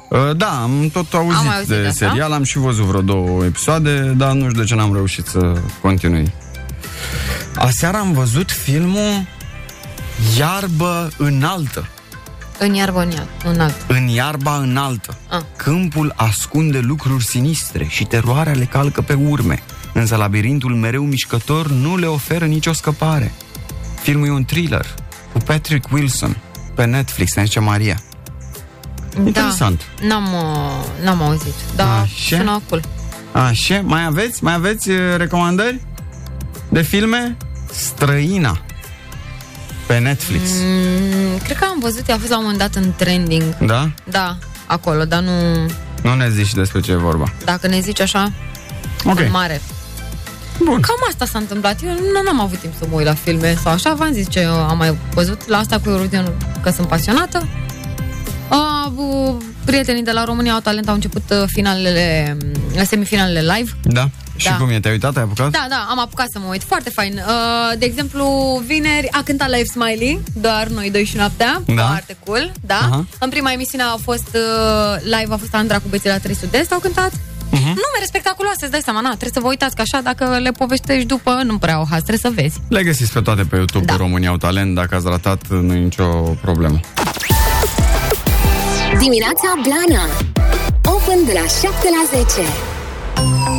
Uh, 0.09 0.19
da, 0.37 0.61
am 0.61 0.89
tot 0.93 1.13
auzit, 1.13 1.37
Am 1.39 1.49
auzit 1.49 1.67
de 1.67 1.81
de 1.81 1.87
asta. 1.87 2.07
serial, 2.07 2.31
am 2.31 2.43
și 2.43 2.57
văzut 2.57 2.85
vreo 2.85 3.01
două 3.01 3.43
episoade, 3.43 4.13
dar 4.17 4.31
nu 4.31 4.49
știu 4.49 4.61
de 4.61 4.67
ce 4.67 4.75
n-am 4.75 4.93
reușit 4.93 5.25
să 5.25 5.53
continui. 5.81 6.33
Aseară 7.55 7.97
am 7.97 8.11
văzut 8.13 8.51
filmul 8.51 9.25
Iarbă 10.37 11.11
înaltă. 11.17 11.87
În 12.63 12.73
iarbă, 12.73 13.01
în 13.01 13.11
iarbă, 13.11 13.29
în 13.43 13.59
alt. 13.59 13.75
În 13.87 14.07
iarba 14.07 14.57
înaltă. 14.57 15.17
Ah. 15.29 15.41
Câmpul 15.55 16.13
ascunde 16.15 16.79
lucruri 16.79 17.23
sinistre 17.23 17.85
și 17.89 18.03
teroarea 18.03 18.53
le 18.53 18.65
calcă 18.65 19.01
pe 19.01 19.13
urme. 19.13 19.63
Însă 19.93 20.15
labirintul 20.15 20.75
mereu 20.75 21.03
mișcător 21.03 21.67
nu 21.67 21.97
le 21.97 22.05
oferă 22.05 22.45
nicio 22.45 22.73
scăpare. 22.73 23.33
Filmul 24.01 24.27
e 24.27 24.31
un 24.31 24.45
thriller 24.45 24.85
cu 25.31 25.39
Patrick 25.39 25.91
Wilson 25.91 26.37
pe 26.75 26.85
Netflix, 26.85 27.35
ne 27.35 27.43
zice 27.43 27.59
Maria. 27.59 27.99
Interesant. 29.25 29.81
Da, 29.99 30.07
n-am, 30.07 30.33
uh, 30.33 31.03
n-am 31.03 31.21
auzit, 31.21 31.53
dar 31.75 31.87
Așa? 31.87 32.37
sună 32.37 32.61
cool. 32.69 32.81
Așa, 33.31 33.81
mai 33.83 34.05
aveți? 34.05 34.43
Mai 34.43 34.53
aveți 34.53 34.89
uh, 34.89 34.97
recomandări 35.17 35.79
de 36.69 36.81
filme? 36.81 37.37
Străina 37.71 38.61
pe 39.85 39.97
Netflix. 39.97 40.41
Mm, 40.61 41.37
cred 41.43 41.57
că 41.57 41.63
am 41.65 41.79
văzut, 41.79 42.09
a 42.09 42.17
fost 42.17 42.29
la 42.29 42.35
un 42.37 42.41
moment 42.43 42.59
dat 42.59 42.75
în 42.75 42.93
trending. 42.95 43.43
Da? 43.57 43.89
Da, 44.09 44.37
acolo, 44.65 45.05
dar 45.05 45.21
nu... 45.21 45.31
Nu 46.01 46.13
ne 46.15 46.29
zici 46.29 46.53
despre 46.53 46.79
ce 46.79 46.91
e 46.91 46.95
vorba. 46.95 47.33
Dacă 47.45 47.67
ne 47.67 47.79
zici 47.79 47.99
așa, 48.01 48.31
Ok. 49.05 49.19
în 49.19 49.31
mare. 49.31 49.61
Bun. 50.63 50.79
Cam 50.81 50.95
asta 51.09 51.25
s-a 51.25 51.37
întâmplat. 51.39 51.79
Eu 51.83 51.91
nu 51.91 52.21
n-am 52.25 52.41
avut 52.41 52.59
timp 52.59 52.73
să 52.79 52.85
mă 52.89 52.95
uit 52.95 53.05
la 53.05 53.13
filme 53.13 53.57
sau 53.63 53.71
așa. 53.73 53.93
V-am 53.93 54.11
zis 54.13 54.29
ce 54.29 54.43
am 54.43 54.77
mai 54.77 54.97
văzut 55.13 55.47
la 55.47 55.57
asta 55.57 55.79
cu 55.79 55.89
Eurovision, 55.89 56.33
că 56.61 56.69
sunt 56.69 56.87
pasionată. 56.87 57.47
A, 58.49 58.91
bu, 58.93 59.37
prietenii 59.65 60.03
de 60.03 60.11
la 60.11 60.23
România 60.23 60.53
au 60.53 60.59
talent 60.59 60.87
au 60.87 60.93
început 60.93 61.23
uh, 61.29 61.43
finalele, 61.47 62.37
mm, 62.75 62.83
semifinalele 62.83 63.53
live. 63.53 63.71
Da? 63.83 64.09
Și 64.35 64.47
Da. 64.49 64.55
cum 64.55 64.69
e? 64.69 64.79
Te-ai 64.79 64.93
uitat? 64.93 65.17
Ai 65.17 65.23
apucat? 65.23 65.49
Da, 65.51 65.65
da, 65.69 65.87
am 65.89 65.99
apucat 65.99 66.27
să 66.31 66.39
mă 66.39 66.45
uit. 66.49 66.63
Foarte 66.63 66.89
fain. 66.89 67.13
Uh, 67.27 67.77
de 67.77 67.85
exemplu, 67.85 68.25
vineri 68.65 69.07
a 69.11 69.21
cântat 69.23 69.49
live 69.49 69.63
Smiley, 69.63 70.19
doar 70.33 70.67
noi 70.67 70.91
doi 70.91 71.03
și 71.05 71.15
noaptea. 71.15 71.61
Da. 71.75 71.85
Foarte 71.85 72.17
cool, 72.25 72.51
da. 72.65 72.79
Aha. 72.81 73.05
În 73.19 73.29
prima 73.29 73.51
emisiune 73.51 73.83
a 73.83 73.95
fost 74.03 74.27
uh, 74.33 74.95
live, 75.03 75.33
a 75.33 75.37
fost 75.37 75.55
Andra 75.55 75.75
cu 75.75 75.87
băieții 75.87 76.09
la 76.09 76.17
3 76.17 76.35
Sud-Est, 76.35 76.71
au 76.71 76.79
cântat. 76.79 77.11
Mhm. 77.49 77.61
Numere 77.61 78.05
spectaculoase, 78.05 78.57
îți 78.61 78.71
dai 78.71 78.81
seama, 78.83 78.99
na, 79.01 79.09
trebuie 79.09 79.31
să 79.33 79.39
vă 79.39 79.47
uitați 79.47 79.75
că 79.75 79.81
așa, 79.81 80.01
dacă 80.01 80.37
le 80.41 80.51
povestești 80.51 81.05
după, 81.07 81.41
nu 81.43 81.57
prea 81.57 81.75
au 81.75 81.85
haz, 81.89 82.01
trebuie 82.03 82.31
să 82.31 82.41
vezi. 82.41 82.57
Le 82.69 82.83
găsiți 82.83 83.11
pe 83.13 83.21
toate 83.21 83.43
pe 83.43 83.55
YouTube, 83.55 83.85
da. 83.85 83.95
România 83.95 84.29
au 84.29 84.37
talent, 84.37 84.75
dacă 84.75 84.95
ați 84.95 85.07
ratat, 85.07 85.41
nu 85.49 85.73
e 85.73 85.77
nicio 85.79 86.05
problemă. 86.41 86.79
Dimineața 88.99 89.47
Blana 89.63 90.03
Open 90.85 91.25
de 91.25 91.31
la 91.33 91.47
7 91.47 91.67
la 91.95 92.19
10 92.19 93.52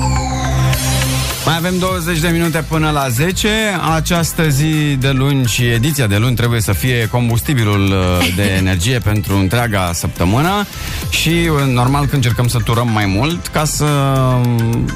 Mai 1.45 1.57
avem 1.57 1.79
20 1.79 2.19
de 2.19 2.29
minute 2.29 2.65
până 2.69 2.91
la 2.91 3.09
10. 3.09 3.49
Această 3.95 4.49
zi 4.49 4.97
de 4.99 5.11
luni 5.11 5.47
și 5.47 5.67
ediția 5.67 6.07
de 6.07 6.17
luni 6.17 6.37
trebuie 6.37 6.61
să 6.61 6.73
fie 6.73 7.09
combustibilul 7.11 7.81
uh, 7.81 8.35
de 8.37 8.43
energie 8.63 8.99
pentru 8.99 9.37
întreaga 9.37 9.91
săptămână 9.93 10.67
și 11.09 11.29
uh, 11.29 11.73
normal 11.73 12.07
că 12.07 12.15
încercăm 12.15 12.49
să 12.49 12.59
turăm 12.65 12.89
mai 12.89 13.07
mult 13.07 13.47
ca 13.47 13.65
să 13.65 13.85
um, 13.85 14.91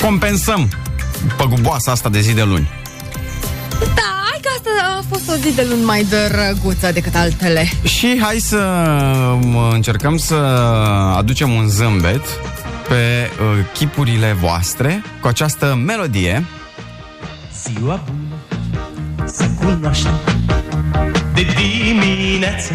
compensăm 0.00 0.68
păguboasa 1.36 1.90
asta 1.90 2.08
de 2.08 2.20
zi 2.20 2.34
de 2.34 2.42
luni. 2.42 2.68
Da, 3.78 4.22
hai 4.30 4.40
că 4.42 4.48
asta 4.56 4.70
a 4.98 5.04
fost 5.08 5.28
o 5.28 5.48
zi 5.48 5.54
de 5.54 5.66
luni 5.68 5.84
mai 5.84 6.06
drăguță 6.08 6.92
decât 6.92 7.14
altele. 7.14 7.70
Și 7.84 8.18
hai 8.20 8.38
să 8.38 8.56
um, 9.32 9.56
încercăm 9.72 10.16
să 10.16 10.34
aducem 11.16 11.50
un 11.50 11.68
zâmbet 11.68 12.22
pe 12.88 13.30
uh, 13.40 13.64
chipurile 13.72 14.32
voastre 14.32 15.02
cu 15.20 15.26
această 15.26 15.74
melodie. 15.74 16.44
Ziua 17.62 18.04
bună 18.06 19.26
Să 19.26 19.48
cunoaștem 19.60 20.12
De 21.34 21.46
dimineață 21.56 22.72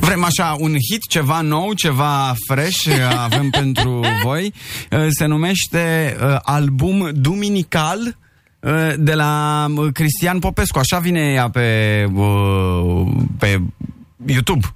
Vrem 0.00 0.24
așa 0.24 0.56
un 0.58 0.74
hit, 0.90 1.02
ceva 1.08 1.40
nou, 1.40 1.72
ceva 1.72 2.34
fresh 2.48 2.84
uh, 2.86 3.18
avem 3.18 3.50
pentru 3.60 4.00
voi. 4.22 4.52
Uh, 4.90 5.06
Se 5.08 5.24
numește 5.24 6.16
uh, 6.22 6.36
album 6.42 7.10
Duminical 7.14 7.98
uh, 8.60 8.92
de 8.96 9.14
la 9.14 9.66
uh, 9.76 9.92
Cristian 9.92 10.38
Popescu. 10.38 10.78
Așa 10.78 10.98
vine 10.98 11.20
ea 11.32 11.50
pe, 11.50 12.06
uh, 12.14 13.06
pe 13.38 13.60
YouTube. 14.26 14.66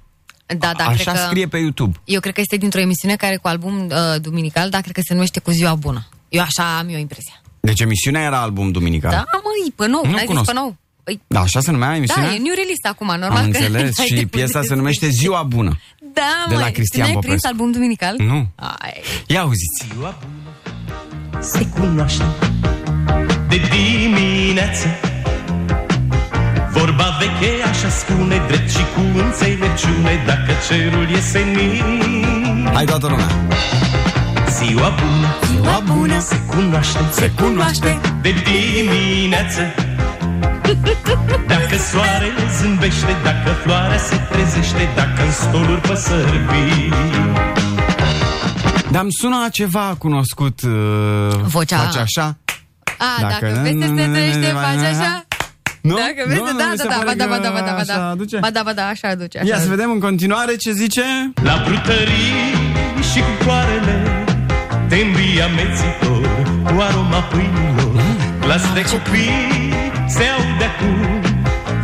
Da, 0.57 0.71
da, 0.77 0.83
Așa 0.83 0.93
cred 1.11 1.15
că... 1.15 1.25
scrie 1.27 1.47
pe 1.47 1.57
YouTube. 1.57 1.97
Eu 2.05 2.19
cred 2.19 2.33
că 2.33 2.41
este 2.41 2.57
dintr-o 2.57 2.79
emisiune 2.79 3.15
care 3.15 3.35
cu 3.37 3.47
album 3.47 3.85
uh, 3.85 4.21
duminical, 4.21 4.69
dar 4.69 4.81
cred 4.81 4.93
că 4.93 5.01
se 5.05 5.13
numește 5.13 5.39
Cu 5.39 5.51
ziua 5.51 5.73
bună. 5.75 6.07
Eu 6.29 6.41
așa 6.41 6.77
am 6.77 6.87
eu 6.89 6.99
impresia. 6.99 7.41
Deci 7.59 7.79
emisiunea 7.79 8.21
era 8.21 8.41
album 8.41 8.71
Duminical. 8.71 9.11
Da, 9.11 9.25
măi, 9.33 9.71
pe 9.75 9.87
nou, 9.87 10.01
Nu 10.05 10.09
n-ai 10.09 10.17
zis 10.19 10.27
cunosc. 10.27 10.45
pe 10.45 10.53
nou. 10.53 10.75
Păi, 11.03 11.21
Da, 11.27 11.39
așa 11.39 11.59
se 11.59 11.71
numea 11.71 11.95
emisiunea? 11.95 12.29
da, 12.29 12.35
e 12.35 12.37
new 12.37 12.53
release 12.53 12.87
acum, 12.87 13.07
normal 13.07 13.29
Am 13.29 13.51
că 13.51 13.57
înțeles 13.57 13.95
n-ai 13.97 14.07
și 14.07 14.13
de 14.13 14.25
piesa 14.25 14.45
unde 14.55 14.61
se 14.61 14.67
să 14.67 14.75
numește 14.75 15.07
zici. 15.09 15.19
Ziua 15.19 15.43
Bună. 15.43 15.79
Da, 16.13 16.45
de 16.49 16.53
la 16.55 16.61
măi, 16.61 16.71
Cristian 16.71 17.05
tu 17.07 17.11
n-ai 17.11 17.21
prins 17.21 17.41
Popescu. 17.41 17.47
album 17.47 17.71
duminical? 17.71 18.15
Nu. 18.17 18.47
Ai. 18.55 19.01
Ia 19.27 19.41
auziți. 19.41 19.85
Ziua 19.93 20.17
bună 20.21 21.41
Să 21.43 21.65
cunoaștem 21.65 22.33
De 23.49 23.57
dimineață 23.71 24.87
Vorba 25.01 25.10
veche 27.21 27.51
așa 27.69 27.89
spune 27.89 28.41
Drept 28.47 28.69
și 28.69 28.83
cu 28.93 29.01
înțelepciune 29.25 30.13
Dacă 30.25 30.51
cerul 30.67 31.07
e 31.17 31.19
senin 31.19 32.69
Hai 32.73 32.85
toată 32.85 33.07
lumea. 33.07 33.27
Ziua 34.57 34.89
bună 34.99 35.27
Ziua 35.51 35.83
bună 35.85 36.19
Se 36.19 36.37
cunoaște 36.47 36.99
Se 37.11 37.31
cunoaște 37.41 37.99
De 38.21 38.33
dimineață 38.47 39.61
Dacă 41.47 41.75
soarele 41.91 42.43
zâmbește 42.59 43.15
Dacă 43.23 43.49
floarea 43.63 43.97
se 43.97 44.15
trezește 44.31 44.89
Dacă 44.95 45.21
în 45.25 45.31
stoluri 45.31 45.81
păsări 45.81 46.39
vii 46.49 46.93
Dar 48.91 49.01
îmi 49.01 49.11
sună 49.11 49.47
ceva 49.51 49.95
cunoscut. 49.97 50.61
Uh, 50.61 50.71
Vocea. 51.43 51.77
Face 51.77 51.99
așa. 51.99 52.37
A, 52.97 53.21
Dacă- 53.21 53.45
dacă, 53.45 53.59
vezi 53.63 53.77
să 53.79 53.93
se 53.95 54.07
trăiește, 54.11 54.45
faci 54.45 54.83
așa? 54.93 55.25
Nu? 55.81 55.95
Dacă 55.95 56.21
vezi, 56.27 56.39
Nu, 56.39 56.45
nu, 56.51 56.57
da, 56.61 56.65
mi 56.71 56.77
da, 56.77 56.83
se 56.83 56.87
da, 56.87 56.95
pare 56.95 57.05
ba 57.09 57.13
da, 57.21 57.25
ba 57.31 57.35
că 57.35 57.41
da, 57.41 57.49
ba 57.49 57.59
da, 57.67 57.71
ba 57.71 57.81
așa 57.85 57.95
da. 57.97 58.09
aduce. 58.09 58.37
Ba 58.45 58.49
da, 58.57 58.61
ba 58.67 58.73
da, 58.79 58.85
așa 58.93 59.07
aduce. 59.15 59.37
Așa 59.37 59.47
Ia 59.47 59.55
să 59.55 59.61
aduce. 59.61 59.75
vedem 59.75 59.91
în 59.91 59.99
continuare 60.07 60.53
ce 60.63 60.71
zice. 60.71 61.03
La 61.43 61.55
brutării 61.65 62.35
și 63.09 63.19
cu 63.27 63.33
coarele 63.45 63.97
Te 64.89 64.95
învii 65.05 65.41
amețitor 65.49 66.21
Cu 66.67 66.75
aroma 66.87 67.21
pâinilor 67.31 67.93
Glas 68.43 68.63
de 68.73 68.81
copii 68.91 69.73
Se 70.15 70.23
aude 70.37 70.65
acum 70.71 70.97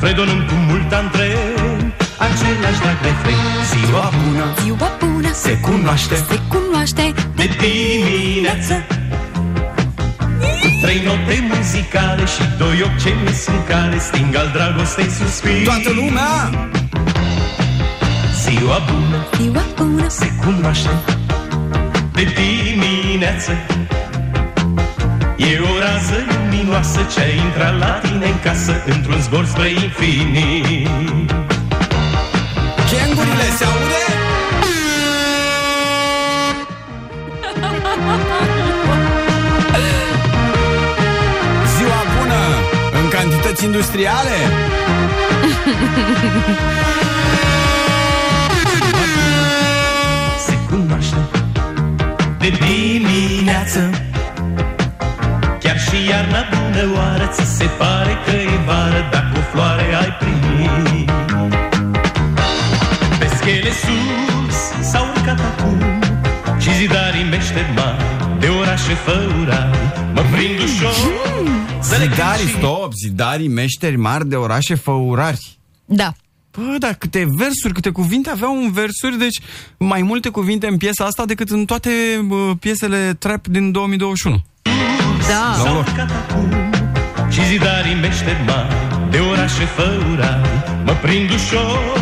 Fredonând 0.02 0.42
cu 0.50 0.56
mult 0.70 0.92
antren 1.00 1.94
Același 2.28 2.80
drag 2.84 2.98
refren 3.08 3.42
Ziua 3.72 4.06
bună 4.24 4.46
Ziua 4.64 4.90
bună 5.00 5.30
Se 5.44 5.54
cunoaște 5.68 6.16
Se 6.16 6.38
cunoaște 6.54 7.04
De 7.36 7.46
dimineață 7.62 8.74
Cu 9.27 9.27
trei 10.82 11.02
note 11.06 11.48
muzicale 11.50 12.26
Și 12.26 12.44
doi 12.58 12.82
ochi 12.86 12.98
ce 13.04 13.14
mi 13.24 13.34
sunt 13.44 13.66
cale 13.68 14.00
Sting 14.00 14.36
al 14.36 14.50
dragostei 14.54 15.10
suspin 15.10 15.64
Toată 15.64 15.92
lumea! 15.96 16.34
Ziua 18.42 18.80
bună 18.90 19.28
Ziua 19.42 19.64
bună 19.76 20.08
Se 20.08 20.32
cunoaște 20.44 20.90
De 22.14 22.24
dimineață 22.38 23.52
E 25.38 25.60
o 25.60 25.80
rază 25.80 26.26
luminoasă 26.30 27.00
Ce-a 27.14 27.28
intrat 27.46 27.78
la 27.80 27.92
tine 28.02 28.26
în 28.26 28.40
casă 28.44 28.84
Într-un 28.86 29.22
zbor 29.22 29.46
spre 29.46 29.70
infinit 29.70 30.88
Gangurile 32.92 33.50
se 33.58 33.64
aude? 33.64 34.02
în 43.62 43.64
cantități 43.64 43.66
industriale? 43.66 44.36
Se 50.46 50.56
cunoaște 50.70 51.16
De 52.40 52.50
dimineață 52.50 53.90
Chiar 55.60 55.80
și 55.80 56.08
iarna 56.10 56.46
bună 56.50 56.84
oară 56.96 57.30
Ți 57.34 57.46
se 57.58 57.66
pare 57.78 58.18
că 58.26 58.32
e 58.32 58.60
vară 58.66 59.08
Dacă 59.12 59.38
o 59.38 59.40
floare 59.52 59.96
ai 60.02 60.18
primit 60.20 61.12
Pe 63.20 63.28
schele 63.38 63.72
sus 63.72 64.58
s-au 64.90 65.06
urcat 65.16 65.40
acum 65.40 65.82
Și 66.60 66.74
zidarii 66.74 67.28
meșteri 67.30 67.72
mari 68.78 68.90
De 68.90 68.94
orașe 68.94 68.94
făurari 68.94 69.78
Mă 70.14 70.22
prind 70.32 70.60
ușor 70.60 70.94
Să 71.82 71.96
le 71.98 72.04
cânt 72.06 72.14
Zidarii, 72.16 72.48
și- 72.48 72.56
stop, 72.58 72.94
zidarii 73.06 73.48
meșteri 73.48 73.96
mari 73.98 74.28
de 74.30 74.36
orașe 74.36 74.76
făurari. 74.76 75.58
Da. 75.86 76.14
Bă, 76.52 76.76
dar 76.80 76.94
câte 76.94 77.26
versuri, 77.38 77.74
câte 77.74 77.90
cuvinte 77.90 78.30
aveau 78.30 78.58
în 78.58 78.72
versuri, 78.72 79.18
deci 79.18 79.40
mai 79.78 80.02
multe 80.02 80.30
cuvinte 80.30 80.68
în 80.68 80.78
piesa 80.78 81.06
asta 81.06 81.26
decât 81.26 81.50
în 81.50 81.66
toate 81.66 81.90
bă, 82.26 82.54
piesele 82.60 83.16
trap 83.20 83.48
din 83.48 83.72
2021. 83.72 84.42
Da. 85.30 85.64
La 85.64 85.70
un 85.70 85.76
loc. 85.76 85.86
Și 87.32 87.46
zidarii 87.46 87.96
meșteri 88.02 88.44
mari 88.46 88.76
De 89.12 89.18
orașe 89.18 89.66
făurari 89.66 90.50
Mă 90.86 90.92
prind 91.02 91.30
ușor 91.32 91.97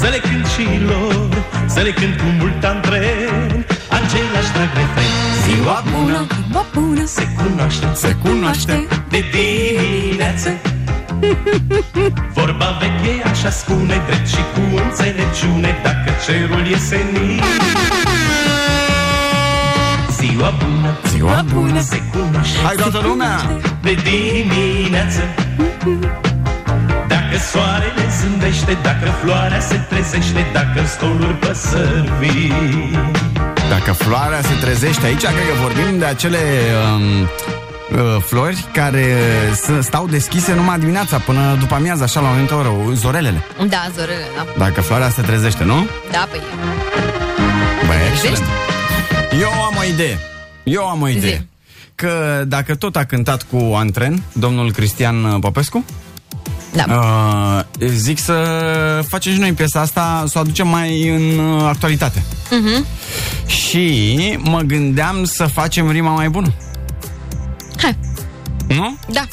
Să 0.00 0.06
le 0.10 0.18
cânt 0.28 0.46
și 0.46 0.64
lor 0.88 1.28
Să 1.66 1.80
le 1.80 1.90
cânt 1.90 2.16
cu 2.16 2.24
mult 2.38 2.64
antren. 2.64 3.66
Același 3.98 4.50
drag 4.54 4.70
refren. 4.78 5.12
Ziua 5.46 5.82
bună 5.92 6.26
Ziua 6.50 6.66
bună 6.74 7.04
Se 7.06 7.28
cunoaște 7.36 7.86
Se 7.94 8.16
cunoaște. 8.22 8.86
De 9.08 9.24
dimineață. 9.32 10.50
Vorba 12.36 12.78
veche 12.80 13.28
așa 13.28 13.50
spune 13.50 14.02
Drept 14.06 14.28
și 14.28 14.42
cu 14.54 14.76
înțelepciune 14.84 15.80
Dacă 15.82 16.10
cerul 16.26 16.66
e 16.72 16.76
senin 16.76 17.42
Ziua 20.20 20.54
bună 20.58 20.98
Ziua 21.08 21.44
bună 21.54 21.80
Se 21.80 22.02
cunoaște 22.12 22.58
Hai 22.64 22.74
toată 22.74 23.00
lumea! 23.06 23.60
de 23.82 23.96
dimineață 24.02 25.20
Dacă 27.30 27.40
soarele 27.52 28.06
zâmbește 28.20 28.78
Dacă 28.82 29.10
floarea 29.24 29.60
se 29.60 29.76
trezește 29.88 30.46
Dacă 30.52 30.80
în 30.80 30.86
stoluri 30.86 31.32
păsări 31.34 32.12
vii 32.20 32.52
Dacă 33.68 33.92
floarea 33.92 34.40
se 34.42 34.54
trezește 34.60 35.06
aici, 35.06 35.20
cred 35.20 35.46
că 35.48 35.60
vorbim 35.62 35.98
de 35.98 36.04
acele 36.04 36.38
um, 36.94 37.20
uh, 37.20 38.22
flori 38.26 38.64
care 38.72 39.04
s- 39.54 39.84
stau 39.86 40.06
deschise 40.06 40.54
numai 40.54 40.78
dimineața 40.78 41.18
până 41.18 41.56
după 41.58 41.74
amiază, 41.74 42.02
așa 42.02 42.20
la 42.20 42.26
un 42.28 42.32
moment 42.32 42.50
oră, 42.50 42.94
zorelele. 42.94 43.42
Da, 43.68 43.88
zorele, 43.96 44.24
da. 44.36 44.46
Dacă 44.64 44.80
floarea 44.80 45.08
se 45.10 45.22
trezește, 45.22 45.64
nu? 45.64 45.86
Da, 46.10 46.28
păi. 46.30 46.40
Băi, 47.86 47.96
excelent. 48.12 48.42
Eu 49.40 49.50
am 49.62 49.74
o 49.78 49.84
idee. 49.84 50.18
Eu 50.62 50.88
am 50.88 51.02
o 51.02 51.08
idee. 51.08 51.30
Zi. 51.30 51.46
Că 51.94 52.42
dacă 52.46 52.74
tot 52.74 52.96
a 52.96 53.04
cântat 53.04 53.42
cu 53.50 53.74
antren, 53.76 54.22
domnul 54.32 54.72
Cristian 54.72 55.38
Popescu, 55.40 55.84
Da. 56.86 57.64
uh, 57.80 57.88
zic 57.88 58.18
să 58.18 58.34
facem 59.08 59.32
și 59.32 59.38
noi 59.38 59.52
piesa 59.52 59.80
asta, 59.80 60.24
să 60.26 60.38
o 60.38 60.40
aducem 60.40 60.68
mai 60.68 61.08
în 61.08 61.38
uh, 61.38 61.62
actualitate. 61.68 62.22
Mhm. 62.50 62.86
Și 63.46 64.16
mă 64.40 64.60
gândeam 64.60 65.24
să 65.24 65.46
facem 65.46 65.90
rima 65.90 66.14
mai 66.14 66.28
bună. 66.28 66.52
Hai. 67.76 67.98
Nu? 68.68 68.96
Da. 69.12 69.26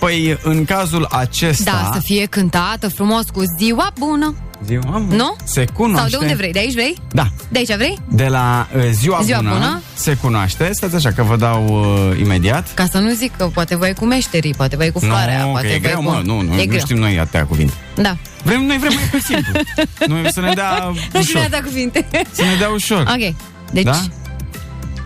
Păi, 0.00 0.38
în 0.42 0.64
cazul 0.64 1.06
acesta... 1.10 1.70
Da, 1.70 1.90
să 1.94 2.00
fie 2.00 2.26
cântată 2.26 2.88
frumos 2.88 3.24
cu 3.32 3.42
ziua 3.58 3.92
bună. 3.98 4.34
Ziua, 4.66 5.04
Nu? 5.08 5.36
Se 5.44 5.64
cunoaște... 5.72 6.10
Sau 6.10 6.18
de 6.20 6.24
unde 6.24 6.36
vrei? 6.36 6.52
De 6.52 6.58
aici 6.58 6.72
vrei? 6.72 6.96
Da. 7.12 7.28
De 7.48 7.58
aici 7.58 7.74
vrei? 7.76 7.98
De 8.08 8.26
la 8.26 8.68
uh, 8.76 8.82
ziua, 8.92 9.20
Ziua 9.22 9.38
bună, 9.38 9.50
bună. 9.52 9.80
se 9.94 10.14
cunoaște. 10.14 10.70
Stați 10.72 10.94
așa 10.94 11.12
că 11.12 11.22
vă 11.22 11.36
dau 11.36 11.66
uh, 12.10 12.18
imediat. 12.20 12.74
Ca 12.74 12.86
să 12.90 12.98
nu 12.98 13.10
zic 13.14 13.36
că 13.36 13.44
poate 13.44 13.76
voi 13.76 13.92
cu 13.94 14.04
meșterii, 14.04 14.54
poate 14.54 14.76
voi 14.76 14.90
cu 14.92 14.98
floarea, 14.98 15.44
nu, 15.44 15.50
poate 15.50 15.66
că 15.66 15.72
e 15.72 15.78
voi 15.78 15.80
greu, 15.88 15.96
cu... 15.96 16.02
mă, 16.02 16.20
nu, 16.24 16.40
nu, 16.40 16.52
e 16.54 16.56
nu 16.56 16.64
greu. 16.66 16.78
știm 16.78 16.96
noi 16.96 17.18
atâtea 17.18 17.44
cuvinte. 17.44 17.72
Da. 17.94 18.16
Vrem, 18.42 18.64
noi 18.64 18.78
vrem 18.78 18.92
mai 18.94 19.08
pe 19.10 19.18
simplu. 19.18 19.52
noi 20.14 20.32
să 20.32 20.40
ne 20.40 20.52
dea 20.54 20.84
Nu 20.84 20.94
știu 20.94 21.18
ușor. 21.20 21.34
ne-a 21.40 21.48
dat 21.48 21.62
cuvinte. 21.62 22.06
Să 22.32 22.42
ne 22.42 22.54
dea 22.58 22.68
ușor. 22.68 23.00
Ok. 23.00 23.34
Deci, 23.72 23.84
Da? 23.84 24.00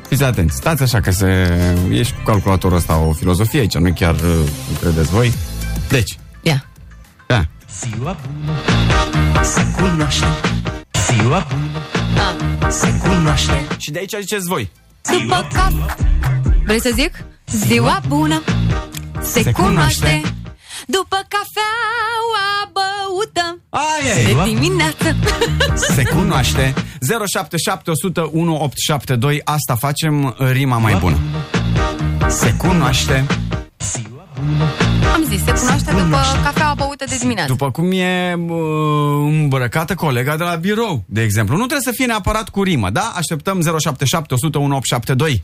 Fiți 0.09 0.23
atenți, 0.25 0.57
stați 0.57 0.83
așa 0.83 1.01
că 1.01 1.11
se... 1.11 1.49
Ești 1.91 2.13
cu 2.13 2.21
calculatorul 2.25 2.77
ăsta 2.77 2.97
o 2.97 3.13
filozofie 3.13 3.61
aici, 3.61 3.75
nu 3.75 3.93
chiar 3.93 4.15
uh, 4.15 4.49
credeți 4.81 5.11
voi. 5.11 5.33
Deci, 5.89 6.11
ia. 6.11 6.19
da. 6.19 6.20
Ziua 7.79 8.17
bună 8.27 9.43
Se 9.45 9.67
cunoaște 9.81 10.27
Ziua 11.13 11.47
bună 11.49 11.85
Da. 12.15 12.37
Se 12.71 12.93
cunoaște 12.99 13.67
Și 13.79 13.91
de 13.91 13.99
aici 13.99 14.15
ziceți 14.21 14.47
voi. 14.47 14.71
După 15.21 15.49
cap. 15.53 15.73
Vrei 16.65 16.81
să 16.81 16.91
zic? 16.95 17.25
Ziua 17.47 18.01
bună 18.09 18.43
se, 19.23 19.43
Se 19.43 19.53
cunoaște. 19.53 20.01
cunoaște. 20.01 20.21
După 20.87 21.17
cafeaua 21.29 22.71
băută 22.73 23.59
Aia 23.69 24.15
de 24.45 24.51
e. 24.51 24.55
dimineață. 24.55 25.17
Se 25.95 26.03
cunoaște 26.03 26.75
077 27.27 27.91
100 27.91 28.21
1872 28.21 29.41
Asta 29.45 29.75
facem 29.75 30.25
uh, 30.25 30.51
rima 30.51 30.79
mai 30.79 30.95
bună 30.95 31.19
Se 32.29 32.55
cunoaște 32.55 33.27
Am 35.15 35.25
zis, 35.29 35.45
se 35.45 35.53
cunoaște 35.53 35.91
după 35.91 36.17
cafeaua 36.43 36.75
băută 36.75 37.05
de 37.09 37.17
dimineață. 37.21 37.51
După 37.51 37.71
cum 37.71 37.93
e 37.93 38.35
uh, 38.49 38.59
îmbrăcată 39.27 39.95
colega 39.95 40.37
de 40.37 40.45
la 40.45 40.55
birou 40.55 41.05
De 41.07 41.23
exemplu 41.23 41.57
Nu 41.57 41.67
trebuie 41.67 41.93
să 41.93 41.93
fie 41.97 42.07
neapărat 42.07 42.49
cu 42.49 42.63
rimă 42.63 42.91
Da? 42.91 43.13
Așteptăm 43.15 43.61
077 43.79 44.35
100 44.35 44.59
1872 44.59 45.43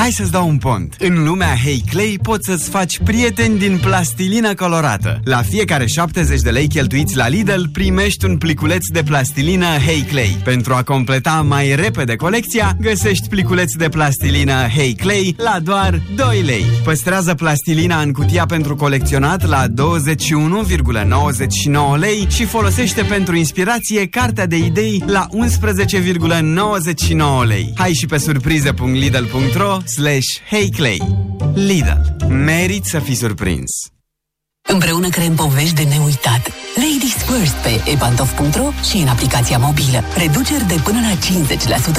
hai 0.00 0.10
să-ți 0.10 0.30
dau 0.30 0.48
un 0.48 0.56
pont. 0.56 0.96
În 0.98 1.24
lumea 1.24 1.56
Hey 1.64 1.84
Clay 1.90 2.18
poți 2.22 2.50
să-ți 2.50 2.70
faci 2.70 2.98
prieteni 2.98 3.58
din 3.58 3.78
plastilină 3.82 4.54
colorată. 4.54 5.20
La 5.24 5.42
fiecare 5.42 5.86
70 5.86 6.40
de 6.40 6.50
lei 6.50 6.68
cheltuiți 6.68 7.16
la 7.16 7.28
Lidl, 7.28 7.62
primești 7.72 8.24
un 8.24 8.38
pliculeț 8.38 8.86
de 8.92 9.02
plastilină 9.02 9.66
Hey 9.66 10.04
Clay. 10.08 10.40
Pentru 10.44 10.74
a 10.74 10.82
completa 10.82 11.44
mai 11.48 11.74
repede 11.74 12.16
colecția, 12.16 12.76
găsești 12.80 13.28
pliculeț 13.28 13.72
de 13.72 13.88
plastilină 13.88 14.52
Hey 14.52 14.94
Clay 14.94 15.34
la 15.38 15.58
doar 15.62 16.02
2 16.16 16.42
lei. 16.42 16.64
Păstrează 16.84 17.34
plastilina 17.34 18.00
în 18.00 18.12
cutia 18.12 18.46
pentru 18.46 18.76
colecționat 18.76 19.46
la 19.46 19.66
21,99 19.68 19.74
lei 21.98 22.26
și 22.30 22.44
folosește 22.44 23.02
pentru 23.02 23.36
inspirație 23.36 24.06
cartea 24.06 24.46
de 24.46 24.56
idei 24.56 25.02
la 25.06 25.26
11,99 25.26 27.46
lei. 27.46 27.72
Hai 27.76 27.92
și 27.92 28.06
pe 28.06 28.18
surprize.lidl.ro 28.18 29.76
slash 29.96 30.28
heyclay. 30.50 30.98
Lidl. 31.54 32.24
Merit 32.28 32.84
să 32.84 32.98
fii 32.98 33.14
surprins. 33.14 33.70
Împreună 34.68 35.08
creăm 35.08 35.34
povești 35.34 35.74
de 35.74 35.82
neuitat. 35.82 36.42
Ladies 36.84 37.16
First 37.28 37.54
pe 37.54 37.90
epantof.ro 37.90 38.68
și 38.88 38.96
în 38.96 39.08
aplicația 39.08 39.58
mobilă. 39.58 40.04
Reduceri 40.16 40.66
de 40.66 40.80
până 40.84 41.00
la 41.00 41.14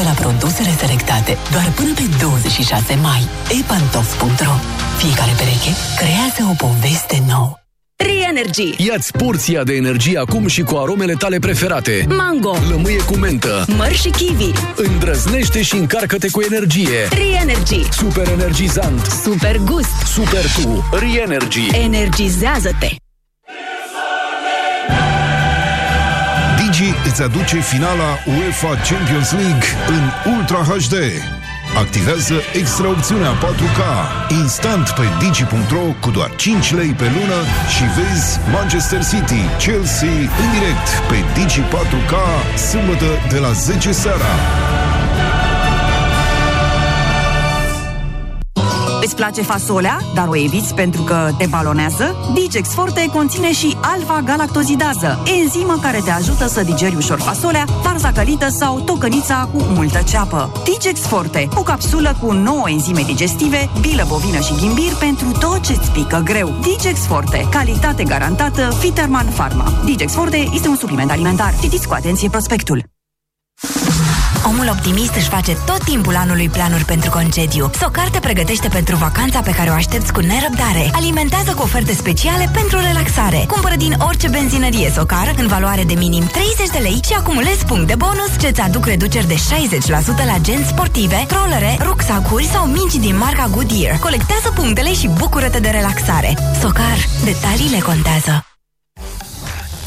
50% 0.01 0.03
la 0.03 0.11
produsele 0.21 0.69
selectate. 0.69 1.37
Doar 1.51 1.71
până 1.71 1.93
pe 1.93 2.05
26 2.19 2.95
mai. 2.95 3.21
epantof.ro 3.59 4.55
Fiecare 4.97 5.31
pereche 5.37 5.71
creează 5.95 6.41
o 6.51 6.65
poveste 6.65 7.23
nouă. 7.27 7.60
Re-Energy. 8.01 8.85
Ia-ți 8.87 9.11
porția 9.11 9.63
de 9.63 9.73
energie 9.73 10.17
acum 10.19 10.47
și 10.47 10.61
cu 10.61 10.75
aromele 10.75 11.13
tale 11.13 11.39
preferate. 11.39 12.05
Mango. 12.09 12.55
Lămâie 12.69 13.03
cu 13.03 13.15
mentă. 13.15 13.65
Măr 13.77 13.91
și 13.93 14.09
kiwi. 14.09 14.51
Îndrăznește 14.75 15.61
și 15.61 15.75
încarcă-te 15.75 16.29
cu 16.31 16.41
energie. 16.41 17.07
Re-Energy. 17.09 17.91
Super 17.91 18.27
energizant. 18.27 19.05
Super 19.23 19.57
gust. 19.57 20.05
Super 20.05 20.45
tu. 20.61 20.89
Re-Energy. 20.91 21.67
Energizează-te. 21.83 22.95
Digi 26.57 26.93
îți 27.05 27.21
aduce 27.21 27.59
finala 27.59 28.17
UEFA 28.25 28.79
Champions 28.89 29.31
League 29.31 29.67
în 29.87 30.33
Ultra 30.37 30.57
HD. 30.57 30.93
Activează 31.75 32.33
extra 32.53 32.89
opțiunea 32.89 33.31
4K 33.31 33.79
instant 34.29 34.89
pe 34.89 35.01
digi.ro 35.19 35.95
cu 35.99 36.09
doar 36.09 36.35
5 36.35 36.73
lei 36.73 36.93
pe 36.93 37.03
lună 37.03 37.39
și 37.75 37.83
vezi 37.83 38.39
Manchester 38.53 39.03
City, 39.03 39.43
Chelsea 39.57 40.09
în 40.43 40.49
direct 40.57 40.87
pe 41.09 41.39
Digi 41.39 41.61
4K 41.61 42.13
sâmbătă 42.57 43.05
de 43.29 43.37
la 43.37 43.51
10 43.51 43.91
seara. 43.91 44.31
Îți 49.11 49.19
place 49.19 49.41
fasolea, 49.41 49.97
dar 50.13 50.27
o 50.27 50.35
eviți 50.35 50.73
pentru 50.73 51.01
că 51.01 51.29
te 51.37 51.45
balonează? 51.45 52.15
Digex 52.33 52.69
Forte 52.69 53.05
conține 53.13 53.51
și 53.51 53.77
alfa-galactozidază, 53.81 55.23
enzimă 55.41 55.77
care 55.81 56.01
te 56.03 56.11
ajută 56.11 56.47
să 56.47 56.63
digeri 56.63 56.95
ușor 56.95 57.19
fasolea, 57.19 57.65
varza 57.83 58.11
călită 58.11 58.49
sau 58.49 58.79
tocănița 58.79 59.49
cu 59.53 59.61
multă 59.61 60.01
ceapă. 60.01 60.51
Digex 60.63 60.99
Forte, 60.99 61.47
o 61.55 61.61
capsulă 61.61 62.15
cu 62.21 62.31
9 62.31 62.69
enzime 62.69 63.01
digestive, 63.01 63.69
bilă 63.79 64.05
bovină 64.07 64.39
și 64.39 64.55
ghimbir 64.55 64.93
pentru 64.99 65.31
tot 65.31 65.61
ce-ți 65.61 65.91
pică 65.91 66.21
greu. 66.23 66.53
Digex 66.61 66.99
Forte, 66.99 67.47
calitate 67.51 68.03
garantată, 68.03 68.69
Fiterman 68.79 69.27
Pharma. 69.27 69.73
Digex 69.85 70.13
Forte 70.13 70.49
este 70.53 70.67
un 70.67 70.75
supliment 70.75 71.11
alimentar. 71.11 71.53
Citiți 71.61 71.87
cu 71.87 71.93
atenție 71.93 72.29
prospectul. 72.29 72.83
Omul 74.45 74.69
optimist 74.69 75.15
își 75.15 75.29
face 75.29 75.53
tot 75.65 75.83
timpul 75.83 76.15
anului 76.15 76.49
planuri 76.49 76.85
pentru 76.85 77.09
concediu. 77.09 77.69
Socar 77.79 78.09
te 78.09 78.19
pregătește 78.19 78.67
pentru 78.67 78.95
vacanța 78.95 79.39
pe 79.41 79.51
care 79.51 79.69
o 79.69 79.73
aștepți 79.73 80.13
cu 80.13 80.19
nerăbdare. 80.19 80.89
Alimentează 80.93 81.53
cu 81.53 81.61
oferte 81.61 81.93
speciale 81.93 82.49
pentru 82.53 82.79
relaxare. 82.79 83.45
Cumpără 83.47 83.75
din 83.75 83.95
orice 84.07 84.27
benzinărie 84.27 84.91
Socar 84.95 85.33
în 85.37 85.47
valoare 85.47 85.83
de 85.83 85.93
minim 85.93 86.25
30 86.25 86.69
de 86.71 86.77
lei 86.77 86.99
și 87.07 87.13
acumulezi 87.13 87.65
puncte 87.65 87.95
bonus 87.95 88.31
ce-ți 88.39 88.61
aduc 88.61 88.85
reduceri 88.85 89.27
de 89.27 89.35
60% 89.35 90.25
la 90.25 90.37
genți 90.41 90.69
sportive, 90.69 91.25
trollere, 91.27 91.77
rucsacuri 91.81 92.45
sau 92.45 92.65
mingi 92.65 92.99
din 92.99 93.17
marca 93.17 93.47
Goodyear. 93.51 93.97
Colectează 93.97 94.51
punctele 94.55 94.93
și 94.93 95.07
bucură-te 95.07 95.59
de 95.59 95.69
relaxare. 95.69 96.37
Socar. 96.61 96.97
Detaliile 97.23 97.79
contează. 97.79 98.50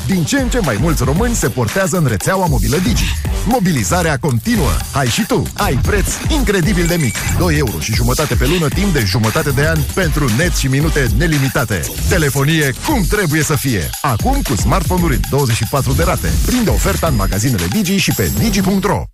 Din 0.06 0.24
ce 0.24 0.40
în 0.40 0.48
ce 0.48 0.58
mai 0.58 0.78
mulți 0.80 1.04
români 1.04 1.34
se 1.34 1.48
portează 1.48 1.96
în 1.96 2.06
rețeaua 2.06 2.46
mobilă 2.46 2.76
Digi. 2.76 3.14
Mobilizarea 3.46 4.16
continuă. 4.16 4.70
Hai 4.92 5.06
și 5.06 5.24
tu. 5.26 5.42
Ai 5.54 5.78
preț 5.82 6.06
incredibil 6.28 6.86
de 6.86 6.96
mic. 7.00 7.14
2 7.38 7.56
euro 7.56 7.78
și 7.78 7.94
jumătate 7.94 8.34
pe 8.34 8.46
lună 8.46 8.68
timp 8.68 8.92
de 8.92 9.04
jumătate 9.06 9.50
de 9.50 9.66
an 9.66 9.78
pentru 9.94 10.30
net 10.36 10.54
și 10.54 10.66
minute 10.66 11.06
nelimitate. 11.16 11.80
Telefonie 12.08 12.74
cum 12.86 13.02
trebuie 13.08 13.42
să 13.42 13.54
fie. 13.56 13.90
Acum 14.00 14.42
cu 14.42 14.54
smartphone-uri 14.56 15.14
în 15.14 15.20
24 15.30 15.92
de 15.92 16.02
rate. 16.02 16.32
Prinde 16.46 16.70
oferta 16.70 17.06
în 17.06 17.14
magazinele 17.14 17.66
Digi 17.66 17.96
și 17.96 18.12
pe 18.16 18.30
digi.ro. 18.38 19.13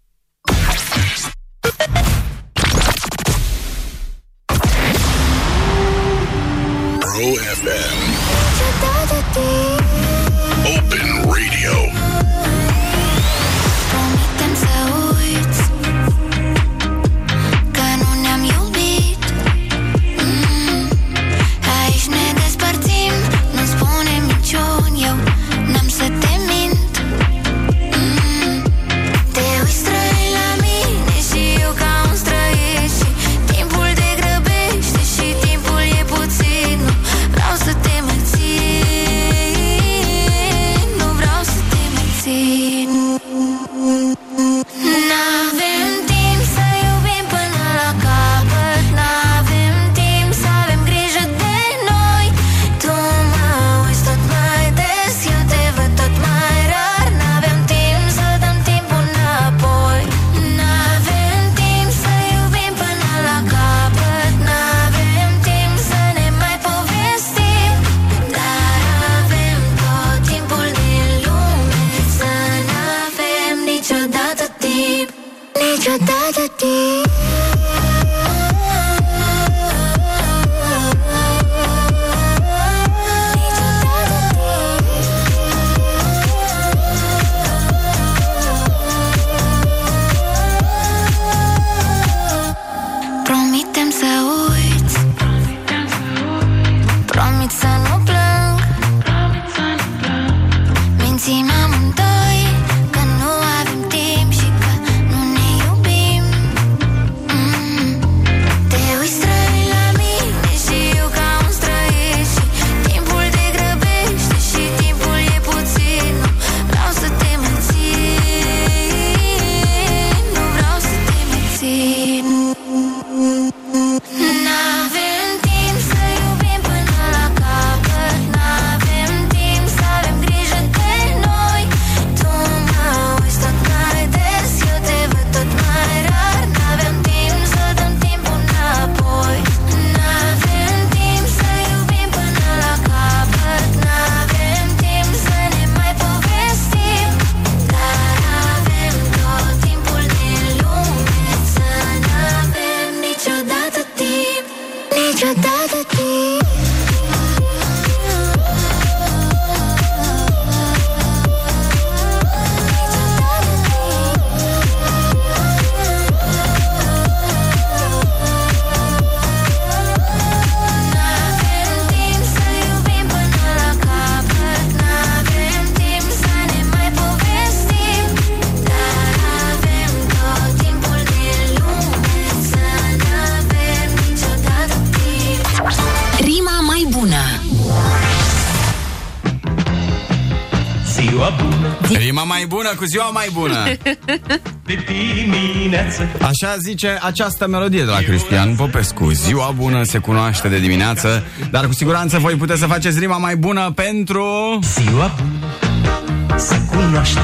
bună 192.70 192.82
cu 192.82 192.84
ziua 192.84 193.10
mai 193.10 193.28
bună 193.32 193.64
de 194.66 194.84
dimineață 194.86 196.08
Așa 196.20 196.56
zice 196.58 196.98
această 197.02 197.46
melodie 197.46 197.84
de 197.84 197.90
la 197.90 197.98
Cristian 197.98 198.54
Popescu 198.54 199.10
Ziua 199.10 199.50
bună 199.56 199.82
se 199.82 199.98
cunoaște 199.98 200.48
de 200.48 200.58
dimineață 200.58 201.24
Dar 201.50 201.66
cu 201.66 201.72
siguranță 201.72 202.18
voi 202.18 202.34
puteți 202.34 202.60
să 202.60 202.66
faceți 202.66 202.98
rima 202.98 203.16
mai 203.16 203.36
bună 203.36 203.72
pentru... 203.74 204.58
Ziua 204.62 205.14
bună 205.16 206.38
se 206.38 206.60
cunoaște 206.70 207.20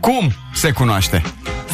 Cum 0.00 0.32
se 0.54 0.70
cunoaște? 0.70 1.22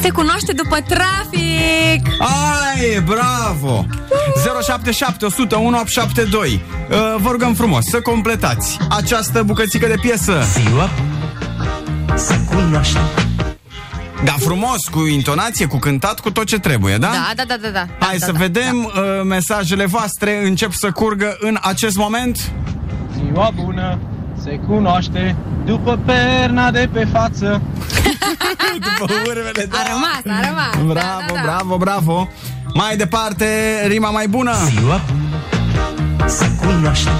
Se 0.01 0.11
cunoaște 0.11 0.53
după 0.53 0.77
trafic! 0.89 2.07
Ai, 2.19 3.01
bravo! 3.05 3.87
077 4.63 5.25
100 5.25 5.57
1872 5.57 6.61
uh, 6.91 6.97
Vă 7.21 7.31
rugăm 7.31 7.55
frumos 7.55 7.85
să 7.85 8.01
completați 8.01 8.77
această 8.91 9.43
bucățică 9.43 9.87
de 9.87 9.97
piesă 10.01 10.43
Ziua 10.61 10.91
se 12.19 12.41
cunoaște 12.55 12.99
Da, 14.25 14.35
frumos, 14.39 14.89
cu 14.91 15.07
intonație, 15.07 15.67
cu 15.67 15.77
cântat, 15.77 16.21
cu 16.21 16.31
tot 16.31 16.45
ce 16.47 16.59
trebuie, 16.59 16.97
da? 16.97 17.11
Da, 17.11 17.33
da, 17.37 17.43
da, 17.47 17.57
da, 17.63 17.69
da. 17.69 18.07
Hai 18.07 18.17
da, 18.19 18.27
să 18.27 18.33
da, 18.33 18.39
vedem 18.39 18.85
uh, 18.85 18.93
mesajele 19.25 19.87
voastre 19.87 20.47
încep 20.47 20.73
să 20.73 20.91
curgă 20.91 21.37
în 21.41 21.59
acest 21.63 21.97
moment 21.97 22.51
Ziua 23.17 23.51
bună 23.55 23.99
se 24.43 24.61
cunoaște 24.67 25.37
după 25.65 25.99
perna 26.07 26.71
de 26.71 26.89
pe 26.93 27.05
față. 27.13 27.63
După 28.99 29.13
urmele, 29.27 29.67
da. 29.71 29.79
A 29.79 29.83
rămas, 29.89 30.39
a 30.39 30.47
rămas. 30.47 30.93
Bravo, 30.93 30.95
da, 30.95 31.25
da, 31.27 31.35
da. 31.35 31.41
bravo, 31.43 31.77
bravo 31.77 32.29
Mai 32.75 32.97
departe, 32.97 33.47
rima 33.87 34.11
mai 34.11 34.29
bună 34.29 34.53
Ziua 34.69 35.01
bună 35.09 36.29
se 36.29 36.51
cunoaște 36.61 37.11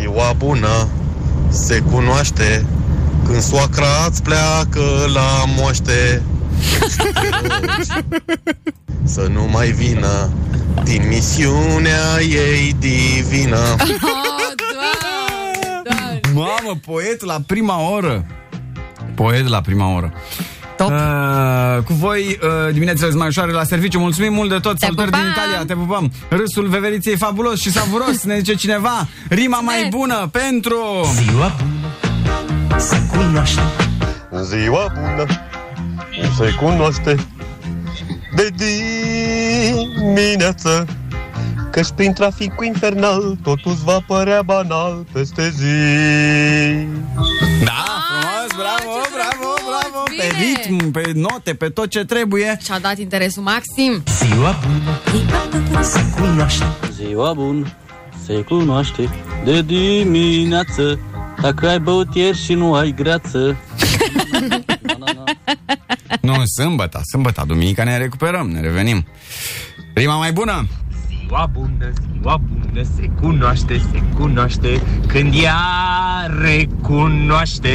Ziua 0.00 0.32
bună 0.38 0.88
se 1.48 1.82
cunoaște 1.90 2.66
când 3.26 3.40
soacra 3.42 4.06
îți 4.08 4.22
pleacă 4.22 4.82
la 5.12 5.44
moște. 5.56 6.22
Să 9.14 9.28
nu 9.32 9.48
mai 9.50 9.70
vină 9.70 10.30
din 10.84 11.02
misiunea 11.08 12.20
ei 12.20 12.74
divină. 12.78 13.58
Oh, 13.58 13.76
doamne, 14.02 14.54
doamne. 14.72 16.20
Mamă, 16.34 16.78
poet 16.86 17.24
la 17.24 17.36
prima 17.46 17.90
oră 17.90 18.26
Poet 19.14 19.48
la 19.48 19.60
prima 19.60 19.94
oră 19.94 20.12
Top. 20.76 20.90
Uh, 20.90 21.82
cu 21.84 21.92
voi 21.92 22.38
uh, 22.42 22.72
diminețile 22.72 23.08
mai 23.08 23.26
ușoare 23.26 23.52
la 23.52 23.64
serviciu 23.64 23.98
Mulțumim 23.98 24.32
mult 24.32 24.48
de 24.48 24.58
tot, 24.58 24.78
Te 24.78 24.84
salutări 24.84 25.10
din 25.10 25.20
pupăm! 25.20 25.32
Italia 25.32 25.64
Te 25.64 25.74
pupăm, 25.74 26.12
râsul 26.28 26.68
veveriției 26.68 27.16
fabulos 27.16 27.60
și 27.60 27.70
savuros 27.70 28.22
Ne 28.22 28.36
zice 28.38 28.54
cineva, 28.54 29.08
rima 29.28 29.60
mai 29.60 29.86
bună 29.90 30.28
pentru 30.32 30.76
Ziua 31.24 31.56
bună 31.58 31.81
se 32.82 33.00
cunoaște. 33.16 33.60
Ziua 34.42 34.92
bună 34.94 35.26
se 36.38 36.54
cunoaște 36.60 37.16
de 38.36 38.48
dimineață 40.04 40.86
Căci 41.72 41.90
prin 41.94 42.12
traficul 42.12 42.66
infernal 42.66 43.38
totul 43.42 43.70
îți 43.72 43.84
va 43.84 43.98
părea 44.06 44.42
banal 44.42 45.06
peste 45.12 45.50
zi. 45.50 45.64
Da, 47.64 47.84
frumos, 48.08 48.50
bravo, 48.56 48.92
bravo, 49.14 49.54
bravo 49.68 50.02
Pe 50.04 50.32
bine! 50.38 50.78
ritm, 50.78 50.90
pe 50.90 51.12
note, 51.14 51.54
pe 51.54 51.68
tot 51.68 51.88
ce 51.88 52.04
trebuie. 52.04 52.58
Și-a 52.64 52.78
dat 52.78 52.98
interesul 52.98 53.42
maxim. 53.42 54.02
Ziua 54.24 54.58
bună 54.62 55.82
se 55.82 56.00
cunoaște. 56.16 56.64
Ziua 56.92 57.32
bun 57.32 57.76
se 58.26 58.34
cunoaște 58.34 59.08
de 59.44 59.62
dimineață 59.62 60.98
Dacă 61.42 61.68
ai 61.68 61.80
băut 61.80 62.14
ieri 62.14 62.38
și 62.38 62.54
nu 62.54 62.74
ai 62.74 62.94
greață 62.94 63.56
Nu, 66.20 66.44
sâmbătă, 66.44 67.00
sâmbătă, 67.10 67.44
duminica 67.46 67.84
ne 67.84 67.96
recuperăm, 67.96 68.48
ne 68.48 68.60
revenim 68.60 69.06
Rima 69.94 70.16
mai 70.16 70.32
bună 70.32 70.66
Ziua 71.26 71.46
bună, 71.52 71.92
ziua 72.12 72.36
bună 72.36 72.82
se 72.96 73.10
cunoaște, 73.20 73.80
se 73.92 74.02
cunoaște 74.18 74.82
când 75.06 75.34
ea 75.42 75.60
recunoaște 76.42 77.70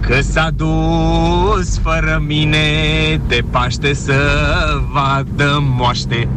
că 0.00 0.20
s-a 0.20 0.50
dus 0.50 1.78
fără 1.78 2.22
mine 2.26 2.60
de 3.28 3.44
Paște 3.50 3.94
să 3.94 4.20
vadă 4.92 5.58
moaște. 5.76 6.28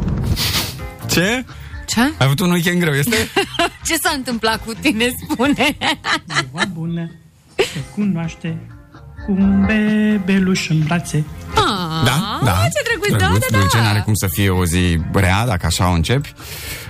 Ce? 1.09 1.45
Ce? 1.97 2.01
Ai 2.03 2.25
avut 2.25 2.39
un 2.39 2.51
weekend 2.51 2.79
greu, 2.79 2.93
este? 2.93 3.15
Ce 3.87 3.95
s-a 3.95 4.11
întâmplat 4.15 4.65
cu 4.65 4.73
tine, 4.81 5.05
spune? 5.29 5.77
Ziua 6.35 6.65
bună 6.73 7.11
se 7.55 7.79
cunoaște 7.95 8.57
cu 9.25 9.31
un 9.31 9.65
bebeluș 9.65 10.69
în 10.69 10.79
brațe. 10.85 11.23
Ah, 11.55 12.03
Da, 12.05 12.39
da. 12.43 12.51
Ce 12.51 12.81
drăguț, 12.89 13.21
da, 13.21 13.27
da, 13.49 13.57
Dulce, 13.57 13.77
da. 13.77 13.83
n-are 13.83 13.99
cum 13.99 14.13
să 14.13 14.27
fie 14.27 14.49
o 14.49 14.65
zi 14.65 14.97
rea, 15.13 15.45
dacă 15.45 15.65
așa 15.65 15.89
o 15.89 15.93
începi. 15.93 16.33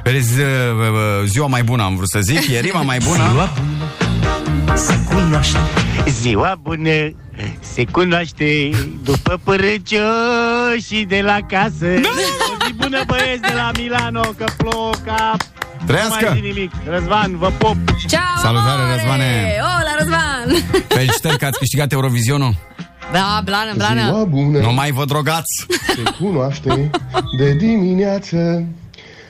Vezi, 0.04 0.40
uh, 0.40 0.46
uh, 0.46 1.26
ziua 1.26 1.48
mai 1.48 1.64
bună 1.64 1.84
am 1.84 1.96
vrut 1.96 2.10
să 2.10 2.20
zic, 2.20 2.50
e 2.50 2.60
rima 2.60 2.82
mai 2.82 2.98
bună. 3.04 3.30
Ziua 3.30 3.54
bună 3.56 4.78
se 4.78 5.00
cunoaște 5.14 5.58
Ziua 6.08 6.60
bună 6.62 7.16
se 7.60 7.86
cunoaște 7.86 8.70
după 9.04 9.42
și 10.86 11.04
de 11.04 11.22
la 11.22 11.38
casă. 11.48 11.86
Da! 12.02 12.57
O 12.88 12.90
zi 12.90 12.96
bună 12.96 13.04
băieți 13.08 13.42
de 13.42 13.54
la 13.56 13.72
Milano, 13.78 14.22
că 14.22 14.46
ploca. 14.58 15.36
Trăiască! 15.86 16.26
Nu 16.26 16.30
mai 16.30 16.40
zi 16.42 16.48
nimic. 16.48 16.72
Răzvan, 16.90 17.38
vă 17.38 17.52
pop! 17.58 17.76
Ciao, 18.08 18.22
Salutare, 18.42 18.82
amore! 18.82 18.96
Răzvane! 18.96 19.56
Hola, 19.60 19.94
Răzvan! 20.00 20.48
Felicitări 20.88 21.38
că 21.38 21.46
ați 21.46 21.58
câștigat 21.58 21.92
Eurovizionul. 21.92 22.56
Da, 23.12 23.42
blană, 23.44 23.74
blană. 23.76 24.26
bună 24.30 24.60
Nu 24.60 24.74
mai 24.74 24.92
vă 24.92 25.06
drogați. 25.06 25.66
se 25.96 26.02
cunoaște 26.20 26.90
de 27.38 27.54
dimineață 27.54 28.64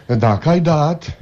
Dacă 0.05 0.49
ai 0.49 0.59
dat 0.59 1.17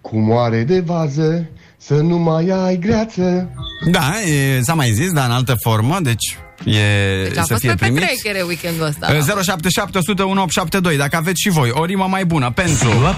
cu 0.00 0.18
moare 0.18 0.62
de 0.64 0.80
vază 0.80 1.48
Să 1.76 1.94
nu 1.94 2.18
mai 2.18 2.48
ai 2.48 2.76
greață 2.76 3.48
Da, 3.90 4.20
e, 4.20 4.60
s-a 4.62 4.74
mai 4.74 4.90
zis, 4.90 5.12
dar 5.12 5.24
în 5.26 5.32
altă 5.34 5.54
formă, 5.62 5.98
deci 6.02 6.38
e 6.64 7.22
Deci 7.22 7.36
a 7.36 7.40
să 7.42 7.46
fost 7.48 7.60
fie 7.60 7.70
pe 7.70 7.76
primit. 7.76 7.98
petrecere 8.00 8.42
weekendul 8.46 8.86
ăsta. 8.86 9.06
077 9.42 9.98
100 9.98 10.22
1872 10.22 10.96
Dacă 10.96 11.16
aveți 11.16 11.40
și 11.40 11.48
voi 11.48 11.70
o 11.72 11.84
rimă 11.84 12.06
mai 12.08 12.24
bună 12.24 12.50
pentru 12.50 12.88
Ziua 12.90 13.16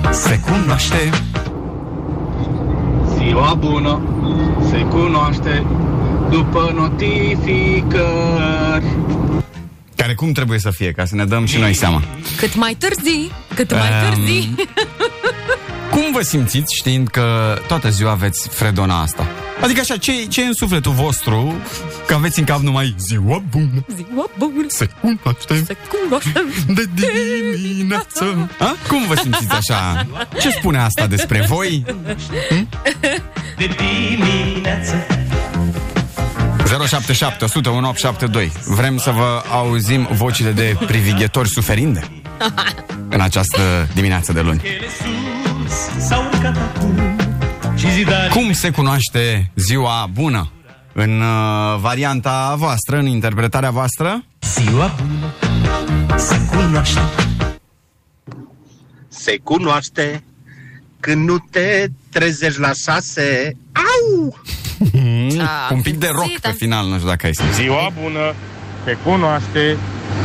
bună 0.00 0.12
Se 0.12 0.40
cunoaște 0.40 1.10
Ziua 3.18 3.54
bună 3.54 4.02
se 4.70 4.78
cunoaște 4.78 5.66
după 6.30 6.72
notificări. 6.76 8.84
Care 9.96 10.14
cum 10.14 10.32
trebuie 10.32 10.58
să 10.58 10.70
fie, 10.70 10.92
ca 10.92 11.04
să 11.04 11.14
ne 11.14 11.24
dăm 11.24 11.44
și 11.46 11.58
noi 11.58 11.74
seama 11.74 12.02
Cât 12.36 12.54
mai 12.56 12.76
târzi, 12.78 13.30
cât 13.54 13.72
mai 13.72 13.88
Um, 14.08 14.14
târzi. 14.14 14.48
Cum 15.90 16.02
vă 16.12 16.22
simțiți 16.22 16.74
știind 16.78 17.08
că 17.08 17.58
toată 17.66 17.88
ziua 17.88 18.10
aveți 18.10 18.48
fredona 18.48 19.00
asta? 19.00 19.26
Adică 19.62 19.80
așa, 19.80 19.96
ce, 19.96 20.26
ce 20.26 20.42
e 20.42 20.46
în 20.46 20.52
sufletul 20.52 20.92
vostru 20.92 21.54
Că 22.06 22.14
aveți 22.14 22.38
în 22.38 22.44
cap 22.44 22.60
numai 22.60 22.94
ziua 22.98 23.42
bună 23.50 23.84
Ziua 23.94 24.30
bună 24.38 24.66
Se 24.68 24.88
cunoaște 25.00 25.64
se 25.64 25.76
cunoaște 25.88 26.44
de 26.66 26.88
dimineață. 26.94 28.50
A? 28.58 28.76
Cum 28.88 29.06
vă 29.06 29.14
simțiți 29.14 29.52
așa? 29.52 30.06
Ce 30.40 30.50
spune 30.50 30.78
asta 30.78 31.06
despre 31.06 31.44
voi? 31.48 31.84
de 33.56 33.68
dimineață. 33.76 35.06
077 36.86 37.44
100 37.44 37.68
1872 37.68 38.52
Vrem 38.64 38.98
să 38.98 39.10
vă 39.10 39.42
auzim 39.50 40.08
vocile 40.12 40.50
de 40.50 40.76
privighetori 40.86 41.48
suferinde 41.48 42.02
În 43.08 43.20
această 43.20 43.88
dimineață 43.94 44.32
de 44.32 44.40
luni. 44.40 44.60
Ele 44.64 44.86
sus 44.86 46.06
s-au 46.06 46.24
urcat 46.32 46.77
acum 47.98 48.04
Și 48.04 48.04
zidarii 48.04 48.30
Cum 48.30 48.52
se 48.52 48.70
cunoaște 48.70 49.50
ziua 49.54 50.08
bună? 50.12 50.52
În 50.92 51.20
uh, 51.20 51.78
varianta 51.80 52.54
voastră, 52.58 52.98
în 52.98 53.06
interpretarea 53.06 53.70
voastră? 53.70 54.24
Ziua 54.40 54.94
bună 54.96 55.32
se 56.16 56.40
cunoaște 56.50 57.00
Se 59.08 59.38
cunoaște 59.42 60.22
când 61.00 61.28
nu 61.28 61.38
te 61.50 61.86
trezești 62.10 62.60
la 62.60 62.70
șase. 62.84 63.56
Au! 63.72 64.36
Ah, 65.38 65.70
Un 65.70 65.80
pic 65.80 65.96
de 65.98 66.06
rock 66.06 66.22
simțit, 66.22 66.40
pe 66.40 66.48
am 66.48 66.54
final, 66.54 66.86
nu 66.86 66.94
știu 66.94 67.08
dacă 67.08 67.26
ai 67.26 67.34
simțit 67.34 67.54
Ziua 67.54 67.90
bună 68.02 68.34
se 68.84 68.98
cunoaște 69.04 69.76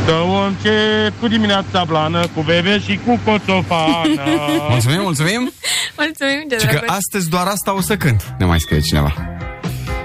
Să 0.06 0.12
o 0.12 0.34
încep 0.46 1.20
cu 1.20 1.28
dimineața 1.28 1.84
blană 1.84 2.26
Cu 2.34 2.40
bebe 2.42 2.78
și 2.80 3.00
cu 3.06 3.20
coțofană 3.24 4.22
Mulțumim, 4.70 5.00
mulțumim 5.00 5.52
Mulțumim, 5.96 6.44
ce 6.50 6.58
Și 6.58 6.66
că 6.66 6.72
drăguț. 6.72 6.88
astăzi 6.90 7.28
doar 7.28 7.46
asta 7.46 7.74
o 7.74 7.80
să 7.80 7.96
cânt 7.96 8.34
Ne 8.38 8.44
mai 8.44 8.60
scrie 8.60 8.80
cineva 8.80 9.14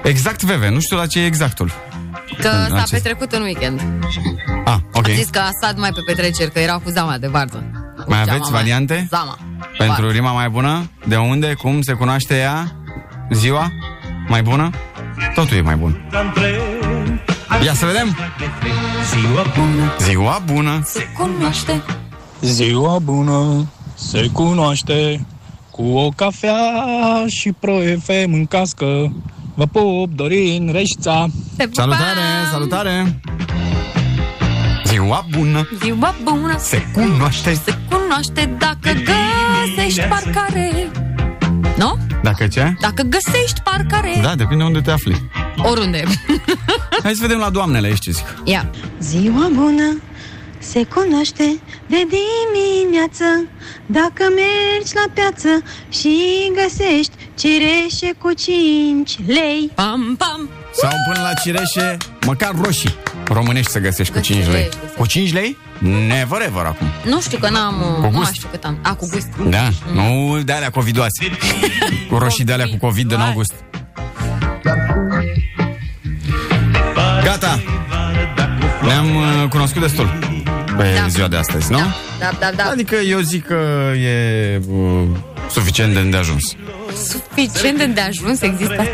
Exact, 0.03 0.41
Veve, 0.43 0.69
nu 0.69 0.79
știu 0.79 0.97
la 0.97 1.05
ce 1.07 1.19
e 1.19 1.25
exactul 1.25 1.71
Că 2.39 2.47
s-a 2.67 2.73
acest- 2.75 2.91
petrecut 2.91 3.31
în 3.31 3.41
weekend. 3.41 3.81
Ah, 4.65 4.75
ok 4.93 5.07
Am 5.07 5.13
zis 5.13 5.29
că 5.29 5.39
a 5.39 5.49
stat 5.61 5.77
mai 5.77 5.89
pe 5.91 5.99
petreceri, 6.05 6.51
că 6.51 6.59
era 6.59 6.73
cu 6.73 6.89
zama 6.89 7.17
de 7.17 7.27
varză. 7.27 7.63
Cu 7.95 8.03
Mai 8.07 8.17
zeama 8.23 8.31
aveți 8.31 8.51
variante? 8.51 9.07
Zama. 9.09 9.37
Pentru 9.77 10.01
Varză. 10.01 10.15
rima 10.17 10.31
mai 10.31 10.49
bună? 10.49 10.89
De 11.05 11.15
unde? 11.15 11.53
Cum 11.53 11.81
se 11.81 11.93
cunoaște 11.93 12.37
ea? 12.37 12.71
Ziua? 13.31 13.71
Mai 14.27 14.41
bună? 14.41 14.69
totul 15.35 15.57
e 15.57 15.61
mai 15.61 15.75
bun. 15.75 16.09
Ia 17.63 17.73
să 17.73 17.85
vedem. 17.85 18.17
Ziua 19.09 19.45
bună, 19.57 19.95
Ziua 19.99 20.41
bună. 20.45 20.81
Se 20.85 21.07
cunoaște. 21.17 21.83
Ziua 22.41 22.99
bună 22.99 23.65
se 23.99 24.29
cunoaște 24.33 25.25
cu 25.71 25.83
o 25.83 26.09
cafea 26.15 26.57
și 27.27 27.51
pro 27.51 27.73
FM 28.03 28.33
în 28.33 28.45
cască. 28.45 29.13
Vă 29.55 29.65
pup, 29.65 30.11
Dorin 30.11 30.69
Reșța. 30.71 31.27
Salutare, 31.71 32.21
salutare. 32.51 33.21
Ziua 34.85 35.25
bună. 35.37 35.69
Ziua 35.83 36.15
bună. 36.23 36.55
Se 36.57 36.81
cunoaște. 36.93 37.53
Se 37.53 37.77
cunoaște 37.89 38.55
dacă 38.57 38.89
găsești 38.91 40.01
parcare. 40.01 40.91
Nu? 41.77 41.97
Dacă 42.23 42.47
ce? 42.47 42.73
Dacă 42.79 43.03
găsești 43.03 43.61
parcare. 43.63 44.19
Da, 44.21 44.35
depinde 44.35 44.63
unde 44.63 44.81
te 44.81 44.91
afli. 44.91 45.29
Oriunde. 45.57 46.03
Hai 47.03 47.13
să 47.13 47.21
vedem 47.21 47.37
la 47.37 47.49
doamnele 47.49 47.87
aici 47.87 47.99
ce 47.99 48.11
zic. 48.11 48.25
Ia. 48.43 48.69
Ziua 48.99 49.49
bună 49.53 50.01
se 50.59 50.83
cunoaște 50.83 51.59
de 51.87 52.07
dimineață 52.09 53.23
Dacă 53.85 54.23
mergi 54.35 54.93
la 54.93 55.05
piață 55.13 55.63
și 55.89 56.17
găsești 56.53 57.13
cireșe 57.35 58.13
cu 58.17 58.33
5 58.33 59.15
lei 59.27 59.71
Pam, 59.75 60.15
pam 60.17 60.49
Sau 60.71 60.91
până 61.07 61.21
la 61.21 61.33
cireșe, 61.33 61.97
măcar 62.25 62.51
roșii 62.61 62.95
românești 63.27 63.71
să 63.71 63.79
găsești 63.79 64.13
cu 64.13 64.19
5 64.19 64.45
lei. 64.47 64.69
Cu 64.97 65.05
5 65.05 65.33
lei? 65.33 65.57
Never 65.79 66.41
ever 66.45 66.65
acum. 66.65 66.87
Nu 67.05 67.21
știu 67.21 67.37
că 67.37 67.49
n-am... 67.49 67.73
Cu 67.95 68.01
Nu 68.01 68.09
gust. 68.09 68.23
mai 68.23 68.31
știu 68.33 68.47
cât 68.51 68.63
am. 68.63 68.79
A, 68.81 68.93
cu 68.93 69.07
gust. 69.11 69.27
Da, 69.49 69.69
nu 69.93 70.39
de 70.43 70.51
alea 70.51 70.69
covidoase. 70.69 71.25
cu 72.09 72.17
roșii 72.17 72.43
de 72.43 72.53
alea 72.53 72.65
cu 72.65 72.77
covid 72.77 73.07
de 73.09 73.15
n-au 73.15 73.33
gust. 73.33 73.53
Gata. 77.23 77.61
Ne-am 78.81 79.15
uh, 79.15 79.49
cunoscut 79.49 79.81
destul 79.81 80.19
pe 80.79 80.93
Da. 81.01 81.07
ziua 81.07 81.27
de 81.27 81.35
astăzi, 81.35 81.71
nu? 81.71 81.77
Da, 82.19 82.29
da, 82.39 82.49
da. 82.55 82.63
Adică 82.63 82.95
eu 82.95 83.19
zic 83.19 83.45
că 83.45 83.91
e 83.97 84.59
uh, 84.69 85.03
suficient 85.49 85.93
de 85.93 85.99
îndeajuns. 85.99 86.55
Suficient 87.07 87.77
de 87.77 87.83
îndeajuns 87.83 88.41
există. 88.41 88.87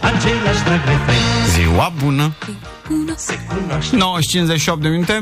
același 0.00 0.62
drag 0.64 0.80
refren. 0.86 1.16
Ziua 1.48 1.92
bună! 2.02 2.34
Bună. 2.88 3.14
9 3.90 4.20
și 4.20 4.28
58 4.28 4.82
de 4.82 4.88
minute. 4.88 5.20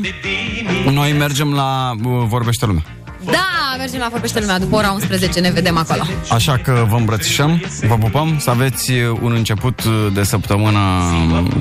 Noi 0.91 1.11
mergem 1.11 1.53
la 1.53 1.91
uh, 2.03 2.23
Vorbește 2.27 2.65
Lumea. 2.65 2.83
Da, 3.25 3.75
mergem 3.77 3.99
la 3.99 4.07
Vorbește 4.11 4.39
Lumea. 4.39 4.59
După 4.59 4.75
ora 4.75 4.91
11 4.91 5.39
ne 5.39 5.51
vedem 5.51 5.77
acolo. 5.77 6.01
Așa 6.31 6.57
că 6.57 6.85
vă 6.89 6.95
îmbrățișăm, 6.95 7.61
vă 7.87 7.95
pupăm, 7.95 8.35
să 8.39 8.49
aveți 8.49 8.91
un 9.21 9.31
început 9.31 9.81
de 10.13 10.23
săptămână 10.23 10.79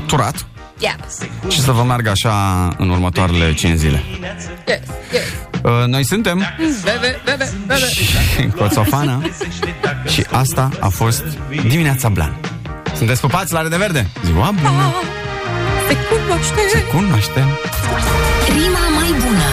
turat 0.07 0.47
Yeah. 0.81 0.95
și 1.49 1.61
să 1.61 1.73
vă 1.73 1.83
meargă 1.83 2.11
așa 2.11 2.69
în 2.79 2.89
următoarele 2.91 3.55
5 3.55 3.79
zile. 3.79 4.03
Yes, 4.69 4.83
yes. 5.13 5.23
Uh, 5.63 5.87
Noi 5.87 6.05
suntem 6.05 6.39
Bebe, 6.85 7.21
bebe, 7.25 7.51
bebe. 7.67 8.53
Coțofană 8.57 9.23
și 10.07 10.27
asta 10.31 10.69
a 10.81 10.89
fost 10.89 11.25
Dimineața 11.69 12.09
Blan. 12.09 12.37
Sunteți 12.97 13.21
pupați 13.21 13.53
la 13.53 13.63
Rede 13.63 13.77
Verde? 13.77 14.07
Ziua 14.25 14.51
bună! 14.63 14.95
Se 15.89 15.97
cunoaște. 16.09 16.61
Se 16.73 16.83
cunoaște! 16.83 17.45
Rima 18.49 18.89
mai 18.99 19.09
bună 19.21 19.45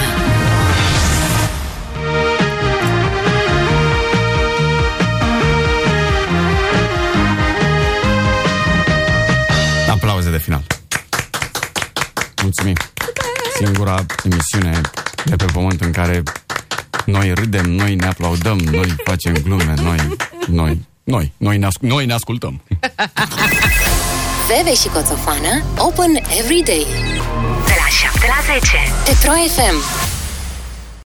Aplauze 9.91 10.29
de 10.31 10.37
final. 10.37 10.76
Mulțumim. 12.47 12.75
Singura 13.55 14.05
emisiune 14.23 14.81
de 15.25 15.35
pe 15.35 15.45
pământ 15.45 15.81
în 15.81 15.91
care 15.91 16.23
noi 17.05 17.33
râdem, 17.33 17.69
noi 17.71 17.95
ne 17.95 18.05
aplaudăm, 18.05 18.57
noi 18.57 18.95
facem 19.03 19.33
glume, 19.43 19.73
noi, 19.81 20.17
noi, 20.47 20.81
noi, 21.03 21.33
noi 21.37 21.57
ne, 21.57 21.65
asc- 21.65 21.79
noi 21.79 22.05
ne 22.05 22.13
ascultăm. 22.13 22.61
Bebe 24.47 24.75
și 24.75 24.87
Coțofană 24.87 25.63
Open 25.77 26.15
every 26.15 26.61
day 26.65 26.85
De 27.65 27.73
la 27.81 27.87
7 28.11 28.19
la 28.27 28.53
10 28.53 28.77
Petro 29.05 29.31
FM 29.31 29.75